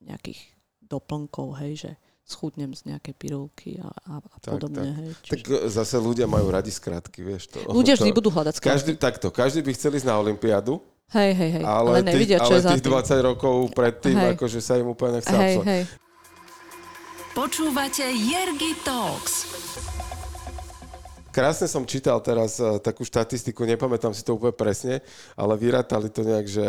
nejakých 0.01 0.41
doplnkov, 0.81 1.61
hej, 1.61 1.85
že 1.85 1.91
schudnem 2.25 2.73
z 2.73 2.89
nejakej 2.89 3.13
pirulky 3.13 3.77
a, 3.77 3.85
a, 3.85 4.13
a 4.17 4.37
Tak, 4.41 4.57
podobne, 4.57 4.81
tak. 4.81 4.97
hej. 4.97 5.09
Tak 5.29 5.39
Čiže... 5.45 5.57
zase 5.69 5.95
ľudia 6.01 6.25
majú 6.25 6.49
radi 6.49 6.73
skratky, 6.73 7.21
vieš 7.21 7.53
to. 7.53 7.61
Ľudia 7.69 7.93
vždy 7.93 8.09
to, 8.11 8.17
budú 8.17 8.29
hľadať 8.33 8.53
skratky. 8.57 8.73
Každý, 8.73 8.91
takto, 8.97 9.27
každý 9.29 9.61
by 9.61 9.71
chcel 9.77 9.93
ísť 9.93 10.07
na 10.09 10.17
Olympiádu, 10.17 10.81
Hej, 11.13 11.31
hej, 11.37 11.49
hej. 11.61 11.63
ale, 11.63 12.01
ale 12.01 12.01
nevidia, 12.01 12.41
tých, 12.41 12.49
čo 12.49 12.53
ale 12.53 12.57
je 12.57 12.65
za 12.65 12.71
tých 12.73 12.83
tým. 12.89 12.97
20 12.97 13.29
rokov 13.29 13.55
predtým, 13.77 14.17
Hej. 14.17 14.31
akože 14.33 14.57
sa 14.57 14.73
im 14.81 14.87
úplne 14.89 15.21
nechce 15.21 15.37
Hej, 15.37 15.55
hej. 15.61 15.81
Počúvate 17.37 18.05
Jergy 18.09 18.73
Talks. 18.81 19.33
Krásne 21.29 21.67
som 21.67 21.83
čítal 21.85 22.17
teraz 22.25 22.57
uh, 22.57 22.79
takú 22.79 23.05
štatistiku, 23.05 23.67
nepamätám 23.69 24.15
si 24.17 24.25
to 24.25 24.39
úplne 24.39 24.55
presne, 24.55 25.03
ale 25.37 25.53
vyrátali 25.59 26.09
to 26.09 26.23
nejak, 26.25 26.47
že 26.47 26.65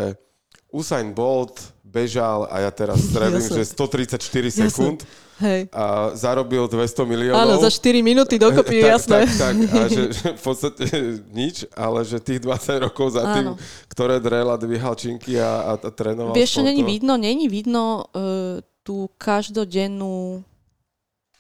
Usain 0.75 1.15
Bolt 1.15 1.76
bežal 1.97 2.45
a 2.53 2.69
ja 2.69 2.71
teraz 2.71 3.01
strelím, 3.09 3.41
Jasné. 3.41 3.65
že 3.65 3.73
134 3.73 4.69
sekúnd 4.69 4.99
Hej. 5.41 5.69
a 5.73 6.13
zarobil 6.13 6.69
200 6.69 7.09
miliónov. 7.09 7.41
Áno, 7.41 7.55
za 7.61 7.73
4 7.73 8.05
minúty 8.05 8.37
dokopy, 8.37 8.81
tak, 8.85 8.91
jasné. 8.93 9.21
Tak, 9.25 9.37
tak, 9.41 9.55
a 9.73 9.81
že, 9.89 10.03
že 10.17 10.27
v 10.37 10.43
podstate 10.45 10.85
nič, 11.33 11.65
ale 11.73 12.05
že 12.05 12.21
tých 12.21 12.45
20 12.45 12.85
rokov 12.89 13.17
za 13.17 13.25
tým, 13.33 13.53
Áno. 13.53 13.61
ktoré 13.89 14.21
drela, 14.21 14.61
dvíhal 14.61 14.93
činky 14.93 15.41
a, 15.41 15.77
a, 15.77 15.81
a 15.81 15.89
trénoval 15.89 16.37
Vieš, 16.37 16.61
čo 16.61 16.63
není 16.65 16.85
vidno? 16.85 17.17
Není 17.17 17.49
vidno 17.49 18.05
uh, 18.13 18.61
tú 18.85 19.09
každodennú 19.17 20.45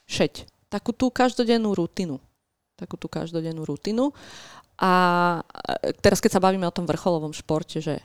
šeť. 0.08 0.46
Takú 0.66 0.90
tú 0.90 1.12
každodennú 1.14 1.74
rutinu. 1.74 2.18
Takú 2.74 2.98
tú 2.98 3.06
každodennú 3.08 3.62
rutinu. 3.64 4.10
A 4.76 4.92
e, 5.80 5.96
teraz, 6.04 6.20
keď 6.20 6.36
sa 6.36 6.44
bavíme 6.44 6.68
o 6.68 6.74
tom 6.74 6.84
vrcholovom 6.84 7.32
športe, 7.32 7.80
že, 7.80 8.04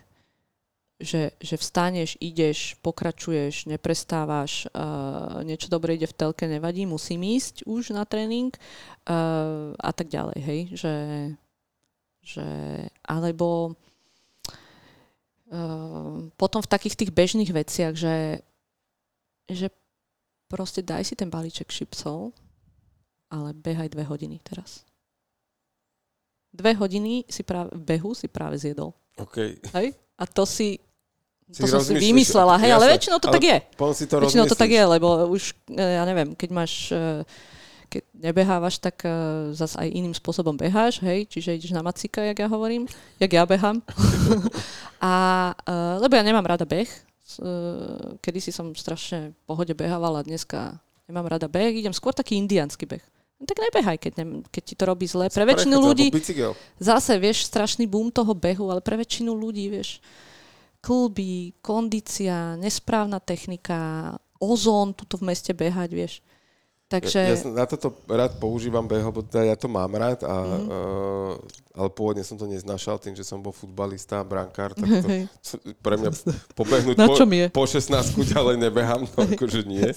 že, 1.02 1.34
že 1.42 1.56
vstaneš, 1.58 2.16
ideš, 2.22 2.78
pokračuješ, 2.86 3.66
neprestávaš, 3.66 4.70
uh, 4.72 5.42
niečo 5.42 5.68
dobre 5.68 5.98
ide 5.98 6.06
v 6.06 6.18
telke, 6.18 6.46
nevadí, 6.46 6.86
musím 6.86 7.26
ísť 7.26 7.66
už 7.66 7.98
na 7.98 8.06
tréning 8.06 8.54
uh, 8.54 9.74
a 9.82 9.92
tak 9.92 10.08
ďalej, 10.14 10.40
hej, 10.40 10.62
že, 10.78 10.96
že 12.22 12.48
alebo 13.02 13.74
uh, 15.50 16.30
potom 16.38 16.62
v 16.62 16.72
takých 16.72 16.96
tých 17.02 17.12
bežných 17.12 17.52
veciach, 17.52 17.98
že, 17.98 18.46
že 19.50 19.74
proste 20.46 20.86
daj 20.86 21.10
si 21.10 21.18
ten 21.18 21.34
balíček 21.34 21.74
čipsov, 21.74 22.32
ale 23.32 23.58
behaj 23.58 23.90
dve 23.90 24.06
hodiny 24.06 24.38
teraz. 24.44 24.86
Dve 26.52 26.76
hodiny 26.76 27.24
si 27.32 27.48
práve, 27.48 27.72
v 27.72 27.84
behu 27.96 28.12
si 28.12 28.28
práve 28.28 28.60
zjedol. 28.60 28.92
OK. 29.16 29.64
Hej? 29.72 29.96
A 30.20 30.24
to 30.28 30.44
si, 30.44 30.78
Si 31.52 31.62
to 31.62 31.68
som 31.68 31.84
si 31.84 32.00
vymyslela, 32.00 32.56
hej, 32.64 32.72
ale 32.72 32.86
jasné, 32.88 32.96
väčšinou 32.96 33.18
to 33.20 33.28
ale 33.28 33.36
tak 33.36 33.44
je. 33.44 33.58
Si 33.92 34.06
to 34.08 34.16
Väčšinou 34.24 34.46
to 34.48 34.56
tak 34.56 34.72
je, 34.72 34.84
lebo 34.88 35.08
už, 35.28 35.52
e, 35.68 35.84
ja 35.84 36.04
neviem, 36.08 36.32
keď 36.32 36.50
máš, 36.56 36.88
e, 36.96 37.28
keď 37.92 38.04
nebehávaš, 38.16 38.80
tak 38.80 39.04
zase 39.52 39.76
aj 39.76 39.92
iným 39.92 40.16
spôsobom 40.16 40.56
beháš, 40.56 41.04
hej, 41.04 41.28
čiže 41.28 41.60
ideš 41.60 41.76
na 41.76 41.84
macika, 41.84 42.24
jak 42.24 42.40
ja 42.40 42.48
hovorím, 42.48 42.88
jak 43.20 43.32
ja 43.36 43.44
behám. 43.44 43.84
a, 45.04 45.14
e, 45.68 45.76
lebo 46.00 46.14
ja 46.16 46.24
nemám 46.24 46.48
rada 46.48 46.64
beh, 46.64 46.88
S- 47.22 47.40
e, 47.44 47.52
kedysi 48.24 48.56
som 48.56 48.72
strašne 48.72 49.36
v 49.36 49.42
pohode 49.44 49.76
behávala, 49.76 50.24
dneska 50.24 50.80
nemám 51.12 51.28
rada 51.36 51.52
beh, 51.52 51.84
idem 51.84 51.92
skôr 51.92 52.16
taký 52.16 52.40
indiánsky 52.40 52.88
beh. 52.88 53.04
No 53.42 53.50
tak 53.50 53.58
nebehaj, 53.58 53.98
keď, 53.98 54.14
ne, 54.22 54.26
keď 54.54 54.64
ti 54.64 54.76
to 54.78 54.84
robí 54.86 55.10
zle. 55.10 55.26
Pre 55.26 55.42
väčšinu 55.44 55.82
ľudí, 55.82 56.14
zase, 56.78 57.18
vieš, 57.18 57.50
strašný 57.50 57.90
boom 57.90 58.14
toho 58.14 58.38
behu, 58.38 58.70
ale 58.70 58.86
pre 58.86 59.02
väčšinu 59.02 59.34
ľudí, 59.34 59.66
vieš, 59.68 59.98
klby, 60.82 61.54
kondícia, 61.62 62.58
nesprávna 62.58 63.22
technika, 63.22 64.12
ozón 64.42 64.98
tuto 64.98 65.22
v 65.22 65.30
meste 65.30 65.54
behať, 65.54 65.90
vieš. 65.94 66.14
Takže, 66.92 67.20
Ja, 67.24 67.38
ja 67.38 67.48
na 67.56 67.64
toto 67.64 67.96
rád 68.10 68.36
používam 68.36 68.84
beh, 68.84 69.00
lebo 69.00 69.24
teda 69.24 69.48
ja 69.48 69.56
to 69.56 69.72
mám 69.72 69.96
rád, 69.96 70.28
a, 70.28 70.36
Mhm. 70.36 70.66
uh, 70.68 71.34
ale 71.72 71.88
pôvodne 71.88 72.20
som 72.22 72.36
to 72.36 72.44
neznášal 72.44 73.00
tým, 73.00 73.16
že 73.16 73.24
som 73.24 73.40
bol 73.40 73.56
futbalista, 73.56 74.20
brankár, 74.28 74.76
tak 74.76 74.84
to, 74.92 75.08
pre 75.80 75.96
mňa 75.96 76.12
pobehnúť 76.52 77.00
po, 77.00 77.16
je? 77.16 77.46
po 77.48 77.64
16 77.64 78.12
ďalej 78.36 78.56
nebehám, 78.60 79.08
no 79.08 79.20
akože 79.24 79.64
nie. 79.64 79.88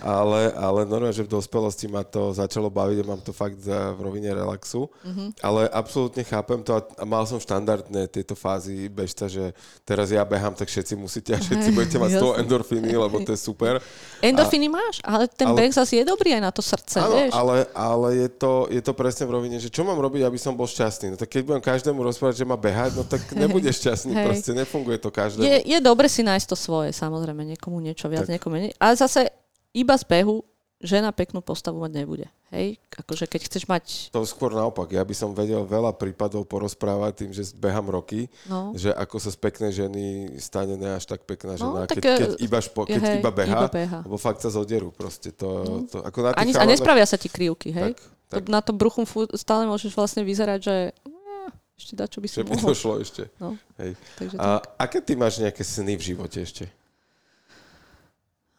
Ale, 0.00 0.48
ale 0.56 0.88
normálne, 0.88 1.12
že 1.12 1.28
v 1.28 1.32
dospelosti 1.36 1.84
ma 1.92 2.00
to 2.00 2.32
začalo 2.32 2.72
baviť 2.72 3.04
a 3.04 3.04
mám 3.04 3.20
to 3.20 3.36
fakt 3.36 3.60
za, 3.60 3.92
v 3.92 4.00
rovine 4.00 4.32
relaxu. 4.32 4.88
Mhm. 5.04 5.36
Ale 5.44 5.68
absolútne 5.68 6.24
chápem 6.24 6.64
to 6.64 6.72
a, 6.72 6.80
a 6.80 7.04
mal 7.04 7.28
som 7.28 7.36
štandardné 7.36 8.08
tieto 8.08 8.32
fázy 8.32 8.88
bežca, 8.88 9.28
že 9.28 9.52
teraz 9.84 10.08
ja 10.08 10.24
behám, 10.24 10.56
tak 10.56 10.72
všetci 10.72 10.96
musíte 10.96 11.36
a 11.36 11.40
všetci 11.40 11.68
Hej, 11.68 11.76
budete 11.76 11.96
mať 12.00 12.10
z 12.16 12.18
toho 12.18 12.32
jasné. 12.32 12.42
endorfíny, 12.48 12.90
lebo 12.96 13.20
to 13.20 13.36
je 13.36 13.40
super. 13.40 13.76
endorfíny 14.24 14.72
máš, 14.72 15.04
ale 15.04 15.28
ten 15.28 15.52
ale- 15.52 15.68
beh 15.68 15.72
zase 15.76 16.00
je 16.00 16.04
dobrý 16.08 16.32
aj 16.32 16.42
na 16.48 16.52
to 16.52 16.64
srdce, 16.64 16.96
Áno, 16.96 17.12
vieš. 17.12 17.32
ale, 17.36 17.56
ale 17.76 18.08
je, 18.24 18.28
to, 18.32 18.52
je 18.72 18.80
to 18.80 18.92
presne 18.96 19.28
v 19.28 19.36
rovine, 19.36 19.60
že 19.60 19.68
čo 19.68 19.84
mám 19.84 20.00
robiť, 20.00 20.24
aby 20.24 20.38
som 20.40 20.56
bol 20.56 20.64
šťastný. 20.64 21.09
No 21.10 21.16
tak 21.16 21.28
keď 21.28 21.42
budem 21.42 21.60
každému 21.60 22.00
rozprávať, 22.00 22.36
že 22.36 22.44
má 22.44 22.54
behať, 22.54 22.94
no 22.94 23.02
tak 23.02 23.20
nebudeš 23.32 23.76
šťastný, 23.80 24.12
Hej. 24.12 24.24
proste 24.24 24.50
nefunguje 24.52 24.96
to 24.96 25.10
každému. 25.10 25.42
Je, 25.42 25.56
je 25.66 25.78
dobre 25.78 26.06
si 26.06 26.22
nájsť 26.22 26.46
to 26.46 26.56
svoje, 26.56 26.90
samozrejme, 26.92 27.42
niekomu 27.46 27.78
niečo 27.78 28.06
viac, 28.06 28.24
Tak. 28.24 28.32
niekomu 28.32 28.52
menej. 28.56 28.72
Ale 28.76 28.94
zase 28.94 29.28
iba 29.70 29.94
z 29.94 30.04
behu 30.04 30.46
žena 30.80 31.10
peknú 31.10 31.38
postavu 31.38 31.76
mať 31.78 31.92
nebude. 31.94 32.24
Hej? 32.48 32.80
Akože 32.96 33.28
keď 33.28 33.40
chceš 33.46 33.68
mať... 33.68 34.08
To 34.10 34.24
skôr 34.24 34.50
naopak. 34.50 34.88
Ja 34.88 35.04
by 35.04 35.12
som 35.12 35.30
vedel 35.30 35.60
veľa 35.60 35.92
prípadov 35.92 36.48
porozprávať 36.48 37.12
tým, 37.14 37.30
že 37.30 37.52
behám 37.52 37.86
roky, 37.86 38.32
No, 38.44 38.72
že 38.72 38.88
ako 38.88 39.20
sa 39.20 39.28
z 39.28 39.38
peknej 39.38 39.70
ženy 39.70 40.04
stane 40.36 40.74
ne 40.74 40.96
až 40.96 41.04
tak 41.04 41.22
pekná 41.22 41.54
No, 41.54 41.60
žena, 41.60 41.80
tak, 41.84 42.00
keď, 42.00 42.04
keď, 42.08 42.30
eh, 42.32 42.42
iba, 42.42 42.58
špo, 42.58 42.88
keď 42.88 42.96
hej, 42.98 43.16
iba 43.20 43.30
beha, 43.30 43.54
iba 43.54 43.68
beha. 43.68 43.98
lebo 44.00 44.16
fakt 44.16 44.40
sa 44.40 44.48
zoderú 44.48 44.88
proste. 44.88 45.30
To, 45.32 45.48
to, 45.84 46.00
ako 46.00 46.18
na 46.22 46.30
tých 46.32 46.40
Ani, 46.40 46.50
a 46.50 46.54
chalanoch- 46.56 46.72
nespravia 46.72 47.04
sa 47.04 47.14
ti 47.14 47.28
krivky, 47.28 47.70
hej? 47.70 47.92
Tak, 47.92 47.98
tak, 48.30 48.46
Na 48.46 48.62
tom 48.62 48.78
bruchu 48.78 49.02
stále 49.34 49.66
môžeš 49.66 49.90
vlastne 49.92 50.22
vyzerať, 50.22 50.60
že 50.62 50.76
eh, 50.94 51.48
ešte 51.74 51.92
dá, 51.92 52.06
čo 52.06 52.22
by 52.22 52.26
že 52.26 52.34
som 52.38 52.46
by 52.46 52.54
mohol. 52.54 52.68
to 52.68 52.74
šlo 52.74 52.94
ešte. 52.96 53.22
No, 53.36 53.58
Hej. 53.76 53.98
takže 54.14 54.36
A 54.38 54.46
tak. 54.58 54.62
aké 54.78 54.98
ty 55.02 55.12
máš 55.14 55.34
nejaké 55.36 55.60
sny 55.60 55.94
v 55.94 56.06
živote 56.06 56.38
ešte? 56.38 56.64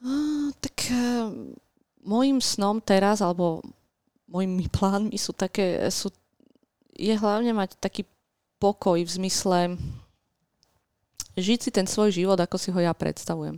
Ah, 0.02 0.50
tak 0.58 0.78
eh, 0.86 1.30
môjim 2.02 2.38
snom 2.38 2.78
teraz, 2.78 3.22
alebo 3.22 3.62
mojimi 4.26 4.68
plánmi 4.68 5.16
sú 5.16 5.32
také, 5.32 5.80
sú, 5.88 6.10
je 6.94 7.14
hlavne 7.14 7.54
mať 7.54 7.78
taký 7.78 8.04
pokoj 8.58 8.98
v 8.98 9.10
zmysle 9.10 9.76
žiť 11.32 11.60
si 11.62 11.72
ten 11.72 11.88
svoj 11.88 12.12
život, 12.12 12.36
ako 12.36 12.60
si 12.60 12.70
ho 12.70 12.80
ja 12.80 12.92
predstavujem. 12.92 13.56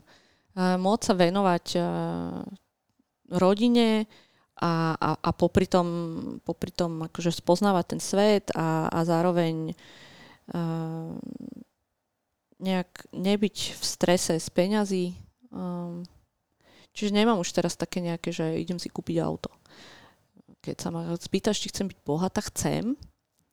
Eh, 0.53 0.77
Môcť 0.77 1.03
sa 1.03 1.13
venovať 1.15 1.65
rodine 3.33 4.05
a, 4.63 4.95
a, 4.95 5.09
a 5.19 5.29
popri 5.35 5.67
tom, 5.67 5.87
popri 6.47 6.71
tom 6.71 7.03
akože 7.03 7.35
spoznávať 7.35 7.85
ten 7.95 8.01
svet 8.01 8.47
a, 8.55 8.87
a 8.87 8.99
zároveň 9.03 9.75
eh, 9.75 11.11
nejak 12.63 13.11
nebyť 13.11 13.57
v 13.75 13.83
strese 13.83 14.39
z 14.39 14.47
peňazí. 14.55 15.19
Um, 15.51 16.07
čiže 16.95 17.11
nemám 17.11 17.43
už 17.43 17.51
teraz 17.51 17.75
také 17.75 17.99
nejaké, 17.99 18.31
že 18.31 18.55
idem 18.55 18.79
si 18.79 18.87
kúpiť 18.87 19.19
auto. 19.19 19.51
Keď 20.63 20.75
sa 20.79 20.89
ma 20.95 21.11
spýtaš, 21.11 21.59
či 21.59 21.67
chcem 21.67 21.91
byť 21.91 21.99
bohatá, 22.07 22.39
chcem. 22.47 22.95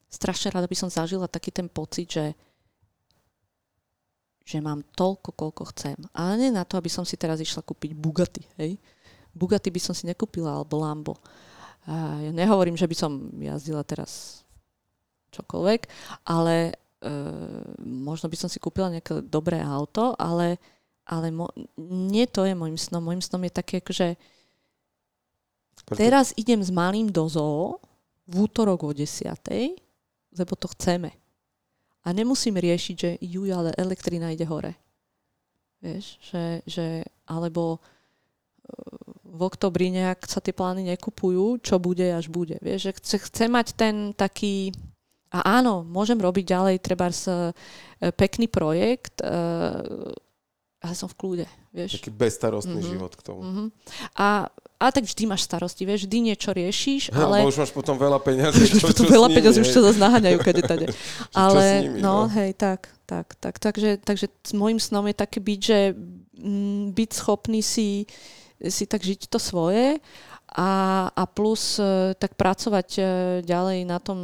Strašne 0.06 0.54
rada 0.54 0.70
by 0.70 0.76
som 0.78 0.94
zažila 0.94 1.26
taký 1.26 1.50
ten 1.50 1.66
pocit, 1.66 2.06
že 2.06 2.38
že 4.50 4.58
mám 4.58 4.82
toľko, 4.98 5.30
koľko 5.38 5.62
chcem. 5.70 5.94
Ale 6.10 6.34
nie 6.34 6.50
na 6.50 6.66
to, 6.66 6.74
aby 6.74 6.90
som 6.90 7.06
si 7.06 7.14
teraz 7.14 7.38
išla 7.38 7.62
kúpiť 7.62 7.94
Bugatti, 7.94 8.42
hej. 8.58 8.82
Bugatti 9.34 9.70
by 9.70 9.80
som 9.80 9.94
si 9.94 10.06
nekúpila, 10.06 10.60
alebo 10.60 10.80
Lambo. 10.80 11.14
A 11.88 12.20
ja 12.20 12.32
nehovorím, 12.34 12.76
že 12.76 12.86
by 12.86 12.96
som 12.96 13.12
jazdila 13.40 13.82
teraz 13.82 14.42
čokoľvek, 15.32 15.80
ale 16.28 16.74
e, 17.00 17.12
možno 17.80 18.26
by 18.28 18.36
som 18.36 18.50
si 18.50 18.60
kúpila 18.60 18.92
nejaké 18.92 19.22
dobré 19.24 19.62
auto, 19.62 20.12
ale, 20.18 20.58
ale 21.06 21.30
mo, 21.30 21.48
nie 21.80 22.26
to 22.26 22.44
je 22.44 22.52
môjim 22.52 22.76
snom. 22.76 23.00
Môjim 23.00 23.22
snom 23.22 23.42
je 23.46 23.52
také, 23.54 23.80
že 23.88 24.18
Preto, 25.86 25.98
teraz 25.98 26.36
idem 26.36 26.60
s 26.60 26.68
malým 26.68 27.08
do 27.08 27.24
zoo, 27.30 27.80
v 28.30 28.46
útorok 28.46 28.86
o 28.86 28.90
10, 28.94 29.34
lebo 30.38 30.52
to 30.54 30.70
chceme. 30.78 31.10
A 32.06 32.14
nemusím 32.14 32.56
riešiť, 32.56 32.96
že 32.96 33.10
ju, 33.18 33.50
ale 33.50 33.74
elektrina 33.76 34.30
ide 34.30 34.46
hore. 34.46 34.78
Vieš, 35.82 36.04
že, 36.20 36.44
že 36.64 36.86
alebo 37.26 37.76
e, 37.76 37.80
v 39.30 39.40
oktobri 39.46 39.94
nejak 39.94 40.26
sa 40.26 40.42
tie 40.42 40.50
plány 40.50 40.82
nekupujú, 40.90 41.62
čo 41.62 41.78
bude, 41.78 42.04
až 42.10 42.26
bude. 42.26 42.58
Vieš, 42.58 42.90
že 42.90 42.92
chce, 42.98 43.16
chce 43.30 43.44
mať 43.46 43.66
ten 43.78 43.94
taký... 44.12 44.74
A 45.30 45.62
áno, 45.62 45.86
môžem 45.86 46.18
robiť 46.18 46.42
ďalej 46.42 46.76
treba 46.82 47.06
e, 47.06 47.54
pekný 48.18 48.50
projekt, 48.50 49.22
e, 49.22 49.30
ale 50.80 50.94
som 50.98 51.06
v 51.06 51.14
kľude, 51.14 51.46
vieš. 51.70 52.02
Taký 52.02 52.10
bezstarostný 52.10 52.82
mm-hmm. 52.82 52.90
život 52.90 53.12
k 53.14 53.22
tomu. 53.22 53.40
Mm-hmm. 53.46 53.66
A, 54.18 54.50
a 54.50 54.86
tak 54.90 55.06
vždy 55.06 55.30
máš 55.30 55.46
starosti, 55.46 55.86
vieš, 55.86 56.10
vždy 56.10 56.18
niečo 56.32 56.50
riešiš, 56.50 57.14
He, 57.14 57.20
ale... 57.20 57.46
už 57.46 57.62
máš 57.62 57.70
potom 57.70 57.94
veľa 57.94 58.18
peňazí. 58.18 58.74
Čo, 58.82 58.90
čo, 58.90 59.06
veľa 59.06 59.30
peňazí, 59.30 59.62
už 59.62 59.70
sa 59.70 59.86
zase 59.86 60.02
naháňajú 60.02 60.38
kade 60.42 60.62
tade. 60.66 60.86
ale, 61.36 61.86
nimi, 61.86 62.02
no, 62.02 62.26
no, 62.26 62.32
hej, 62.32 62.58
tak, 62.58 62.90
tak, 63.06 63.38
tak. 63.38 63.62
Takže, 63.62 64.02
takže 64.02 64.26
s 64.26 64.50
môjim 64.50 64.82
snom 64.82 65.06
je 65.06 65.14
také 65.14 65.38
byť, 65.38 65.60
že 65.62 65.78
m, 66.42 66.90
byť 66.90 67.10
schopný 67.14 67.62
si, 67.62 68.08
si 68.68 68.84
tak 68.84 69.00
žiť 69.00 69.32
to 69.32 69.40
svoje 69.40 69.96
a, 70.52 70.70
a 71.08 71.24
plus 71.24 71.80
e, 71.80 72.12
tak 72.18 72.36
pracovať 72.36 72.88
e, 72.98 73.02
ďalej 73.46 73.78
na 73.86 73.98
tom, 74.02 74.18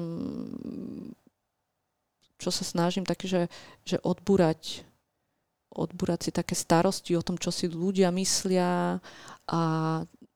čo 2.37 2.51
sa 2.53 2.67
snažím, 2.67 3.07
také, 3.07 3.31
že, 3.31 3.43
že 3.87 3.97
odbúrať 4.03 4.85
odbúrať 5.77 6.21
si 6.29 6.31
také 6.33 6.57
starosti 6.57 7.13
o 7.13 7.23
tom, 7.23 7.37
čo 7.37 7.53
si 7.53 7.69
ľudia 7.69 8.09
myslia 8.09 8.97
a 9.45 9.61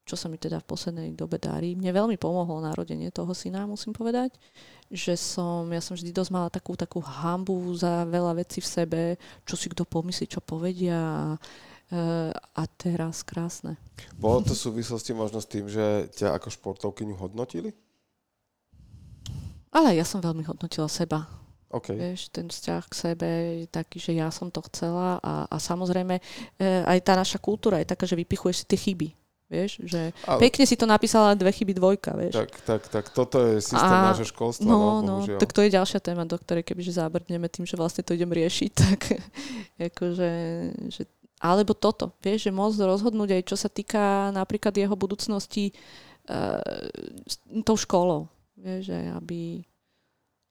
čo 0.04 0.18
sa 0.18 0.26
mi 0.26 0.36
teda 0.36 0.58
v 0.60 0.68
poslednej 0.68 1.10
dobe 1.14 1.38
darí. 1.38 1.78
Mne 1.78 1.94
veľmi 1.94 2.16
pomohlo 2.18 2.58
narodenie 2.60 3.14
toho 3.14 3.30
syna, 3.30 3.64
musím 3.64 3.94
povedať, 3.94 4.34
že 4.90 5.14
som, 5.14 5.70
ja 5.70 5.78
som 5.78 5.94
vždy 5.94 6.10
dosť 6.10 6.30
mala 6.34 6.50
takú, 6.50 6.74
takú 6.74 6.98
hambu 6.98 7.72
za 7.78 8.04
veľa 8.10 8.42
vecí 8.42 8.58
v 8.58 8.68
sebe, 8.68 9.02
čo 9.46 9.54
si 9.54 9.70
kto 9.70 9.86
pomyslí, 9.86 10.26
čo 10.26 10.42
povedia 10.42 11.38
a, 11.90 11.94
e, 11.94 12.00
a 12.34 12.62
teraz 12.78 13.26
krásne. 13.26 13.76
Bolo 14.16 14.46
to 14.46 14.54
v 14.54 14.62
súvislosti 14.70 15.12
možno 15.12 15.42
s 15.42 15.50
tým, 15.50 15.66
že 15.66 16.08
ťa 16.14 16.38
ako 16.38 16.48
športovkyňu 16.54 17.14
hodnotili? 17.18 17.74
Ale 19.70 19.94
ja 19.94 20.02
som 20.02 20.18
veľmi 20.18 20.42
hodnotila 20.46 20.90
seba 20.90 21.40
Okay. 21.70 21.94
Vieš, 21.94 22.34
ten 22.34 22.50
vzťah 22.50 22.82
k 22.90 22.94
sebe 22.98 23.28
je 23.62 23.66
taký, 23.70 24.02
že 24.02 24.18
ja 24.18 24.26
som 24.34 24.50
to 24.50 24.58
chcela 24.66 25.22
a, 25.22 25.46
a 25.46 25.56
samozrejme 25.62 26.18
e, 26.18 26.22
aj 26.82 26.98
tá 27.06 27.14
naša 27.14 27.38
kultúra 27.38 27.78
je 27.78 27.86
taká, 27.86 28.10
že 28.10 28.18
vypichuješ 28.18 28.66
si 28.66 28.66
tie 28.66 28.78
chyby. 28.90 29.08
Vieš, 29.50 29.82
že 29.82 30.14
Ale... 30.30 30.46
pekne 30.46 30.62
si 30.62 30.78
to 30.78 30.86
napísala 30.86 31.34
dve 31.34 31.50
chyby 31.50 31.74
dvojka, 31.74 32.14
vieš. 32.14 32.38
Tak, 32.38 32.50
tak, 32.66 32.82
tak 32.86 33.04
toto 33.10 33.38
je 33.42 33.62
systém 33.62 33.98
a... 33.98 34.14
nášho 34.14 34.26
školstva, 34.30 34.66
no, 34.66 35.02
no, 35.02 35.26
no, 35.26 35.38
tak 35.38 35.50
to 35.50 35.62
je 35.62 35.74
ďalšia 35.74 35.98
téma, 35.98 36.22
do 36.22 36.38
ktorej 36.38 36.62
kebyže 36.66 36.94
zábrdneme 36.94 37.50
tým, 37.50 37.66
že 37.66 37.74
vlastne 37.74 38.06
to 38.06 38.14
idem 38.14 38.30
riešiť, 38.30 38.70
tak 38.86 39.00
akože, 39.78 40.30
že, 40.90 41.02
alebo 41.40 41.72
toto, 41.72 42.12
vieš, 42.20 42.48
že 42.48 42.52
môcť 42.52 42.84
rozhodnúť 42.84 43.40
aj 43.40 43.42
čo 43.48 43.56
sa 43.56 43.72
týka 43.72 44.28
napríklad 44.36 44.76
jeho 44.76 44.92
budúcnosti 44.92 45.72
uh, 46.28 46.60
tou 47.64 47.80
školou, 47.80 48.28
vieš, 48.60 48.92
že 48.92 48.98
aby 49.16 49.64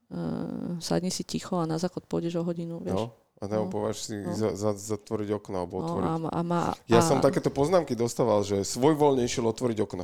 uh, 0.09 0.81
sadni 0.81 1.13
si 1.13 1.21
ticho 1.21 1.61
a 1.61 1.69
na 1.69 1.77
záchod 1.77 2.09
pôjdeš 2.09 2.41
o 2.41 2.43
hodinu, 2.43 2.81
vieš. 2.81 3.05
No. 3.05 3.13
A 3.39 3.47
nebo 3.47 3.69
no, 3.69 3.71
povieš 3.71 3.97
si 4.03 4.19
no. 4.19 4.35
za, 4.35 4.51
za, 4.51 4.75
zatvoriť 4.75 5.29
okno 5.39 5.63
alebo 5.63 5.79
no, 5.79 5.83
otvoriť. 5.87 6.09
A, 6.11 6.15
a 6.27 6.39
má, 6.43 6.75
ja 6.91 6.99
a... 6.99 7.05
som 7.05 7.23
takéto 7.23 7.47
poznámky 7.47 7.95
dostával, 7.95 8.43
že 8.43 8.67
svoj 8.67 8.99
voľne 8.99 9.23
išiel 9.23 9.47
otvoriť 9.47 9.79
okno. 9.79 10.03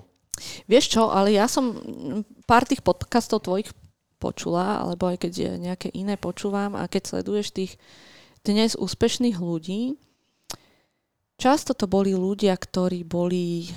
Vieš 0.71 0.85
čo, 0.95 1.11
ale 1.11 1.35
ja 1.35 1.47
som 1.51 1.75
pár 2.47 2.63
tých 2.63 2.79
podcastov 2.79 3.43
tvojich 3.43 3.71
počula, 4.19 4.79
alebo 4.79 5.11
aj 5.11 5.27
keď 5.27 5.59
nejaké 5.59 5.91
iné 5.91 6.15
počúvam 6.15 6.79
a 6.79 6.87
keď 6.87 7.11
sleduješ 7.11 7.51
tých 7.51 7.71
dnes 8.47 8.79
úspešných 8.79 9.35
ľudí, 9.35 9.99
často 11.35 11.75
to 11.75 11.85
boli 11.85 12.15
ľudia, 12.15 12.55
ktorí 12.55 13.03
boli 13.03 13.69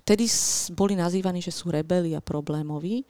vtedy 0.00 0.26
boli 0.74 0.96
nazývaní, 0.96 1.44
že 1.44 1.54
sú 1.54 1.68
rebeli 1.70 2.16
a 2.16 2.24
problémoví 2.24 3.04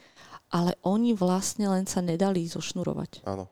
ale 0.51 0.75
oni 0.83 1.15
vlastne 1.15 1.71
len 1.71 1.87
sa 1.87 2.03
nedali 2.03 2.43
zošnurovať. 2.45 3.23
Áno. 3.25 3.47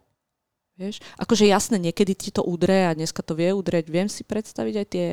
Vieš? 0.78 1.02
Akože 1.18 1.50
jasné, 1.50 1.74
niekedy 1.78 2.14
ti 2.14 2.30
to 2.30 2.46
udre 2.46 2.86
a 2.86 2.94
dneska 2.94 3.18
to 3.22 3.34
vie 3.34 3.50
udreť. 3.50 3.90
Viem 3.90 4.06
si 4.06 4.22
predstaviť 4.22 4.74
aj 4.78 4.86
tie 4.86 5.06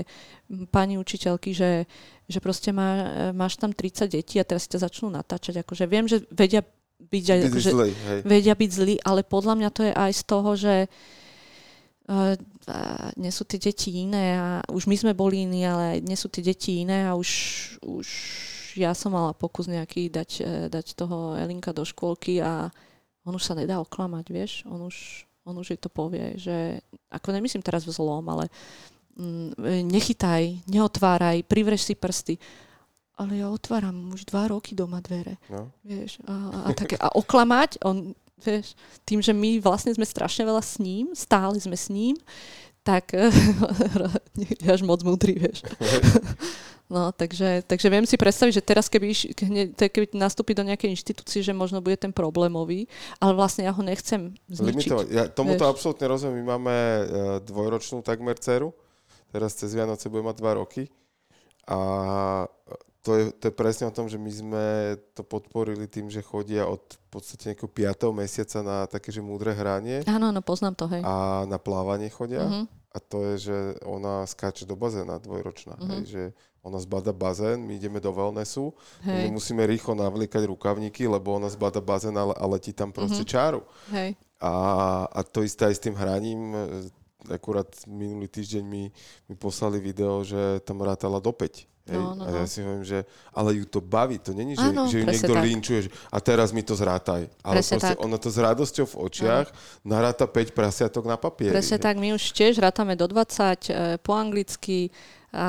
pani 0.70 1.02
učiteľky, 1.02 1.58
že, 1.58 1.90
že 2.30 2.38
proste 2.38 2.70
má, 2.70 3.10
máš 3.34 3.58
tam 3.58 3.74
30 3.74 4.14
detí 4.14 4.38
a 4.38 4.46
teraz 4.46 4.70
si 4.70 4.78
ťa 4.78 4.86
začnú 4.86 5.10
natáčať. 5.10 5.66
Akože 5.66 5.90
viem, 5.90 6.06
že 6.06 6.22
vedia 6.30 6.62
byť, 7.02 7.26
aj, 7.26 7.40
akože, 7.50 7.72
zlý, 7.74 7.92
hej. 7.94 8.20
vedia 8.30 8.54
byť 8.54 8.72
zlí, 8.78 8.96
ale 9.02 9.26
podľa 9.26 9.54
mňa 9.58 9.70
to 9.74 9.82
je 9.90 9.94
aj 9.94 10.12
z 10.14 10.24
toho, 10.30 10.50
že 10.54 10.74
uh, 10.86 10.90
uh, 12.10 12.36
nie 13.18 13.32
sú 13.34 13.44
tie 13.46 13.60
deti 13.62 14.06
iné 14.06 14.38
a 14.38 14.48
už 14.70 14.90
my 14.90 14.96
sme 14.98 15.14
boli 15.18 15.46
iní, 15.46 15.66
ale 15.66 16.02
nie 16.02 16.18
sú 16.18 16.30
tie 16.30 16.42
deti 16.42 16.82
iné 16.82 17.06
a 17.10 17.18
už, 17.18 17.30
už 17.86 18.08
ja 18.76 18.92
som 18.92 19.16
mala 19.16 19.32
pokus 19.32 19.72
nejaký 19.72 20.12
dať, 20.12 20.32
e, 20.44 20.54
dať 20.68 21.00
toho 21.00 21.40
Elinka 21.40 21.72
do 21.72 21.88
škôlky 21.88 22.44
a 22.44 22.68
on 23.24 23.34
už 23.34 23.44
sa 23.48 23.56
nedá 23.56 23.80
oklamať, 23.80 24.26
vieš, 24.30 24.52
on 24.68 24.86
už, 24.86 25.26
on 25.48 25.56
už 25.58 25.74
jej 25.74 25.80
to 25.80 25.88
povie, 25.90 26.36
že 26.36 26.84
ako 27.10 27.34
nemyslím 27.34 27.64
teraz 27.64 27.88
v 27.88 27.96
zlom, 27.96 28.22
ale 28.28 28.52
mm, 29.16 29.58
nechytaj, 29.90 30.68
neotváraj, 30.68 31.48
privreš 31.48 31.90
si 31.90 31.96
prsty. 31.96 32.36
Ale 33.16 33.40
ja 33.40 33.48
otváram 33.48 34.12
už 34.12 34.28
dva 34.28 34.52
roky 34.52 34.76
doma 34.76 35.00
dvere. 35.00 35.40
No. 35.48 35.72
Vieš, 35.88 36.20
a, 36.28 36.68
a, 36.68 36.76
také, 36.76 37.00
a 37.00 37.16
oklamať, 37.16 37.80
on, 37.88 38.12
vieš, 38.42 38.76
tým, 39.08 39.20
že 39.24 39.32
my 39.32 39.64
vlastne 39.64 39.96
sme 39.96 40.04
strašne 40.04 40.44
veľa 40.44 40.64
s 40.64 40.80
ním, 40.82 41.12
stále 41.16 41.56
sme 41.60 41.76
s 41.76 41.88
ním, 41.88 42.16
tak 42.86 43.18
je 44.62 44.68
až 44.70 44.86
moc 44.86 45.02
múdry, 45.02 45.42
vieš. 45.42 45.66
No, 46.86 47.10
takže, 47.10 47.66
takže 47.66 47.90
viem 47.90 48.06
si 48.06 48.14
predstaviť, 48.14 48.62
že 48.62 48.62
teraz 48.62 48.86
keby, 48.94 49.10
keby 49.74 50.14
nastúpi 50.14 50.54
do 50.54 50.62
nejakej 50.62 50.94
inštitúcie, 50.94 51.42
že 51.42 51.50
možno 51.50 51.82
bude 51.82 51.98
ten 51.98 52.14
problémový, 52.14 52.86
ale 53.18 53.34
vlastne 53.34 53.66
ja 53.66 53.74
ho 53.74 53.82
nechcem 53.82 54.38
zničiť. 54.46 54.94
Limitovať. 54.94 55.06
Ja 55.10 55.26
tomuto 55.26 55.66
absolútne 55.66 56.06
rozumiem. 56.06 56.46
My 56.46 56.54
máme 56.54 56.76
uh, 56.78 57.02
dvojročnú 57.42 58.06
takmer 58.06 58.38
dceru. 58.38 58.70
Teraz 59.34 59.58
cez 59.58 59.74
Vianoce 59.74 60.14
bude 60.14 60.30
mať 60.30 60.38
dva 60.38 60.62
roky. 60.62 60.86
A 61.66 61.80
to 63.06 63.12
je, 63.14 63.24
to 63.38 63.44
je 63.50 63.54
presne 63.54 63.86
o 63.86 63.94
tom, 63.94 64.10
že 64.10 64.18
my 64.18 64.32
sme 64.34 64.66
to 65.14 65.22
podporili 65.22 65.86
tým, 65.86 66.10
že 66.10 66.26
chodia 66.26 66.66
od 66.66 66.82
v 66.82 67.08
podstate 67.14 67.54
nejakého 67.54 67.70
5. 67.70 68.10
mesiaca 68.18 68.60
na 68.66 68.78
také, 68.90 69.14
že 69.14 69.22
múdre 69.22 69.54
hranie. 69.54 70.02
Áno, 70.10 70.34
no 70.34 70.42
poznám 70.42 70.74
to, 70.74 70.86
hej. 70.90 71.06
A 71.06 71.46
na 71.46 71.62
plávanie 71.62 72.10
chodia. 72.10 72.44
Uh-huh. 72.44 72.66
A 72.92 72.98
to 72.98 73.24
je, 73.34 73.52
že 73.52 73.58
ona 73.86 74.26
skáče 74.26 74.66
do 74.66 74.74
bazéna 74.74 75.22
dvojročná. 75.22 75.78
Uh-huh. 75.78 75.92
Hej, 75.96 76.04
že 76.10 76.24
ona 76.66 76.82
zbada 76.82 77.14
bazén, 77.14 77.62
my 77.62 77.78
ideme 77.78 78.02
do 78.02 78.10
wellnessu, 78.10 78.74
Hej. 79.06 79.30
my 79.30 79.38
musíme 79.38 79.62
rýchlo 79.70 79.94
navliekať 79.94 80.50
rukavníky, 80.50 81.06
lebo 81.06 81.38
ona 81.38 81.46
zbada 81.46 81.78
bazén 81.78 82.18
a, 82.18 82.26
a 82.34 82.46
letí 82.50 82.74
tam 82.74 82.90
proste 82.90 83.22
mm-hmm. 83.22 83.38
čáru. 83.38 83.62
Hej. 83.94 84.18
A, 84.42 84.54
a 85.06 85.20
to 85.22 85.46
isté 85.46 85.70
aj 85.70 85.78
s 85.78 85.84
tým 85.86 85.94
hraním. 85.94 86.58
Akurát 87.32 87.68
minulý 87.90 88.28
týždeň 88.28 88.64
mi, 88.64 88.90
mi 89.30 89.36
poslali 89.36 89.82
video, 89.82 90.22
že 90.22 90.62
tam 90.64 90.82
rátala 90.82 91.18
do 91.22 91.32
5. 91.32 91.76
Hej? 91.86 92.02
No, 92.02 92.18
no, 92.18 92.26
a 92.26 92.30
ja 92.34 92.44
no. 92.46 92.50
si 92.50 92.66
hovorím, 92.66 92.86
že 92.86 93.06
ale 93.30 93.62
ju 93.62 93.66
to 93.70 93.78
baví, 93.78 94.18
to 94.18 94.34
není, 94.34 94.58
že, 94.58 94.74
Áno, 94.74 94.90
že 94.90 95.02
ju 95.02 95.06
niekto 95.06 95.34
tak. 95.38 95.46
linčuje, 95.46 95.80
že 95.86 95.90
a 96.10 96.18
teraz 96.18 96.50
mi 96.50 96.66
to 96.66 96.74
zrátaj. 96.74 97.30
Ale 97.46 97.62
presne 97.62 97.78
proste 97.78 97.94
tak. 97.94 98.02
ona 98.02 98.18
to 98.18 98.30
s 98.34 98.38
radosťou 98.42 98.86
v 98.90 98.96
očiach 99.06 99.48
Áno. 99.54 99.86
naráta 99.86 100.26
5 100.26 100.58
prasiatok 100.58 101.06
na 101.06 101.14
papieri. 101.14 101.54
Presne 101.54 101.78
tak, 101.78 102.02
my 102.02 102.18
už 102.18 102.34
tiež 102.34 102.58
rátame 102.58 102.98
do 102.98 103.06
20 103.06 103.70
e, 103.70 104.02
po 104.02 104.18
anglicky, 104.18 104.90
a 105.36 105.48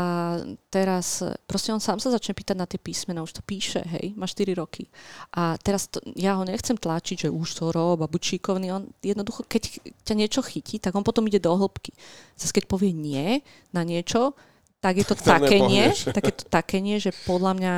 teraz 0.67 1.23
proste 1.47 1.71
on 1.71 1.79
sám 1.79 2.03
sa 2.03 2.11
začne 2.11 2.35
pýtať 2.35 2.57
na 2.59 2.67
tie 2.67 2.83
písmena, 2.83 3.23
už 3.23 3.39
to 3.39 3.43
píše, 3.47 3.87
hej, 3.87 4.19
má 4.19 4.27
4 4.27 4.51
roky. 4.59 4.91
A 5.31 5.55
teraz 5.63 5.87
to, 5.87 6.03
ja 6.19 6.35
ho 6.35 6.43
nechcem 6.43 6.75
tlačiť, 6.75 7.27
že 7.27 7.29
už 7.31 7.49
to 7.55 7.71
rob 7.71 8.03
a 8.03 8.11
buď 8.11 8.37
šikovný. 8.37 8.75
On 8.75 8.91
jednoducho, 8.99 9.47
keď 9.47 9.79
ťa 10.03 10.15
niečo 10.19 10.43
chytí, 10.43 10.83
tak 10.83 10.99
on 10.99 11.07
potom 11.07 11.31
ide 11.31 11.39
do 11.39 11.55
hĺbky. 11.55 11.95
Zase 12.35 12.51
keď 12.51 12.67
povie 12.67 12.91
nie 12.91 13.47
na 13.71 13.87
niečo, 13.87 14.35
tak 14.83 14.99
je 14.99 15.07
to, 15.07 15.15
to 15.15 15.25
také 15.25 15.63
nie, 15.63 15.89
tak 16.11 16.23
je 16.27 16.35
to 16.35 16.45
také 16.51 16.83
nie, 16.83 16.99
že 16.99 17.15
podľa 17.25 17.53
mňa 17.57 17.75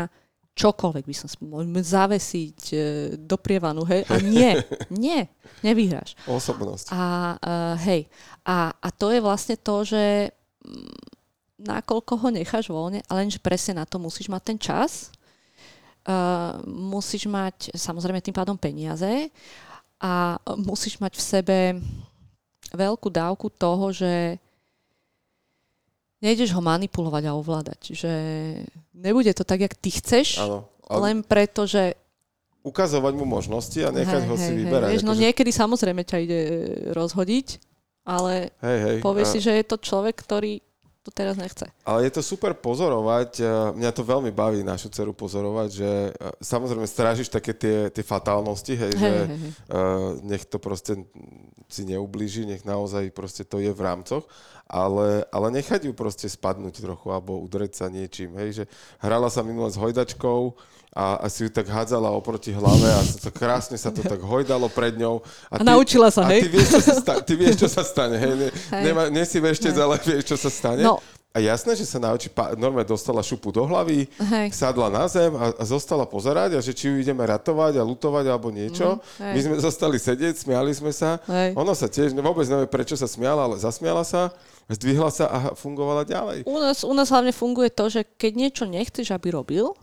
čokoľvek 0.58 1.04
by 1.06 1.14
som 1.14 1.28
môžeme 1.46 1.78
zavesiť 1.78 2.60
e, 2.74 2.76
do 3.14 3.38
prievanu, 3.38 3.86
hej, 3.86 4.02
a 4.10 4.18
nie, 4.18 4.58
nie, 4.90 5.30
nevyhráš. 5.62 6.18
Osobnosť. 6.26 6.90
A 6.90 7.02
uh, 7.38 7.74
hej, 7.86 8.10
a, 8.42 8.74
a 8.74 8.88
to 8.90 9.14
je 9.14 9.22
vlastne 9.22 9.54
to, 9.54 9.86
že 9.86 10.34
mm, 10.66 11.17
nakoľko 11.58 12.12
ho 12.22 12.28
necháš 12.30 12.70
voľne, 12.70 13.02
ale 13.10 13.26
lenže 13.26 13.42
presne 13.42 13.82
na 13.82 13.84
to 13.84 13.98
musíš 13.98 14.30
mať 14.30 14.42
ten 14.46 14.58
čas, 14.58 15.10
uh, 16.06 16.62
musíš 16.64 17.26
mať 17.26 17.74
samozrejme 17.74 18.22
tým 18.22 18.34
pádom 18.34 18.54
peniaze 18.54 19.28
a 19.98 20.38
musíš 20.54 21.02
mať 21.02 21.18
v 21.18 21.22
sebe 21.22 21.58
veľkú 22.70 23.10
dávku 23.10 23.50
toho, 23.50 23.90
že 23.90 24.38
nejdeš 26.22 26.54
ho 26.54 26.62
manipulovať 26.62 27.22
a 27.26 27.34
ovládať. 27.34 27.80
Že 27.94 28.12
nebude 28.94 29.30
to 29.34 29.42
tak, 29.42 29.66
jak 29.66 29.74
ty 29.74 29.90
chceš, 29.90 30.38
ano, 30.38 30.66
ale... 30.86 31.10
len 31.10 31.18
preto, 31.26 31.66
že 31.66 31.98
ukazovať 32.62 33.12
mu 33.16 33.24
možnosti 33.24 33.78
a 33.80 33.88
nechať 33.94 34.22
hej, 34.22 34.28
ho 34.28 34.34
si 34.36 34.50
hej, 34.52 34.58
vyberať. 34.62 34.90
Vieš, 34.92 35.04
no 35.06 35.14
akože- 35.14 35.24
niekedy 35.24 35.50
samozrejme 35.54 36.02
ťa 36.04 36.18
ide 36.20 36.40
rozhodiť, 36.92 37.46
ale 38.04 38.52
hej, 38.60 38.78
hej. 38.84 38.96
povieš 39.00 39.28
a- 39.30 39.32
si, 39.34 39.38
že 39.40 39.52
je 39.56 39.64
to 39.64 39.76
človek, 39.80 40.14
ktorý 40.18 40.60
to 41.02 41.10
teraz 41.14 41.40
nechce. 41.40 41.64
Ale 41.88 42.04
je 42.04 42.12
to 42.18 42.22
super 42.22 42.52
pozorovať, 42.52 43.30
eh, 43.40 43.46
mňa 43.72 43.90
to 43.96 44.02
veľmi 44.04 44.28
baví 44.34 44.60
našu 44.60 44.92
dceru 44.92 45.16
pozorovať, 45.16 45.68
že 45.72 45.90
eh, 45.90 46.12
samozrejme 46.42 46.84
strážiš 46.84 47.32
také 47.32 47.56
tie, 47.56 47.88
tie 47.88 48.04
fatálnosti, 48.04 48.74
hej, 48.76 48.92
Hej, 48.92 49.00
že 49.00 49.12
hej, 49.12 49.26
hej. 49.32 49.52
eh, 49.52 50.08
nech 50.26 50.44
to 50.44 50.60
proste 50.60 51.08
si 51.68 51.82
neublíži, 51.84 52.48
nech 52.48 52.64
naozaj 52.64 53.12
proste 53.12 53.44
to 53.44 53.60
je 53.60 53.72
v 53.72 53.80
rámcoch, 53.80 54.24
ale, 54.68 55.24
ale 55.32 55.46
nechať 55.52 55.88
ju 55.88 55.92
proste 55.96 56.28
spadnúť 56.28 56.84
trochu 56.84 57.08
alebo 57.08 57.40
udreť 57.40 57.80
sa 57.80 57.86
niečím, 57.88 58.36
hej, 58.36 58.50
že 58.52 58.64
hrala 59.00 59.32
sa 59.32 59.40
minule 59.40 59.72
s 59.72 59.80
hojdačkou 59.80 60.56
a, 60.92 61.20
a 61.20 61.26
si 61.28 61.44
ju 61.44 61.50
tak 61.52 61.68
hádzala 61.68 62.08
oproti 62.10 62.50
hlave 62.50 62.88
a 62.88 63.00
sa 63.04 63.28
to 63.28 63.30
krásne 63.30 63.76
sa 63.76 63.92
to 63.92 64.00
tak 64.00 64.18
hojdalo 64.18 64.66
pred 64.72 64.96
ňou. 64.96 65.20
A 65.52 65.60
naučila 65.60 66.08
sa, 66.08 66.24
a 66.24 66.32
hej? 66.32 66.44
ty 66.44 66.48
vieš, 66.48 66.68
čo 66.74 66.80
sa, 66.80 66.94
sta- 66.96 67.20
ty 67.22 67.32
vieš, 67.36 67.54
čo 67.60 67.68
sa 67.68 67.82
stane, 67.84 68.16
hej, 68.16 68.34
ne, 68.34 68.48
Hej. 68.50 68.82
Nema, 68.88 69.02
nie 69.12 69.24
si 69.24 69.38
veštec, 69.38 69.74
ale 69.76 70.00
vieš, 70.00 70.24
čo 70.32 70.36
sa 70.40 70.48
stane. 70.48 70.82
No. 70.82 70.98
A 71.28 71.44
jasné, 71.44 71.76
že 71.76 71.84
sa 71.84 72.00
naučí, 72.00 72.32
pa- 72.32 72.56
normálne 72.56 72.88
dostala 72.88 73.20
šupu 73.20 73.52
do 73.52 73.60
hlavy, 73.62 74.08
Hej. 74.16 74.48
sadla 74.48 74.88
na 74.88 75.04
zem 75.06 75.28
a, 75.36 75.52
a 75.54 75.62
zostala 75.68 76.08
pozerať 76.08 76.56
a 76.56 76.60
že 76.64 76.72
či 76.72 76.88
ju 76.88 76.96
ideme 76.98 77.20
ratovať 77.20 77.78
a 77.78 77.84
lutovať 77.84 78.24
alebo 78.26 78.48
niečo. 78.48 78.96
Mm, 78.96 79.22
hej. 79.22 79.32
My 79.36 79.40
sme 79.44 79.54
zostali 79.60 80.00
sedieť, 80.00 80.34
smiali 80.40 80.72
sme 80.72 80.88
sa. 80.90 81.20
Hej. 81.28 81.52
Ona 81.54 81.76
sa 81.76 81.86
tiež, 81.86 82.16
ne- 82.16 82.24
vôbec 82.24 82.48
nevie, 82.48 82.64
prečo 82.66 82.96
sa 82.96 83.04
smiala, 83.04 83.44
ale 83.44 83.60
zasmiala 83.60 84.02
sa, 84.08 84.32
zdvihla 84.72 85.12
sa 85.12 85.28
a 85.28 85.38
fungovala 85.52 86.08
ďalej. 86.08 86.48
U 86.48 86.56
nás, 86.58 86.80
u 86.82 86.90
nás 86.96 87.12
hlavne 87.12 87.30
funguje 87.30 87.68
to, 87.70 87.92
že 87.92 88.08
keď 88.08 88.32
niečo 88.34 88.64
nechceš, 88.64 89.12
aby 89.12 89.28
robil, 89.30 89.76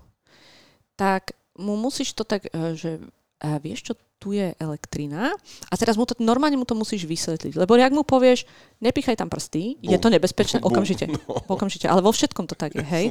tak 0.96 1.36
mu 1.56 1.80
musíš 1.80 2.16
to 2.16 2.24
tak, 2.28 2.48
eh, 2.52 2.76
že 2.76 3.00
a 3.44 3.60
vieš 3.60 3.92
čo, 3.92 3.94
tu 4.16 4.32
je 4.32 4.56
elektrina 4.58 5.36
a 5.70 5.74
teraz 5.76 6.00
mu 6.00 6.08
to, 6.08 6.16
normálne 6.24 6.56
mu 6.56 6.64
to 6.64 6.74
musíš 6.74 7.04
vysvetliť. 7.04 7.54
Lebo 7.60 7.76
ak 7.76 7.94
mu 7.94 8.02
povieš, 8.02 8.48
nepichaj 8.80 9.20
tam 9.20 9.30
prsty, 9.30 9.78
je 9.84 9.98
Bum. 10.00 10.02
to 10.02 10.10
nebezpečné, 10.10 10.58
Bum. 10.64 10.72
okamžite. 10.72 11.06
No. 11.06 11.20
Okamžite, 11.52 11.86
ale 11.86 12.02
vo 12.02 12.10
všetkom 12.10 12.48
to 12.48 12.56
tak 12.56 12.74
je, 12.74 12.82
hej. 12.82 13.06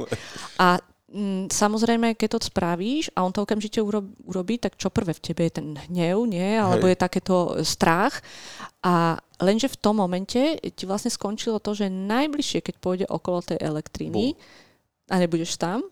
A 0.57 0.81
mm, 1.07 1.53
samozrejme, 1.53 2.17
keď 2.17 2.35
to 2.35 2.49
spravíš 2.49 3.13
a 3.13 3.23
on 3.23 3.31
to 3.31 3.45
okamžite 3.45 3.79
urob, 3.79 4.11
urobí, 4.25 4.57
tak 4.57 4.75
čo 4.75 4.89
prvé 4.91 5.13
v 5.13 5.23
tebe 5.23 5.45
je 5.47 5.61
ten 5.61 5.67
hnev, 5.87 6.25
nie? 6.27 6.57
Alebo 6.57 6.89
Hej. 6.89 6.97
je 6.97 7.03
takéto 7.05 7.35
strach. 7.63 8.19
A 8.83 9.15
lenže 9.39 9.71
v 9.71 9.79
tom 9.79 10.01
momente 10.01 10.57
ti 10.73 10.83
vlastne 10.83 11.13
skončilo 11.13 11.63
to, 11.63 11.77
že 11.77 11.87
najbližšie, 11.87 12.59
keď 12.65 12.75
pôjde 12.81 13.05
okolo 13.07 13.45
tej 13.45 13.61
elektriny 13.61 14.35
a 15.07 15.21
nebudeš 15.21 15.55
tam, 15.61 15.85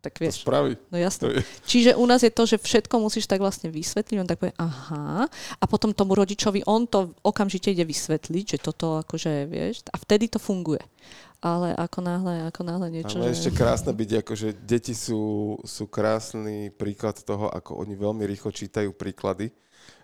tak 0.00 0.16
To 0.16 0.24
vieš, 0.24 0.42
spraví. 0.42 0.74
no 0.88 0.96
To 0.96 1.04
jasné. 1.04 1.24
je, 1.36 1.44
Čiže 1.68 1.90
u 1.94 2.04
nás 2.08 2.24
je 2.24 2.32
to, 2.32 2.48
že 2.48 2.56
všetko 2.56 2.96
musíš 2.98 3.28
tak 3.28 3.44
vlastne 3.44 3.68
vysvetliť, 3.68 4.16
on 4.16 4.28
tak 4.28 4.40
povie, 4.40 4.56
aha, 4.56 5.28
a 5.30 5.64
potom 5.68 5.92
tomu 5.92 6.16
rodičovi 6.16 6.64
on 6.64 6.88
to 6.88 7.12
okamžite 7.20 7.70
ide 7.70 7.84
vysvetliť, 7.84 8.44
že 8.56 8.58
toto 8.58 8.98
akože, 9.04 9.46
vieš, 9.46 9.84
a 9.92 9.96
vtedy 10.00 10.32
to 10.32 10.40
funguje. 10.40 10.80
Ale 11.40 11.72
ako 11.72 12.04
náhle, 12.04 12.52
ako 12.52 12.60
náhle 12.68 12.86
niečo, 12.92 13.16
ale 13.16 13.32
že... 13.32 13.48
ešte 13.48 13.50
krásne 13.56 13.96
byť, 13.96 14.10
akože 14.20 14.48
deti 14.60 14.92
sú, 14.92 15.56
sú 15.64 15.88
krásny 15.88 16.68
príklad 16.68 17.16
toho, 17.24 17.48
ako 17.48 17.80
oni 17.80 17.96
veľmi 17.96 18.28
rýchlo 18.28 18.52
čítajú 18.52 18.92
príklady, 18.92 19.48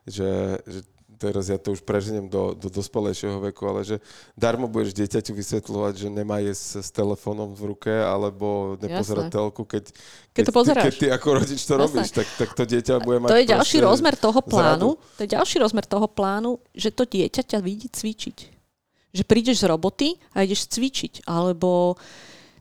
že, 0.09 0.57
že 0.65 0.81
teraz 1.17 1.49
ja 1.49 1.57
to 1.57 1.73
už 1.73 1.81
preženiem 1.81 2.29
do, 2.29 2.53
do 2.53 2.69
dospelejšieho 2.69 3.41
veku, 3.51 3.65
ale 3.65 3.83
že 3.83 3.97
darmo 4.37 4.69
budeš 4.69 4.93
dieťaťu 4.93 5.33
vysvetľovať, 5.33 5.95
že 5.97 6.09
nemá 6.09 6.39
jesť 6.39 6.85
s 6.85 6.91
telefónom 6.93 7.57
v 7.57 7.73
ruke, 7.73 7.89
alebo 7.91 8.77
nepozerať 8.79 9.33
telku, 9.33 9.65
keď, 9.65 9.91
Keď 10.31 10.45
to 10.45 10.53
pozeráš. 10.53 10.85
keď 10.85 10.93
ty 10.95 11.07
ako 11.11 11.29
rodič 11.33 11.61
to 11.65 11.73
Jasné. 11.73 11.83
robíš, 11.83 12.09
tak, 12.13 12.29
tak 12.37 12.49
to 12.53 12.63
dieťa 12.63 12.95
bude 13.01 13.19
mať 13.25 13.29
To 13.33 13.41
je 13.41 13.49
ďalší 13.49 13.77
rozmer 13.81 14.15
toho 14.15 14.41
zradu. 14.41 14.51
plánu. 14.53 14.89
To 15.17 15.21
je 15.25 15.31
ďalší 15.33 15.57
rozmer 15.59 15.85
toho 15.89 16.07
plánu, 16.07 16.51
že 16.77 16.93
to 16.93 17.03
dieťa 17.03 17.43
ťa 17.43 17.59
vidí 17.65 17.89
cvičiť. 17.89 18.37
Že 19.17 19.23
prídeš 19.25 19.65
z 19.65 19.73
roboty 19.73 20.21
a 20.37 20.45
ideš 20.45 20.69
cvičiť. 20.69 21.25
Alebo 21.25 21.97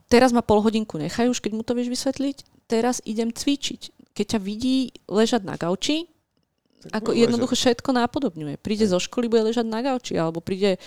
teraz 0.07 0.32
ma 0.32 0.40
pol 0.40 0.64
hodinku 0.64 0.95
nechajú, 0.95 1.36
už 1.36 1.44
keď 1.44 1.52
mu 1.52 1.68
to 1.68 1.76
vieš 1.76 1.91
vysvetliť, 1.91 2.38
teraz 2.72 3.03
idem 3.03 3.36
cvičiť. 3.36 3.91
Keď 4.15 4.26
ťa 4.26 4.40
vidí 4.40 4.95
ležať 5.11 5.44
na 5.44 5.60
gauči, 5.60 6.07
ako 6.93 7.18
jednoducho 7.18 7.57
všetko 7.57 7.89
nápodobňuje. 7.97 8.61
Príde 8.61 8.85
zo 8.85 9.02
školy, 9.02 9.26
bude 9.26 9.49
ležať 9.49 9.65
na 9.65 9.81
gauči, 9.81 10.14
alebo 10.22 10.38
príde, 10.38 10.77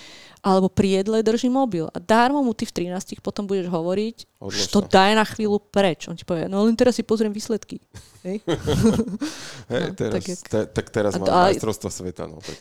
alebo 0.46 0.70
pri 0.70 1.02
jedle 1.02 1.18
drží 1.26 1.50
mobil. 1.50 1.90
A 1.90 1.98
dármo 1.98 2.38
mu 2.38 2.54
ty 2.54 2.62
v 2.62 2.86
13 2.86 3.18
potom 3.18 3.50
budeš 3.50 3.66
hovoriť, 3.66 4.38
Odlož 4.38 4.54
už 4.54 4.62
to 4.70 4.78
daj 4.86 5.18
na 5.18 5.26
chvíľu 5.26 5.58
preč. 5.58 6.06
On 6.06 6.14
ti 6.14 6.22
povie, 6.22 6.46
no 6.46 6.62
len 6.62 6.78
teraz 6.78 6.94
si 6.94 7.02
pozriem 7.02 7.34
výsledky. 7.34 7.82
Hej? 8.22 8.42
No, 9.68 9.92
teraz, 9.92 10.24
tak 10.24 10.48
te, 10.48 10.60
tak 10.70 10.86
teraz 10.88 11.12
mám 11.18 11.28
aj- 11.28 11.58
majstrovstvo 11.58 11.90
sveta. 11.92 12.24
No, 12.24 12.40
tak. 12.40 12.56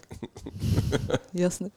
Jasné. 1.46 1.72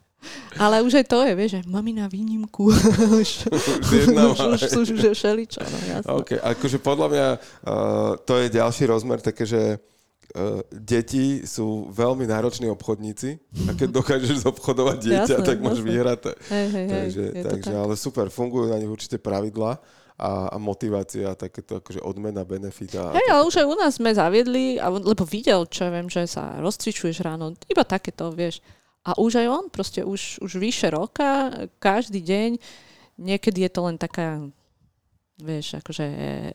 Ale 0.60 0.84
už 0.84 1.00
aj 1.00 1.06
to 1.08 1.24
je, 1.24 1.32
vieš, 1.32 1.50
že 1.56 1.60
mami 1.64 1.96
na 1.96 2.04
výnimku. 2.04 2.68
už, 2.68 2.76
Už 3.08 3.30
už, 3.48 4.36
už, 4.36 4.62
už, 4.76 4.88
už 4.92 5.00
je 5.00 5.12
všeličo, 5.16 5.60
no 5.64 5.78
jasné. 5.88 6.10
OK, 6.12 6.30
akože 6.36 6.76
podľa 6.76 7.06
mňa 7.08 7.26
uh, 7.32 7.40
to 8.28 8.36
je 8.36 8.52
ďalší 8.52 8.84
rozmer, 8.84 9.24
také, 9.24 9.48
že 9.48 9.80
uh, 10.34 10.62
deti 10.70 11.42
sú 11.46 11.90
veľmi 11.90 12.26
nároční 12.26 12.70
obchodníci 12.72 13.38
a 13.66 13.74
keď 13.74 13.88
dokážeš 14.00 14.46
obchodovať 14.46 14.98
dieťa, 15.00 15.34
Jasné, 15.38 15.46
tak 15.46 15.58
máš 15.58 15.80
vyhraté. 15.82 16.32
Hej, 16.48 16.66
hej, 16.70 16.86
hej, 16.86 16.88
Takže, 16.90 17.24
to 17.30 17.46
takže 17.50 17.72
tak. 17.74 17.82
ale 17.82 17.94
super, 17.98 18.26
fungujú 18.30 18.70
na 18.70 18.78
nich 18.78 18.90
určite 18.90 19.18
pravidla 19.18 19.82
a, 20.20 20.52
a 20.52 20.56
motivácia, 20.60 21.32
takéto 21.32 21.80
akože 21.80 22.04
odmena, 22.04 22.44
benefit 22.44 22.92
a 23.00 23.16
Hej, 23.16 23.26
ale 23.32 23.42
už 23.48 23.64
aj 23.64 23.66
u 23.66 23.76
nás 23.80 23.92
sme 23.96 24.12
zaviedli, 24.12 24.76
lebo 24.80 25.24
videl, 25.24 25.64
čo 25.64 25.88
ja 25.88 25.90
viem, 25.90 26.12
že 26.12 26.28
sa 26.28 26.60
rozcvičuješ 26.60 27.24
ráno, 27.24 27.56
iba 27.72 27.84
takéto, 27.88 28.28
vieš. 28.28 28.60
A 29.00 29.16
už 29.16 29.40
aj 29.40 29.46
on, 29.48 29.64
proste 29.72 30.04
už, 30.04 30.44
už 30.44 30.60
vyše 30.60 30.92
roka, 30.92 31.48
každý 31.80 32.20
deň, 32.20 32.60
niekedy 33.16 33.64
je 33.64 33.70
to 33.72 33.80
len 33.88 33.96
taká, 33.96 34.44
vieš, 35.40 35.80
akože, 35.80 36.04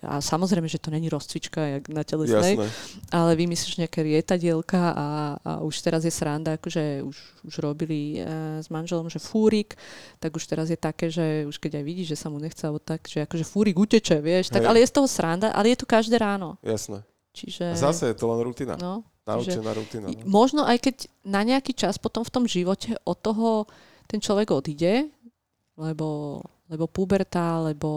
a 0.01 0.21
samozrejme, 0.21 0.69
že 0.69 0.79
to 0.79 0.93
není 0.93 1.09
rozcvička, 1.09 1.79
jak 1.79 1.83
na 1.89 2.05
telesnej, 2.05 2.55
jasné. 2.55 2.67
ale 3.11 3.35
vymyslíš 3.35 3.81
nejaké 3.81 4.05
rietadielka 4.05 4.93
a, 4.93 5.07
a 5.41 5.51
už 5.65 5.81
teraz 5.81 6.05
je 6.05 6.13
sranda, 6.13 6.55
akože 6.55 7.03
už, 7.03 7.17
už 7.45 7.53
robili 7.59 8.21
e, 8.21 8.61
s 8.61 8.69
manželom, 8.69 9.09
že 9.09 9.17
fúrik, 9.19 9.73
tak 10.21 10.33
už 10.37 10.45
teraz 10.45 10.69
je 10.69 10.77
také, 10.77 11.09
že 11.09 11.43
už 11.49 11.57
keď 11.57 11.81
aj 11.81 11.85
vidíš, 11.85 12.07
že 12.15 12.21
sa 12.21 12.27
mu 12.29 12.37
nechce, 12.37 12.61
alebo 12.63 12.79
tak, 12.79 13.05
že 13.09 13.25
akože 13.25 13.45
fúrik 13.45 13.75
uteče, 13.75 14.21
vieš, 14.21 14.53
tak, 14.53 14.63
Hej. 14.63 14.69
ale 14.69 14.77
je 14.81 14.89
z 14.89 14.95
toho 14.95 15.07
sranda, 15.09 15.51
ale 15.51 15.73
je 15.73 15.77
to 15.81 15.85
každé 15.89 16.15
ráno. 16.15 16.55
Jasné. 16.61 17.01
Čiže... 17.35 17.75
A 17.75 17.91
zase 17.91 18.13
je 18.13 18.15
to 18.15 18.31
len 18.31 18.39
rutina. 18.45 18.79
no, 18.79 19.03
Naučená 19.25 19.73
rutina. 19.73 20.07
No. 20.07 20.21
možno 20.29 20.61
aj 20.63 20.85
keď 20.85 20.95
na 21.25 21.41
nejaký 21.41 21.73
čas 21.73 21.97
potom 21.97 22.21
v 22.21 22.31
tom 22.31 22.45
živote 22.45 22.93
od 23.03 23.17
toho 23.17 23.65
ten 24.05 24.21
človek 24.21 24.53
odíde, 24.53 25.09
lebo, 25.75 26.39
lebo 26.69 26.85
puberta, 26.87 27.59
lebo 27.65 27.89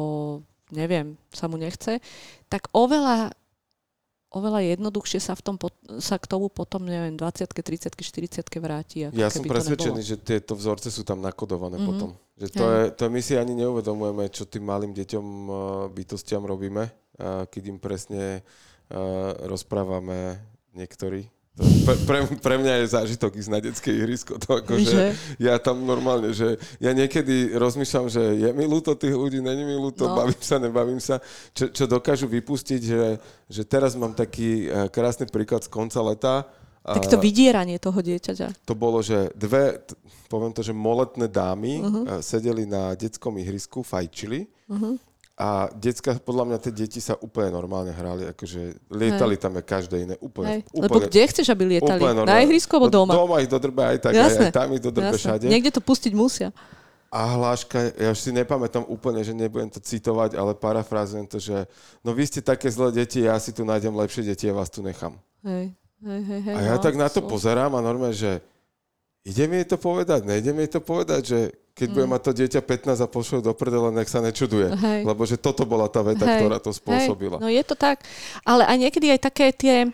neviem, 0.71 1.17
sa 1.33 1.49
mu 1.49 1.57
nechce, 1.57 2.01
tak 2.49 2.69
oveľa 2.73 3.33
oveľa 4.29 4.77
jednoduchšie 4.77 5.21
sa, 5.25 5.33
v 5.33 5.41
tom, 5.41 5.57
sa 6.05 6.21
k 6.21 6.29
tomu 6.29 6.53
potom, 6.53 6.85
neviem, 6.85 7.17
20 7.17 7.49
30 7.49 7.97
40 7.97 8.61
vráti. 8.61 9.09
Ako 9.09 9.17
Ja 9.17 9.33
som 9.33 9.45
presvedčený, 9.45 10.05
že 10.05 10.21
tieto 10.21 10.53
vzorce 10.53 10.93
sú 10.93 11.01
tam 11.01 11.25
nakodované 11.25 11.81
Mhm. 11.81 11.87
potom. 11.89 12.11
Že 12.37 12.49
to, 12.55 12.65
je, 12.69 12.83
to 12.95 13.05
my 13.09 13.21
si 13.25 13.35
ani 13.35 13.57
neuvedomujeme, 13.57 14.29
čo 14.31 14.45
tým 14.47 14.69
malým 14.69 14.93
deťom, 14.95 15.25
uh, 15.25 15.55
bytostiam 15.91 16.45
robíme, 16.45 16.87
uh, 16.87 17.49
keď 17.49 17.63
im 17.73 17.79
presne 17.81 18.45
uh, 18.93 19.33
rozprávame 19.49 20.39
niektorí. 20.77 21.27
Pre, 21.59 21.95
pre, 22.07 22.19
pre 22.39 22.55
mňa 22.55 22.87
je 22.87 22.95
zážitok 22.95 23.35
ísť 23.35 23.51
na 23.51 23.59
detské 23.59 23.91
ihrisko. 23.91 24.39
To 24.39 24.63
akože, 24.63 24.87
Že? 24.87 25.07
ja 25.43 25.59
tam 25.59 25.83
normálne, 25.83 26.31
že 26.31 26.55
ja 26.79 26.95
niekedy 26.95 27.59
rozmýšľam, 27.59 28.07
že 28.07 28.23
je 28.39 28.49
mi 28.55 28.63
ľúto 28.63 28.95
tých 28.95 29.11
ľudí, 29.11 29.43
není 29.43 29.67
mi 29.67 29.75
ľúto, 29.75 30.07
No. 30.07 30.15
bavím 30.15 30.39
sa, 30.39 30.63
nebavím 30.63 31.03
sa, 31.03 31.19
čo, 31.51 31.67
čo 31.67 31.91
dokážu 31.91 32.31
vypustiť, 32.31 32.81
že, 32.81 33.19
že 33.51 33.63
teraz 33.67 33.99
mám 33.99 34.15
taký 34.15 34.71
uh, 34.71 34.87
krásny 34.87 35.27
príklad 35.27 35.67
z 35.67 35.71
konca 35.75 35.99
leta. 35.99 36.35
Tak 36.89 37.11
to 37.11 37.21
vydieranie 37.21 37.77
toho 37.77 38.01
dieťaťa. 38.01 38.65
to 38.65 38.73
bolo, 38.73 39.03
že 39.05 39.29
dve, 39.37 39.83
poviem 40.31 40.55
to, 40.57 40.65
že 40.65 40.73
moletné 40.73 41.29
dámy 41.29 41.85
uh-huh. 41.85 42.25
sedeli 42.25 42.65
na 42.65 42.95
detskom 42.97 43.35
ihrisku, 43.37 43.83
fajčili 43.83 44.47
Uh-huh. 44.69 45.01
A 45.39 45.71
decka, 45.71 46.19
podľa 46.19 46.45
mňa 46.45 46.59
tie 46.59 46.73
deti 46.75 46.99
sa 46.99 47.15
úplne 47.15 47.55
normálne 47.55 47.95
hrali, 47.95 48.27
akože 48.27 48.91
lietali 48.91 49.39
tam 49.39 49.55
je 49.55 49.63
každé 49.63 49.97
iné, 50.03 50.15
úplne, 50.19 50.51
Hej. 50.51 50.61
úplne 50.75 50.83
Lebo 50.83 50.99
kde 51.07 51.23
chceš, 51.25 51.47
aby 51.47 51.79
lietali? 51.79 52.03
úplne 52.03 52.27
Na 52.27 52.43
ihrisku 52.43 52.75
alebo 52.75 52.91
No, 52.91 52.95
doma? 52.99 53.13
Doma 53.15 53.37
ich 53.39 53.47
dodrbe 53.47 53.83
aj 53.87 53.99
tak, 54.03 54.13
Jasné. 54.13 54.51
aj 54.51 54.53
tam 54.53 54.69
ich 54.75 54.83
dodrbe 54.83 55.15
Jasné. 55.15 55.23
všade. 55.23 55.47
Niekde 55.47 55.71
to 55.71 55.81
pustiť 55.81 56.11
musia. 56.13 56.51
A 57.09 57.39
hláška, 57.39 57.79
ja 57.95 58.11
už 58.11 58.19
si 58.19 58.35
nepamätám 58.35 58.83
úplne, 58.85 59.23
že 59.23 59.31
nebudem 59.31 59.71
to 59.71 59.79
citovať, 59.79 60.35
ale 60.35 60.53
parafrázujem 60.53 61.25
to, 61.25 61.39
že 61.39 61.71
no 62.03 62.13
vy 62.13 62.27
ste 62.27 62.43
také 62.43 62.67
zlé 62.67 62.91
deti, 62.93 63.23
ja 63.23 63.39
si 63.39 63.49
tu 63.49 63.63
nájdem 63.63 63.95
lepšie 63.95 64.27
deti 64.27 64.45
a 64.45 64.53
vás 64.53 64.69
tu 64.69 64.83
nechám. 64.83 65.17
Hej. 65.41 65.71
Hej, 65.99 66.21
hej, 66.21 66.41
hej, 66.43 66.55
A 66.55 66.61
ja 66.61 66.75
no, 66.75 66.83
tak 66.83 66.95
na 66.95 67.07
to 67.07 67.23
sú- 67.23 67.27
pozerám 67.27 67.73
a 67.73 67.81
normálne, 67.81 68.13
že 68.13 68.43
ide 69.23 69.47
mi 69.47 69.63
to 69.63 69.75
povedať, 69.75 70.23
nejde 70.23 70.51
mi 70.51 70.67
to 70.67 70.79
povedať, 70.79 71.23
že 71.25 71.39
keď 71.79 71.89
bude 71.95 72.07
Mm. 72.11 72.13
mať 72.19 72.23
to 72.27 72.33
dieťa 72.35 72.61
15 72.67 72.99
a 72.99 73.07
pošlo 73.07 73.39
do 73.39 73.55
prdele, 73.55 73.95
nech 73.95 74.11
sa 74.11 74.19
nečuduje. 74.19 74.75
Hej. 74.75 75.07
Lebo 75.07 75.23
že 75.23 75.39
toto 75.39 75.63
bola 75.63 75.87
tá 75.87 76.03
veta, 76.03 76.27
Hej, 76.27 76.43
ktorá 76.43 76.59
to 76.59 76.75
spôsobila. 76.75 77.39
Hej, 77.39 77.43
no 77.43 77.49
je 77.49 77.63
to 77.63 77.79
tak. 77.79 78.03
Ale 78.43 78.67
aj 78.67 78.77
niekedy 78.83 79.15
aj 79.15 79.21
také 79.31 79.55
tie, 79.55 79.87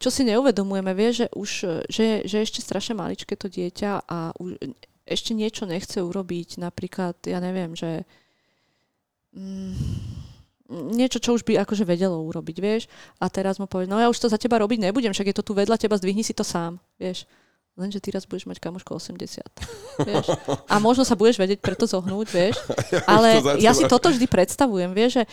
čo 0.00 0.08
si 0.08 0.24
neuvedomujeme, 0.24 0.96
vie, 0.96 1.12
že 1.12 1.26
už, 1.36 1.84
že, 1.92 2.24
že 2.24 2.36
ešte 2.40 2.64
strašne 2.64 2.96
maličké 2.96 3.36
to 3.36 3.52
dieťa 3.52 4.08
a 4.08 4.32
už, 4.40 4.56
ešte 5.04 5.36
niečo 5.36 5.68
nechce 5.68 6.00
urobiť, 6.02 6.58
napríklad, 6.58 7.20
ja 7.28 7.38
neviem, 7.38 7.76
že 7.78 8.02
mm, 9.36 9.72
niečo, 10.98 11.22
čo 11.22 11.38
už 11.38 11.46
by 11.46 11.62
akože 11.62 11.86
vedelo 11.86 12.18
urobiť, 12.26 12.56
vieš, 12.58 12.90
a 13.22 13.30
teraz 13.30 13.62
mu 13.62 13.70
povie, 13.70 13.86
no 13.86 14.02
ja 14.02 14.10
už 14.10 14.18
to 14.18 14.26
za 14.26 14.40
teba 14.40 14.58
robiť 14.58 14.82
nebudem, 14.82 15.14
však 15.14 15.30
je 15.30 15.36
to 15.36 15.46
tu 15.46 15.52
vedľa 15.54 15.78
teba, 15.78 15.94
zdvihni 15.94 16.26
si 16.26 16.34
to 16.34 16.42
sám, 16.42 16.82
vieš. 16.98 17.22
Lenže 17.76 18.00
ty 18.00 18.08
raz 18.08 18.24
budeš 18.24 18.48
mať 18.48 18.56
kamošku 18.56 18.88
80. 18.88 19.44
Vieš? 20.00 20.26
A 20.64 20.80
možno 20.80 21.04
sa 21.04 21.12
budeš 21.12 21.36
vedieť 21.36 21.60
preto 21.60 21.84
zohnúť, 21.84 22.26
vieš. 22.32 22.56
Ale 23.12 23.60
ja 23.60 23.76
si 23.76 23.84
toto 23.84 24.08
vždy 24.08 24.24
predstavujem, 24.24 24.96
vieš, 24.96 25.20
že, 25.20 25.24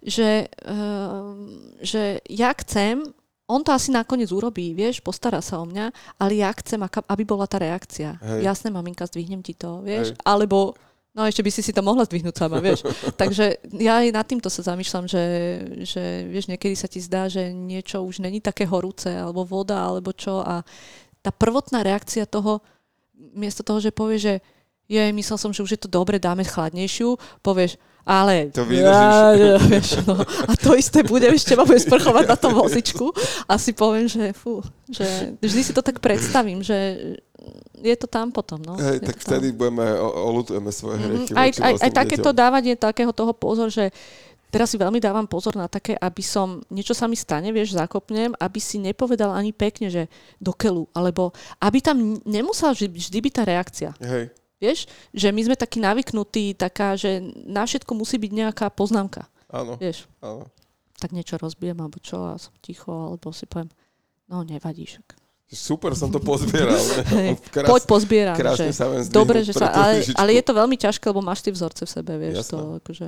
že, 0.00 0.30
uh, 0.64 1.36
že 1.84 2.24
ja 2.32 2.56
chcem, 2.56 3.04
on 3.44 3.60
to 3.60 3.76
asi 3.76 3.92
nakoniec 3.92 4.32
urobí, 4.32 4.72
vieš, 4.72 5.04
postará 5.04 5.44
sa 5.44 5.60
o 5.60 5.68
mňa, 5.68 5.92
ale 6.16 6.40
ja 6.40 6.48
chcem, 6.56 6.80
aby 6.80 7.22
bola 7.28 7.44
tá 7.44 7.60
reakcia. 7.60 8.16
Hej. 8.24 8.48
Jasné, 8.48 8.72
maminka, 8.72 9.04
zdvihnem 9.04 9.44
ti 9.44 9.52
to, 9.52 9.84
vieš. 9.84 10.16
Hej. 10.16 10.24
Alebo 10.24 10.72
No 11.12 11.28
ešte 11.28 11.44
by 11.44 11.50
si 11.52 11.60
si 11.60 11.76
to 11.76 11.84
mohla 11.84 12.08
zdvihnúť 12.08 12.32
sama, 12.32 12.56
vieš. 12.64 12.88
Takže 13.20 13.60
ja 13.76 14.00
aj 14.00 14.16
nad 14.16 14.24
týmto 14.24 14.48
sa 14.48 14.64
zamýšľam, 14.64 15.04
že, 15.04 15.24
že 15.84 16.24
vieš, 16.24 16.48
niekedy 16.48 16.72
sa 16.72 16.88
ti 16.88 17.04
zdá, 17.04 17.28
že 17.28 17.52
niečo 17.52 18.00
už 18.00 18.24
není 18.24 18.40
také 18.40 18.64
horúce, 18.64 19.12
alebo 19.12 19.44
voda, 19.44 19.76
alebo 19.76 20.16
čo 20.16 20.40
a 20.40 20.64
tá 21.22 21.30
prvotná 21.30 21.86
reakcia 21.86 22.26
toho, 22.26 22.60
miesto 23.14 23.62
toho, 23.62 23.78
že 23.78 23.94
povieš, 23.94 24.20
že 24.20 24.34
je, 24.90 25.02
myslel 25.14 25.38
som, 25.38 25.54
že 25.54 25.62
už 25.62 25.78
je 25.78 25.80
to 25.80 25.88
dobre, 25.88 26.18
dáme 26.18 26.42
chladnejšiu, 26.44 27.16
povieš, 27.40 27.78
ale... 28.02 28.50
To 28.50 28.66
Ja, 28.66 29.30
ja, 29.32 29.56
vieš, 29.62 30.02
no, 30.02 30.18
a 30.18 30.52
to 30.58 30.74
isté 30.74 31.06
bude, 31.06 31.30
ešte 31.30 31.54
ma 31.54 31.62
bude 31.62 31.78
sprchovať 31.78 32.26
na 32.26 32.36
tom 32.36 32.58
vozičku 32.58 33.14
a 33.46 33.54
si 33.56 33.72
poviem, 33.72 34.10
že 34.10 34.34
fú, 34.34 34.58
že 34.90 35.38
vždy 35.38 35.60
si 35.62 35.72
to 35.72 35.80
tak 35.86 36.02
predstavím, 36.02 36.66
že 36.66 36.76
je 37.82 37.96
to 37.98 38.06
tam 38.06 38.30
potom. 38.30 38.62
No. 38.62 38.78
Hej, 38.78 39.02
tak 39.02 39.18
vtedy 39.18 39.50
tam. 39.50 39.58
budeme, 39.58 39.86
olutujeme 40.02 40.70
svoje 40.70 40.98
hriechy. 41.02 41.34
Mm-hmm. 41.34 41.42
Aj, 41.42 41.50
aj, 41.58 41.74
aj 41.82 41.90
takéto 41.90 42.30
dávanie 42.30 42.78
takého 42.78 43.10
toho 43.10 43.34
pozor, 43.34 43.70
že 43.70 43.90
teraz 44.52 44.68
si 44.68 44.76
veľmi 44.76 45.00
dávam 45.00 45.24
pozor 45.24 45.56
na 45.56 45.64
také, 45.64 45.96
aby 45.96 46.20
som, 46.20 46.60
niečo 46.68 46.92
sa 46.92 47.08
mi 47.08 47.16
stane, 47.16 47.48
vieš, 47.48 47.72
zakopnem, 47.72 48.36
aby 48.36 48.60
si 48.60 48.76
nepovedal 48.76 49.32
ani 49.32 49.56
pekne, 49.56 49.88
že 49.88 50.12
do 50.36 50.52
keľu, 50.52 50.92
alebo 50.92 51.32
aby 51.56 51.80
tam 51.80 52.20
nemusela 52.28 52.76
vždy, 52.76 52.92
vždy 52.92 53.18
byť 53.24 53.32
tá 53.32 53.42
reakcia. 53.48 53.90
Hej. 54.04 54.24
Vieš, 54.60 54.78
že 55.10 55.28
my 55.34 55.40
sme 55.42 55.56
takí 55.58 55.82
navyknutí, 55.82 56.54
taká, 56.54 56.94
že 56.94 57.18
na 57.48 57.66
všetko 57.66 57.96
musí 57.96 58.20
byť 58.20 58.30
nejaká 58.30 58.70
poznámka. 58.70 59.26
Áno. 59.50 59.80
Vieš? 59.80 60.06
Áno. 60.22 60.46
Tak 61.00 61.10
niečo 61.10 61.34
rozbijem, 61.40 61.80
alebo 61.82 61.98
čo, 61.98 62.30
a 62.30 62.38
som 62.38 62.54
ticho, 62.62 62.92
alebo 62.92 63.34
si 63.34 63.48
poviem, 63.48 63.72
no 64.30 64.46
nevadí 64.46 64.86
však. 64.86 65.18
Super 65.52 65.92
som 65.92 66.08
to 66.08 66.16
pozbieral. 66.16 66.80
Krás, 67.54 67.68
Poď 67.68 67.82
pozbieram. 67.84 68.36
Krásne 68.38 68.72
že, 68.72 68.78
sa 68.80 68.88
dobre, 69.12 69.44
že 69.44 69.52
sa, 69.52 69.68
ale, 69.68 70.00
ale 70.16 70.30
je 70.40 70.42
to 70.48 70.52
veľmi 70.56 70.80
ťažké, 70.80 71.04
lebo 71.12 71.20
máš 71.20 71.44
tie 71.44 71.52
vzorce 71.52 71.84
v 71.84 71.90
sebe, 71.92 72.12
vieš. 72.16 72.40
Jasné. 72.40 72.56
To, 72.56 72.60
akože. 72.80 73.06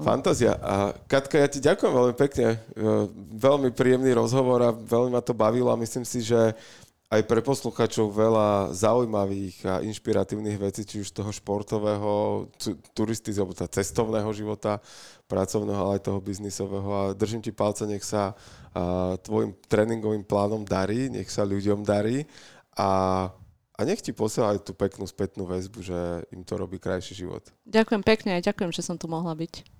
Fantázia. 0.00 0.56
A 0.60 0.96
Katka, 1.06 1.36
ja 1.36 1.48
ti 1.48 1.60
ďakujem 1.60 1.92
veľmi 1.92 2.14
pekne. 2.16 2.56
E, 2.56 2.58
veľmi 3.36 3.70
príjemný 3.76 4.16
rozhovor 4.16 4.60
a 4.64 4.74
veľmi 4.74 5.12
ma 5.12 5.20
to 5.20 5.36
bavilo 5.36 5.68
a 5.68 5.80
myslím 5.80 6.08
si, 6.08 6.24
že 6.24 6.56
aj 7.10 7.26
pre 7.26 7.42
posluchačov 7.42 8.14
veľa 8.14 8.70
zaujímavých 8.70 9.56
a 9.66 9.74
inšpiratívnych 9.82 10.62
vecí, 10.62 10.86
či 10.86 11.02
už 11.02 11.10
toho 11.10 11.34
športového, 11.34 12.46
turistického, 12.94 13.50
teda 13.50 13.66
cestovného 13.66 14.30
života, 14.30 14.78
pracovného, 15.26 15.80
ale 15.90 15.98
aj 15.98 16.06
toho 16.06 16.22
biznisového. 16.22 16.90
A 16.94 17.02
držím 17.18 17.42
ti 17.42 17.50
palce, 17.50 17.82
nech 17.82 18.06
sa 18.06 18.38
a, 18.70 19.18
tvojim 19.18 19.58
tréningovým 19.66 20.22
plánom 20.22 20.62
darí, 20.62 21.10
nech 21.10 21.26
sa 21.34 21.42
ľuďom 21.42 21.82
darí 21.82 22.30
a, 22.78 23.26
a 23.74 23.80
nech 23.82 23.98
ti 23.98 24.14
posielajú 24.14 24.62
tú 24.62 24.72
peknú 24.78 25.02
spätnú 25.02 25.50
väzbu, 25.50 25.82
že 25.82 25.98
im 26.30 26.46
to 26.46 26.54
robí 26.54 26.78
krajší 26.78 27.26
život. 27.26 27.42
Ďakujem 27.66 28.02
pekne 28.06 28.38
a 28.38 28.44
ďakujem, 28.44 28.70
že 28.70 28.86
som 28.86 28.94
tu 28.94 29.10
mohla 29.10 29.34
byť. 29.34 29.79